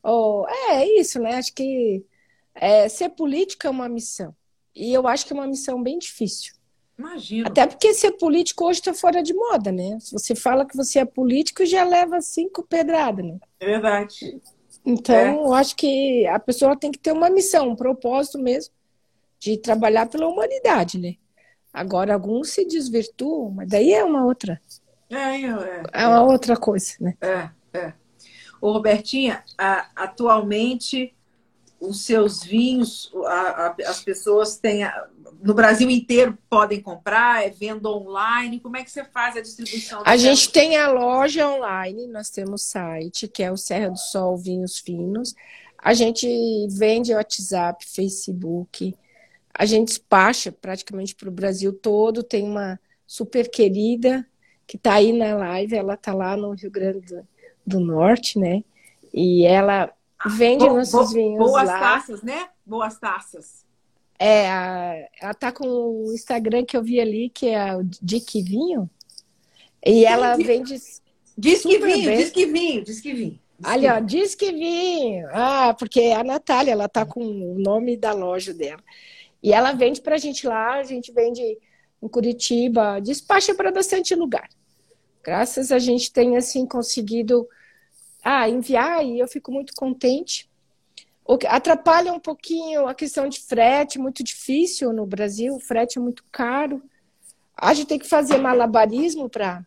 Oh, 0.04 0.46
é 0.48 0.86
isso, 1.00 1.20
né? 1.20 1.36
Acho 1.36 1.54
que 1.54 2.04
é, 2.56 2.90
ser 2.90 3.10
político 3.10 3.68
é 3.68 3.70
uma 3.70 3.88
missão. 3.88 4.36
E 4.76 4.94
eu 4.94 5.08
acho 5.08 5.26
que 5.26 5.34
é 5.34 5.36
uma 5.36 5.48
missão 5.48 5.82
bem 5.82 5.98
difícil. 5.98 6.57
Imagino. 6.98 7.48
Até 7.48 7.68
porque 7.68 7.94
ser 7.94 8.14
político 8.14 8.66
hoje 8.66 8.80
está 8.80 8.94
fora 8.94 9.22
de 9.22 9.34
moda, 9.34 9.72
né? 9.72 9.98
Se 10.00 10.12
você 10.12 10.34
fala 10.34 10.66
que 10.66 10.76
você 10.76 11.00
é 11.00 11.06
político, 11.06 11.66
já 11.66 11.84
leva 11.84 12.20
cinco 12.22 12.64
pedradas, 12.64 13.24
né? 13.24 13.38
É 13.60 13.66
verdade. 13.66 14.42
Então, 14.84 15.16
é. 15.16 15.36
eu 15.36 15.54
acho 15.54 15.76
que 15.76 16.26
a 16.28 16.40
pessoa 16.40 16.76
tem 16.76 16.92
que 16.92 16.98
ter 16.98 17.12
uma 17.12 17.30
missão, 17.30 17.70
um 17.70 17.76
propósito 17.76 18.40
mesmo, 18.40 18.74
de 19.40 19.58
trabalhar 19.58 20.08
pela 20.08 20.28
humanidade, 20.28 20.98
né? 20.98 21.16
Agora, 21.72 22.14
alguns 22.14 22.50
se 22.50 22.66
desvirtuam, 22.66 23.52
mas 23.52 23.70
daí 23.70 23.94
é 23.94 24.04
uma 24.04 24.26
outra. 24.26 24.60
É, 25.10 25.42
é, 25.42 25.84
é 25.94 26.08
uma 26.08 26.24
outra 26.24 26.58
coisa, 26.58 26.94
né? 27.00 27.16
É, 27.22 27.50
é. 27.78 27.94
Ô, 28.60 28.72
Robertinha, 28.72 29.44
atualmente 29.96 31.14
os 31.80 32.06
seus 32.06 32.44
vinhos, 32.44 33.12
a, 33.26 33.68
a, 33.68 33.76
as 33.88 34.02
pessoas 34.04 34.58
têm, 34.58 34.82
no 35.42 35.54
Brasil 35.54 35.90
inteiro 35.90 36.38
podem 36.50 36.82
comprar, 36.82 37.46
é 37.46 37.50
venda 37.50 37.90
online, 37.90 38.60
como 38.60 38.78
é 38.78 38.84
que 38.84 38.92
você 38.92 39.04
faz 39.04 39.38
a 39.38 39.42
distribuição? 39.42 40.02
A 40.06 40.18
gente 40.18 40.52
tem 40.52 40.76
a 40.76 40.90
loja 40.90 41.48
online, 41.48 42.08
nós 42.08 42.30
temos 42.30 42.64
site, 42.64 43.28
que 43.28 43.44
é 43.44 43.52
o 43.52 43.58
Serra 43.58 43.90
do 43.90 43.98
Sol 43.98 44.38
Vinhos 44.38 44.80
Finos, 44.80 45.36
a 45.78 45.94
gente 45.94 46.28
vende 46.72 47.14
WhatsApp, 47.14 47.86
Facebook, 47.86 48.96
a 49.54 49.66
gente 49.66 49.90
despacha 49.90 50.52
praticamente 50.52 51.16
para 51.16 51.30
o 51.30 51.32
Brasil 51.32 51.72
todo, 51.72 52.24
tem 52.24 52.44
uma 52.44 52.80
super 53.06 53.50
querida 53.50 54.26
que 54.66 54.76
está 54.76 54.96
aí 54.96 55.14
na 55.14 55.36
live, 55.36 55.76
ela 55.76 55.94
está 55.94 56.14
lá 56.14 56.36
no 56.36 56.52
Rio 56.52 56.70
Grande 56.70 57.24
do 57.66 57.80
Norte, 57.80 58.38
né? 58.38 58.64
E 59.14 59.46
ela 59.46 59.92
vende 60.26 60.66
bo, 60.66 60.76
nossos 60.76 61.10
bo, 61.10 61.14
vinhos 61.14 61.38
boas 61.38 61.68
lá. 61.68 61.80
taças, 61.80 62.22
né? 62.22 62.50
Boas 62.66 63.00
taças. 63.00 63.66
É, 64.20 64.50
a, 64.50 65.08
ela 65.22 65.34
tá 65.34 65.52
com 65.52 65.68
o 65.68 66.14
Instagram 66.14 66.66
que 66.66 66.76
eu 66.76 66.84
vi 66.84 67.00
ali, 67.00 67.30
que 67.30 67.48
é 67.48 67.76
o 67.76 67.84
Dick 67.84 68.42
Vinho. 68.42 68.90
E 69.86 70.06
ela 70.06 70.36
vende. 70.36 70.76
Diz 71.38 71.62
que 71.62 71.78
vinho, 71.78 72.18
diz 72.18 72.32
que 72.32 72.46
vinho, 72.48 72.84
diz 72.84 73.00
que 73.00 73.14
vinho. 73.14 73.40
Ali, 73.64 73.88
ó, 73.88 74.00
diz 74.00 74.36
que 74.36 74.52
vinho. 74.52 75.28
Ah, 75.32 75.76
porque 75.78 76.14
a 76.16 76.24
Natália, 76.24 76.72
ela 76.72 76.90
tá 76.90 77.06
com 77.06 77.22
o 77.22 77.60
nome 77.60 77.96
da 77.96 78.12
loja 78.12 78.54
dela. 78.54 78.84
E 79.42 79.54
ela 79.54 79.72
vende 79.72 80.02
pra 80.02 80.18
gente 80.18 80.48
lá, 80.48 80.76
a 80.76 80.84
gente 80.84 81.12
vende 81.12 81.42
em 82.02 82.08
Curitiba, 82.08 83.00
despacha 83.00 83.54
para 83.54 83.72
bastante 83.72 84.14
lugar. 84.16 84.50
Graças 85.24 85.72
a 85.72 85.80
gente 85.80 86.12
tem 86.12 86.38
assim 86.38 86.66
conseguido 86.66 87.48
ah, 88.24 88.50
enviar 88.50 89.06
e 89.06 89.20
eu 89.20 89.28
fico 89.28 89.52
muito 89.52 89.74
contente. 89.74 90.50
O 91.26 91.38
que 91.38 91.46
atrapalha 91.46 92.14
um 92.14 92.20
pouquinho 92.20 92.88
a 92.88 92.94
questão 92.94 93.28
de 93.28 93.40
frete, 93.40 94.00
muito 94.00 94.24
difícil 94.24 94.94
no 94.94 95.06
Brasil, 95.06 95.56
o 95.56 95.60
frete 95.60 95.98
é 95.98 96.02
muito 96.02 96.24
caro. 96.32 96.82
A 97.56 97.74
gente 97.74 97.88
tem 97.88 98.00
que 98.00 98.08
fazer 98.08 98.38
malabarismo 98.38 99.30
para 99.30 99.66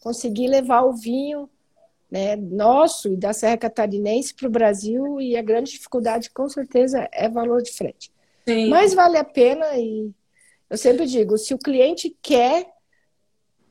conseguir 0.00 0.46
levar 0.46 0.82
o 0.82 0.92
vinho 0.92 1.48
né, 2.10 2.36
nosso 2.36 3.08
e 3.08 3.16
da 3.16 3.32
Serra 3.32 3.56
Catarinense 3.56 4.34
para 4.34 4.46
o 4.46 4.50
Brasil 4.50 5.20
e 5.20 5.36
a 5.36 5.42
grande 5.42 5.72
dificuldade, 5.72 6.30
com 6.30 6.48
certeza, 6.48 7.08
é 7.10 7.28
valor 7.28 7.60
de 7.62 7.72
frete. 7.72 8.12
Sim. 8.46 8.68
Mas 8.68 8.94
vale 8.94 9.16
a 9.16 9.24
pena 9.24 9.66
e 9.76 10.12
eu 10.70 10.76
sempre 10.76 11.06
digo, 11.06 11.36
se 11.36 11.54
o 11.54 11.58
cliente 11.58 12.16
quer, 12.22 12.72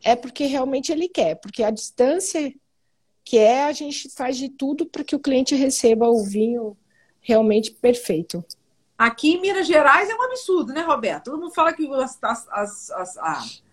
é 0.03 0.15
porque 0.15 0.45
realmente 0.45 0.91
ele 0.91 1.07
quer, 1.07 1.35
porque 1.35 1.63
a 1.63 1.71
distância 1.71 2.53
que 3.23 3.37
é 3.37 3.63
a 3.65 3.71
gente 3.71 4.09
faz 4.09 4.37
de 4.37 4.49
tudo 4.49 4.85
para 4.85 5.03
que 5.03 5.15
o 5.15 5.19
cliente 5.19 5.55
receba 5.55 6.07
o 6.07 6.23
vinho 6.23 6.77
realmente 7.21 7.71
perfeito. 7.71 8.43
Aqui 8.97 9.33
em 9.33 9.41
Minas 9.41 9.65
Gerais 9.65 10.09
é 10.09 10.15
um 10.15 10.21
absurdo, 10.23 10.73
né, 10.73 10.81
Roberto? 10.81 11.25
Todo 11.25 11.39
mundo 11.39 11.53
fala 11.53 11.73
que 11.73 11.87
as, 11.93 12.21
as, 12.23 12.49
as, 12.49 13.17
as, 13.17 13.63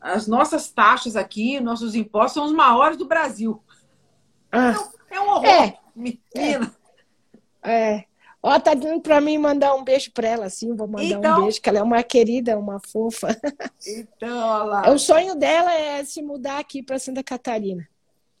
as 0.00 0.26
nossas 0.26 0.70
taxas 0.70 1.16
aqui, 1.16 1.58
nossos 1.60 1.94
impostos 1.94 2.34
são 2.34 2.44
os 2.44 2.52
maiores 2.52 2.96
do 2.96 3.06
Brasil. 3.06 3.60
Ah, 4.52 4.74
é, 5.10 5.20
um 5.20 5.28
horror, 5.28 5.46
é, 5.46 5.78
Minas. 5.94 6.70
É. 7.62 7.70
é. 7.70 8.04
Ó, 8.46 8.60
tá 8.60 8.74
dando 8.74 9.00
para 9.00 9.22
mim 9.22 9.38
mandar 9.38 9.74
um 9.74 9.82
beijo 9.82 10.12
para 10.12 10.28
ela, 10.28 10.50
sim, 10.50 10.76
vou 10.76 10.86
mandar 10.86 11.04
então, 11.04 11.38
um 11.38 11.42
beijo, 11.44 11.62
que 11.62 11.68
ela 11.68 11.78
é 11.78 11.82
uma 11.82 12.02
querida, 12.02 12.58
uma 12.58 12.78
fofa. 12.78 13.28
Então, 13.86 14.38
olha 14.38 14.64
lá. 14.64 14.90
O 14.92 14.98
sonho 14.98 15.34
dela 15.34 15.72
é 15.72 16.04
se 16.04 16.20
mudar 16.20 16.58
aqui 16.58 16.82
para 16.82 16.98
Santa 16.98 17.22
Catarina. 17.22 17.88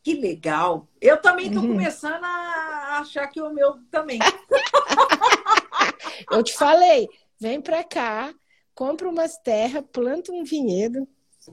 Que 0.04 0.14
legal. 0.14 0.86
Eu 1.00 1.16
também 1.16 1.46
estou 1.46 1.62
uhum. 1.62 1.70
começando 1.70 2.22
a 2.22 2.98
achar 3.00 3.26
que 3.26 3.40
o 3.40 3.50
meu 3.50 3.78
também. 3.90 4.18
Eu 6.30 6.42
te 6.42 6.52
falei, 6.52 7.08
vem 7.40 7.58
para 7.58 7.82
cá, 7.82 8.34
compra 8.74 9.08
umas 9.08 9.38
terras, 9.38 9.82
planta 9.90 10.30
um 10.30 10.44
vinhedo. 10.44 11.08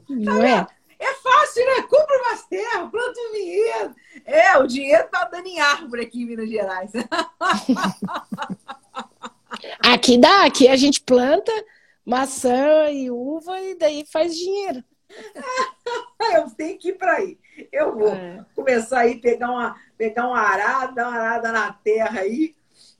Não 0.10 0.44
é? 0.44 0.68
É 1.00 1.14
fácil, 1.14 1.66
né? 1.66 1.84
Compra 1.84 2.22
umas 2.24 2.46
terras, 2.48 2.92
planta 2.92 3.22
um 3.22 3.32
vinhedo. 3.32 3.96
É, 4.26 4.58
o 4.58 4.68
dinheiro 4.68 5.08
tá 5.10 5.24
dando 5.26 5.48
em 5.48 5.62
árvore 5.62 6.04
aqui 6.04 6.22
em 6.22 6.26
Minas 6.26 6.50
Gerais. 6.50 6.92
Aqui 9.80 10.18
dá, 10.18 10.46
aqui 10.46 10.68
a 10.68 10.76
gente 10.76 11.02
planta 11.02 11.52
maçã 12.06 12.90
e 12.90 13.12
uva 13.12 13.62
e 13.62 13.76
daí 13.76 14.04
faz 14.12 14.36
dinheiro. 14.36 14.84
Eu 16.34 16.50
tenho 16.52 16.80
que 16.80 16.90
ir 16.90 16.98
para 16.98 17.14
aí. 17.14 17.38
Eu 17.72 17.96
vou 17.96 18.14
é. 18.14 18.46
começar 18.56 19.00
aí, 19.00 19.20
pegar 19.20 19.50
uma, 19.50 19.76
pegar 19.98 20.28
uma 20.28 20.40
arada, 20.40 20.94
dar 20.94 21.10
uma 21.10 21.18
arada 21.18 21.52
na 21.52 21.74
terra 21.74 22.22
aí 22.22 22.56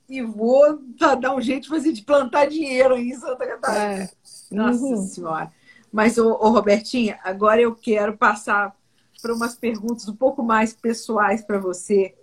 e 0.08 0.22
vou 0.22 0.78
dar 1.20 1.34
um 1.34 1.40
jeito 1.40 1.64
de 1.64 1.68
fazer 1.68 1.92
de 1.92 2.02
plantar 2.02 2.46
dinheiro 2.46 2.94
aí 2.94 3.08
em 3.08 3.14
Santa 3.14 3.46
Catarina. 3.46 4.04
É. 4.04 4.10
Nossa 4.50 4.84
uhum. 4.84 4.96
Senhora. 4.96 5.52
Mas, 5.92 6.16
ô, 6.16 6.32
ô, 6.32 6.50
Robertinha, 6.50 7.18
agora 7.22 7.60
eu 7.60 7.74
quero 7.74 8.16
passar 8.16 8.74
para 9.20 9.34
umas 9.34 9.54
perguntas 9.54 10.08
um 10.08 10.16
pouco 10.16 10.42
mais 10.42 10.72
pessoais 10.72 11.42
para 11.42 11.58
você 11.58 12.14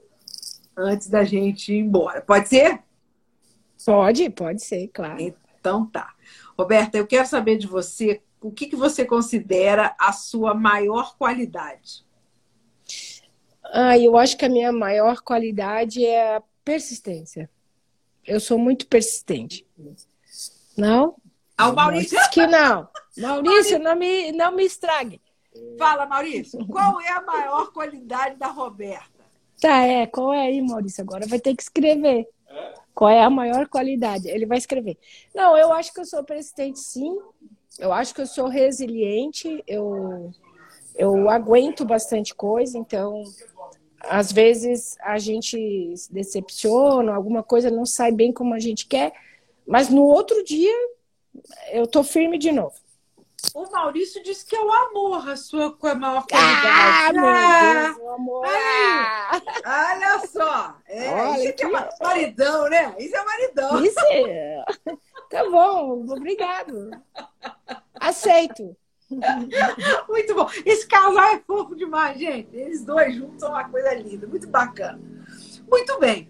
antes 0.75 1.07
da 1.07 1.23
gente 1.23 1.73
ir 1.73 1.79
embora. 1.79 2.21
Pode 2.21 2.49
ser? 2.49 2.79
Pode, 3.85 4.29
pode 4.31 4.63
ser, 4.63 4.87
claro. 4.89 5.19
Então 5.19 5.85
tá. 5.85 6.13
Roberta, 6.57 6.97
eu 6.97 7.07
quero 7.07 7.27
saber 7.27 7.57
de 7.57 7.67
você 7.67 8.21
o 8.41 8.51
que, 8.51 8.67
que 8.67 8.75
você 8.75 9.05
considera 9.05 9.95
a 9.99 10.13
sua 10.13 10.53
maior 10.53 11.17
qualidade? 11.17 12.05
Ah, 13.71 13.97
eu 13.97 14.17
acho 14.17 14.37
que 14.37 14.45
a 14.45 14.49
minha 14.49 14.71
maior 14.71 15.21
qualidade 15.21 16.05
é 16.05 16.37
a 16.37 16.43
persistência. 16.63 17.49
Eu 18.25 18.39
sou 18.39 18.57
muito 18.57 18.87
persistente. 18.87 19.65
Não? 20.77 21.15
Ah, 21.57 21.69
o 21.69 21.75
Maurício. 21.75 22.17
Diz 22.17 22.27
que 22.27 22.45
não. 22.47 22.87
Maurício, 23.17 23.43
Maurício, 23.43 23.79
Não, 23.79 23.95
me, 23.95 24.31
não 24.31 24.51
me 24.51 24.63
estrague. 24.63 25.21
Fala, 25.77 26.05
Maurício. 26.05 26.65
Qual 26.67 27.01
é 27.01 27.09
a 27.09 27.21
maior 27.21 27.71
qualidade 27.71 28.35
da 28.37 28.47
Roberta? 28.47 29.19
Tá, 29.59 29.83
é. 29.83 30.07
Qual 30.07 30.33
é 30.33 30.41
aí, 30.41 30.61
Maurício? 30.61 31.03
Agora 31.03 31.27
vai 31.27 31.39
ter 31.39 31.55
que 31.55 31.63
escrever. 31.63 32.27
Qual 32.93 33.09
é 33.09 33.21
a 33.21 33.29
maior 33.29 33.67
qualidade? 33.67 34.29
Ele 34.29 34.45
vai 34.45 34.57
escrever. 34.57 34.97
Não, 35.33 35.57
eu 35.57 35.71
acho 35.73 35.93
que 35.93 35.99
eu 35.99 36.05
sou 36.05 36.23
persistente, 36.23 36.79
sim. 36.79 37.17
Eu 37.77 37.91
acho 37.91 38.13
que 38.13 38.21
eu 38.21 38.27
sou 38.27 38.47
resiliente. 38.47 39.63
Eu, 39.67 40.31
eu 40.95 41.29
aguento 41.29 41.85
bastante 41.85 42.33
coisa, 42.33 42.77
então 42.77 43.23
às 44.01 44.31
vezes 44.31 44.97
a 45.01 45.17
gente 45.17 45.95
se 45.95 46.13
decepciona, 46.13 47.13
alguma 47.13 47.43
coisa 47.43 47.69
não 47.69 47.85
sai 47.85 48.11
bem 48.11 48.31
como 48.31 48.53
a 48.53 48.59
gente 48.59 48.85
quer, 48.85 49.13
mas 49.67 49.89
no 49.89 50.03
outro 50.03 50.43
dia 50.43 50.73
eu 51.71 51.85
tô 51.88 52.03
firme 52.03 52.38
de 52.38 52.51
novo. 52.51 52.76
O 53.53 53.71
Maurício 53.71 54.21
disse 54.21 54.45
que 54.45 54.55
é 54.55 54.61
o 54.61 54.71
amor, 54.71 55.30
a 55.30 55.35
sua 55.38 55.77
maior 55.95 56.26
qualidade. 56.27 56.67
Ah, 56.67 57.07
ah, 57.07 57.93
Deus, 57.93 58.09
amor. 58.09 58.45
Aí, 58.45 59.41
olha 59.65 60.27
só. 60.27 60.76
É, 60.85 61.09
olha 61.09 61.43
isso 61.45 61.53
que... 61.53 61.63
é 61.63 61.89
maridão, 62.01 62.69
né? 62.69 62.95
Isso 62.99 63.15
é 63.15 63.23
maridão. 63.23 63.84
Isso 63.84 63.99
é. 63.99 64.65
Tá 65.30 65.49
bom, 65.49 66.05
obrigado. 66.09 66.89
Aceito. 67.99 68.76
Muito 70.07 70.36
bom. 70.36 70.49
Esse 70.65 70.88
casal 70.88 71.23
é 71.23 71.40
fofo 71.40 71.76
demais, 71.76 72.19
gente. 72.19 72.56
Eles 72.56 72.84
dois 72.84 73.15
juntos 73.15 73.40
são 73.40 73.49
uma 73.49 73.68
coisa 73.68 73.94
linda, 73.95 74.27
muito 74.27 74.48
bacana. 74.48 74.99
Muito 75.68 75.99
bem. 75.99 76.30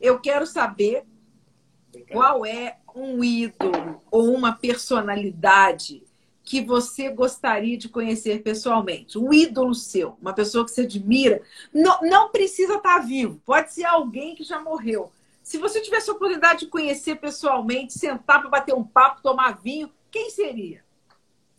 Eu 0.00 0.18
quero 0.18 0.46
saber 0.46 1.04
qual 2.10 2.44
é 2.44 2.78
um 2.94 3.22
ídolo 3.22 4.02
ou 4.10 4.34
uma 4.34 4.52
personalidade 4.52 6.02
que 6.42 6.62
você 6.62 7.10
gostaria 7.10 7.76
de 7.76 7.90
conhecer 7.90 8.42
pessoalmente? 8.42 9.18
Um 9.18 9.32
ídolo 9.32 9.74
seu, 9.74 10.16
uma 10.20 10.32
pessoa 10.32 10.64
que 10.64 10.70
você 10.70 10.82
admira. 10.82 11.42
Não, 11.72 12.00
não 12.00 12.30
precisa 12.30 12.76
estar 12.76 13.00
vivo, 13.00 13.40
pode 13.44 13.72
ser 13.72 13.84
alguém 13.84 14.34
que 14.34 14.42
já 14.42 14.58
morreu. 14.58 15.12
Se 15.42 15.58
você 15.58 15.80
tivesse 15.80 16.10
a 16.10 16.14
oportunidade 16.14 16.60
de 16.60 16.66
conhecer 16.66 17.16
pessoalmente, 17.16 17.92
sentar 17.92 18.40
para 18.40 18.50
bater 18.50 18.74
um 18.74 18.84
papo, 18.84 19.22
tomar 19.22 19.58
vinho, 19.58 19.90
quem 20.10 20.30
seria? 20.30 20.82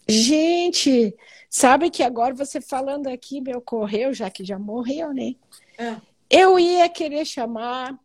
Gente, 0.10 1.15
sabe 1.49 1.90
que 1.90 2.02
agora 2.02 2.34
você 2.34 2.60
falando 2.60 3.07
aqui 3.07 3.41
me 3.41 3.56
ocorreu, 3.56 4.14
já 4.14 4.30
que 4.30 4.44
já 4.44 4.57
morreu, 4.57 5.14
né? 5.14 5.36
É. 5.77 5.98
Eu 6.30 6.60
ia 6.60 6.90
querer 6.90 7.26
chamar 7.26 7.98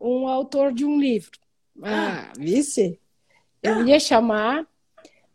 um 0.00 0.26
autor 0.26 0.72
de 0.72 0.84
um 0.84 0.98
livro. 0.98 1.38
Ah, 1.82 2.28
ah. 2.28 2.32
vice? 2.38 2.98
Eu 3.62 3.76
ah. 3.76 3.82
ia 3.82 4.00
chamar 4.00 4.66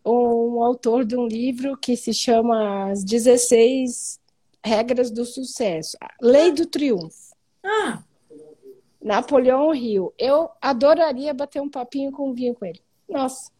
um 0.05 0.63
autor 0.63 1.05
de 1.05 1.15
um 1.15 1.27
livro 1.27 1.77
que 1.77 1.95
se 1.95 2.13
chama 2.13 2.91
As 2.91 3.03
16 3.03 4.19
Regras 4.63 5.11
do 5.11 5.23
Sucesso, 5.23 5.97
Lei 6.21 6.51
do 6.51 6.65
Triunfo. 6.65 7.35
Ah. 7.63 8.03
Napoleão 9.01 9.71
Rio. 9.71 10.13
Eu 10.17 10.49
adoraria 10.61 11.33
bater 11.33 11.61
um 11.61 11.69
papinho 11.69 12.11
com 12.11 12.33
vinho 12.33 12.53
com 12.55 12.65
ele. 12.65 12.81
Nossa, 13.07 13.51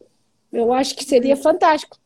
eu 0.52 0.72
acho 0.72 0.94
que 0.94 1.04
seria 1.04 1.36
fantástico. 1.36 1.98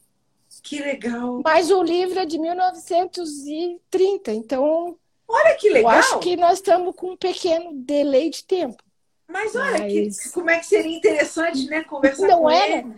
Que 0.61 0.81
legal. 0.81 1.41
Mas 1.45 1.71
o 1.71 1.83
livro 1.83 2.19
é 2.19 2.27
de 2.27 2.39
1930, 2.39 4.33
então. 4.33 4.99
Olha 5.27 5.55
que 5.57 5.69
legal. 5.71 5.93
Eu 5.93 5.99
acho 5.99 6.19
que 6.19 6.37
nós 6.37 6.55
estamos 6.55 6.95
com 6.95 7.13
um 7.13 7.17
pequeno 7.17 7.73
delay 7.75 8.29
de 8.31 8.45
tempo. 8.45 8.83
Mas 9.27 9.57
olha, 9.57 9.79
Mas... 9.79 10.21
Que, 10.21 10.31
como 10.33 10.51
é 10.51 10.59
que 10.59 10.67
seria 10.67 10.95
interessante, 10.95 11.67
né, 11.67 11.83
conversar 11.85 12.29
Não 12.29 12.41
com 12.43 12.51
é? 12.51 12.79
ele. 12.79 12.95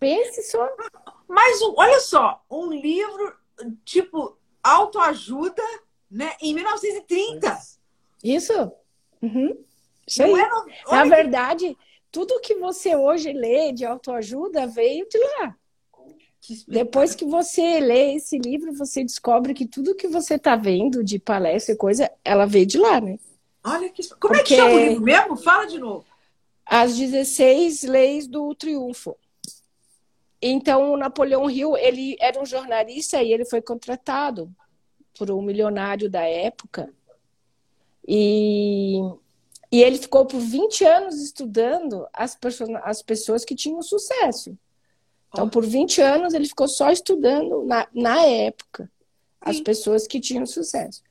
Pense 0.00 0.42
só. 0.50 0.68
Mas 1.28 1.60
olha 1.76 2.00
só, 2.00 2.42
um 2.50 2.72
livro 2.72 3.36
tipo 3.84 4.36
autoajuda, 4.62 5.62
né, 6.10 6.32
em 6.40 6.54
1930. 6.54 7.58
Isso. 8.24 8.72
Uhum. 9.22 9.56
Isso 10.06 10.22
aí. 10.22 10.32
É, 10.32 10.48
Na 10.90 11.04
verdade, 11.04 11.68
que... 11.68 11.78
tudo 12.10 12.40
que 12.40 12.54
você 12.54 12.96
hoje 12.96 13.32
lê 13.32 13.72
de 13.72 13.84
autoajuda 13.84 14.66
veio 14.66 15.06
de 15.08 15.18
lá. 15.18 15.56
Depois 16.66 17.14
que 17.14 17.24
você 17.24 17.80
lê 17.80 18.14
esse 18.14 18.38
livro, 18.38 18.72
você 18.72 19.02
descobre 19.02 19.54
que 19.54 19.66
tudo 19.66 19.94
que 19.94 20.08
você 20.08 20.34
está 20.34 20.56
vendo 20.56 21.04
de 21.04 21.18
palestra 21.18 21.74
e 21.74 21.78
coisa, 21.78 22.10
ela 22.24 22.46
veio 22.46 22.66
de 22.66 22.78
lá, 22.78 23.00
né? 23.00 23.18
Olha 23.64 23.88
que. 23.90 24.06
Como 24.08 24.34
Porque... 24.34 24.38
é 24.38 24.42
que 24.44 24.56
chama 24.56 24.74
o 24.74 24.78
livro 24.78 25.02
mesmo? 25.02 25.36
Fala 25.36 25.66
de 25.66 25.78
novo. 25.78 26.04
As 26.64 26.96
16 26.96 27.82
Leis 27.84 28.26
do 28.26 28.54
Triunfo. 28.54 29.16
Então, 30.40 30.92
o 30.92 30.96
Napoleão 30.96 31.50
Hill, 31.50 31.76
ele 31.76 32.16
era 32.20 32.40
um 32.40 32.46
jornalista 32.46 33.22
e 33.22 33.32
ele 33.32 33.44
foi 33.44 33.60
contratado 33.60 34.54
por 35.18 35.30
um 35.30 35.42
milionário 35.42 36.08
da 36.08 36.22
época. 36.22 36.92
E, 38.06 39.00
e 39.70 39.82
ele 39.82 39.98
ficou 39.98 40.24
por 40.24 40.40
20 40.40 40.84
anos 40.84 41.20
estudando 41.20 42.06
as, 42.12 42.38
as 42.84 43.02
pessoas 43.02 43.44
que 43.44 43.56
tinham 43.56 43.82
sucesso. 43.82 44.56
Então, 45.28 45.48
por 45.48 45.64
20 45.64 46.00
anos, 46.00 46.34
ele 46.34 46.48
ficou 46.48 46.68
só 46.68 46.90
estudando, 46.90 47.64
na, 47.64 47.86
na 47.92 48.22
época, 48.22 48.90
as 49.40 49.56
Sim. 49.56 49.62
pessoas 49.62 50.06
que 50.06 50.20
tinham 50.20 50.46
sucesso. 50.46 51.02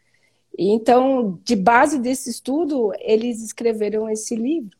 E, 0.57 0.69
então, 0.72 1.39
de 1.44 1.56
base 1.56 1.99
desse 1.99 2.30
estudo, 2.30 2.91
eles 2.99 3.44
escreveram 3.44 4.10
esse 4.10 4.35
livro. 4.35 4.76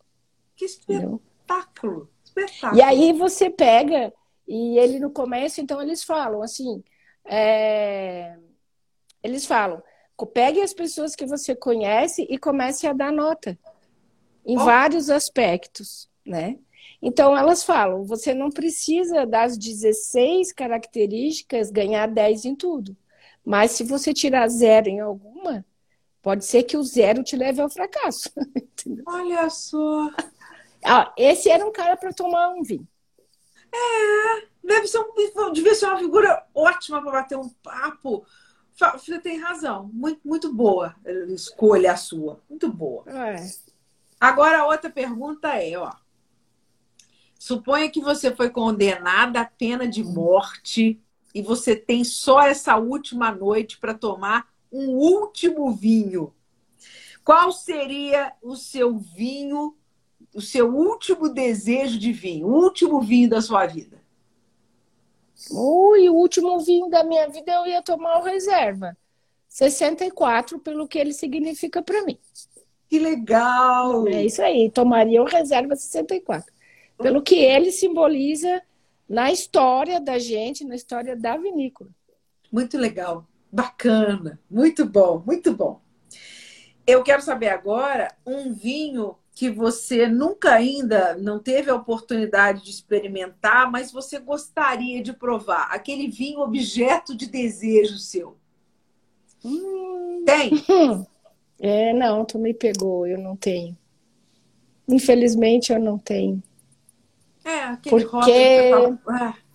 Que 0.55 0.65
espetáculo! 0.65 2.09
espetáculo. 2.26 2.80
E 2.80 2.81
aí 2.81 3.14
você 3.14 3.49
pega, 3.49 4.11
e 4.47 4.77
ele 4.80 4.99
no 4.99 5.11
começo, 5.11 5.61
então, 5.61 5.81
eles 5.81 6.03
falam 6.03 6.41
assim: 6.41 6.84
é... 7.26 8.35
eles 9.23 9.45
falam, 9.45 9.84
pegue 10.26 10.61
as 10.61 10.73
pessoas 10.73 11.15
que 11.15 11.27
você 11.27 11.55
conhece 11.55 12.26
e 12.27 12.39
comece 12.39 12.88
a 12.88 12.93
dar 12.93 13.11
nota 13.11 13.57
em 14.45 14.57
oh. 14.57 14.64
vários 14.64 15.09
aspectos, 15.09 16.09
né? 16.26 16.57
Então, 17.08 17.38
elas 17.38 17.64
falam: 17.64 18.04
você 18.04 18.34
não 18.34 18.52
precisa 18.52 19.26
das 19.26 19.58
16 19.58 20.52
características 20.52 21.72
ganhar 21.72 22.06
10 22.06 22.44
em 22.44 22.54
tudo. 22.54 22.98
Mas 23.46 23.72
se 23.72 23.86
você 23.86 24.14
tirar 24.14 24.50
zero 24.50 24.90
em 24.90 25.00
alguma, 25.00 25.66
pode 26.22 26.44
ser 26.44 26.64
que 26.64 26.76
o 26.76 26.84
zero 26.84 27.24
te 27.24 27.38
leve 27.38 27.62
ao 27.62 27.70
fracasso. 27.70 28.30
Olha 29.08 29.50
só. 29.50 30.12
Ah, 30.84 31.14
esse 31.18 31.50
era 31.50 31.66
um 31.66 31.72
cara 31.72 31.96
para 31.96 32.12
tomar 32.12 32.50
um 32.50 32.62
vinho. 32.62 32.86
É, 33.74 34.46
deve 34.62 34.86
ser, 34.88 35.00
um, 35.00 35.54
devia 35.54 35.76
ser 35.76 35.86
uma 35.86 36.00
figura 36.00 36.46
ótima 36.54 37.02
para 37.02 37.12
bater 37.12 37.38
um 37.38 37.48
papo. 37.64 38.26
Você 38.76 39.18
tem 39.20 39.40
razão, 39.40 39.90
muito, 39.94 40.20
muito 40.26 40.54
boa 40.54 40.94
escolha 41.30 41.94
a 41.94 41.96
sua, 41.96 42.42
muito 42.50 42.70
boa. 42.70 43.06
É. 43.08 43.38
Agora 44.20 44.60
a 44.60 44.68
outra 44.68 44.90
pergunta 44.90 45.48
é, 45.56 45.78
ó, 45.78 45.90
Suponha 47.38 47.89
que 47.89 48.01
você 48.01 48.35
foi 48.35 48.49
condenada 48.49 49.41
à 49.41 49.45
pena 49.45 49.88
de 49.88 50.03
morte 50.03 50.99
e 51.34 51.41
você 51.41 51.76
tem 51.76 52.03
só 52.03 52.41
essa 52.41 52.77
última 52.77 53.31
noite 53.31 53.77
para 53.77 53.93
tomar 53.93 54.47
um 54.72 54.89
último 54.89 55.72
vinho. 55.72 56.34
Qual 57.23 57.51
seria 57.51 58.34
o 58.41 58.55
seu 58.55 58.97
vinho, 58.97 59.76
o 60.34 60.41
seu 60.41 60.73
último 60.73 61.30
desejo 61.30 61.99
de 61.99 62.11
vinho, 62.11 62.47
o 62.47 62.64
último 62.64 63.01
vinho 63.01 63.30
da 63.30 63.41
sua 63.41 63.68
vida? 63.68 64.01
Ui, 65.51 66.09
o 66.09 66.15
último 66.15 66.59
vinho 66.59 66.89
da 66.89 67.03
minha 67.03 67.30
vida 67.30 67.51
eu 67.51 67.68
ia 67.68 67.84
tomar 67.84 68.19
o 68.19 68.23
reserva. 68.23 68.97
64, 69.47 70.59
pelo 70.59 70.88
que 70.88 70.97
ele 70.97 71.14
significa 71.14 71.81
para 71.81 72.03
mim. 72.03 72.18
Que 72.89 72.97
legal! 72.97 74.07
É 74.07 74.26
isso 74.26 74.41
aí, 74.41 74.72
tomaria 74.72 75.22
o 75.22 75.26
reserva 75.26 75.76
64 75.76 76.57
pelo 76.98 77.22
que 77.22 77.36
ele 77.36 77.72
simboliza 77.72 78.61
na 79.07 79.32
história 79.32 79.99
da 79.99 80.19
gente, 80.19 80.65
na 80.65 80.76
história 80.76 81.15
da 81.15 81.38
vinícola. 81.38 81.90
Muito 82.52 82.78
legal, 82.78 83.28
bacana, 83.52 84.40
muito 84.49 84.86
bom, 84.86 85.22
muito 85.26 85.53
bom. 85.53 85.82
Eu 86.86 87.03
quero 87.03 87.22
saber 87.22 87.49
agora 87.49 88.14
um 88.26 88.53
vinho 88.53 89.15
que 89.36 89.52
você 89.52 90.07
nunca 90.07 90.53
ainda 90.53 91.15
não 91.15 91.38
teve 91.38 91.69
a 91.69 91.76
oportunidade 91.76 92.64
de 92.64 92.72
experimentar, 92.72 93.69
mas 93.69 93.91
você 93.91 94.18
gostaria 94.18 95.03
de 95.03 95.14
provar. 95.14 95.68
Aquele 95.69 96.07
vinho 96.07 96.40
objeto 96.40 97.15
de 97.15 97.28
desejo 97.28 97.98
seu. 97.99 98.36
Hum. 99.45 100.24
Tem? 100.26 100.52
É, 101.60 101.91
não, 101.91 102.24
tu 102.24 102.38
me 102.38 102.53
pegou, 102.53 103.07
eu 103.07 103.18
não 103.18 103.36
tenho. 103.36 103.76
Infelizmente 104.88 105.74
eu 105.74 105.80
não 105.80 105.98
tenho. 105.98 106.41
É, 107.48 107.64
aquele 107.64 108.06
Porque... 108.06 108.72
Fala... 109.06 109.30
É. 109.30 109.48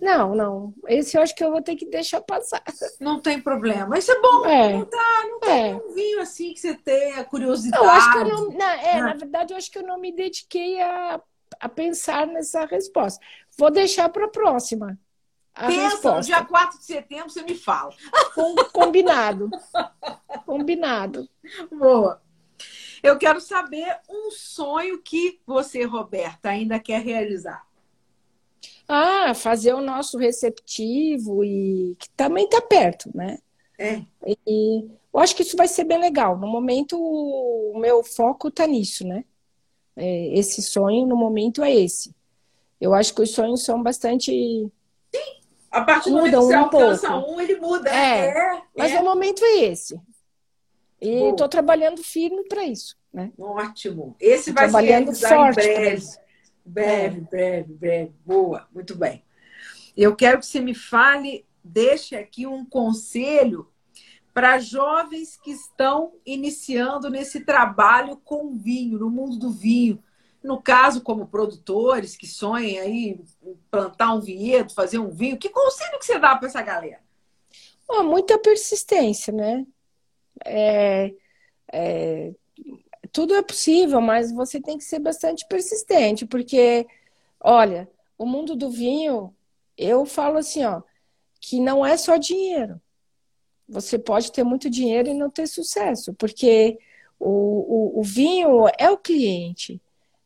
Não, 0.00 0.34
não. 0.34 0.74
Esse 0.86 1.16
eu 1.16 1.22
acho 1.22 1.34
que 1.34 1.42
eu 1.42 1.50
vou 1.50 1.62
ter 1.62 1.76
que 1.76 1.86
deixar 1.86 2.20
passar. 2.20 2.62
Não 3.00 3.20
tem 3.20 3.40
problema. 3.40 3.98
Isso 3.98 4.10
é 4.10 4.20
bom. 4.20 4.46
É. 4.46 4.72
Não, 4.74 4.84
tá, 4.84 5.22
não 5.24 5.40
tem 5.40 5.72
é. 5.72 5.76
um 5.76 5.94
vinho 5.94 6.20
assim 6.20 6.52
que 6.52 6.60
você 6.60 6.74
tenha 6.74 7.24
curiosidade. 7.24 7.82
Eu 7.82 7.90
acho 7.90 8.12
que 8.12 8.18
eu 8.18 8.28
não, 8.28 8.50
na, 8.52 8.74
é, 8.82 8.98
ah. 8.98 9.04
na 9.04 9.14
verdade, 9.14 9.52
eu 9.52 9.56
acho 9.56 9.70
que 9.70 9.78
eu 9.78 9.86
não 9.86 9.98
me 9.98 10.12
dediquei 10.12 10.80
a, 10.80 11.20
a 11.60 11.68
pensar 11.68 12.26
nessa 12.26 12.66
resposta. 12.66 13.24
Vou 13.56 13.70
deixar 13.70 14.08
para 14.08 14.26
a 14.26 14.28
próxima. 14.28 14.98
A 15.54 15.68
Pensa, 15.68 15.82
resposta. 15.82 16.16
no 16.16 16.22
dia 16.22 16.44
4 16.44 16.78
de 16.78 16.84
setembro 16.84 17.30
você 17.30 17.42
me 17.42 17.54
fala. 17.54 17.94
Com, 18.34 18.56
combinado. 18.72 19.50
combinado. 20.44 21.28
Boa. 21.70 22.20
Eu 23.04 23.18
quero 23.18 23.38
saber 23.38 23.98
um 24.08 24.30
sonho 24.30 24.98
que 25.02 25.38
você, 25.46 25.84
Roberta, 25.84 26.48
ainda 26.48 26.80
quer 26.80 27.02
realizar. 27.02 27.62
Ah, 28.88 29.34
fazer 29.34 29.74
o 29.74 29.82
nosso 29.82 30.16
receptivo 30.16 31.44
e 31.44 31.94
que 31.98 32.08
também 32.10 32.46
está 32.46 32.62
perto, 32.62 33.10
né? 33.14 33.38
É. 33.78 34.00
E 34.46 34.88
eu 35.12 35.20
acho 35.20 35.36
que 35.36 35.42
isso 35.42 35.54
vai 35.54 35.68
ser 35.68 35.84
bem 35.84 36.00
legal. 36.00 36.38
No 36.38 36.46
momento, 36.46 36.98
o 36.98 37.78
meu 37.78 38.02
foco 38.02 38.48
está 38.48 38.66
nisso, 38.66 39.06
né? 39.06 39.22
É, 39.94 40.38
esse 40.38 40.62
sonho, 40.62 41.06
no 41.06 41.14
momento, 41.14 41.62
é 41.62 41.74
esse. 41.74 42.14
Eu 42.80 42.94
acho 42.94 43.14
que 43.14 43.20
os 43.20 43.32
sonhos 43.32 43.64
são 43.64 43.82
bastante. 43.82 44.32
Sim, 44.32 45.40
a 45.70 45.82
partir 45.82 46.08
do 46.08 46.16
momento 46.16 46.30
que 46.32 46.36
você 46.36 46.56
um 46.56 46.58
alcança 46.58 47.10
pouco. 47.10 47.32
um, 47.32 47.40
ele 47.40 47.56
muda. 47.56 47.90
É, 47.90 48.28
é 48.28 48.62
mas 48.74 48.92
é. 48.92 49.00
o 49.00 49.04
momento 49.04 49.44
é 49.44 49.64
esse. 49.64 50.00
E 51.04 51.30
estou 51.30 51.48
trabalhando 51.48 52.02
firme 52.02 52.44
para 52.48 52.64
isso. 52.64 52.96
Né? 53.12 53.30
Ótimo. 53.38 54.16
Esse 54.18 54.52
vai 54.52 54.64
trabalhando 54.64 55.14
se 55.14 55.28
forte 55.28 55.60
em 55.60 55.74
breve. 55.74 56.06
Breve, 56.64 57.18
é. 57.18 57.20
breve, 57.20 57.74
breve. 57.74 58.12
Boa, 58.24 58.66
muito 58.72 58.96
bem. 58.96 59.22
Eu 59.96 60.16
quero 60.16 60.40
que 60.40 60.46
você 60.46 60.60
me 60.60 60.74
fale, 60.74 61.46
deixe 61.62 62.16
aqui 62.16 62.46
um 62.46 62.64
conselho 62.64 63.68
para 64.32 64.58
jovens 64.58 65.36
que 65.36 65.52
estão 65.52 66.14
iniciando 66.26 67.08
nesse 67.08 67.44
trabalho 67.44 68.16
com 68.16 68.56
vinho, 68.56 68.98
no 68.98 69.08
mundo 69.08 69.36
do 69.36 69.50
vinho. 69.50 70.02
no 70.42 70.60
caso, 70.60 71.00
como 71.00 71.26
produtores 71.26 72.16
que 72.16 72.26
sonhem 72.26 72.78
aí 72.78 73.18
plantar 73.70 74.12
um 74.12 74.20
vinhedo, 74.20 74.74
fazer 74.74 74.98
um 74.98 75.08
vinho, 75.08 75.38
que 75.38 75.48
conselho 75.48 75.98
que 75.98 76.04
você 76.04 76.18
dá 76.18 76.36
para 76.36 76.48
essa 76.48 76.60
galera? 76.60 77.00
Oh, 77.88 78.02
muita 78.02 78.38
persistência, 78.38 79.32
né? 79.32 79.64
É, 80.44 81.12
é, 81.72 82.32
tudo 83.12 83.34
é 83.34 83.42
possível, 83.42 84.00
mas 84.00 84.32
você 84.32 84.60
tem 84.60 84.78
que 84.78 84.84
ser 84.84 84.98
bastante 84.98 85.46
persistente, 85.46 86.26
porque, 86.26 86.86
olha, 87.40 87.88
o 88.18 88.26
mundo 88.26 88.56
do 88.56 88.70
vinho, 88.70 89.34
eu 89.76 90.04
falo 90.04 90.38
assim, 90.38 90.64
ó, 90.64 90.82
que 91.40 91.60
não 91.60 91.84
é 91.84 91.96
só 91.96 92.16
dinheiro. 92.16 92.80
Você 93.68 93.98
pode 93.98 94.32
ter 94.32 94.44
muito 94.44 94.68
dinheiro 94.68 95.08
e 95.08 95.14
não 95.14 95.30
ter 95.30 95.46
sucesso, 95.46 96.12
porque 96.14 96.78
o, 97.18 97.96
o, 97.96 98.00
o 98.00 98.02
vinho 98.02 98.66
é 98.78 98.90
o 98.90 98.98
cliente, 98.98 99.80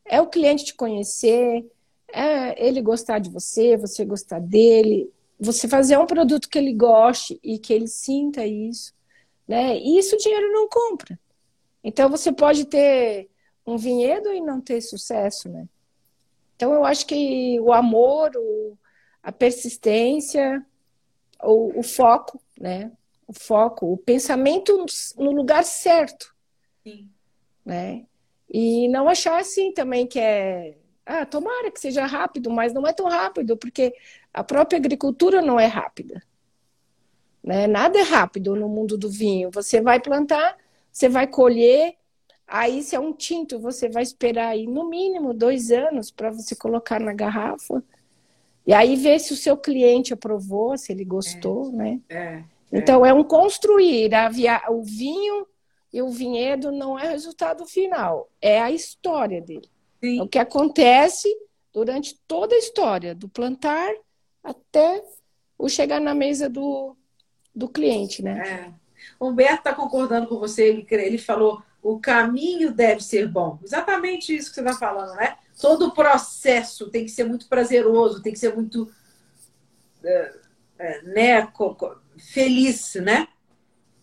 é 0.05 0.21
o 0.21 0.27
cliente 0.27 0.65
te 0.65 0.75
conhecer, 0.75 1.65
é 2.13 2.67
ele 2.67 2.81
gostar 2.81 3.19
de 3.19 3.31
você, 3.31 3.77
você 3.77 4.05
gostar 4.05 4.41
dele, 4.41 5.11
você 5.39 5.69
fazer 5.69 5.99
um 5.99 6.07
produto 6.07 6.49
que 6.49 6.59
ele 6.59 6.73
goste 6.73 7.39
e 7.43 7.59
que 7.59 7.73
ele 7.73 7.87
sinta 7.87 8.45
isso, 8.47 8.93
né? 9.49 9.79
E 9.79 9.99
isso 9.99 10.15
o 10.15 10.19
dinheiro 10.19 10.53
não 10.53 10.69
compra. 10.69 11.19
Então 11.83 12.11
você 12.11 12.31
pode 12.31 12.67
ter 12.67 13.31
um 13.67 13.79
vinhedo 13.79 14.33
e 14.33 14.41
não 14.41 14.61
ter 14.61 14.81
sucesso, 14.83 15.49
né? 15.49 15.67
Então 16.55 16.73
eu 16.75 16.85
acho 16.85 17.07
que 17.07 17.59
o 17.61 17.73
amor, 17.73 18.31
o, 18.37 18.77
a 19.23 19.33
persistência, 19.33 20.65
o, 21.43 21.79
o, 21.79 21.83
foco, 21.83 22.41
né? 22.61 22.93
O 23.27 23.33
foco, 23.33 23.93
o 23.93 23.97
pensamento 23.97 24.85
no 25.17 25.31
lugar 25.31 25.65
certo, 25.65 26.35
Sim. 26.83 27.09
né? 27.65 28.05
E 28.51 28.89
não 28.89 29.09
achar 29.09 29.41
assim 29.41 29.73
também 29.73 30.07
que 30.07 30.19
é 30.19 30.77
ah, 31.07 31.25
tomara 31.25 31.71
que 31.71 31.81
seja 31.81 32.05
rápido, 32.05 32.51
mas 32.51 32.75
não 32.75 32.87
é 32.87 32.93
tão 32.93 33.09
rápido, 33.09 33.57
porque 33.57 33.95
a 34.33 34.45
própria 34.45 34.79
agricultura 34.79 35.41
não 35.41 35.59
é 35.59 35.65
rápida. 35.65 36.23
Né? 37.49 37.67
Nada 37.67 37.99
é 37.99 38.03
rápido 38.03 38.55
no 38.55 38.69
mundo 38.69 38.99
do 38.99 39.09
vinho. 39.09 39.51
Você 39.53 39.81
vai 39.81 39.99
plantar, 39.99 40.55
você 40.93 41.09
vai 41.09 41.27
colher, 41.27 41.95
aí 42.47 42.83
se 42.83 42.95
é 42.95 43.01
um 43.01 43.11
tinto, 43.11 43.59
você 43.59 43.89
vai 43.89 44.03
esperar 44.03 44.49
aí 44.49 44.67
no 44.67 44.87
mínimo 44.87 45.33
dois 45.33 45.71
anos 45.71 46.11
para 46.11 46.31
você 46.31 46.55
colocar 46.55 47.01
na 47.01 47.15
garrafa. 47.15 47.83
E 48.67 48.75
aí 48.75 48.97
ver 48.97 49.19
se 49.19 49.33
o 49.33 49.37
seu 49.37 49.57
cliente 49.57 50.13
aprovou, 50.13 50.77
se 50.77 50.93
ele 50.93 51.07
gostou, 51.07 51.71
é, 51.71 51.73
né? 51.73 52.01
É, 52.11 52.45
então 52.71 53.07
é 53.07 53.15
um 53.15 53.25
construir. 53.25 54.11
Via... 54.31 54.61
O 54.69 54.83
vinho 54.83 55.47
e 55.91 56.03
o 56.03 56.11
vinhedo 56.11 56.71
não 56.71 56.99
é 56.99 57.07
o 57.07 57.13
resultado 57.13 57.65
final, 57.65 58.29
é 58.43 58.61
a 58.61 58.71
história 58.71 59.41
dele. 59.41 59.71
Sim. 60.05 60.19
É 60.19 60.23
o 60.23 60.29
que 60.29 60.39
acontece 60.39 61.35
durante 61.73 62.15
toda 62.29 62.55
a 62.55 62.59
história, 62.59 63.15
do 63.15 63.27
plantar 63.27 63.91
até 64.45 65.03
o 65.57 65.67
chegar 65.67 65.99
na 65.99 66.15
mesa 66.15 66.47
do, 66.47 66.95
do 67.59 67.69
cliente, 67.69 68.23
né? 68.23 68.43
É. 68.49 68.73
Humberto 69.21 69.59
está 69.59 69.75
concordando 69.75 70.29
com 70.29 70.39
você, 70.39 70.69
ele, 70.69 70.87
ele 70.91 71.19
falou 71.19 71.63
o 71.83 71.99
caminho 71.99 72.73
deve 72.73 73.03
ser 73.03 73.29
bom. 73.29 73.59
Exatamente 73.63 74.35
isso 74.35 74.49
que 74.49 74.55
você 74.55 74.61
está 74.61 74.75
falando, 74.75 75.15
né? 75.17 75.37
Todo 75.61 75.87
o 75.87 75.95
processo 75.95 76.91
tem 76.91 77.05
que 77.05 77.11
ser 77.11 77.25
muito 77.25 77.49
prazeroso, 77.49 78.23
tem 78.23 78.33
que 78.33 78.39
ser 78.39 78.55
muito 78.55 78.91
é, 80.05 80.35
é, 80.79 81.03
né, 81.03 81.53
feliz, 82.17 82.95
né? 82.97 83.27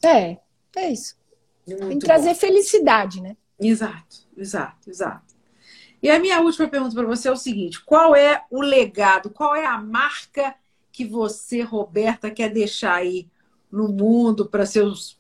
É, 0.04 0.38
é 0.76 0.92
isso. 0.92 1.16
Muito 1.68 1.88
tem 1.88 2.00
que 2.00 2.06
trazer 2.06 2.34
bom. 2.34 2.36
felicidade, 2.36 3.22
né? 3.22 3.38
Exato, 3.60 4.28
exato, 4.38 4.90
exato. 4.90 5.34
E 6.02 6.10
a 6.10 6.20
minha 6.20 6.42
última 6.42 6.68
pergunta 6.68 6.94
para 6.94 7.06
você 7.06 7.30
é 7.30 7.32
o 7.32 7.38
seguinte: 7.38 7.84
qual 7.84 8.16
é 8.16 8.44
o 8.52 8.62
legado, 8.62 9.30
qual 9.30 9.56
é 9.56 9.66
a 9.66 9.78
marca 9.78 10.56
que 10.92 11.06
você, 11.06 11.62
Roberta, 11.62 12.30
quer 12.32 12.50
deixar 12.50 12.96
aí 12.96 13.28
no 13.72 13.88
mundo 13.88 14.48
para 14.48 14.66
seus 14.66 15.20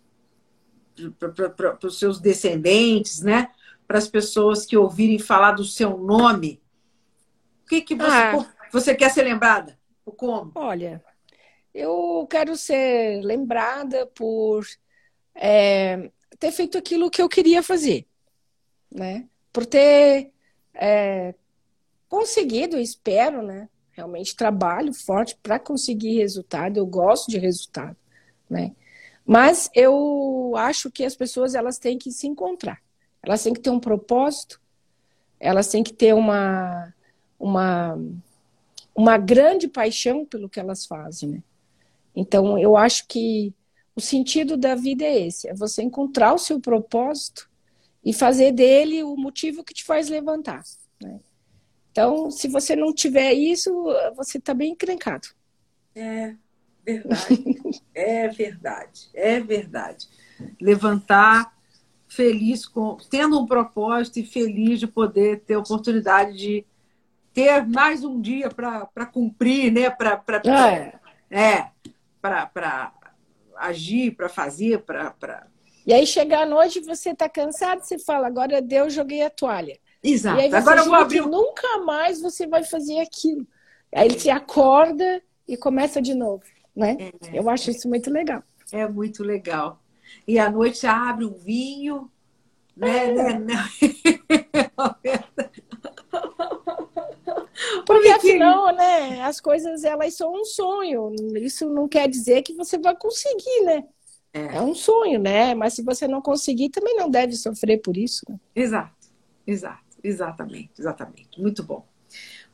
para 1.19 1.88
os 1.88 1.99
seus 1.99 2.19
descendentes, 2.19 3.22
né? 3.22 3.51
Para 3.88 3.97
as 3.97 4.07
pessoas 4.07 4.65
que 4.65 4.77
ouvirem 4.77 5.19
falar 5.19 5.51
do 5.51 5.63
seu 5.63 5.97
nome. 5.97 6.61
O 7.63 7.67
que, 7.67 7.81
que 7.81 7.95
você, 7.95 8.11
Ah. 8.11 8.53
você 8.72 8.95
quer 8.95 9.09
ser 9.09 9.23
lembrada? 9.23 9.77
Ou 10.05 10.13
como? 10.13 10.51
Olha, 10.55 11.03
eu 11.73 12.26
quero 12.30 12.55
ser 12.55 13.22
lembrada 13.23 14.05
por 14.07 14.65
é, 15.35 16.09
ter 16.39 16.51
feito 16.51 16.77
aquilo 16.77 17.11
que 17.11 17.22
eu 17.22 17.27
queria 17.27 17.61
fazer, 17.61 18.07
né? 18.89 19.27
Por 19.51 19.65
ter 19.65 20.31
é, 20.73 21.34
conseguido, 22.07 22.77
espero, 22.77 23.41
né? 23.41 23.67
Realmente 23.91 24.35
trabalho 24.35 24.93
forte 24.93 25.38
para 25.41 25.59
conseguir 25.59 26.19
resultado. 26.19 26.77
Eu 26.77 26.85
gosto 26.85 27.30
de 27.30 27.38
resultado, 27.38 27.97
né? 28.49 28.72
Mas 29.26 29.69
eu 29.73 30.53
acho 30.55 30.91
que 30.91 31.03
as 31.03 31.15
pessoas 31.15 31.55
elas 31.55 31.80
têm 31.80 31.97
que 31.97 32.11
se 32.11 32.27
encontrar. 32.27 32.80
Elas 33.23 33.41
têm 33.43 33.53
que 33.53 33.59
ter 33.59 33.72
um 33.72 33.80
propósito. 33.80 34.61
Elas 35.39 35.67
têm 35.67 35.84
que 35.84 35.93
ter 35.93 36.13
uma 36.13 36.93
uma 37.39 37.99
uma 38.95 39.17
grande 39.17 39.67
paixão 39.67 40.26
pelo 40.26 40.47
que 40.47 40.59
elas 40.59 40.85
fazem, 40.85 41.30
né? 41.30 41.43
Então, 42.15 42.57
eu 42.57 42.77
acho 42.77 43.07
que 43.07 43.53
o 43.95 43.99
sentido 43.99 44.55
da 44.55 44.76
vida 44.76 45.03
é 45.03 45.27
esse: 45.27 45.49
é 45.49 45.53
você 45.53 45.81
encontrar 45.81 46.34
o 46.34 46.38
seu 46.38 46.61
propósito 46.61 47.49
e 48.03 48.13
fazer 48.13 48.51
dele 48.51 49.03
o 49.03 49.17
motivo 49.17 49.63
que 49.63 49.73
te 49.73 49.84
faz 49.84 50.07
levantar. 50.07 50.63
Né? 51.01 51.19
Então, 51.91 52.30
se 52.30 52.47
você 52.47 52.76
não 52.76 52.93
tiver 52.93 53.34
isso, 53.34 53.72
você 54.15 54.38
está 54.38 54.53
bem 54.53 54.72
encrencado. 54.72 55.27
É 55.95 56.35
verdade. 56.86 57.84
é 57.94 58.28
verdade. 58.28 59.10
É 59.14 59.40
verdade. 59.40 60.07
Levantar 60.62 61.53
feliz 62.07 62.66
com 62.66 62.98
tendo 63.10 63.40
um 63.40 63.45
propósito 63.45 64.20
e 64.20 64.26
feliz 64.26 64.80
de 64.80 64.88
poder 64.88 65.41
ter 65.41 65.57
oportunidade 65.57 66.38
de 66.38 66.66
ter 67.34 67.66
mais 67.68 68.03
um 68.03 68.22
dia 68.22 68.49
para 68.49 69.06
cumprir, 69.06 69.72
né? 69.72 69.90
Para 69.90 70.22
É. 70.45 70.94
é, 71.30 71.68
para 72.22 72.94
agir, 73.57 74.12
para 74.12 74.30
fazer, 74.30 74.80
para 74.80 75.45
E 75.86 75.94
aí, 75.94 76.07
chegar 76.07 76.44
à 76.44 76.45
noite, 76.45 76.80
você 76.80 77.12
está 77.12 77.28
cansado, 77.28 77.82
você 77.82 77.99
fala, 77.99 78.28
agora 78.28 78.62
deu, 78.62 78.90
joguei 78.90 79.22
a 79.22 79.30
toalha. 79.30 79.78
Exato. 80.02 80.40
E 80.40 80.44
aí 80.44 80.49
você 80.49 80.56
Agora 80.56 80.80
eu 80.82 80.86
vou 80.86 80.95
abrir 80.95 81.22
nunca 81.22 81.80
mais 81.80 82.22
você 82.22 82.48
vai 82.48 82.64
fazer 82.64 82.99
aquilo. 82.99 83.45
Aí 83.94 84.07
ele 84.07 84.20
se 84.20 84.30
acorda 84.30 85.22
e 85.48 85.57
começa 85.57 86.02
de 86.02 86.14
novo, 86.14 86.44
né? 86.76 87.11
Eu 87.34 87.49
acho 87.49 87.72
isso 87.72 87.88
muito 87.88 88.11
legal. 88.11 88.43
É 88.72 88.88
muito 88.88 89.23
legal. 89.23 89.81
E 90.27 90.38
à 90.39 90.49
noite 90.49 90.85
abre 90.85 91.26
um 91.26 91.34
vinho, 91.34 92.11
né? 92.76 93.11
né, 93.11 93.39
né? 93.39 93.56
Porque 97.85 98.07
afinal, 98.10 98.76
né, 98.76 99.22
as 99.22 99.39
coisas 99.39 99.84
elas 99.84 100.14
são 100.15 100.34
um 100.34 100.45
sonho. 100.45 101.14
Isso 101.38 101.69
não 101.69 101.88
quer 101.88 102.10
dizer 102.10 102.41
que 102.41 102.53
você 102.53 102.77
vai 102.77 102.95
conseguir, 102.95 103.61
né? 103.64 103.84
É. 104.34 104.57
É 104.57 104.61
um 104.61 104.76
sonho, 104.76 105.19
né? 105.19 105.56
Mas 105.56 105.73
se 105.73 105.84
você 105.84 106.07
não 106.07 106.22
conseguir, 106.22 106.69
também 106.69 106.95
não 106.95 107.10
deve 107.10 107.34
sofrer 107.34 107.81
por 107.81 107.95
isso. 107.95 108.22
né? 108.27 108.38
Exato, 108.56 109.07
exato, 109.47 109.84
exatamente, 110.03 110.72
exatamente. 110.77 111.39
Muito 111.39 111.64
bom. 111.64 111.85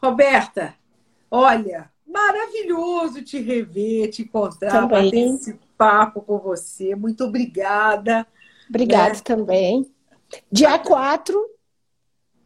Roberta, 0.02 0.76
olha, 1.30 1.91
maravilhoso 2.12 3.22
te 3.24 3.40
rever, 3.40 4.10
te 4.10 4.22
encontrar, 4.24 4.72
Também. 4.72 5.06
bater 5.06 5.36
esse 5.36 5.60
papo 5.78 6.22
com 6.22 6.38
você. 6.40 6.96
Muito 6.96 7.24
obrigada. 7.24 8.26
Obrigada 8.70 9.18
É. 9.18 9.22
também. 9.22 9.92
Dia 10.52 10.78
4, 10.80 11.38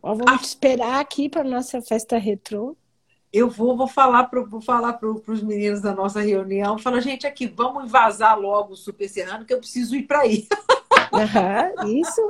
ó, 0.02 0.14
vamos 0.16 0.32
Ah. 0.32 0.36
esperar 0.42 1.00
aqui 1.00 1.30
para 1.30 1.44
nossa 1.44 1.82
festa 1.82 2.18
retrô. 2.18 2.76
Eu 3.32 3.50
vou, 3.50 3.76
vou 3.76 3.88
falar 3.88 4.24
para 4.26 4.44
falar 4.62 4.94
para 4.94 5.10
os 5.10 5.44
meninos 5.44 5.82
da 5.82 5.94
nossa 5.94 6.22
reunião. 6.22 6.78
Falar, 6.80 7.02
gente, 7.02 7.28
aqui, 7.28 7.46
vamos 7.48 7.92
vazar 7.92 8.40
logo 8.40 8.74
o 8.74 8.78
Super 8.78 9.10
Serrano, 9.10 9.46
que 9.46 9.54
eu 9.54 9.60
preciso 9.60 9.96
ir 9.96 10.04
para 10.04 10.22
aí. 10.22 10.48
Aham, 11.14 11.88
isso. 12.00 12.22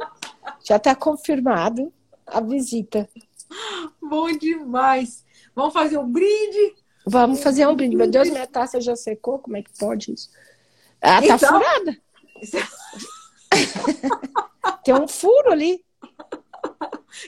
Já 0.63 0.77
está 0.77 0.95
confirmado 0.95 1.93
a 2.25 2.41
visita. 2.41 3.07
Bom 4.01 4.35
demais. 4.37 5.23
Vamos 5.55 5.73
fazer 5.73 5.97
um 5.99 6.11
brinde. 6.11 6.75
Vamos 7.05 7.41
fazer 7.43 7.67
um 7.67 7.75
brinde. 7.75 7.95
Meu 7.95 8.07
Deus, 8.09 8.29
minha 8.29 8.47
taça 8.47 8.81
já 8.81 8.95
secou. 8.95 9.39
Como 9.39 9.55
é 9.57 9.61
que 9.61 9.71
pode 9.77 10.11
isso? 10.13 10.29
Ah, 11.01 11.21
tá 11.21 11.35
Então- 11.35 11.59
furada. 11.61 11.97
Tem 14.83 14.93
um 14.93 15.07
furo 15.07 15.51
ali. 15.51 15.83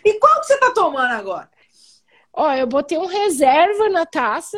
E 0.03 0.19
qual 0.19 0.39
que 0.41 0.47
você 0.47 0.53
está 0.55 0.71
tomando 0.73 1.11
agora? 1.13 1.49
Ó, 2.33 2.51
eu 2.53 2.67
botei 2.67 2.97
um 2.97 3.05
reserva 3.05 3.89
na 3.89 4.05
taça 4.05 4.57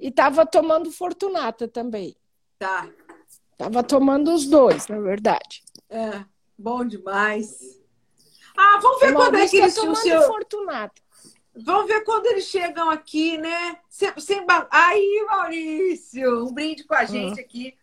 e 0.00 0.10
tava 0.10 0.44
tomando 0.44 0.90
Fortunata 0.90 1.68
também. 1.68 2.16
Tá. 2.58 2.88
Tava 3.56 3.82
tomando 3.82 4.34
os 4.34 4.46
dois, 4.46 4.86
na 4.88 5.00
verdade. 5.00 5.62
É, 5.88 6.24
bom 6.58 6.84
demais. 6.84 7.80
Ah, 8.56 8.78
vamos 8.82 9.00
ver 9.00 9.12
quando 9.14 9.36
é 9.36 9.46
que 9.48 9.58
tá 9.58 9.64
eles 9.64 9.76
o 9.78 9.80
tomando 9.82 9.96
seu. 9.96 10.22
Fortunata. 10.22 11.02
Vamos 11.64 11.86
ver 11.86 12.04
quando 12.04 12.26
eles 12.26 12.44
chegam 12.44 12.90
aqui, 12.90 13.38
né? 13.38 13.78
Sem, 13.88 14.12
sem... 14.18 14.44
Aí, 14.70 15.26
Maurício, 15.28 16.46
um 16.46 16.52
brinde 16.52 16.84
com 16.84 16.94
a 16.94 17.04
gente 17.04 17.40
aqui. 17.40 17.74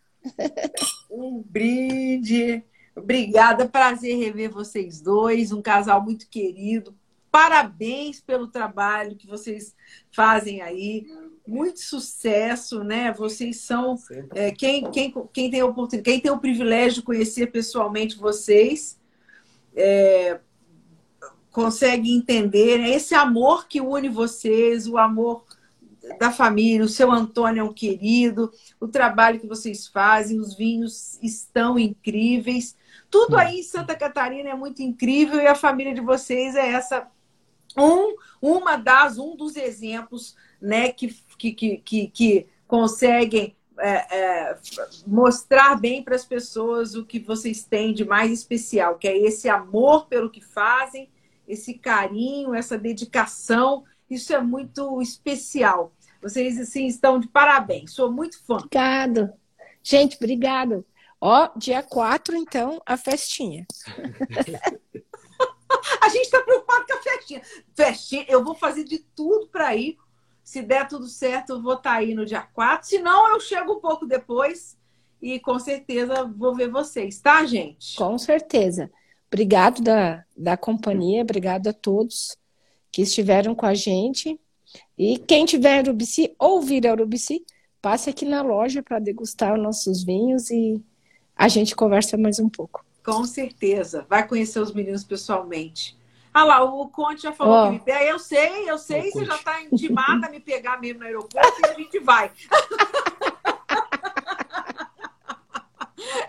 Um 1.10 1.42
brinde. 1.42 2.62
Obrigada, 2.96 3.68
prazer 3.68 4.16
rever 4.16 4.50
vocês 4.50 5.00
dois, 5.00 5.50
um 5.50 5.60
casal 5.60 6.00
muito 6.02 6.28
querido. 6.28 6.96
Parabéns 7.30 8.20
pelo 8.20 8.46
trabalho 8.46 9.16
que 9.16 9.26
vocês 9.26 9.74
fazem 10.12 10.62
aí. 10.62 11.04
Muito 11.46 11.80
sucesso, 11.80 12.84
né? 12.84 13.12
Vocês 13.12 13.56
são 13.56 13.96
é, 14.32 14.52
quem, 14.52 14.88
quem, 14.92 15.12
quem 15.32 15.50
tem 15.50 15.62
oportunidade, 15.62 16.12
quem 16.12 16.20
tem 16.20 16.30
o 16.30 16.38
privilégio 16.38 17.00
de 17.00 17.02
conhecer 17.02 17.48
pessoalmente 17.48 18.16
vocês. 18.16 19.00
É, 19.74 20.38
consegue 21.54 22.12
entender 22.12 22.78
né? 22.78 22.90
esse 22.90 23.14
amor 23.14 23.68
que 23.68 23.80
une 23.80 24.08
vocês, 24.08 24.88
o 24.88 24.98
amor 24.98 25.44
da 26.18 26.32
família, 26.32 26.84
o 26.84 26.88
seu 26.88 27.12
Antônio 27.12 27.60
é 27.60 27.64
um 27.64 27.72
querido, 27.72 28.52
o 28.80 28.88
trabalho 28.88 29.38
que 29.38 29.46
vocês 29.46 29.86
fazem, 29.86 30.40
os 30.40 30.56
vinhos 30.56 31.16
estão 31.22 31.78
incríveis. 31.78 32.76
Tudo 33.08 33.36
aí 33.36 33.60
em 33.60 33.62
Santa 33.62 33.94
Catarina 33.94 34.50
é 34.50 34.54
muito 34.54 34.82
incrível 34.82 35.40
e 35.40 35.46
a 35.46 35.54
família 35.54 35.94
de 35.94 36.00
vocês 36.00 36.56
é 36.56 36.72
essa 36.72 37.06
um, 37.78 38.16
uma 38.42 38.76
das 38.76 39.16
um 39.16 39.36
dos 39.36 39.54
exemplos 39.54 40.34
né, 40.60 40.90
que, 40.90 41.16
que, 41.38 41.52
que, 41.52 42.08
que 42.08 42.46
conseguem 42.66 43.54
é, 43.78 44.16
é, 44.18 44.58
mostrar 45.06 45.80
bem 45.80 46.02
para 46.02 46.16
as 46.16 46.24
pessoas 46.24 46.96
o 46.96 47.06
que 47.06 47.20
vocês 47.20 47.62
têm 47.62 47.94
de 47.94 48.04
mais 48.04 48.32
especial, 48.32 48.98
que 48.98 49.06
é 49.06 49.16
esse 49.16 49.48
amor 49.48 50.06
pelo 50.06 50.28
que 50.28 50.40
fazem 50.40 51.08
esse 51.46 51.74
carinho, 51.74 52.54
essa 52.54 52.78
dedicação. 52.78 53.84
Isso 54.08 54.34
é 54.34 54.40
muito 54.40 55.00
especial. 55.00 55.92
Vocês 56.22 56.58
assim 56.58 56.86
estão 56.86 57.20
de 57.20 57.28
parabéns. 57.28 57.92
Sou 57.92 58.10
muito 58.10 58.42
fã. 58.44 58.56
Obrigado. 58.56 59.32
Gente, 59.82 60.16
obrigado. 60.16 60.84
Ó, 61.20 61.50
dia 61.56 61.82
4, 61.82 62.36
então, 62.36 62.82
a 62.84 62.96
festinha. 62.96 63.66
a 66.00 66.08
gente 66.08 66.24
está 66.24 66.42
preocupado 66.42 66.86
com 66.86 66.94
a 66.94 67.02
festinha. 67.02 67.42
Festinha, 67.74 68.24
eu 68.28 68.44
vou 68.44 68.54
fazer 68.54 68.84
de 68.84 68.98
tudo 68.98 69.48
para 69.48 69.74
ir. 69.74 69.96
Se 70.42 70.60
der 70.60 70.86
tudo 70.86 71.06
certo, 71.06 71.54
eu 71.54 71.62
vou 71.62 71.74
estar 71.74 71.92
tá 71.92 71.96
aí 71.96 72.14
no 72.14 72.26
dia 72.26 72.42
4. 72.42 72.86
Se 72.86 72.98
não, 72.98 73.30
eu 73.30 73.40
chego 73.40 73.74
um 73.74 73.80
pouco 73.80 74.06
depois 74.06 74.76
e 75.20 75.40
com 75.40 75.58
certeza 75.58 76.24
vou 76.24 76.54
ver 76.54 76.70
vocês, 76.70 77.18
tá, 77.18 77.44
gente? 77.46 77.96
Com 77.96 78.18
certeza. 78.18 78.90
Obrigado 79.34 79.82
da, 79.82 80.24
da 80.36 80.56
companhia, 80.56 81.22
obrigado 81.22 81.66
a 81.66 81.72
todos 81.72 82.36
que 82.92 83.02
estiveram 83.02 83.52
com 83.52 83.66
a 83.66 83.74
gente. 83.74 84.38
E 84.96 85.18
quem 85.18 85.44
tiver 85.44 85.82
Urubici 85.82 86.32
ou 86.38 86.62
vir 86.62 86.86
a 86.86 86.92
Urubici, 86.92 87.44
passe 87.82 88.08
aqui 88.08 88.24
na 88.24 88.42
loja 88.42 88.80
para 88.80 89.00
degustar 89.00 89.54
os 89.54 89.60
nossos 89.60 90.04
vinhos 90.04 90.52
e 90.52 90.80
a 91.34 91.48
gente 91.48 91.74
conversa 91.74 92.16
mais 92.16 92.38
um 92.38 92.48
pouco. 92.48 92.86
Com 93.04 93.24
certeza. 93.24 94.06
Vai 94.08 94.24
conhecer 94.24 94.60
os 94.60 94.72
meninos 94.72 95.02
pessoalmente. 95.02 95.98
Ah 96.32 96.44
lá, 96.44 96.62
o 96.62 96.88
Conte 96.88 97.22
já 97.22 97.32
falou 97.32 97.56
oh. 97.56 97.66
que 97.66 97.72
me 97.72 97.80
pega. 97.80 98.04
Eu 98.04 98.20
sei, 98.20 98.70
eu 98.70 98.78
sei, 98.78 99.10
você 99.10 99.24
já 99.24 99.34
está 99.34 99.60
intimada 99.64 100.28
a 100.28 100.30
me 100.30 100.38
pegar 100.38 100.80
mesmo 100.80 101.00
no 101.00 101.06
aeroporto 101.06 101.60
e 101.60 101.66
a 101.70 101.74
gente 101.74 101.98
vai. 101.98 102.30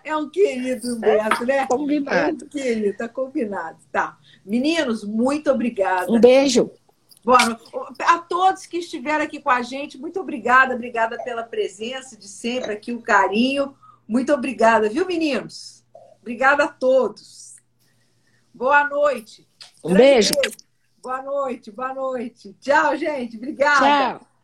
É 0.04 0.16
um 0.16 0.30
querido 0.30 1.00
Beto, 1.00 1.46
né? 1.46 1.66
Combinado. 1.70 2.44
É 2.44 2.46
um 2.46 2.50
querido, 2.50 2.98
tá 2.98 3.10
combinado. 3.10 3.78
Tá. 3.92 4.18
Meninos, 4.46 5.04
muito 5.04 5.52
obrigada. 5.52 6.12
Um 6.12 6.20
beijo. 6.20 6.72
Bom, 7.24 7.36
a 8.00 8.20
todos 8.20 8.68
que 8.68 8.78
estiveram 8.78 9.26
aqui 9.26 9.42
com 9.42 9.50
a 9.50 9.64
gente, 9.64 9.98
muito 9.98 10.20
obrigada, 10.20 10.76
obrigada 10.76 11.18
pela 11.24 11.42
presença 11.42 12.16
de 12.16 12.28
sempre 12.28 12.74
aqui, 12.74 12.92
o 12.92 13.02
carinho. 13.02 13.76
Muito 14.08 14.32
obrigada, 14.32 14.88
viu, 14.90 15.08
meninos? 15.08 15.84
Obrigada 16.22 16.66
a 16.66 16.68
todos. 16.68 17.56
Boa 18.54 18.88
noite. 18.88 19.48
Um 19.84 19.94
beijo. 19.94 20.34
beijo. 20.40 20.58
Boa 21.02 21.22
noite, 21.22 21.72
boa 21.72 21.94
noite. 21.94 22.56
Tchau, 22.62 22.96
gente. 22.96 23.38
Obrigada. 23.38 24.20
Tchau. 24.20 24.35